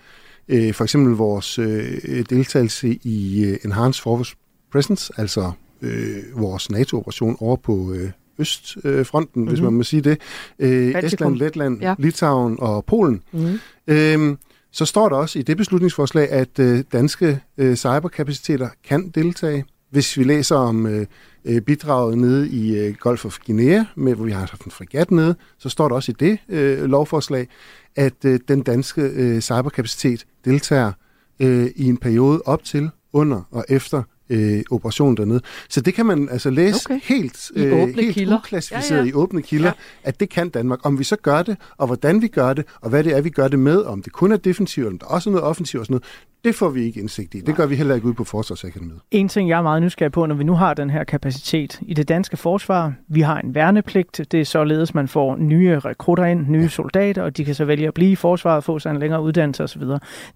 øh, 0.48 0.74
for 0.74 0.84
eksempel 0.84 1.14
vores 1.14 1.60
øh, 1.60 2.26
deltagelse 2.30 3.00
i 3.04 3.46
øh, 3.46 3.58
Enhanced 3.66 4.02
Force 4.02 4.36
Presence, 4.72 5.14
altså 5.18 5.52
øh, 5.82 6.18
vores 6.34 6.72
NATO-operation 6.72 7.38
over 7.40 7.56
på 7.56 7.94
øh, 7.94 8.12
Østfronten, 8.40 9.42
mm-hmm. 9.42 9.50
hvis 9.50 9.60
mhm. 9.60 9.66
man 9.66 9.74
må 9.74 9.84
sige 9.84 10.02
det. 10.02 10.22
Øh, 10.60 10.96
Estland, 11.04 11.36
Letland, 11.36 11.82
ja. 11.82 11.96
Litauen 11.98 12.58
og 12.60 12.86
Polen. 12.86 13.22
Mm-hmm. 13.32 13.60
Øh, 13.88 14.38
Så 14.72 14.86
står 14.86 15.10
der 15.10 15.16
også 15.16 15.40
i 15.40 15.42
det 15.42 15.58
beslutningsforslag, 15.58 16.32
at 16.32 16.60
øh, 16.60 16.84
danske 16.94 17.40
øh, 17.58 17.76
cyberkapaciteter 17.76 18.70
kan 18.84 19.10
deltage. 19.10 19.66
Hvis 19.92 20.18
vi 20.18 20.24
læser 20.24 20.56
om 20.56 20.88
øh, 20.88 21.06
øh 21.46 21.62
bidraget 21.62 22.18
nede 22.18 22.50
i 22.50 22.78
øh, 22.78 22.96
Golf 22.96 23.26
of 23.26 23.40
Guinea, 23.46 23.84
med, 23.96 24.16
hvor 24.16 24.26
vi 24.26 24.32
har 24.32 24.40
haft 24.40 24.64
en 24.64 24.72
fregat 24.72 25.12
nede, 25.12 25.36
så 25.58 25.70
står 25.70 25.88
der 25.88 25.96
også 25.96 26.12
i 26.12 26.16
det 26.20 26.40
øh, 26.50 26.84
lovforslag, 26.84 27.48
at 27.96 28.26
øh, 28.26 28.40
den 28.48 28.62
danske 28.62 29.02
øh, 29.02 29.42
cyberkapacitet 29.42 30.26
deltager 30.46 30.92
øh, 31.40 31.70
i 31.76 31.86
en 31.86 31.98
periode 31.98 32.42
op 32.46 32.64
til, 32.64 32.90
under 33.14 33.42
og 33.52 33.66
efter 33.70 34.04
øh, 34.30 34.64
operation 34.72 35.18
dernede. 35.18 35.42
Så 35.70 35.82
det 35.82 35.94
kan 35.94 36.06
man 36.06 36.30
altså 36.30 36.50
læse 36.50 36.80
okay. 36.86 37.00
helt, 37.04 37.52
øh, 37.56 37.88
helt 37.96 38.14
kilder. 38.16 38.38
uklassificeret 38.38 38.98
ja, 38.98 39.04
ja. 39.04 39.10
i 39.10 39.14
åbne 39.14 39.42
kilder, 39.42 39.68
ja. 39.68 40.10
at 40.10 40.20
det 40.20 40.30
kan 40.30 40.50
Danmark. 40.50 40.80
Om 40.84 41.00
vi 41.00 41.04
så 41.04 41.16
gør 41.16 41.42
det, 41.42 41.58
og 41.78 41.88
hvordan 41.88 42.22
vi 42.22 42.28
gør 42.28 42.54
det, 42.54 42.66
og 42.82 42.90
hvad 42.90 43.04
det 43.04 43.16
er, 43.18 43.22
vi 43.22 43.30
gør 43.30 43.48
det 43.48 43.60
med, 43.60 43.78
om 43.84 44.02
det 44.02 44.14
kun 44.14 44.32
er 44.32 44.38
defensivt, 44.38 44.88
om 44.88 45.00
der 45.00 45.06
også 45.06 45.30
er 45.30 45.32
noget 45.32 45.48
offensivt 45.48 45.80
og 45.80 45.86
sådan 45.86 45.94
noget, 45.94 46.04
det 46.46 46.56
får 46.56 46.70
vi 46.70 46.84
ikke 46.84 47.00
indsigt 47.00 47.36
i. 47.36 47.42
Det 47.42 47.56
gør 47.56 47.66
vi 47.66 47.76
heller 47.76 47.96
ikke 47.96 48.08
ud 48.08 48.14
på 48.14 48.24
Forsvarsakademiet. 48.24 49.00
En 49.12 49.28
ting, 49.28 49.50
jeg 49.50 49.58
er 49.58 49.62
meget 49.62 49.82
nysgerrig 49.82 50.12
på, 50.12 50.26
når 50.26 50.36
vi 50.36 50.44
nu 50.44 50.54
har 50.54 50.74
den 50.74 50.90
her 50.90 51.04
kapacitet 51.04 51.80
i 51.82 51.94
det 51.94 52.10
danske 52.10 52.38
forsvar, 52.38 52.94
vi 53.08 53.22
har 53.22 53.40
en 53.40 53.56
værnepligt, 53.56 54.22
det 54.32 54.42
er 54.42 54.46
således, 54.46 54.94
man 54.94 55.08
får 55.08 55.36
nye 55.36 55.80
rekrutter 55.80 56.26
ind, 56.26 56.48
nye 56.48 56.62
ja. 56.62 56.68
soldater, 56.68 57.24
og 57.24 57.38
de 57.38 57.46
kan 57.46 57.56
så 57.56 57.66
vælge 57.66 57.88
at 57.88 57.94
blive 57.94 58.12
i 58.12 58.16
forsvaret, 58.16 58.64
få 58.64 58.80
sig 58.80 58.92
en 58.92 59.00
længere 59.00 59.22
uddannelse 59.22 59.64
osv. 59.64 59.84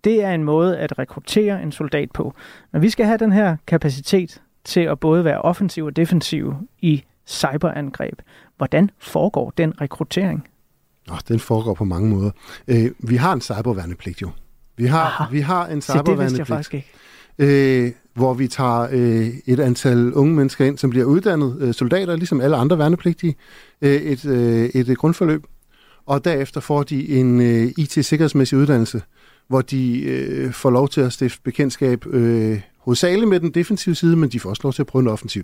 Det 0.04 0.24
er 0.24 0.32
en 0.32 0.44
måde 0.44 0.78
at 0.78 1.00
rekruttere 1.00 1.64
en 1.64 1.72
soldat 1.72 2.12
på. 2.12 2.34
Men 2.72 2.82
vi 2.82 2.90
skal 2.90 3.06
have 3.06 3.18
den 3.18 3.32
her 3.32 3.58
kapacitet 3.68 4.42
til 4.64 4.82
at 4.82 5.00
både 5.00 5.26
være 5.26 5.42
offensiv 5.42 5.86
og 5.86 5.96
defensiv 5.96 6.54
i 6.82 7.04
cyberangreb. 7.28 8.22
Hvordan 8.58 8.92
foregår 9.00 9.54
den 9.58 9.82
rekruttering? 9.82 10.48
Oh, 11.12 11.18
den 11.28 11.40
foregår 11.40 11.74
på 11.74 11.86
mange 11.86 12.10
måder. 12.10 12.32
Øh, 12.68 12.92
vi 13.00 13.16
har 13.16 13.34
en 13.34 13.42
cyberværnepligt 13.42 14.22
jo. 14.22 14.30
Vi 14.80 14.86
har, 14.86 15.06
Aha. 15.06 15.24
vi 15.32 15.40
har 15.40 15.68
en 15.68 15.82
cyberværnepligt. 15.82 16.86
Øh, 17.40 17.92
hvor 18.14 18.34
vi 18.34 18.48
tager 18.48 18.88
øh, 18.92 19.28
et 19.46 19.60
antal 19.60 20.14
unge 20.14 20.36
mennesker 20.36 20.66
ind, 20.66 20.78
som 20.78 20.90
bliver 20.90 21.06
uddannet 21.06 21.58
øh, 21.60 21.74
soldater, 21.74 22.16
ligesom 22.16 22.42
alle 22.42 22.56
andre 22.56 22.78
værnepligtige, 22.78 23.36
øh, 23.82 23.92
et, 23.92 24.26
øh, 24.26 24.66
et 24.66 24.98
grundforløb, 24.98 25.44
og 26.06 26.26
derefter 26.26 26.62
får 26.62 26.84
de 26.84 27.10
en 27.10 27.42
øh, 27.42 27.72
IT-sikkerhedsmæssig 27.78 28.58
uddannelse, 28.58 29.02
hvor 29.48 29.62
de 29.62 30.02
øh, 30.02 30.52
får 30.52 30.70
lov 30.70 30.90
til 30.90 31.02
at 31.02 31.14
stifte 31.14 31.42
bekendtskab 31.44 32.06
øh, 32.06 32.62
hovedsageligt 32.90 33.30
med 33.30 33.40
den 33.40 33.52
defensive 33.52 33.96
side, 33.96 34.16
men 34.16 34.30
de 34.30 34.40
får 34.40 34.50
også 34.50 34.62
lov 34.64 34.74
til 34.74 34.82
at 34.82 34.88
prøve 34.88 35.02
en 35.02 35.08
offensiv. 35.08 35.44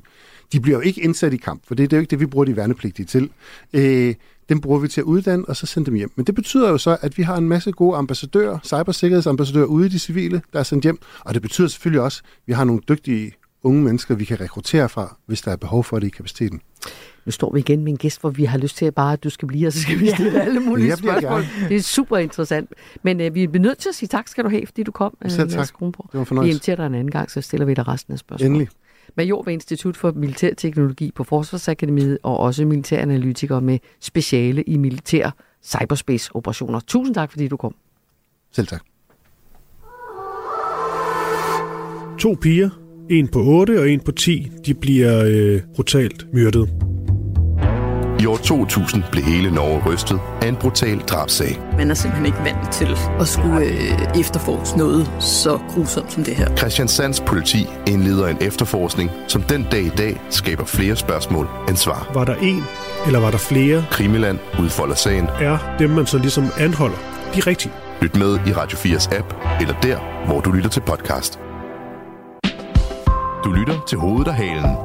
De 0.52 0.60
bliver 0.60 0.78
jo 0.78 0.82
ikke 0.82 1.02
indsat 1.02 1.34
i 1.34 1.38
kamp, 1.38 1.62
for 1.68 1.76
det, 1.76 1.92
det 1.92 1.96
er 1.96 2.00
jo 2.00 2.02
ikke 2.02 2.12
det, 2.12 2.20
vi 2.20 2.26
bruger 2.26 2.46
de 2.46 2.56
værnepligtige 2.56 3.06
til. 3.06 3.30
Øh, 3.74 4.16
dem 4.50 4.62
bruger 4.62 4.80
vi 4.80 4.88
til 4.88 5.02
at 5.02 5.06
uddanne, 5.06 5.46
og 5.46 5.56
så 5.56 5.66
sende 5.66 5.86
dem 5.86 5.96
hjem. 5.96 6.12
Men 6.16 6.26
det 6.26 6.36
betyder 6.36 6.70
jo 6.70 6.78
så, 6.78 6.98
at 7.02 7.18
vi 7.18 7.24
har 7.24 7.38
en 7.38 7.50
masse 7.50 7.72
gode 7.72 7.98
ambassadører, 7.98 8.60
cybersikkerhedsambassadører 8.64 9.66
ude 9.66 9.86
i 9.86 9.90
de 9.90 10.00
civile, 10.00 10.42
der 10.54 10.60
er 10.60 10.64
sendt 10.64 10.84
hjem. 10.84 11.00
Og 11.20 11.34
det 11.34 11.42
betyder 11.42 11.68
selvfølgelig 11.68 12.02
også, 12.02 12.22
at 12.26 12.42
vi 12.46 12.54
har 12.54 12.64
nogle 12.64 12.82
dygtige 12.90 13.32
unge 13.64 13.84
mennesker, 13.84 14.16
vi 14.16 14.26
kan 14.26 14.42
rekruttere 14.42 14.90
fra, 14.90 15.18
hvis 15.26 15.42
der 15.42 15.52
er 15.52 15.56
behov 15.56 15.84
for 15.84 16.00
det 16.00 16.08
i 16.08 16.10
kapaciteten. 16.10 16.62
Nu 17.26 17.32
står 17.32 17.54
vi 17.54 17.60
igen 17.60 17.84
med 17.84 17.92
en 17.92 17.98
gæst, 17.98 18.22
hvor 18.22 18.30
vi 18.30 18.46
har 18.46 18.58
lyst 18.58 18.78
til 18.78 18.86
at 18.86 18.96
bare, 18.96 19.14
at 19.14 19.24
du 19.24 19.30
skal 19.30 19.48
blive, 19.48 19.68
og 19.68 19.74
så 19.74 19.82
skal 19.82 20.00
vi 20.00 20.10
stille 20.10 20.32
ja. 20.32 20.40
alle 20.40 20.60
mulige 20.60 20.88
jeg 20.88 20.98
spørgsmål. 20.98 21.42
Det 21.70 21.78
er 21.78 21.82
super 21.82 22.18
interessant. 22.18 22.70
Men 23.04 23.22
øh, 23.22 23.36
vi 23.36 23.44
er 23.44 23.60
nødt 23.60 23.78
til 23.78 23.90
at 23.90 23.96
sige 23.96 24.08
tak 24.08 24.28
skal 24.28 24.44
du 24.44 24.50
have, 24.50 24.66
fordi 24.66 24.84
du 24.84 24.92
kom. 24.92 25.18
Øh, 25.26 25.32
Selv 25.32 25.50
tak. 25.50 25.68
Det 25.80 25.98
var 26.14 26.24
fornøjelse. 26.24 26.48
Vi 26.48 26.50
inviterer 26.50 26.76
dig 26.76 26.86
en 26.86 26.94
anden 26.94 27.12
gang, 27.12 27.32
så 27.32 27.42
stiller 27.42 27.66
vi 27.66 27.74
dig 27.74 27.88
resten 27.88 28.14
af 28.14 28.20
spørgsmål. 28.20 28.48
Endelig. 28.48 28.68
Major 29.18 29.44
ved 29.44 29.54
Institut 29.54 29.98
for 29.98 30.12
Militærteknologi 30.12 31.12
på 31.16 31.24
Forsvarsakademiet 31.24 32.18
og 32.24 32.40
også 32.40 32.66
militæranalytiker 32.66 33.60
med 33.60 33.80
speciale 34.00 34.64
i 34.64 34.78
militær 34.78 35.32
cyberspace-operationer. 35.64 36.80
Tusind 36.80 37.16
tak, 37.16 37.32
fordi 37.32 37.48
du 37.48 37.58
kom. 37.58 37.76
Selv 38.52 38.68
tak. 38.68 38.84
To 42.20 42.36
piger, 42.42 42.70
en 43.10 43.28
på 43.28 43.40
8 43.40 43.80
og 43.80 43.90
en 43.90 44.00
på 44.00 44.12
10, 44.12 44.52
de 44.66 44.74
bliver 44.74 45.24
øh, 45.26 45.62
brutalt 45.76 46.34
myrdet. 46.34 46.85
I 48.20 48.26
år 48.26 48.38
2000 48.38 49.04
blev 49.12 49.24
hele 49.24 49.52
Norge 49.52 49.82
rystet 49.86 50.20
af 50.42 50.48
en 50.48 50.56
brutal 50.56 51.00
drabsag. 51.00 51.60
Man 51.78 51.92
er 51.92 51.94
simpelthen 51.94 52.26
ikke 52.26 52.38
vant 52.38 52.72
til 52.72 52.98
at 53.20 53.28
skulle 53.28 53.66
øh, 53.66 54.20
efterforske 54.20 54.78
noget 54.78 55.12
så 55.20 55.60
grusomt 55.70 56.14
som 56.14 56.24
det 56.24 56.36
her. 56.36 56.56
Christian 56.56 56.88
Sands 56.88 57.20
politi 57.20 57.68
indleder 57.88 58.28
en 58.28 58.38
efterforskning, 58.42 59.12
som 59.28 59.42
den 59.42 59.68
dag 59.72 59.82
i 59.82 59.90
dag 59.90 60.22
skaber 60.30 60.66
flere 60.66 60.96
spørgsmål 60.96 61.48
end 61.70 61.78
svar. 61.78 62.12
Var 62.14 62.26
der 62.26 62.36
en, 62.36 62.64
eller 63.06 63.20
var 63.20 63.32
der 63.32 63.38
flere? 63.38 63.86
Krimiland 63.92 64.40
udfolder 64.60 64.96
sagen. 64.96 65.28
Er 65.40 65.58
dem, 65.80 65.90
man 65.90 66.06
så 66.06 66.18
ligesom 66.18 66.46
anholder, 66.60 66.98
de 67.36 67.40
rigtige? 67.40 67.74
Lyt 68.02 68.16
med 68.16 68.40
i 68.48 68.54
Radio 68.54 68.78
4's 68.78 69.18
app, 69.18 69.34
eller 69.62 69.76
der, 69.84 70.26
hvor 70.26 70.40
du 70.40 70.52
lytter 70.52 70.70
til 70.70 70.82
podcast. 70.82 71.40
Du 73.44 73.52
lytter 73.52 73.86
til 73.88 73.98
Hovedet 73.98 74.28
og 74.28 74.34
Halen 74.34 74.76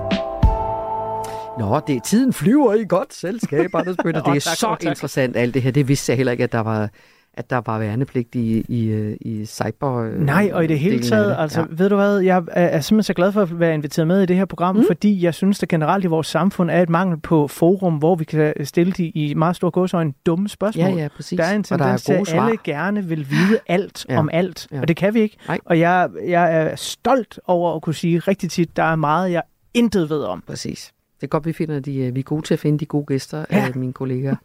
Nå, 1.61 1.81
det 1.87 2.05
tiden 2.05 2.33
flyver 2.33 2.75
i 2.75 2.85
godt 2.89 3.15
selskab, 3.15 3.75
Anders 3.75 3.97
Bøtter. 4.03 4.23
Det 4.23 4.31
er 4.31 4.41
tak, 4.41 4.57
så 4.57 4.77
tak. 4.81 4.85
interessant 4.85 5.37
alt 5.37 5.55
det 5.55 5.63
her. 5.63 5.71
Det 5.71 5.89
vidste 5.89 6.11
jeg 6.13 6.17
heller 6.17 6.33
ikke, 6.33 6.45
at 6.45 6.53
der 6.53 6.61
var 6.61 6.89
at 7.35 7.51
der 7.51 7.61
var 7.67 7.79
værnepligt 7.79 8.35
i, 8.35 8.65
i, 8.69 8.87
øh, 8.87 9.17
i 9.21 9.47
cyber. 9.47 10.19
Nej, 10.19 10.51
og 10.53 10.65
i 10.65 10.67
det 10.67 10.79
hele 10.79 11.03
taget, 11.03 11.37
altså, 11.39 11.61
ja. 11.61 11.67
ved 11.71 11.89
du 11.89 11.97
hvad, 11.97 12.19
jeg 12.19 12.43
er, 12.53 12.81
simpelthen 12.81 13.03
så 13.03 13.15
glad 13.15 13.33
for 13.33 13.43
at 13.43 13.61
være 13.61 13.75
inviteret 13.75 14.07
med 14.07 14.23
i 14.23 14.27
det 14.27 14.37
her 14.37 14.45
program, 14.45 14.77
mm. 14.77 14.85
fordi 14.87 15.23
jeg 15.25 15.35
synes, 15.35 15.63
at 15.63 15.69
generelt 15.69 16.05
i 16.05 16.07
vores 16.07 16.27
samfund 16.27 16.71
er 16.71 16.83
et 16.83 16.89
mangel 16.89 17.21
på 17.21 17.49
forum, 17.49 17.95
hvor 17.95 18.15
vi 18.15 18.25
kan 18.25 18.55
stille 18.65 18.93
de 18.93 19.09
i 19.09 19.35
meget 19.35 19.57
stor 19.57 19.71
gåsøjne 19.71 20.13
dumme 20.27 20.49
spørgsmål. 20.49 20.85
Ja, 20.85 21.03
ja, 21.03 21.09
præcis. 21.17 21.37
Der 21.37 21.45
er 21.45 21.55
en 21.55 21.63
tendens 21.63 22.03
til, 22.03 22.13
at 22.13 22.35
alle 22.35 22.57
gerne 22.65 23.05
vil 23.05 23.31
vide 23.31 23.59
alt 23.67 24.07
ja. 24.09 24.19
om 24.19 24.29
alt, 24.33 24.69
ja. 24.73 24.81
og 24.81 24.89
det 24.89 24.97
kan 24.97 25.15
vi 25.15 25.21
ikke. 25.21 25.37
Nej. 25.49 25.59
Og 25.65 25.79
jeg, 25.79 26.09
jeg 26.27 26.57
er 26.57 26.77
stolt 26.77 27.41
over 27.45 27.77
at 27.77 27.83
kunne 27.83 27.95
sige 27.95 28.19
rigtig 28.19 28.51
tit, 28.51 28.77
der 28.77 28.83
er 28.83 28.97
meget, 28.97 29.33
jeg 29.33 29.43
intet 29.75 30.11
ved 30.11 30.23
om. 30.23 30.43
Præcis. 30.47 30.93
Det 31.21 31.27
er 31.27 31.29
godt, 31.29 31.47
vi 31.47 31.53
finder 31.53 31.81
de, 31.81 31.97
øh, 31.97 32.15
vi 32.15 32.21
er 32.21 32.25
gode 32.25 32.43
til 32.43 32.55
at 32.55 32.61
finde 32.61 32.79
de 32.79 32.87
gode 32.87 33.07
gæster 33.07 33.45
ja. 33.51 33.67
af 33.67 33.77
mine 33.77 33.93
kolleger. 33.93 34.37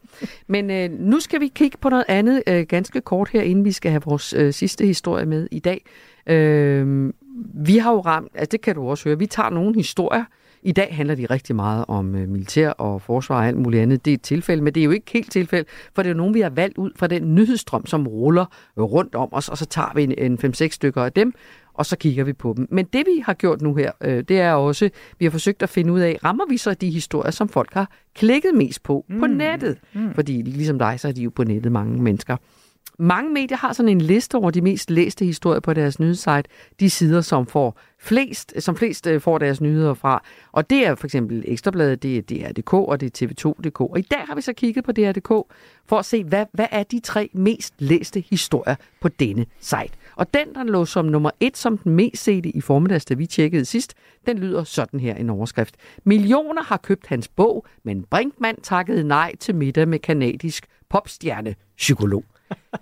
Men 0.47 0.71
øh, 0.71 0.89
nu 0.99 1.19
skal 1.19 1.39
vi 1.39 1.47
kigge 1.47 1.77
på 1.81 1.89
noget 1.89 2.05
andet 2.07 2.43
øh, 2.47 2.65
ganske 2.69 3.01
kort 3.01 3.29
her, 3.29 3.41
inden 3.41 3.65
vi 3.65 3.71
skal 3.71 3.91
have 3.91 4.01
vores 4.05 4.33
øh, 4.33 4.53
sidste 4.53 4.85
historie 4.85 5.25
med 5.25 5.47
i 5.51 5.59
dag. 5.59 5.85
Øh, 6.27 7.13
vi 7.53 7.77
har 7.77 7.91
jo 7.91 7.99
ramt, 7.99 8.31
altså 8.35 8.51
det 8.51 8.61
kan 8.61 8.75
du 8.75 8.89
også 8.89 9.09
høre, 9.09 9.19
vi 9.19 9.27
tager 9.27 9.49
nogle 9.49 9.75
historier. 9.75 10.23
I 10.65 10.71
dag 10.71 10.95
handler 10.95 11.15
de 11.15 11.25
rigtig 11.25 11.55
meget 11.55 11.85
om 11.87 12.15
øh, 12.15 12.29
militær 12.29 12.69
og 12.69 13.01
forsvar 13.01 13.35
og 13.35 13.47
alt 13.47 13.57
muligt 13.57 13.83
andet. 13.83 14.05
Det 14.05 14.11
er 14.11 14.15
et 14.15 14.21
tilfælde, 14.21 14.63
men 14.63 14.75
det 14.75 14.81
er 14.81 14.85
jo 14.85 14.91
ikke 14.91 15.11
helt 15.11 15.31
tilfælde, 15.31 15.69
for 15.95 16.03
det 16.03 16.09
er 16.09 16.13
jo 16.13 16.17
nogen, 16.17 16.33
vi 16.33 16.41
har 16.41 16.49
valgt 16.49 16.77
ud 16.77 16.91
fra 16.95 17.07
den 17.07 17.35
nyhedsstrøm, 17.35 17.85
som 17.85 18.07
ruller 18.07 18.45
rundt 18.77 19.15
om 19.15 19.29
os, 19.31 19.49
og 19.49 19.57
så 19.57 19.65
tager 19.65 19.91
vi 19.95 20.03
en, 20.03 20.13
en 20.17 20.53
5-6 20.53 20.67
stykker 20.69 21.03
af 21.03 21.11
dem, 21.11 21.33
og 21.75 21.85
så 21.85 21.97
kigger 21.97 22.23
vi 22.23 22.33
på 22.33 22.53
dem. 22.57 22.67
Men 22.71 22.85
det 22.85 23.05
vi 23.05 23.23
har 23.25 23.33
gjort 23.33 23.61
nu 23.61 23.75
her, 23.75 23.91
øh, 24.01 24.23
det 24.23 24.39
er 24.39 24.53
også, 24.53 24.89
vi 25.19 25.25
har 25.25 25.31
forsøgt 25.31 25.63
at 25.63 25.69
finde 25.69 25.93
ud 25.93 25.99
af, 25.99 26.17
rammer 26.23 26.45
vi 26.49 26.57
så 26.57 26.73
de 26.73 26.89
historier, 26.89 27.31
som 27.31 27.49
folk 27.49 27.73
har 27.73 27.91
klikket 28.15 28.55
mest 28.55 28.83
på 28.83 29.05
mm. 29.09 29.19
på 29.19 29.27
nettet? 29.27 29.77
Mm. 29.93 30.13
Fordi 30.13 30.41
ligesom 30.41 30.79
dig, 30.79 30.99
så 30.99 31.07
er 31.07 31.11
de 31.11 31.21
jo 31.21 31.29
på 31.29 31.43
nettet 31.43 31.71
mange 31.71 32.01
mennesker. 32.01 32.37
Mange 32.99 33.33
medier 33.33 33.57
har 33.57 33.73
sådan 33.73 33.89
en 33.89 34.01
liste 34.01 34.35
over 34.35 34.51
de 34.51 34.61
mest 34.61 34.89
læste 34.89 35.25
historier 35.25 35.59
på 35.59 35.73
deres 35.73 35.99
nyhedssite, 35.99 36.43
de 36.79 36.89
sider, 36.89 37.21
som 37.21 37.47
får 37.47 37.79
flest, 37.99 38.53
som 38.59 38.75
flest 38.75 39.07
øh, 39.07 39.21
får 39.21 39.37
deres 39.37 39.61
nyheder 39.61 39.93
fra. 39.93 40.23
Og 40.51 40.69
det 40.69 40.87
er 40.87 40.95
for 40.95 41.07
eksempel 41.07 41.43
Ekstrabladet, 41.47 42.03
det 42.03 42.17
er 42.17 42.21
DR.dk 42.21 42.73
og 42.73 43.01
det 43.01 43.21
er 43.21 43.27
TV2.dk. 43.27 43.81
Og 43.81 43.99
i 43.99 44.01
dag 44.01 44.19
har 44.19 44.35
vi 44.35 44.41
så 44.41 44.53
kigget 44.53 44.85
på 44.85 44.91
DR.dk 44.91 45.27
for 45.85 45.99
at 45.99 46.05
se, 46.05 46.23
hvad, 46.23 46.45
hvad 46.53 46.67
er 46.71 46.83
de 46.83 46.99
tre 46.99 47.29
mest 47.33 47.73
læste 47.79 48.23
historier 48.29 48.75
på 49.01 49.07
denne 49.07 49.45
site. 49.59 49.91
Og 50.15 50.33
den, 50.33 50.55
der 50.55 50.63
lå 50.63 50.85
som 50.85 51.05
nummer 51.05 51.31
et 51.39 51.57
som 51.57 51.77
den 51.77 51.91
mest 51.91 52.23
sete 52.23 52.49
i 52.49 52.61
formiddags, 52.61 53.05
da 53.05 53.13
vi 53.13 53.25
tjekkede 53.25 53.65
sidst, 53.65 53.93
den 54.25 54.37
lyder 54.37 54.63
sådan 54.63 54.99
her 54.99 55.15
en 55.15 55.29
overskrift. 55.29 55.75
Millioner 56.03 56.63
har 56.63 56.77
købt 56.77 57.07
hans 57.07 57.27
bog, 57.27 57.65
men 57.83 58.03
Brinkmann 58.03 58.61
takkede 58.61 59.03
nej 59.03 59.35
til 59.35 59.55
middag 59.55 59.87
med 59.87 59.99
kanadisk 59.99 60.65
popstjerne 60.89 61.55
psykolog. 61.77 62.23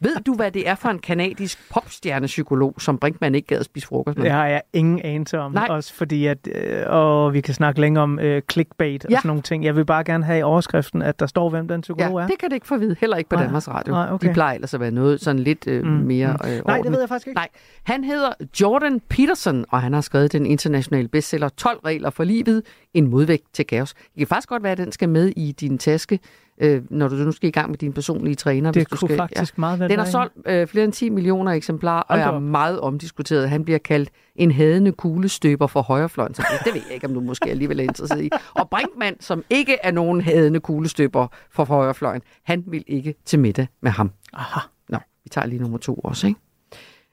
Ved 0.02 0.16
du, 0.26 0.34
hvad 0.34 0.52
det 0.52 0.70
er 0.70 0.76
for 0.76 0.90
en 0.90 1.00
kanadisk 1.00 1.60
popstjernepsykolog, 1.72 2.76
som 2.80 2.98
Brinkmann 2.98 3.36
ikke 3.36 3.48
gad 3.48 3.60
at 3.60 3.66
spise 3.66 3.88
frokost 3.88 4.18
med? 4.18 4.26
Det 4.26 4.32
har 4.32 4.48
jeg 4.48 4.62
ingen 4.74 5.00
anelse 5.00 5.40
om. 5.40 5.52
Nej. 5.52 5.68
Også 5.70 5.94
fordi, 5.94 6.26
at, 6.26 6.48
øh, 6.56 6.84
og 6.88 7.34
vi 7.34 7.42
kan 7.42 7.54
snakke 7.54 7.82
længere 7.82 8.04
om 8.04 8.20
øh, 8.20 8.42
clickbait 8.52 9.06
ja. 9.10 9.16
og 9.16 9.22
sådan 9.22 9.28
nogle 9.30 9.42
ting. 9.42 9.66
Jeg 9.66 9.76
vil 9.76 9.86
bare 9.86 10.04
gerne 10.04 10.26
have 10.26 10.40
i 10.40 10.42
overskriften, 10.42 11.02
at 11.02 11.20
der 11.20 11.26
står, 11.26 11.50
hvem 11.50 11.68
den 11.68 11.82
psykolog 11.82 12.18
ja, 12.18 12.24
er. 12.24 12.28
det 12.28 12.40
kan 12.40 12.50
det 12.50 12.56
ikke 12.56 12.68
få 12.68 12.78
vide. 12.78 12.96
Heller 13.00 13.18
ikke 13.18 13.30
på 13.30 13.36
Nej. 13.36 13.44
Danmarks 13.44 13.68
Radio. 13.68 13.94
Nej, 13.94 14.12
okay. 14.12 14.28
De 14.28 14.34
plejer 14.34 14.56
ellers 14.56 14.74
at 14.74 14.80
være 14.80 14.92
noget 14.92 15.22
sådan 15.22 15.40
lidt 15.40 15.68
øh, 15.68 15.84
mm. 15.84 15.90
mere 15.90 16.38
mm. 16.44 16.50
øh, 16.50 16.62
Nej, 16.66 16.82
det 16.82 16.92
ved 16.92 17.00
jeg 17.00 17.10
faktisk 17.10 17.28
ikke. 17.28 17.38
Nej. 17.38 17.50
Han 17.84 18.04
hedder 18.04 18.30
Jordan 18.62 19.00
Peterson, 19.10 19.66
og 19.70 19.82
han 19.82 19.94
har 19.94 20.02
skrevet 20.02 20.32
den 20.32 20.46
internationale 20.46 21.08
bestseller 21.08 21.50
12 21.50 21.80
regler 21.86 22.10
for 22.10 22.24
livet, 22.24 22.64
en 22.94 23.08
modvægt 23.08 23.54
til 23.54 23.66
kaos. 23.66 23.94
Det 23.94 24.18
kan 24.18 24.28
faktisk 24.28 24.50
godt 24.50 24.64
være, 24.64 24.72
at 24.72 24.78
den 24.78 24.92
skal 24.92 25.10
med 25.10 25.34
i 25.36 25.52
din 25.52 25.78
taske 25.78 26.20
øh, 26.58 26.82
når 26.90 27.08
du 27.08 27.16
nu 27.16 27.32
skal 27.32 27.48
i 27.48 27.52
gang 27.52 27.70
med 27.70 27.78
din 27.78 27.94
personlige 27.94 28.36
træner. 28.36 28.72
Det 28.72 28.80
hvis 28.80 29.00
du 29.00 29.06
skal, 29.06 29.18
faktisk 29.18 29.58
ja. 29.58 29.60
meget 29.60 29.80
Den 29.90 30.00
har 30.00 30.06
solgt 30.06 30.34
øh, 30.46 30.68
flere 30.68 30.86
end 30.86 30.94
10 30.94 31.10
millioner 31.10 31.52
eksemplarer, 31.52 32.02
og 32.02 32.20
er 32.20 32.40
meget 32.40 32.80
omdiskuteret. 32.80 33.50
Han 33.50 33.66
bliver 33.66 33.80
kaldt 33.80 34.10
en 34.36 34.52
hadende 34.52 34.92
kuglestøber 34.92 35.68
for 35.68 35.82
højrefløjen. 35.82 36.34
Så 36.34 36.44
det, 36.52 36.66
det 36.66 36.74
ved 36.74 36.82
jeg 36.86 36.94
ikke, 36.94 37.08
om 37.08 37.14
du 37.14 37.20
måske 37.20 37.50
alligevel 37.50 37.80
er 37.80 37.84
interesseret 37.84 38.24
i. 38.24 38.30
Og 38.54 38.70
Brinkmann, 38.70 39.22
som 39.22 39.44
ikke 39.50 39.78
er 39.84 39.92
nogen 39.92 40.22
hadende 40.22 40.60
kuglestøber 40.60 41.28
for 41.52 41.66
højrefløjen, 41.66 42.22
han 42.44 42.64
vil 42.68 42.84
ikke 42.88 43.16
til 43.26 43.40
middag 43.40 43.68
med 43.82 43.92
ham. 43.92 44.12
Aha. 44.34 44.60
Nå, 44.90 44.98
vi 45.24 45.30
tager 45.30 45.48
lige 45.48 45.62
nummer 45.62 45.78
to 45.78 45.94
også, 45.96 46.28
ikke? 46.28 46.40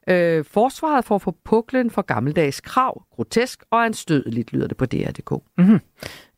Øh, 0.09 0.45
forsvaret 0.45 1.05
får 1.05 1.19
for 1.19 1.37
puklen 1.45 1.91
for 1.91 2.03
gammeldags 2.03 2.61
krav, 2.61 3.03
grotesk 3.17 3.63
og 3.71 3.85
anstødeligt, 3.85 4.53
lyder 4.53 4.67
det 4.67 4.77
på 4.77 4.87
DR.dk. 4.87 5.31
Mm-hmm. 5.59 5.81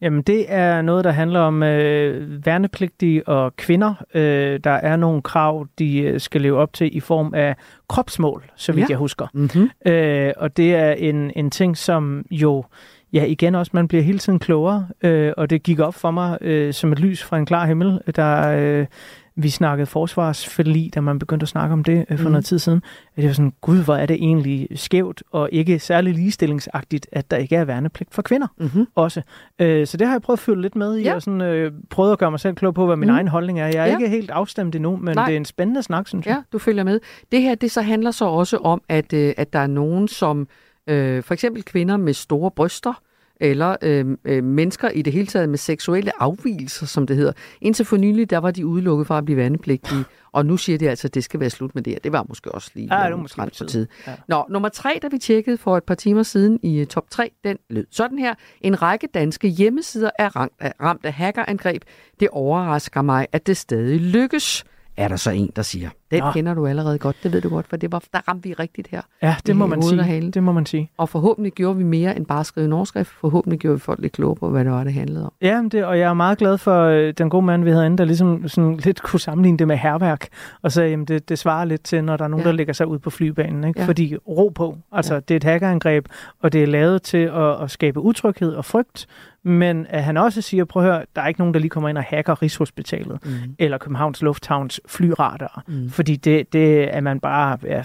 Jamen, 0.01 0.22
det 0.22 0.44
er 0.48 0.82
noget, 0.82 1.05
der 1.05 1.10
handler 1.10 1.40
om 1.40 1.62
øh, 1.62 2.47
værnepligtige 2.47 3.28
og 3.28 3.56
kvinder. 3.56 3.94
Øh, 4.14 4.60
der 4.64 4.70
er 4.70 4.97
nogle 4.97 5.22
krav, 5.22 5.66
de 5.78 5.98
øh, 5.98 6.20
skal 6.20 6.40
leve 6.40 6.59
op 6.59 6.72
til 6.72 6.97
i 6.97 7.01
form 7.01 7.34
af 7.34 7.56
kropsmål, 7.89 8.51
så 8.56 8.72
vidt 8.72 8.82
ja. 8.82 8.93
jeg 8.93 8.98
husker. 8.98 9.26
Mm-hmm. 9.34 9.70
Øh, 9.93 10.32
og 10.36 10.56
det 10.56 10.74
er 10.74 10.93
en, 10.93 11.32
en 11.36 11.51
ting, 11.51 11.76
som 11.76 12.26
jo 12.30 12.64
Ja, 13.12 13.24
igen 13.24 13.55
også, 13.55 13.70
man 13.74 13.89
bliver 13.89 14.02
hele 14.02 14.18
tiden 14.18 14.39
klogere, 14.39 14.89
øh, 15.02 15.32
og 15.36 15.51
det 15.51 15.62
gik 15.62 15.78
op 15.78 15.94
for 15.94 16.10
mig 16.10 16.39
øh, 16.40 16.74
som 16.74 16.93
et 16.93 16.98
lys 16.98 17.22
fra 17.22 17.39
en 17.39 17.47
klar 17.47 17.66
himmel, 17.66 18.01
der 18.16 18.48
øh, 18.48 18.86
vi 19.36 19.50
snakkede 19.50 19.86
forsvarsforlig, 19.86 20.94
da 20.94 21.00
man 21.00 21.18
begyndte 21.18 21.44
at 21.44 21.48
snakke 21.48 21.72
om 21.72 21.84
det 21.84 22.04
øh, 22.10 22.18
for 22.18 22.24
mm. 22.24 22.30
noget 22.30 22.44
tid 22.44 22.59
siden. 22.59 22.82
At 23.16 23.16
det 23.16 23.26
var 23.26 23.32
sådan, 23.32 23.52
gud, 23.60 23.84
hvor 23.84 23.96
er 23.96 24.06
det 24.06 24.14
egentlig 24.14 24.68
skævt 24.74 25.22
og 25.30 25.48
ikke 25.52 25.78
særlig 25.78 26.14
ligestillingsagtigt, 26.14 27.06
at 27.12 27.30
der 27.30 27.36
ikke 27.36 27.56
er 27.56 27.64
værnepligt 27.64 28.14
for 28.14 28.22
kvinder 28.22 28.46
mm-hmm. 28.59 28.86
også. 28.94 29.22
Øh, 29.59 29.86
så 29.86 29.96
det 29.96 30.06
har 30.06 30.14
jeg 30.14 30.22
prøvet 30.22 30.38
at 30.38 30.42
følge 30.42 30.62
lidt 30.62 30.76
med 30.76 30.96
i, 30.96 31.02
ja. 31.02 31.14
og 31.14 31.22
sådan, 31.22 31.40
øh, 31.40 31.72
prøvet 31.90 32.12
at 32.12 32.18
gøre 32.18 32.30
mig 32.30 32.40
selv 32.40 32.54
klog 32.54 32.74
på, 32.74 32.86
hvad 32.86 32.96
min 32.96 33.09
mm. 33.09 33.14
egen 33.14 33.28
holdning 33.28 33.60
er. 33.60 33.66
Jeg 33.66 33.74
er 33.74 33.86
ja. 33.86 33.96
ikke 33.96 34.09
helt 34.09 34.30
afstemt 34.30 34.74
endnu, 34.74 34.96
men 34.96 35.14
Nej. 35.14 35.26
det 35.26 35.32
er 35.32 35.36
en 35.36 35.44
spændende 35.44 35.82
snak, 35.82 36.09
synes 36.09 36.26
jeg. 36.26 36.32
Ja, 36.32 36.42
du 36.52 36.59
følger 36.59 36.84
med. 36.84 37.00
Det 37.32 37.42
her, 37.42 37.54
det 37.54 37.70
så 37.70 37.82
handler 37.82 38.10
så 38.10 38.24
også 38.24 38.56
om, 38.56 38.82
at, 38.88 39.12
øh, 39.12 39.34
at 39.36 39.52
der 39.52 39.59
er 39.59 39.66
nogen, 39.66 40.09
som 40.09 40.48
øh, 40.86 41.22
for 41.22 41.34
eksempel 41.34 41.62
kvinder 41.62 41.96
med 41.96 42.14
store 42.14 42.50
bryster, 42.50 43.02
eller 43.43 43.77
øh, 43.82 44.06
øh, 44.24 44.44
mennesker 44.44 44.89
i 44.89 45.02
det 45.02 45.12
hele 45.12 45.27
taget 45.27 45.48
med 45.48 45.59
seksuelle 45.59 46.23
afvielser, 46.23 46.86
som 46.86 47.06
det 47.06 47.16
hedder. 47.16 47.32
Indtil 47.60 47.85
for 47.85 47.97
nylig, 47.97 48.31
der 48.31 48.39
var 48.39 48.51
de 48.51 48.66
udelukket 48.66 49.06
fra 49.06 49.19
at 49.19 49.24
blive 49.24 49.39
vandepligtige, 49.39 50.05
og 50.32 50.47
nu 50.47 50.56
siger 50.56 50.78
de 50.78 50.90
altså, 50.90 51.09
at 51.09 51.14
det 51.14 51.24
skal 51.24 51.40
være 51.40 51.51
slut 51.51 51.74
med 51.74 51.82
det 51.82 51.93
her. 51.93 52.01
Det 52.01 52.12
var 52.12 52.24
måske 52.28 52.52
også 52.52 52.70
lige 52.74 52.98
ja, 53.01 53.10
det 53.10 53.19
måske 53.19 53.43
på 53.59 53.64
tid. 53.64 53.86
Ja. 54.06 54.14
Nå, 54.28 54.44
nummer 54.51 54.69
tre, 54.69 54.98
der 55.02 55.09
vi 55.09 55.19
tjekkede 55.19 55.59
for 55.59 55.77
et 55.77 55.85
par 55.85 55.94
timer 55.94 56.23
siden 56.23 56.60
i 56.62 56.81
uh, 56.81 56.86
top 56.86 57.10
3, 57.10 57.31
den 57.44 57.59
lød 57.70 57.86
sådan 57.90 58.19
her. 58.19 58.35
En 58.60 58.82
række 58.82 59.09
danske 59.14 59.48
hjemmesider 59.48 60.10
er 60.19 60.36
ramt 60.36 60.52
af, 60.60 60.73
ramt 60.81 61.05
af 61.05 61.12
hackerangreb. 61.12 61.82
Det 62.20 62.28
overrasker 62.28 63.02
mig, 63.02 63.27
at 63.32 63.47
det 63.47 63.56
stadig 63.56 64.01
lykkes 64.01 64.64
er 64.97 65.09
der 65.09 65.16
så 65.16 65.31
en, 65.31 65.52
der 65.56 65.62
siger. 65.62 65.90
Den 66.10 66.23
Nå. 66.23 66.32
kender 66.32 66.55
du 66.55 66.66
allerede 66.66 66.98
godt, 66.98 67.16
det 67.23 67.32
ved 67.32 67.40
du 67.40 67.48
godt, 67.48 67.69
for 67.69 67.77
det 67.77 67.93
var, 67.93 68.02
der 68.12 68.28
ramte 68.28 68.48
vi 68.48 68.55
rigtigt 68.55 68.89
her. 68.89 69.02
Ja, 69.23 69.36
det 69.47 69.56
må 69.56 69.66
man 69.66 69.82
sige. 69.82 70.31
Det 70.31 70.43
må 70.43 70.52
man 70.52 70.66
sige. 70.66 70.90
Og 70.97 71.09
forhåbentlig 71.09 71.52
gjorde 71.52 71.77
vi 71.77 71.85
mere 71.85 72.16
end 72.16 72.27
bare 72.27 72.40
at 72.40 72.47
skrive 72.47 72.64
en 72.64 72.73
overskrift. 72.73 73.10
Forhåbentlig 73.10 73.60
gjorde 73.60 73.74
vi 73.74 73.81
folk 73.81 74.01
lidt 74.01 74.12
klogere 74.12 74.36
på, 74.36 74.51
hvad 74.51 74.64
det 74.64 74.73
var, 74.73 74.85
det 74.85 74.93
handlede 74.93 75.24
om. 75.24 75.32
Ja, 75.43 75.62
det, 75.73 75.85
og 75.85 75.98
jeg 75.98 76.10
er 76.10 76.14
meget 76.14 76.39
glad 76.39 76.59
for 76.59 76.82
øh, 76.82 77.12
den 77.19 77.31
gode 77.31 77.47
mand, 77.47 77.64
vi 77.64 77.70
havde 77.70 77.86
inde, 77.86 77.98
der 77.98 78.05
ligesom 78.05 78.48
sådan 78.48 78.77
lidt 78.77 79.02
kunne 79.02 79.20
sammenligne 79.20 79.59
det 79.59 79.69
med 79.69 79.77
herværk, 79.77 80.28
og 80.62 80.73
så 80.73 80.82
jamen, 80.82 81.06
det, 81.06 81.28
det 81.28 81.39
svarer 81.39 81.64
lidt 81.64 81.82
til, 81.82 82.05
når 82.05 82.16
der 82.16 82.24
er 82.24 82.28
nogen, 82.28 82.44
ja. 82.44 82.51
der 82.51 82.56
lægger 82.56 82.73
sig 82.73 82.86
ud 82.86 82.98
på 82.98 83.10
flybanen. 83.10 83.64
Ikke? 83.64 83.81
Ja. 83.81 83.86
Fordi 83.86 84.16
ro 84.28 84.48
på, 84.48 84.78
altså 84.93 85.14
ja. 85.14 85.20
det 85.20 85.35
er 85.35 85.36
et 85.36 85.44
hackerangreb, 85.44 86.06
og 86.40 86.52
det 86.52 86.62
er 86.62 86.66
lavet 86.66 87.02
til 87.02 87.19
at, 87.19 87.62
at 87.62 87.70
skabe 87.70 88.01
utryghed 88.01 88.55
og 88.55 88.64
frygt, 88.64 89.06
men 89.44 89.86
at 89.89 90.05
han 90.05 90.16
også 90.16 90.43
siger, 90.43 90.64
prøv 90.64 90.82
at 90.82 90.93
høre, 90.93 91.05
der 91.16 91.23
er 91.23 91.28
ikke 91.28 91.40
nogen, 91.40 91.55
der 91.55 91.60
lige 91.60 91.70
kommer 91.70 91.89
ind 91.89 91.98
og 91.98 92.05
hacker 92.05 92.43
Rigshospitalet 92.43 93.19
mm. 93.24 93.31
eller 93.59 93.78
Københavns 93.78 94.23
Lufthavns 94.23 94.81
flyradar, 94.86 95.64
mm. 95.69 95.90
fordi 95.90 96.16
det, 96.16 96.52
det 96.52 96.97
er 96.97 97.01
man 97.01 97.20
bare, 97.20 97.59
ja, 97.62 97.82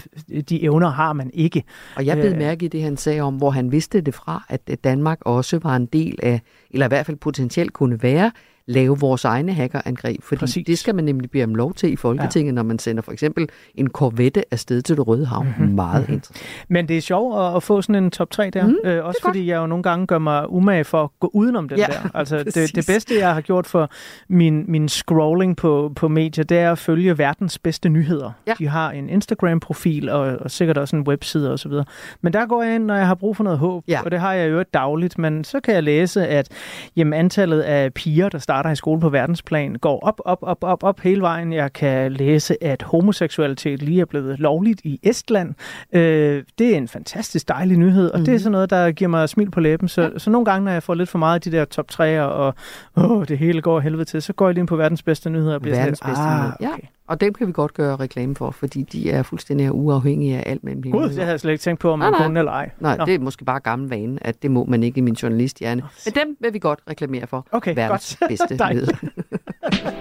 de 0.48 0.62
evner 0.62 0.88
har 0.88 1.12
man 1.12 1.30
ikke. 1.34 1.64
Og 1.96 2.06
jeg 2.06 2.16
blev 2.16 2.30
øh, 2.32 2.38
mærke 2.38 2.64
i 2.64 2.68
det, 2.68 2.82
han 2.82 2.96
sagde 2.96 3.20
om, 3.20 3.36
hvor 3.36 3.50
han 3.50 3.72
vidste 3.72 4.00
det 4.00 4.14
fra, 4.14 4.44
at 4.48 4.84
Danmark 4.84 5.18
også 5.20 5.58
var 5.62 5.76
en 5.76 5.86
del 5.86 6.18
af, 6.22 6.40
eller 6.70 6.86
i 6.86 6.88
hvert 6.88 7.06
fald 7.06 7.16
potentielt 7.16 7.72
kunne 7.72 8.02
være, 8.02 8.30
lave 8.68 9.00
vores 9.00 9.24
egne 9.24 9.52
hackerangreb, 9.52 10.22
fordi 10.22 10.38
Præcis. 10.38 10.66
det 10.66 10.78
skal 10.78 10.94
man 10.94 11.04
nemlig 11.04 11.30
bede 11.30 11.44
om 11.44 11.54
lov 11.54 11.74
til 11.74 11.92
i 11.92 11.96
Folketinget, 11.96 12.52
ja. 12.52 12.54
når 12.54 12.62
man 12.62 12.78
sender 12.78 13.02
for 13.02 13.12
eksempel 13.12 13.48
en 13.74 13.90
korvette 13.90 14.44
afsted 14.50 14.82
til 14.82 14.96
det 14.96 15.06
Røde 15.06 15.26
Hav. 15.26 15.44
Mm-hmm. 15.44 15.68
Meget 15.68 16.00
mm-hmm. 16.00 16.14
interessant. 16.14 16.46
Men 16.68 16.88
det 16.88 16.96
er 16.96 17.00
sjovt 17.00 17.40
at, 17.40 17.56
at 17.56 17.62
få 17.62 17.82
sådan 17.82 18.04
en 18.04 18.10
top 18.10 18.30
3 18.30 18.50
der, 18.50 18.66
mm, 18.66 18.76
øh, 18.84 19.04
også 19.04 19.20
fordi 19.24 19.46
jeg 19.46 19.56
jo 19.56 19.66
nogle 19.66 19.82
gange 19.82 20.06
gør 20.06 20.18
mig 20.18 20.52
umage 20.52 20.84
for 20.84 21.02
at 21.02 21.10
gå 21.20 21.30
udenom 21.34 21.68
den 21.68 21.78
ja, 21.78 21.86
der. 21.86 22.10
Altså 22.18 22.38
det, 22.38 22.74
det 22.74 22.86
bedste, 22.86 23.18
jeg 23.18 23.34
har 23.34 23.40
gjort 23.40 23.66
for 23.66 23.90
min, 24.28 24.64
min 24.68 24.88
scrolling 24.88 25.56
på, 25.56 25.92
på 25.96 26.08
medier, 26.08 26.44
det 26.44 26.58
er 26.58 26.72
at 26.72 26.78
følge 26.78 27.18
verdens 27.18 27.58
bedste 27.58 27.88
nyheder. 27.88 28.32
Ja. 28.46 28.54
De 28.58 28.68
har 28.68 28.90
en 28.90 29.08
Instagram-profil 29.08 30.08
og, 30.08 30.20
og 30.20 30.50
sikkert 30.50 30.78
også 30.78 30.96
en 30.96 31.02
webside 31.02 31.52
osv. 31.52 31.72
Men 32.20 32.32
der 32.32 32.46
går 32.46 32.62
jeg 32.62 32.74
ind, 32.74 32.84
når 32.84 32.94
jeg 32.94 33.06
har 33.06 33.14
brug 33.14 33.36
for 33.36 33.44
noget 33.44 33.58
håb, 33.58 33.84
ja. 33.88 34.00
og 34.04 34.10
det 34.10 34.20
har 34.20 34.32
jeg 34.32 34.50
jo 34.50 34.64
dagligt, 34.74 35.18
men 35.18 35.44
så 35.44 35.60
kan 35.60 35.74
jeg 35.74 35.82
læse, 35.82 36.26
at 36.26 36.48
jamen, 36.96 37.12
antallet 37.12 37.60
af 37.60 37.94
piger, 37.94 38.28
der 38.28 38.38
starter 38.38 38.57
starter 38.58 38.70
i 38.70 38.76
skole 38.76 39.00
på 39.00 39.08
verdensplan, 39.08 39.74
går 39.74 40.00
op, 40.00 40.20
op, 40.24 40.38
op, 40.42 40.64
op, 40.64 40.82
op 40.82 41.00
hele 41.00 41.20
vejen. 41.20 41.52
Jeg 41.52 41.72
kan 41.72 42.12
læse, 42.12 42.64
at 42.64 42.82
homoseksualitet 42.82 43.82
lige 43.82 44.00
er 44.00 44.04
blevet 44.04 44.38
lovligt 44.38 44.80
i 44.84 45.00
Estland. 45.02 45.54
Øh, 45.92 46.44
det 46.58 46.72
er 46.72 46.76
en 46.76 46.88
fantastisk 46.88 47.48
dejlig 47.48 47.76
nyhed, 47.76 48.10
og 48.10 48.18
mm. 48.18 48.24
det 48.24 48.32
er 48.32 48.36
mhm. 48.36 48.42
sådan 48.42 48.52
noget, 48.52 48.70
der 48.70 48.90
giver 48.90 49.08
mig 49.08 49.28
smil 49.28 49.50
på 49.50 49.60
læben. 49.60 49.88
Så, 49.88 50.02
ja. 50.02 50.18
så 50.18 50.30
nogle 50.30 50.44
gange, 50.44 50.64
når 50.64 50.72
jeg 50.72 50.82
får 50.82 50.94
lidt 50.94 51.08
for 51.08 51.18
meget 51.18 51.34
af 51.34 51.40
de 51.40 51.52
der 51.52 51.64
top 51.64 51.86
3'er, 51.92 52.20
og 52.20 52.54
åh, 52.96 53.24
det 53.28 53.38
hele 53.38 53.62
går 53.62 53.80
helvede 53.80 54.04
til, 54.04 54.22
så 54.22 54.32
går 54.32 54.46
jeg 54.46 54.54
lige 54.54 54.60
ind 54.60 54.68
på 54.68 54.76
verdens 54.76 55.02
bedste 55.02 55.30
nyheder 55.30 55.54
og 55.54 55.60
bliver 55.60 55.76
verdens 55.76 56.00
bedste 56.00 56.22
ah, 56.22 56.36
nyheder. 56.36 56.52
Okay. 56.60 56.82
Ja. 56.82 56.97
Og 57.08 57.20
dem 57.20 57.34
kan 57.34 57.46
vi 57.46 57.52
godt 57.52 57.74
gøre 57.74 57.96
reklame 57.96 58.34
for, 58.36 58.50
fordi 58.50 58.82
de 58.82 59.10
er 59.10 59.22
fuldstændig 59.22 59.74
uafhængige 59.74 60.36
af 60.36 60.50
alt 60.50 60.64
mellem 60.64 60.82
Gud, 60.82 61.02
det 61.08 61.14
havde 61.14 61.30
jeg 61.30 61.40
slet 61.40 61.52
ikke 61.52 61.62
tænkt 61.62 61.80
på, 61.80 61.92
om 61.92 61.98
man 61.98 62.14
kunne 62.14 62.38
eller 62.38 62.52
ej. 62.52 62.70
Nej, 62.80 62.96
Nå. 62.96 63.04
det 63.04 63.14
er 63.14 63.18
måske 63.18 63.44
bare 63.44 63.60
gammel 63.60 63.88
vane, 63.88 64.26
at 64.26 64.42
det 64.42 64.50
må 64.50 64.64
man 64.64 64.82
ikke 64.82 64.98
i 64.98 65.00
min 65.00 65.14
journalisthjerne. 65.14 65.82
Men 66.04 66.14
dem 66.14 66.36
vil 66.40 66.54
vi 66.54 66.58
godt 66.58 66.78
reklamere 66.90 67.26
for. 67.26 67.46
Okay, 67.52 67.74
Verdens 67.74 68.16
godt. 68.20 68.28
bedste 68.30 68.58
nyhed. 68.70 68.86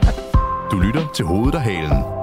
du 0.71 0.79
lytter 0.79 1.11
til 1.15 1.25
Hovedet 1.25 1.55
og 1.55 1.61
Halen. 1.61 2.16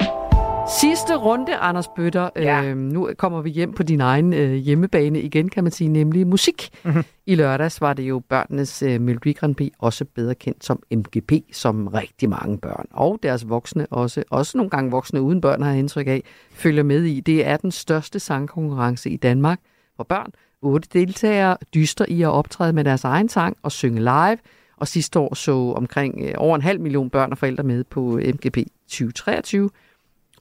Sidste 0.68 1.16
runde, 1.16 1.56
Anders 1.56 1.88
Bøtter. 1.88 2.30
Ja. 2.36 2.64
Øh, 2.64 2.76
nu 2.76 3.10
kommer 3.18 3.42
vi 3.42 3.50
hjem 3.50 3.72
på 3.72 3.82
din 3.82 4.00
egen 4.00 4.32
øh, 4.32 4.54
hjemmebane 4.54 5.20
igen, 5.20 5.48
kan 5.48 5.64
man 5.64 5.72
sige, 5.72 5.88
nemlig 5.88 6.26
musik. 6.26 6.70
Mm-hmm. 6.84 7.04
I 7.26 7.34
lørdags 7.34 7.80
var 7.80 7.92
det 7.92 8.02
jo 8.02 8.22
børnenes 8.28 8.82
øh, 8.82 9.00
Melodi 9.00 9.32
Grand 9.32 9.54
Prix, 9.54 9.72
også 9.78 10.04
bedre 10.04 10.34
kendt 10.34 10.64
som 10.64 10.82
MGP, 10.90 11.32
som 11.52 11.86
rigtig 11.86 12.28
mange 12.28 12.58
børn 12.58 12.86
og 12.90 13.18
deres 13.22 13.48
voksne 13.48 13.86
også, 13.90 14.22
også 14.30 14.58
nogle 14.58 14.70
gange 14.70 14.90
voksne 14.90 15.22
uden 15.22 15.40
børn 15.40 15.62
har 15.62 15.72
indtryk 15.72 16.06
af, 16.06 16.22
følger 16.52 16.82
med 16.82 17.02
i. 17.02 17.20
Det 17.20 17.46
er 17.46 17.56
den 17.56 17.70
største 17.70 18.20
sangkonkurrence 18.20 19.10
i 19.10 19.16
Danmark 19.16 19.60
for 19.96 20.04
børn. 20.04 20.30
Otte 20.62 20.88
deltagere 20.92 21.56
dyster 21.74 22.04
i 22.08 22.22
at 22.22 22.28
optræde 22.28 22.72
med 22.72 22.84
deres 22.84 23.04
egen 23.04 23.28
sang 23.28 23.56
og 23.62 23.72
synge 23.72 24.00
live. 24.00 24.38
Og 24.76 24.88
sidste 24.88 25.18
år 25.18 25.34
så 25.34 25.52
omkring 25.76 26.22
øh, 26.22 26.34
over 26.36 26.56
en 26.56 26.62
halv 26.62 26.80
million 26.80 27.10
børn 27.10 27.32
og 27.32 27.38
forældre 27.38 27.62
med 27.62 27.84
på 27.84 28.20
MGP 28.22 28.58
2023. 28.88 29.70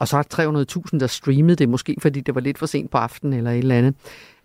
Og 0.04 0.08
så 0.08 0.18
er 0.18 0.86
300.000, 0.94 1.00
der 1.00 1.08
streamede 1.08 1.56
det, 1.56 1.70
måske 1.70 1.96
fordi 2.02 2.22
det 2.22 2.36
var 2.36 2.42
lidt 2.42 2.58
for 2.58 2.66
sent 2.66 2.92
på 2.92 2.98
aftenen 2.98 3.34
eller 3.34 3.52
et 3.52 3.58
eller 3.58 3.76
andet. 3.76 3.96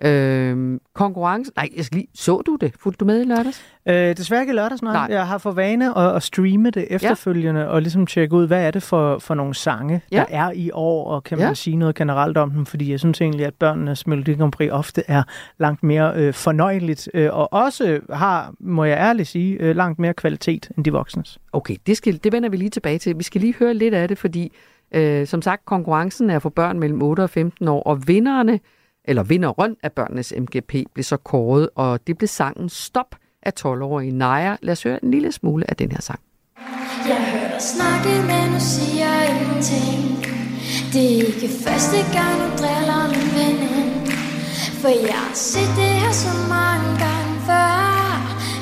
Øh, 0.05 0.81
konkurrence? 0.95 1.53
Nej, 1.57 1.69
jeg 1.77 1.85
skal 1.85 1.97
lige, 1.97 2.09
så 2.15 2.43
du 2.47 2.57
det? 2.61 2.73
Fulgte 2.81 2.99
du 3.01 3.05
med 3.05 3.21
i 3.21 3.25
lørdags? 3.25 3.63
Øh, 3.89 4.17
desværre 4.17 4.41
ikke 4.43 4.53
i 4.53 4.57
lørdags, 4.57 4.83
nej. 4.83 4.93
nej. 4.93 5.07
Jeg 5.17 5.27
har 5.27 5.39
for 5.39 5.53
vane 5.53 5.99
at, 5.99 6.17
at 6.17 6.23
streame 6.23 6.71
det 6.71 6.87
efterfølgende, 6.91 7.61
ja. 7.61 7.67
og 7.67 7.83
ligesom 7.83 8.07
tjekke 8.07 8.35
ud, 8.37 8.47
hvad 8.47 8.67
er 8.67 8.71
det 8.71 8.83
for, 8.83 9.19
for 9.19 9.35
nogle 9.35 9.55
sange, 9.55 10.01
ja. 10.13 10.17
der 10.17 10.25
er 10.29 10.51
i 10.51 10.71
år, 10.75 11.11
og 11.11 11.25
kan 11.25 11.39
man 11.39 11.47
ja. 11.47 11.55
sige 11.55 11.77
noget 11.77 11.95
generelt 11.95 12.37
om 12.37 12.51
dem, 12.51 12.67
fordi 12.67 12.91
jeg 12.91 12.99
synes 12.99 13.21
egentlig, 13.21 13.47
at 13.47 13.55
børnenes 13.55 14.07
Melodi 14.07 14.33
Grand 14.35 14.53
Prix 14.53 14.71
ofte 14.71 15.03
er 15.09 15.23
langt 15.59 15.83
mere 15.83 16.13
øh, 16.17 16.35
fornøjeligt, 16.35 17.09
øh, 17.15 17.35
og 17.35 17.53
også 17.53 18.01
har, 18.11 18.55
må 18.61 18.85
jeg 18.85 18.99
ærligt 18.99 19.29
sige, 19.29 19.55
øh, 19.55 19.77
langt 19.77 19.99
mere 19.99 20.15
kvalitet 20.15 20.71
end 20.77 20.85
de 20.85 20.93
voksnes. 20.93 21.39
Okay, 21.53 21.77
det, 21.87 21.97
skal, 21.97 22.21
det 22.25 22.33
vender 22.33 22.49
vi 22.49 22.57
lige 22.57 22.71
tilbage 22.71 22.99
til. 22.99 23.19
Vi 23.19 23.23
skal 23.23 23.41
lige 23.41 23.55
høre 23.55 23.75
lidt 23.75 23.95
af 23.95 24.09
det, 24.09 24.19
fordi 24.19 24.53
Øh, 24.95 25.27
som 25.27 25.43
sagt, 25.43 25.65
konkurrencen 25.65 26.31
er 26.31 26.39
for 26.39 26.49
børn 26.49 26.79
mellem 26.79 27.03
8 27.03 27.21
og 27.21 27.31
15 27.31 27.69
år, 27.69 27.83
og 27.83 28.09
vinderne, 28.09 28.61
eller 29.05 29.23
vinderen 29.23 29.77
af 29.83 29.93
børnenes 29.93 30.35
MGP, 30.39 30.75
blev 30.95 31.05
så 31.05 31.17
kåret, 31.17 31.69
og 31.75 32.07
det 32.07 32.19
blev 32.19 32.29
sangen 32.29 32.69
Stop 32.69 33.17
af 33.43 33.53
12-årige 33.61 34.13
Naja. 34.13 34.57
Lad 34.63 34.73
os 34.73 34.83
høre 34.83 35.05
en 35.05 35.11
lille 35.11 35.33
smule 35.33 35.71
af 35.71 35.77
den 35.77 35.93
her 35.93 36.01
sang. 36.01 36.21
Jeg 37.09 37.21
hører 37.33 37.51
dig 37.51 37.63
snakke, 37.63 38.11
men 38.31 38.55
du 38.55 38.61
siger 38.61 39.13
ingenting. 39.33 40.25
Det 40.93 41.05
er 41.05 41.27
ikke 41.27 41.49
første 41.67 41.99
gang, 42.17 42.35
du 42.43 42.49
driller 42.63 43.03
min 43.15 43.29
veninde. 43.39 44.11
For 44.81 44.89
jeg 44.89 45.21
har 45.27 45.35
set 45.35 45.73
det 45.81 45.93
her 46.03 46.13
så 46.13 46.33
mange 46.57 46.89
gange 47.05 47.35
før. 47.49 47.75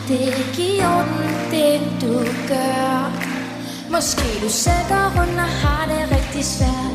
Det 0.08 0.18
er 0.28 0.32
ikke 0.42 0.62
i 0.74 0.80
orden, 0.94 1.28
det 1.54 1.80
du 2.02 2.14
gør. 2.48 3.25
Måske 3.96 4.40
du 4.42 4.48
selv 4.48 4.88
går 4.88 5.20
rundt 5.20 5.38
og 5.46 5.50
har 5.62 5.86
det 5.86 6.16
rigtig 6.16 6.44
svært. 6.44 6.94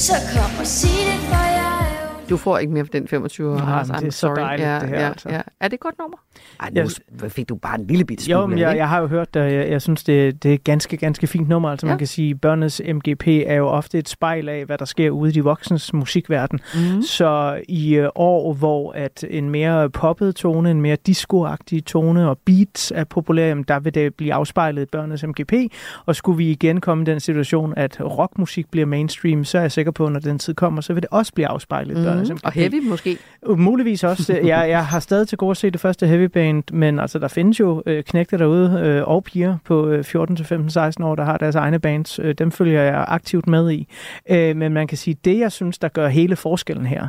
Så 0.00 0.12
kom 0.32 0.60
og 0.60 0.66
sig 0.66 0.90
det, 1.08 1.20
for 1.28 1.44
jeg 1.60 2.05
du 2.30 2.36
får 2.36 2.58
ikke 2.58 2.72
mere 2.72 2.84
for 2.84 2.92
den 2.92 3.08
25 3.08 3.52
år. 3.52 3.56
Nej, 3.56 3.82
det 3.82 4.06
er 4.06 4.10
så 4.10 4.34
dejligt, 4.34 4.68
ja, 4.68 4.80
det 4.80 4.88
her. 4.88 5.00
Ja, 5.00 5.08
altså. 5.08 5.28
ja. 5.28 5.40
Er 5.60 5.68
det 5.68 5.74
et 5.74 5.80
godt 5.80 5.94
nummer? 5.98 6.16
Ej, 6.60 6.70
nu 6.70 6.80
jeg, 7.22 7.32
fik 7.32 7.48
du 7.48 7.54
bare 7.54 7.80
en 7.80 7.86
lille 7.86 8.04
bit 8.04 8.22
smule. 8.22 8.40
Jo, 8.40 8.46
men 8.46 8.58
jeg, 8.58 8.76
jeg 8.76 8.88
har 8.88 9.00
jo 9.00 9.06
hørt 9.06 9.34
det, 9.34 9.40
jeg, 9.40 9.70
jeg 9.70 9.82
synes, 9.82 10.04
det, 10.04 10.42
det 10.42 10.50
er 10.50 10.54
et 10.54 10.64
ganske, 10.64 10.96
ganske 10.96 11.26
fint 11.26 11.48
nummer. 11.48 11.68
Altså 11.70 11.86
ja. 11.86 11.90
man 11.90 11.98
kan 11.98 12.06
sige, 12.06 12.34
børnenes 12.34 12.82
MGP 12.94 13.26
er 13.26 13.54
jo 13.54 13.66
ofte 13.66 13.98
et 13.98 14.08
spejl 14.08 14.48
af, 14.48 14.64
hvad 14.64 14.78
der 14.78 14.84
sker 14.84 15.10
ude 15.10 15.30
i 15.30 15.32
de 15.32 15.44
voksnes 15.44 15.92
musikverden. 15.92 16.60
Mm. 16.74 17.02
Så 17.02 17.60
i 17.68 18.00
uh, 18.00 18.06
år, 18.14 18.54
hvor 18.54 18.92
at 18.92 19.24
en 19.30 19.50
mere 19.50 19.90
poppet 19.90 20.34
tone, 20.34 20.70
en 20.70 20.80
mere 20.80 20.96
discoagtig 21.06 21.84
tone 21.84 22.28
og 22.28 22.38
beats 22.44 22.92
er 22.94 23.04
populær, 23.04 23.46
jamen, 23.46 23.64
der 23.68 23.80
vil 23.80 23.94
det 23.94 24.14
blive 24.14 24.34
afspejlet 24.34 24.82
i 24.82 24.86
børnenes 24.86 25.26
MGP. 25.26 25.52
Og 26.06 26.16
skulle 26.16 26.36
vi 26.38 26.50
igen 26.50 26.80
komme 26.80 27.02
i 27.02 27.06
den 27.06 27.20
situation, 27.20 27.74
at 27.76 28.00
rockmusik 28.00 28.70
bliver 28.70 28.86
mainstream, 28.86 29.44
så 29.44 29.58
er 29.58 29.62
jeg 29.62 29.72
sikker 29.72 29.92
på, 29.92 30.06
at 30.06 30.12
når 30.12 30.20
den 30.20 30.38
tid 30.38 30.54
kommer, 30.54 30.80
så 30.80 30.92
vil 30.92 31.02
det 31.02 31.10
også 31.10 31.32
blive 31.34 31.48
afspejlet 31.48 31.96
i 31.96 31.98
mm 31.98 32.15
Mm, 32.18 32.38
og 32.44 32.52
heavy 32.52 32.88
måske? 32.88 33.18
Muligvis 33.46 34.04
også. 34.04 34.32
jeg, 34.44 34.70
jeg 34.70 34.86
har 34.86 35.00
stadig 35.00 35.28
til 35.28 35.38
gode 35.38 35.50
at 35.50 35.56
se 35.56 35.70
det 35.70 35.80
første 35.80 36.06
heavy 36.06 36.24
band, 36.24 36.62
men 36.72 36.98
altså, 36.98 37.18
der 37.18 37.28
findes 37.28 37.60
jo 37.60 37.82
øh, 37.86 38.04
knægte 38.04 38.38
derude 38.38 38.80
øh, 38.84 39.08
og 39.08 39.24
piger 39.24 39.58
på 39.64 39.88
øh, 39.88 40.04
14 40.04 40.36
til 40.36 40.46
15, 40.46 40.70
16 40.70 41.04
år, 41.04 41.14
der 41.14 41.24
har 41.24 41.36
deres 41.36 41.54
egne 41.54 41.78
bands. 41.78 42.18
Øh, 42.18 42.34
dem 42.34 42.50
følger 42.50 42.82
jeg 42.82 43.04
aktivt 43.08 43.46
med 43.46 43.70
i. 43.70 43.88
Øh, 44.30 44.56
men 44.56 44.72
man 44.72 44.86
kan 44.86 44.98
sige, 44.98 45.16
det 45.24 45.38
jeg 45.38 45.52
synes, 45.52 45.78
der 45.78 45.88
gør 45.88 46.08
hele 46.08 46.36
forskellen 46.36 46.86
her, 46.86 47.08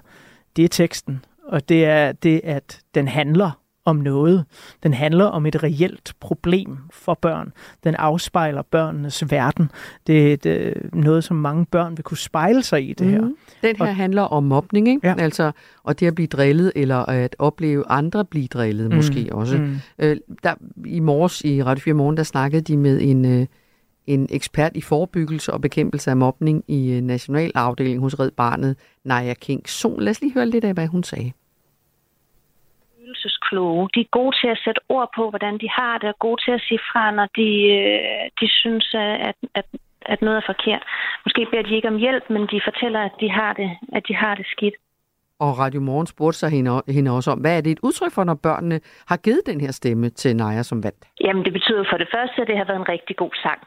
det 0.55 0.63
er 0.63 0.69
teksten. 0.69 1.25
Og 1.47 1.69
det 1.69 1.85
er 1.85 2.11
det, 2.11 2.41
at 2.43 2.79
den 2.95 3.07
handler 3.07 3.59
om 3.87 3.95
noget. 3.95 4.45
Den 4.83 4.93
handler 4.93 5.25
om 5.25 5.45
et 5.45 5.63
reelt 5.63 6.13
problem 6.19 6.77
for 6.91 7.13
børn. 7.21 7.53
Den 7.83 7.95
afspejler 7.95 8.61
børnenes 8.61 9.31
verden. 9.31 9.71
Det 10.07 10.27
er 10.27 10.33
et, 10.33 10.45
øh, 10.45 10.75
noget, 10.93 11.23
som 11.23 11.37
mange 11.37 11.65
børn 11.65 11.97
vil 11.97 12.03
kunne 12.03 12.17
spejle 12.17 12.63
sig 12.63 12.89
i 12.89 12.93
det 12.93 13.07
her. 13.07 13.21
Mm. 13.21 13.37
Den 13.61 13.75
her 13.75 13.85
og, 13.85 13.95
handler 13.95 14.21
om 14.21 14.43
mobning, 14.43 14.87
ikke? 14.87 15.07
Ja. 15.07 15.15
Altså, 15.17 15.51
og 15.83 15.99
det 15.99 16.07
at 16.07 16.15
blive 16.15 16.27
drillet, 16.27 16.71
eller 16.75 16.97
at 16.97 17.35
opleve 17.39 17.83
andre 17.89 18.25
blive 18.25 18.47
drillet, 18.47 18.89
mm. 18.89 18.95
måske 18.95 19.27
også. 19.31 19.57
Mm. 19.57 19.77
Øh, 19.99 20.17
der, 20.43 20.53
I 20.85 20.99
morges 20.99 21.41
i 21.41 21.63
Radio 21.63 21.81
4 21.81 21.93
Morgen, 21.93 22.17
der 22.17 22.23
snakkede 22.23 22.61
de 22.61 22.77
med 22.77 23.01
en... 23.01 23.25
Øh, 23.25 23.45
en 24.07 24.27
ekspert 24.29 24.71
i 24.75 24.81
forebyggelse 24.81 25.53
og 25.53 25.61
bekæmpelse 25.61 26.09
af 26.09 26.17
mobning 26.17 26.63
i 26.67 26.91
øh, 26.91 27.01
Nationalafdelingen 27.01 28.01
hos 28.01 28.19
Red 28.19 28.31
Barnet, 28.31 28.75
Naja 29.03 29.33
King. 29.33 29.69
Så 29.69 29.99
lad 29.99 30.11
os 30.11 30.21
lige 30.21 30.33
høre 30.33 30.45
lidt 30.45 30.63
af, 30.63 30.73
hvad 30.73 30.87
hun 30.87 31.03
sagde 31.03 31.31
kloge. 33.47 33.89
De 33.95 33.99
er 34.01 34.15
gode 34.19 34.35
til 34.41 34.47
at 34.47 34.61
sætte 34.65 34.81
ord 34.89 35.09
på, 35.15 35.23
hvordan 35.29 35.55
de 35.63 35.69
har 35.79 35.97
det, 35.97 36.09
og 36.09 36.19
gode 36.19 36.39
til 36.45 36.51
at 36.51 36.65
sige 36.67 36.81
fra, 36.91 37.11
når 37.11 37.27
de, 37.39 37.49
øh, 37.79 38.23
de 38.39 38.47
synes, 38.61 38.87
øh, 38.95 39.17
at, 39.29 39.37
at, 39.59 39.65
at 40.13 40.21
noget 40.21 40.37
er 40.37 40.49
forkert. 40.51 40.83
Måske 41.25 41.41
beder 41.51 41.63
de 41.63 41.75
ikke 41.75 41.91
om 41.93 42.01
hjælp, 42.05 42.25
men 42.29 42.43
de 42.53 42.61
fortæller, 42.67 43.01
at 43.09 43.15
de 43.21 43.29
har 43.39 43.53
det, 43.53 43.69
at 43.97 44.03
de 44.07 44.15
har 44.15 44.35
det 44.35 44.47
skidt. 44.55 44.77
Og 45.45 45.51
Radio 45.63 45.81
Morgen 45.81 46.07
spurgte 46.07 46.39
sig 46.39 46.49
hende, 46.49 46.71
hende 46.97 47.11
også 47.17 47.31
om, 47.31 47.39
hvad 47.39 47.57
er 47.57 47.61
det 47.61 47.71
et 47.71 47.83
udtryk 47.87 48.13
for, 48.15 48.23
når 48.23 48.37
børnene 48.47 48.77
har 49.11 49.17
givet 49.25 49.41
den 49.45 49.59
her 49.61 49.71
stemme 49.71 50.09
til 50.09 50.35
Naja 50.35 50.63
som 50.63 50.83
vandt? 50.83 51.01
Jamen 51.25 51.45
det 51.45 51.53
betyder 51.53 51.83
for 51.91 51.97
det 51.97 52.09
første, 52.15 52.37
at 52.41 52.47
det 52.47 52.57
har 52.57 52.65
været 52.69 52.81
en 52.83 52.89
rigtig 52.95 53.15
god 53.23 53.33
sang. 53.43 53.59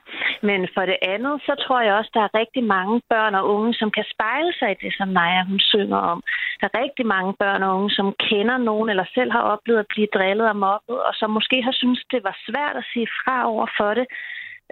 Men 0.49 0.61
for 0.75 0.85
det 0.91 0.99
andet, 1.15 1.35
så 1.47 1.53
tror 1.65 1.81
jeg 1.81 1.95
også, 1.95 2.11
at 2.13 2.17
der 2.19 2.25
er 2.29 2.39
rigtig 2.43 2.65
mange 2.65 2.97
børn 3.13 3.35
og 3.35 3.45
unge, 3.55 3.75
som 3.81 3.91
kan 3.97 4.05
spejle 4.15 4.53
sig 4.59 4.69
i 4.73 4.81
det, 4.83 4.93
som 4.99 5.09
Naja 5.09 5.43
hun 5.51 5.61
synger 5.73 6.01
om. 6.13 6.19
Der 6.61 6.67
er 6.69 6.81
rigtig 6.85 7.07
mange 7.07 7.33
børn 7.43 7.63
og 7.63 7.71
unge, 7.77 7.91
som 7.99 8.07
kender 8.29 8.59
nogen 8.71 8.89
eller 8.93 9.07
selv 9.15 9.31
har 9.33 9.45
oplevet 9.55 9.81
at 9.81 9.91
blive 9.93 10.09
drillet 10.15 10.47
og 10.53 10.57
mobbet, 10.57 10.99
og 11.09 11.13
som 11.21 11.31
måske 11.31 11.63
har 11.63 11.75
syntes, 11.81 12.03
det 12.13 12.21
var 12.29 12.37
svært 12.49 12.77
at 12.81 12.89
sige 12.93 13.09
fra 13.21 13.37
over 13.53 13.67
for 13.79 13.91
det. 13.99 14.07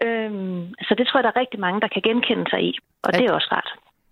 Øhm, 0.06 0.74
så 0.86 0.92
det 0.98 1.06
tror 1.06 1.18
jeg, 1.18 1.24
der 1.24 1.32
er 1.34 1.42
rigtig 1.42 1.60
mange, 1.60 1.80
der 1.80 1.88
kan 1.94 2.02
genkende 2.08 2.46
sig 2.50 2.60
i. 2.70 2.72
Og 3.04 3.10
at, 3.12 3.18
det 3.18 3.24
er 3.26 3.34
også 3.38 3.50
rart. 3.52 3.70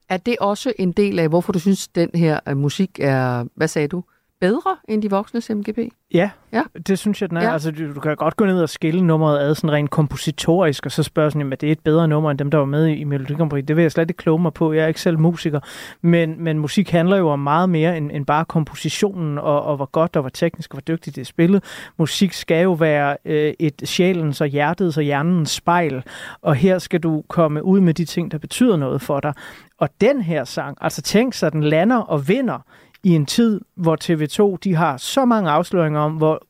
Er 0.08 0.16
det 0.16 0.36
også 0.40 0.72
en 0.78 0.92
del 0.92 1.18
af, 1.18 1.28
hvorfor 1.28 1.52
du 1.52 1.58
synes, 1.58 1.88
den 1.88 2.10
her 2.14 2.40
øh, 2.48 2.56
musik 2.56 3.00
er, 3.00 3.44
hvad 3.54 3.68
sagde 3.68 3.88
du, 3.88 4.02
bedre 4.40 4.76
end 4.88 5.02
de 5.02 5.10
voksne 5.10 5.54
MGP? 5.54 5.78
Ja, 6.14 6.30
ja, 6.52 6.62
det 6.86 6.98
synes 6.98 7.20
jeg, 7.22 7.28
den 7.30 7.36
er. 7.36 7.42
Ja. 7.42 7.52
Altså, 7.52 7.70
du, 7.70 7.94
du 7.94 8.00
kan 8.00 8.16
godt 8.16 8.36
gå 8.36 8.46
ned 8.46 8.62
og 8.62 8.68
skille 8.68 9.00
nummeret 9.00 9.38
ad 9.38 9.54
sådan 9.54 9.72
rent 9.72 9.90
kompositorisk, 9.90 10.86
og 10.86 10.92
så 10.92 11.02
spørge 11.02 11.30
sådan, 11.30 11.52
at 11.52 11.60
det 11.60 11.66
er 11.66 11.72
et 11.72 11.80
bedre 11.80 12.08
nummer 12.08 12.30
end 12.30 12.38
dem, 12.38 12.50
der 12.50 12.58
var 12.58 12.64
med 12.64 12.86
i 12.88 13.04
Melodi 13.04 13.34
Grand 13.34 13.50
Prix. 13.50 13.64
Det 13.64 13.76
vil 13.76 13.82
jeg 13.82 13.92
slet 13.92 14.10
ikke 14.10 14.18
kloge 14.18 14.42
mig 14.42 14.52
på. 14.52 14.72
Jeg 14.72 14.84
er 14.84 14.88
ikke 14.88 15.00
selv 15.00 15.18
musiker. 15.18 15.60
Men, 16.02 16.44
men 16.44 16.58
musik 16.58 16.90
handler 16.90 17.16
jo 17.16 17.28
om 17.28 17.38
meget 17.38 17.70
mere 17.70 17.96
end, 17.96 18.10
end 18.12 18.26
bare 18.26 18.44
kompositionen, 18.44 19.38
og, 19.38 19.62
og 19.62 19.76
hvor 19.76 19.90
godt 19.90 20.16
og 20.16 20.22
hvor 20.22 20.30
teknisk 20.30 20.70
og 20.70 20.74
hvor 20.74 20.94
dygtigt 20.94 21.16
det 21.16 21.22
er 21.22 21.26
spillet. 21.26 21.64
Musik 21.98 22.32
skal 22.32 22.62
jo 22.62 22.72
være 22.72 23.16
øh, 23.24 23.54
et 23.58 23.82
sjælens 23.84 24.40
og 24.40 24.46
hjertets 24.46 24.96
og 24.96 25.02
hjernens 25.02 25.50
spejl, 25.50 26.02
og 26.42 26.54
her 26.54 26.78
skal 26.78 27.00
du 27.00 27.24
komme 27.28 27.64
ud 27.64 27.80
med 27.80 27.94
de 27.94 28.04
ting, 28.04 28.32
der 28.32 28.38
betyder 28.38 28.76
noget 28.76 29.02
for 29.02 29.20
dig. 29.20 29.32
Og 29.78 29.88
den 30.00 30.22
her 30.22 30.44
sang, 30.44 30.78
altså 30.80 31.02
tænk 31.02 31.34
sig, 31.34 31.52
den 31.52 31.62
lander 31.62 31.96
og 31.96 32.28
vinder 32.28 32.58
i 33.06 33.10
en 33.10 33.26
tid, 33.26 33.60
hvor 33.74 33.96
TV2 34.04 34.56
de 34.64 34.74
har 34.74 34.96
så 34.96 35.24
mange 35.24 35.50
afsløringer 35.50 36.00
om, 36.00 36.12
hvor 36.12 36.42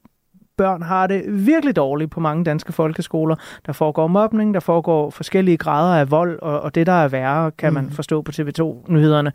børn 0.56 0.82
har 0.82 1.06
det 1.06 1.46
virkelig 1.46 1.76
dårligt 1.76 2.10
på 2.10 2.20
mange 2.20 2.44
danske 2.44 2.72
folkeskoler. 2.72 3.36
Der 3.66 3.72
foregår 3.72 4.06
mobning, 4.06 4.54
der 4.54 4.60
foregår 4.60 5.10
forskellige 5.10 5.56
grader 5.56 6.00
af 6.00 6.10
vold, 6.10 6.38
og, 6.42 6.60
og 6.60 6.74
det, 6.74 6.86
der 6.86 6.92
er 6.92 7.08
værre, 7.08 7.50
kan 7.50 7.72
man 7.72 7.84
mm. 7.84 7.90
forstå 7.90 8.22
på 8.22 8.32
TV2-nyhederne. 8.34 9.32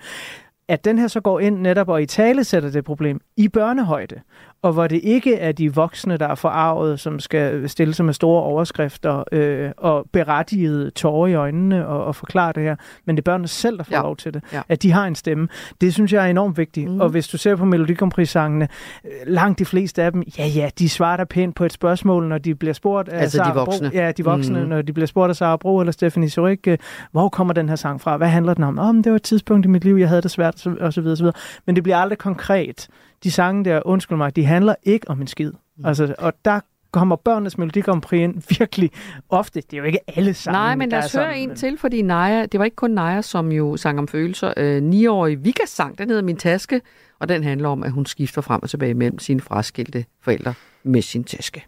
At 0.67 0.85
den 0.85 0.99
her 0.99 1.07
så 1.07 1.21
går 1.21 1.39
ind 1.39 1.59
netop 1.59 1.89
og 1.89 2.01
i 2.01 2.05
tale 2.05 2.43
sætter 2.43 2.69
det 2.69 2.83
problem 2.83 3.21
i 3.37 3.47
børnehøjde, 3.47 4.21
og 4.63 4.73
hvor 4.73 4.87
det 4.87 4.99
ikke 5.03 5.35
er 5.35 5.51
de 5.51 5.75
voksne, 5.75 6.17
der 6.17 6.27
er 6.27 6.35
forarvet, 6.35 6.99
som 6.99 7.19
skal 7.19 7.69
stille 7.69 7.93
sig 7.93 8.05
med 8.05 8.13
store 8.13 8.43
overskrifter 8.43 9.23
øh, 9.31 9.71
og 9.77 10.05
berettigede 10.13 10.89
tårer 10.89 11.27
i 11.27 11.33
øjnene 11.33 11.87
og, 11.87 12.05
og 12.05 12.15
forklare 12.15 12.53
det 12.53 12.63
her, 12.63 12.75
men 13.05 13.15
det 13.15 13.21
er 13.21 13.31
børnene 13.31 13.47
selv, 13.47 13.77
der 13.77 13.83
får 13.83 13.95
ja. 13.95 14.01
lov 14.01 14.17
til 14.17 14.33
det. 14.33 14.43
Ja. 14.53 14.61
At 14.69 14.83
de 14.83 14.91
har 14.91 15.07
en 15.07 15.15
stemme. 15.15 15.47
Det 15.81 15.93
synes 15.93 16.13
jeg 16.13 16.25
er 16.25 16.29
enormt 16.29 16.57
vigtigt. 16.57 16.91
Mm. 16.91 17.01
Og 17.01 17.09
hvis 17.09 17.27
du 17.27 17.37
ser 17.37 17.55
på 17.55 17.65
Melodi 17.65 18.25
sangene 18.25 18.67
øh, 19.05 19.11
langt 19.27 19.59
de 19.59 19.65
fleste 19.65 20.03
af 20.03 20.11
dem, 20.11 20.23
ja 20.37 20.47
ja, 20.47 20.69
de 20.79 20.89
svarer 20.89 21.17
da 21.17 21.23
pænt 21.23 21.55
på 21.55 21.65
et 21.65 21.73
spørgsmål, 21.73 22.27
når 22.27 22.37
de 22.37 22.55
bliver 22.55 22.73
spurgt 22.73 23.09
af 23.09 23.21
altså 23.21 23.37
Sarah 23.37 23.53
de 23.53 23.59
voksne. 23.59 23.89
Bro, 23.89 23.97
ja, 23.97 24.11
de 24.11 24.25
voksne, 24.25 24.63
mm. 24.63 24.69
når 24.69 24.81
de 24.81 24.93
bliver 24.93 25.07
spurgt 25.07 25.29
af 25.29 25.35
Sara 25.35 25.57
Bro 25.57 25.79
eller 25.79 25.91
Stephanie 25.91 26.29
Surik, 26.29 26.67
øh, 26.67 26.77
hvor 27.11 27.29
kommer 27.29 27.53
den 27.53 27.69
her 27.69 27.75
sang 27.75 28.01
fra? 28.01 28.17
Hvad 28.17 28.27
handler 28.27 28.53
den 28.53 28.63
om? 28.63 28.79
Åh, 28.79 28.89
oh, 28.89 28.95
det 28.95 29.11
var 29.11 29.15
et 29.15 29.23
tidspunkt 29.23 29.65
i 29.65 29.69
mit 29.69 29.83
liv, 29.83 29.95
jeg 29.95 30.09
havde 30.09 30.21
det 30.21 30.31
svært, 30.31 30.67
og 30.67 30.93
så 30.93 31.01
videre, 31.01 31.13
og 31.13 31.17
så 31.17 31.23
videre. 31.23 31.33
Men 31.65 31.75
det 31.75 31.83
bliver 31.83 31.97
aldrig 31.97 32.17
konkret 32.17 32.87
de 33.23 33.31
sange 33.31 33.65
der, 33.65 33.81
undskyld 33.85 34.17
mig, 34.17 34.35
de 34.35 34.45
handler 34.45 34.75
ikke 34.83 35.09
om 35.09 35.21
en 35.21 35.27
skid. 35.27 35.51
Mm. 35.77 35.85
Altså, 35.85 36.15
og 36.17 36.33
der 36.45 36.59
kommer 36.91 37.15
børnenes 37.15 37.57
Melodi 37.57 37.81
Grand 37.81 38.01
Prix 38.01 38.19
ind 38.19 38.41
virkelig 38.59 38.91
ofte. 39.29 39.61
Det 39.61 39.73
er 39.73 39.77
jo 39.77 39.83
ikke 39.83 39.99
alle 40.07 40.33
sange, 40.33 40.53
Nej, 40.53 40.75
men 40.75 40.89
lad 40.89 41.03
os 41.03 41.13
høre 41.13 41.37
en 41.37 41.49
men... 41.49 41.57
til, 41.57 41.77
fordi 41.77 42.01
Naja, 42.01 42.45
det 42.45 42.59
var 42.59 42.65
ikke 42.65 42.75
kun 42.75 42.91
Naja, 42.91 43.21
som 43.21 43.51
jo 43.51 43.77
sang 43.77 43.99
om 43.99 44.07
følelser. 44.07 44.53
Øh, 44.57 44.89
9-årig 44.89 45.45
Vika 45.45 45.65
sang, 45.65 45.97
den 45.97 46.09
hedder 46.09 46.23
Min 46.23 46.37
Taske, 46.37 46.81
og 47.19 47.29
den 47.29 47.43
handler 47.43 47.69
om, 47.69 47.83
at 47.83 47.91
hun 47.91 48.05
skifter 48.05 48.41
frem 48.41 48.63
og 48.63 48.69
tilbage 48.69 48.93
mellem 48.93 49.19
sine 49.19 49.41
fraskilte 49.41 50.05
forældre 50.21 50.53
med 50.83 51.01
sin 51.01 51.23
taske. 51.23 51.65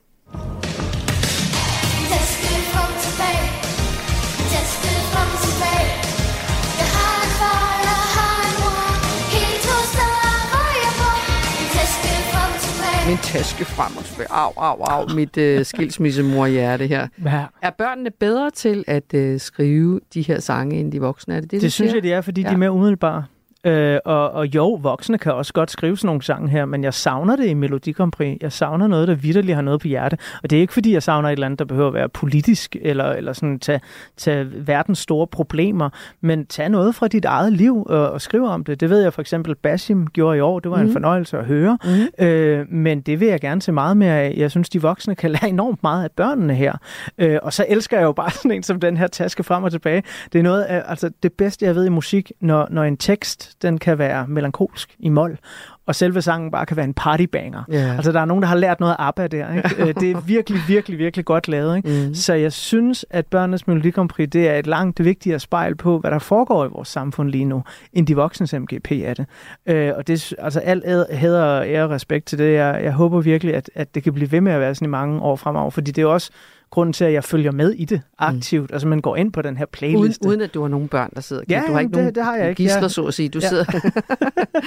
Min 13.08 13.18
taske 13.18 13.66
frem 13.66 13.98
og 13.98 14.04
tilbage. 14.06 14.28
Au, 14.32 14.52
au, 14.58 14.84
au, 14.84 15.16
mit 15.16 15.38
øh, 15.38 15.66
skilsmissemor-hjerte 15.66 16.88
her. 16.88 17.08
Ja. 17.26 17.46
Er 17.62 17.70
børnene 17.70 18.12
bedre 18.12 18.52
til 18.52 18.84
at 18.88 19.14
øh, 19.14 19.40
skrive 19.40 20.00
de 20.14 20.22
her 20.22 20.40
sange, 20.40 20.80
end 20.80 20.92
de 20.92 21.02
voksne? 21.02 21.36
Er 21.36 21.40
det 21.40 21.52
det, 21.52 21.62
det 21.62 21.74
synes 21.74 21.92
siger? 21.92 21.98
jeg, 21.98 22.04
de 22.04 22.14
er, 22.14 22.22
fordi 22.22 22.42
ja. 22.42 22.48
de 22.48 22.54
er 22.54 22.58
mere 22.58 22.72
umiddelbare. 22.72 23.24
Øh, 23.66 24.00
og, 24.06 24.32
og 24.32 24.56
jo, 24.56 24.74
voksne 24.74 25.18
kan 25.18 25.34
også 25.34 25.54
godt 25.54 25.72
skrive 25.72 25.98
sådan 25.98 26.08
nogle 26.08 26.22
sange 26.22 26.50
her, 26.50 26.66
men 26.66 26.84
jeg 26.84 26.94
savner 26.94 27.36
det 27.36 27.46
i 27.46 27.54
Melodi 27.54 27.92
Grand 27.92 28.12
Prix. 28.12 28.38
Jeg 28.42 28.52
savner 28.52 28.88
noget, 28.88 29.08
der 29.08 29.16
vidderligt 29.16 29.56
har 29.56 29.62
noget 29.62 29.82
på 29.82 29.88
hjerte. 29.88 30.18
Og 30.44 30.50
det 30.50 30.58
er 30.58 30.62
ikke, 30.62 30.74
fordi 30.74 30.94
jeg 30.94 31.04
savner 31.04 31.30
et 31.30 31.34
eller 31.34 31.46
andet, 31.46 31.60
der 31.60 31.66
behøver 31.66 31.88
at 31.88 31.94
være 31.94 32.10
politisk, 32.10 32.76
eller, 32.82 33.06
eller 33.06 33.34
sådan 33.34 33.60
tage, 33.60 33.82
tage 34.18 34.48
verdens 34.68 35.00
store 35.00 35.28
problemer, 35.28 35.90
men 36.22 36.46
tage 36.46 36.70
noget 36.70 36.96
fra 36.96 37.08
dit 37.08 37.26
eget 37.26 37.54
liv 37.54 37.84
og, 37.90 38.12
og 38.12 38.22
skrive 38.22 38.50
om 38.50 38.64
det. 38.64 38.80
Det 38.80 38.90
ved 38.90 39.02
jeg 39.02 39.14
for 39.14 39.22
eksempel, 39.22 39.56
Basim 39.56 40.08
gjorde 40.08 40.38
i 40.38 40.40
år. 40.40 40.60
Det 40.60 40.72
var 40.72 40.78
mm. 40.78 40.82
en 40.82 40.88
mhm. 40.88 40.94
fornøjelse 40.94 41.38
at 41.38 41.46
høre. 41.46 41.78
Mm. 41.84 42.26
Øh, 42.26 42.72
men 42.72 43.02
det 43.02 43.20
vil 43.20 43.28
jeg 43.28 43.42
gerne 43.42 43.62
se 43.62 43.72
meget 43.72 43.98
mere 43.98 44.20
af. 44.20 44.34
Jeg 44.38 44.52
synes, 44.52 44.70
de 44.70 44.82
voksne 44.82 45.16
kan 45.16 45.32
lære 45.42 45.50
enormt 45.50 45.84
meget 45.84 46.04
af 46.04 46.12
børnene 46.12 46.56
her. 46.56 46.74
Øh, 47.18 47.40
og 47.44 47.54
så 47.54 47.66
elsker 47.70 47.98
jeg 47.98 48.04
jo 48.04 48.12
bare 48.12 48.32
sådan 48.42 48.52
en 48.52 48.64
som 48.64 48.80
den 48.80 48.98
her 48.98 49.08
taske 49.08 49.44
frem 49.44 49.64
og 49.64 49.72
tilbage. 49.72 50.04
Det 50.34 50.40
er 50.40 50.44
noget 50.44 50.64
af, 50.64 50.84
altså 50.88 51.12
det 51.24 51.34
bedste, 51.34 51.66
jeg 51.66 51.76
ved 51.76 51.86
i 51.86 51.90
musik, 51.90 52.32
når, 52.42 52.68
når 52.72 52.84
en 52.84 52.98
tekst 52.98 53.53
den 53.62 53.78
kan 53.78 53.98
være 53.98 54.28
melankolsk 54.28 54.96
i 55.00 55.10
mol, 55.10 55.38
og 55.86 55.96
selve 55.96 56.22
sangen 56.22 56.52
bare 56.52 56.66
kan 56.66 56.78
være 56.78 56.86
en 56.86 56.94
partybanger. 56.94 57.64
Yeah. 57.74 57.96
Altså, 57.96 58.12
der 58.12 58.20
er 58.20 58.26
nogen, 58.26 58.42
der 58.42 58.48
har 58.48 58.56
lært 58.56 58.80
noget 58.80 58.96
af 59.00 59.08
ABBA 59.08 59.28
der. 59.28 59.54
Ikke? 59.54 59.76
Øh, 59.78 59.94
det 60.00 60.12
er 60.12 60.20
virkelig, 60.20 60.62
virkelig, 60.68 61.00
virkelig 61.00 61.26
godt 61.26 61.48
lavet. 61.48 61.78
Ikke? 61.78 62.08
Mm. 62.08 62.14
Så 62.14 62.34
jeg 62.34 62.54
synes, 62.54 63.06
at 63.10 63.26
børnenes 63.26 63.68
Melodi 63.68 63.90
Grand 63.90 64.10
Prix, 64.10 64.30
det 64.30 64.50
er 64.50 64.56
et 64.56 64.68
langt 64.68 65.04
vigtigere 65.04 65.40
spejl 65.40 65.76
på, 65.76 66.00
hvad 66.00 66.12
der 66.12 66.20
foregår 66.20 66.66
i 66.66 66.68
vores 66.68 66.88
samfund 66.88 67.30
lige 67.30 67.46
nu, 67.46 67.64
end 67.94 68.08
de 68.08 68.16
voksnes 68.16 68.54
MGP 68.54 68.92
er 68.92 69.14
det. 69.14 69.26
Øh, 69.66 69.92
og 69.96 70.08
det 70.08 70.34
altså 70.40 70.60
alt 70.60 70.84
hæder 71.16 71.44
og 71.44 71.68
ære 71.68 71.84
og 71.84 71.90
respekt 71.90 72.26
til 72.26 72.38
det. 72.38 72.54
Jeg, 72.54 72.80
jeg 72.84 72.94
håber 72.94 73.22
virkelig, 73.22 73.56
at, 73.56 73.70
at 73.76 73.96
det 73.96 74.04
kan 74.04 74.14
blive 74.14 74.32
ved 74.32 74.42
med 74.42 74.52
at 74.52 74.60
være 74.60 74.76
sådan 74.76 74.86
i 74.86 74.90
mange 74.90 75.22
år 75.22 75.36
fremover, 75.36 75.70
fordi 75.70 75.92
det 75.92 76.02
er 76.02 76.06
også 76.06 76.32
grunden 76.74 76.94
til, 76.94 77.06
at 77.06 77.14
jeg 77.14 77.24
følger 77.24 77.52
med 77.52 77.72
i 77.72 77.86
det 77.86 78.02
aktivt. 78.20 78.70
Mm. 78.70 78.74
Altså, 78.74 78.88
man 78.88 79.02
går 79.02 79.16
ind 79.16 79.32
på 79.32 79.42
den 79.42 79.58
her 79.58 79.66
playlist. 79.66 80.22
Uden, 80.22 80.30
uden 80.30 80.42
at 80.42 80.54
du 80.54 80.62
har 80.62 80.68
nogen 80.68 80.88
børn, 80.88 81.10
der 81.16 81.22
sidder. 81.22 81.44
Ja, 81.50 81.64
du 81.68 81.74
har 81.74 81.80
ikke 81.80 81.90
det, 81.90 81.98
nogen 81.98 82.16
det 82.16 82.24
har 82.24 82.36
jeg 82.36 82.50
ikke. 82.50 82.64
Gisler, 82.64 82.82
ja. 82.82 82.88
så 82.88 83.04
at 83.06 83.14
sige. 83.14 83.30
Du 83.30 83.40
ja. 83.42 83.50
sidder... 83.50 83.66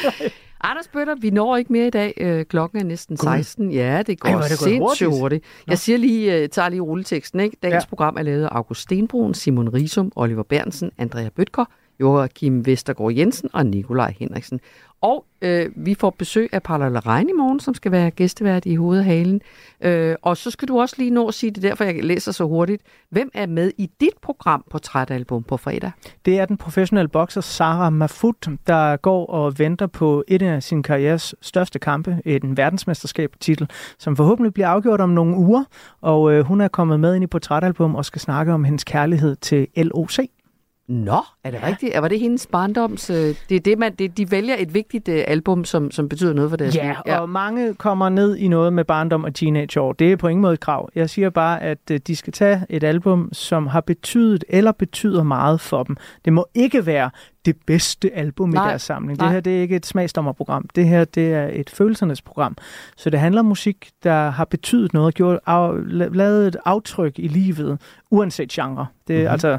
Anders 0.70 0.88
Bøtter, 0.88 1.14
vi 1.20 1.30
når 1.30 1.56
ikke 1.56 1.72
mere 1.72 1.86
i 1.86 1.90
dag. 1.90 2.14
Øh, 2.16 2.44
klokken 2.44 2.78
er 2.78 2.84
næsten 2.84 3.16
16. 3.16 3.72
Ja, 3.72 4.02
det 4.02 4.20
går 4.20 4.28
Ej, 4.28 4.48
det 4.48 4.58
sindssygt 4.58 4.78
hurtigt. 4.78 5.10
hurtigt. 5.20 5.44
Jeg 5.66 5.78
siger 5.78 5.98
lige, 5.98 6.42
uh, 6.42 6.48
tager 6.48 6.68
lige 6.68 6.80
rulleteksten. 6.80 7.40
Ikke? 7.40 7.56
Dagens 7.62 7.84
ja. 7.84 7.88
program 7.88 8.16
er 8.18 8.22
lavet 8.22 8.44
af 8.44 8.48
August 8.52 8.80
Stenbrun, 8.80 9.34
Simon 9.34 9.68
Risum, 9.68 10.12
Oliver 10.16 10.42
Bernsen, 10.42 10.90
Andrea 10.98 11.28
Bøtker, 11.28 11.64
Joachim 12.00 12.66
Vestergaard 12.66 13.12
Jensen 13.12 13.50
og 13.52 13.66
Nikolaj 13.66 14.14
Henriksen. 14.18 14.60
Og 15.00 15.24
øh, 15.42 15.70
vi 15.76 15.94
får 15.94 16.10
besøg 16.10 16.48
af 16.52 16.62
Paula 16.62 16.88
Larein 16.88 17.28
i 17.28 17.32
morgen, 17.32 17.60
som 17.60 17.74
skal 17.74 17.92
være 17.92 18.10
gæstevært 18.10 18.66
i 18.66 18.74
hovedhalen. 18.74 19.40
Øh, 19.80 20.16
og 20.22 20.36
så 20.36 20.50
skal 20.50 20.68
du 20.68 20.80
også 20.80 20.94
lige 20.98 21.10
nå 21.10 21.28
at 21.28 21.34
sige 21.34 21.50
det, 21.50 21.62
derfor 21.62 21.84
jeg 21.84 22.04
læser 22.04 22.32
så 22.32 22.44
hurtigt. 22.44 22.82
Hvem 23.10 23.30
er 23.34 23.46
med 23.46 23.72
i 23.78 23.90
dit 24.00 24.16
program 24.22 24.64
på 24.70 24.78
Trætalbum 24.78 25.42
på 25.42 25.56
fredag? 25.56 25.90
Det 26.24 26.38
er 26.38 26.44
den 26.44 26.56
professionelle 26.56 27.08
bokser 27.08 27.40
Sarah 27.40 27.92
Mafut, 27.92 28.48
der 28.66 28.96
går 28.96 29.26
og 29.26 29.58
venter 29.58 29.86
på 29.86 30.24
et 30.28 30.42
af 30.42 30.62
sin 30.62 30.82
karrieres 30.82 31.34
største 31.40 31.78
kampe, 31.78 32.20
en 32.24 32.56
verdensmesterskab-titel, 32.56 33.68
som 33.98 34.16
forhåbentlig 34.16 34.54
bliver 34.54 34.68
afgjort 34.68 35.00
om 35.00 35.10
nogle 35.10 35.36
uger. 35.36 35.64
Og 36.00 36.32
øh, 36.32 36.44
hun 36.44 36.60
er 36.60 36.68
kommet 36.68 37.00
med 37.00 37.14
ind 37.14 37.24
i 37.24 37.26
Portrætalbum 37.26 37.94
og 37.94 38.04
skal 38.04 38.20
snakke 38.20 38.52
om 38.52 38.64
hendes 38.64 38.84
kærlighed 38.84 39.36
til 39.36 39.66
LOC. 39.76 40.18
Nå, 40.88 41.20
er 41.44 41.50
det 41.50 41.58
ja. 41.58 41.66
rigtigt? 41.66 41.92
Var 42.00 42.08
det 42.08 42.20
hendes 42.20 42.46
barndoms... 42.46 43.10
Øh, 43.10 43.34
det 43.48 43.56
er 43.56 43.60
det, 43.60 43.78
man, 43.78 43.94
det, 43.94 44.16
de 44.16 44.30
vælger 44.30 44.54
et 44.58 44.74
vigtigt 44.74 45.08
uh, 45.08 45.14
album, 45.26 45.64
som, 45.64 45.90
som 45.90 46.08
betyder 46.08 46.32
noget 46.32 46.50
for 46.50 46.56
deres 46.56 46.76
ja, 46.76 46.86
liv. 46.86 46.94
Ja, 47.06 47.20
og 47.20 47.28
mange 47.28 47.74
kommer 47.74 48.08
ned 48.08 48.36
i 48.36 48.48
noget 48.48 48.72
med 48.72 48.84
barndom 48.84 49.24
og 49.24 49.34
teenageår. 49.34 49.92
Det 49.92 50.12
er 50.12 50.16
på 50.16 50.28
ingen 50.28 50.42
måde 50.42 50.54
et 50.54 50.60
krav. 50.60 50.90
Jeg 50.94 51.10
siger 51.10 51.30
bare, 51.30 51.62
at 51.62 51.78
uh, 51.90 51.96
de 52.06 52.16
skal 52.16 52.32
tage 52.32 52.66
et 52.70 52.84
album, 52.84 53.28
som 53.32 53.66
har 53.66 53.80
betydet 53.80 54.44
eller 54.48 54.72
betyder 54.72 55.22
meget 55.22 55.60
for 55.60 55.82
dem. 55.82 55.96
Det 56.24 56.32
må 56.32 56.46
ikke 56.54 56.86
være 56.86 57.10
det 57.46 57.56
bedste 57.66 58.10
album 58.14 58.48
nej, 58.48 58.66
i 58.66 58.68
deres 58.68 58.82
samling. 58.82 59.18
Nej. 59.18 59.26
Det 59.26 59.34
her 59.34 59.40
det 59.40 59.56
er 59.56 59.60
ikke 59.60 59.76
et 59.76 59.86
smagsdommerprogram. 59.86 60.68
Det 60.74 60.88
her 60.88 61.04
det 61.04 61.34
er 61.34 61.48
et 61.52 61.70
følelsernes 61.70 62.22
program. 62.22 62.56
Så 62.96 63.10
det 63.10 63.20
handler 63.20 63.40
om 63.40 63.46
musik, 63.46 63.90
der 64.04 64.30
har 64.30 64.44
betydet 64.44 64.92
noget 64.94 65.06
og 65.06 65.12
gjort, 65.12 65.38
af, 65.46 65.72
lavet 66.14 66.46
et 66.48 66.56
aftryk 66.64 67.18
i 67.18 67.28
livet, 67.28 67.80
uanset 68.10 68.48
genre. 68.48 68.86
Det 69.08 69.16
er 69.16 69.20
mm-hmm. 69.20 69.32
altså, 69.32 69.58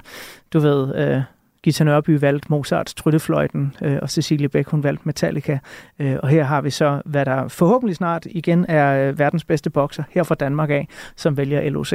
du 0.54 0.60
ved, 0.60 1.16
uh, 1.18 1.24
Gita 1.64 1.84
Nørby 1.84 2.20
valgte 2.20 2.48
Mozarts 2.50 2.94
Tryllefløjten, 2.94 3.76
øh, 3.82 3.98
og 4.02 4.10
Cecilie 4.10 4.50
Beck 4.50 4.70
hun 4.70 4.84
valgte 4.84 5.02
Metallica. 5.06 5.60
Øh, 6.00 6.16
og 6.24 6.30
her 6.30 6.44
har 6.44 6.62
vi 6.62 6.70
så, 6.70 7.02
hvad 7.06 7.26
der 7.26 7.48
forhåbentlig 7.48 7.96
snart 7.96 8.26
igen 8.30 8.66
er 8.70 9.10
øh, 9.10 9.20
verdens 9.20 9.46
bedste 9.46 9.70
bokser, 9.70 10.04
her 10.10 10.24
fra 10.24 10.36
Danmark 10.36 10.70
af, 10.70 10.88
som 11.16 11.38
vælger 11.38 11.70
LOC. 11.70 11.94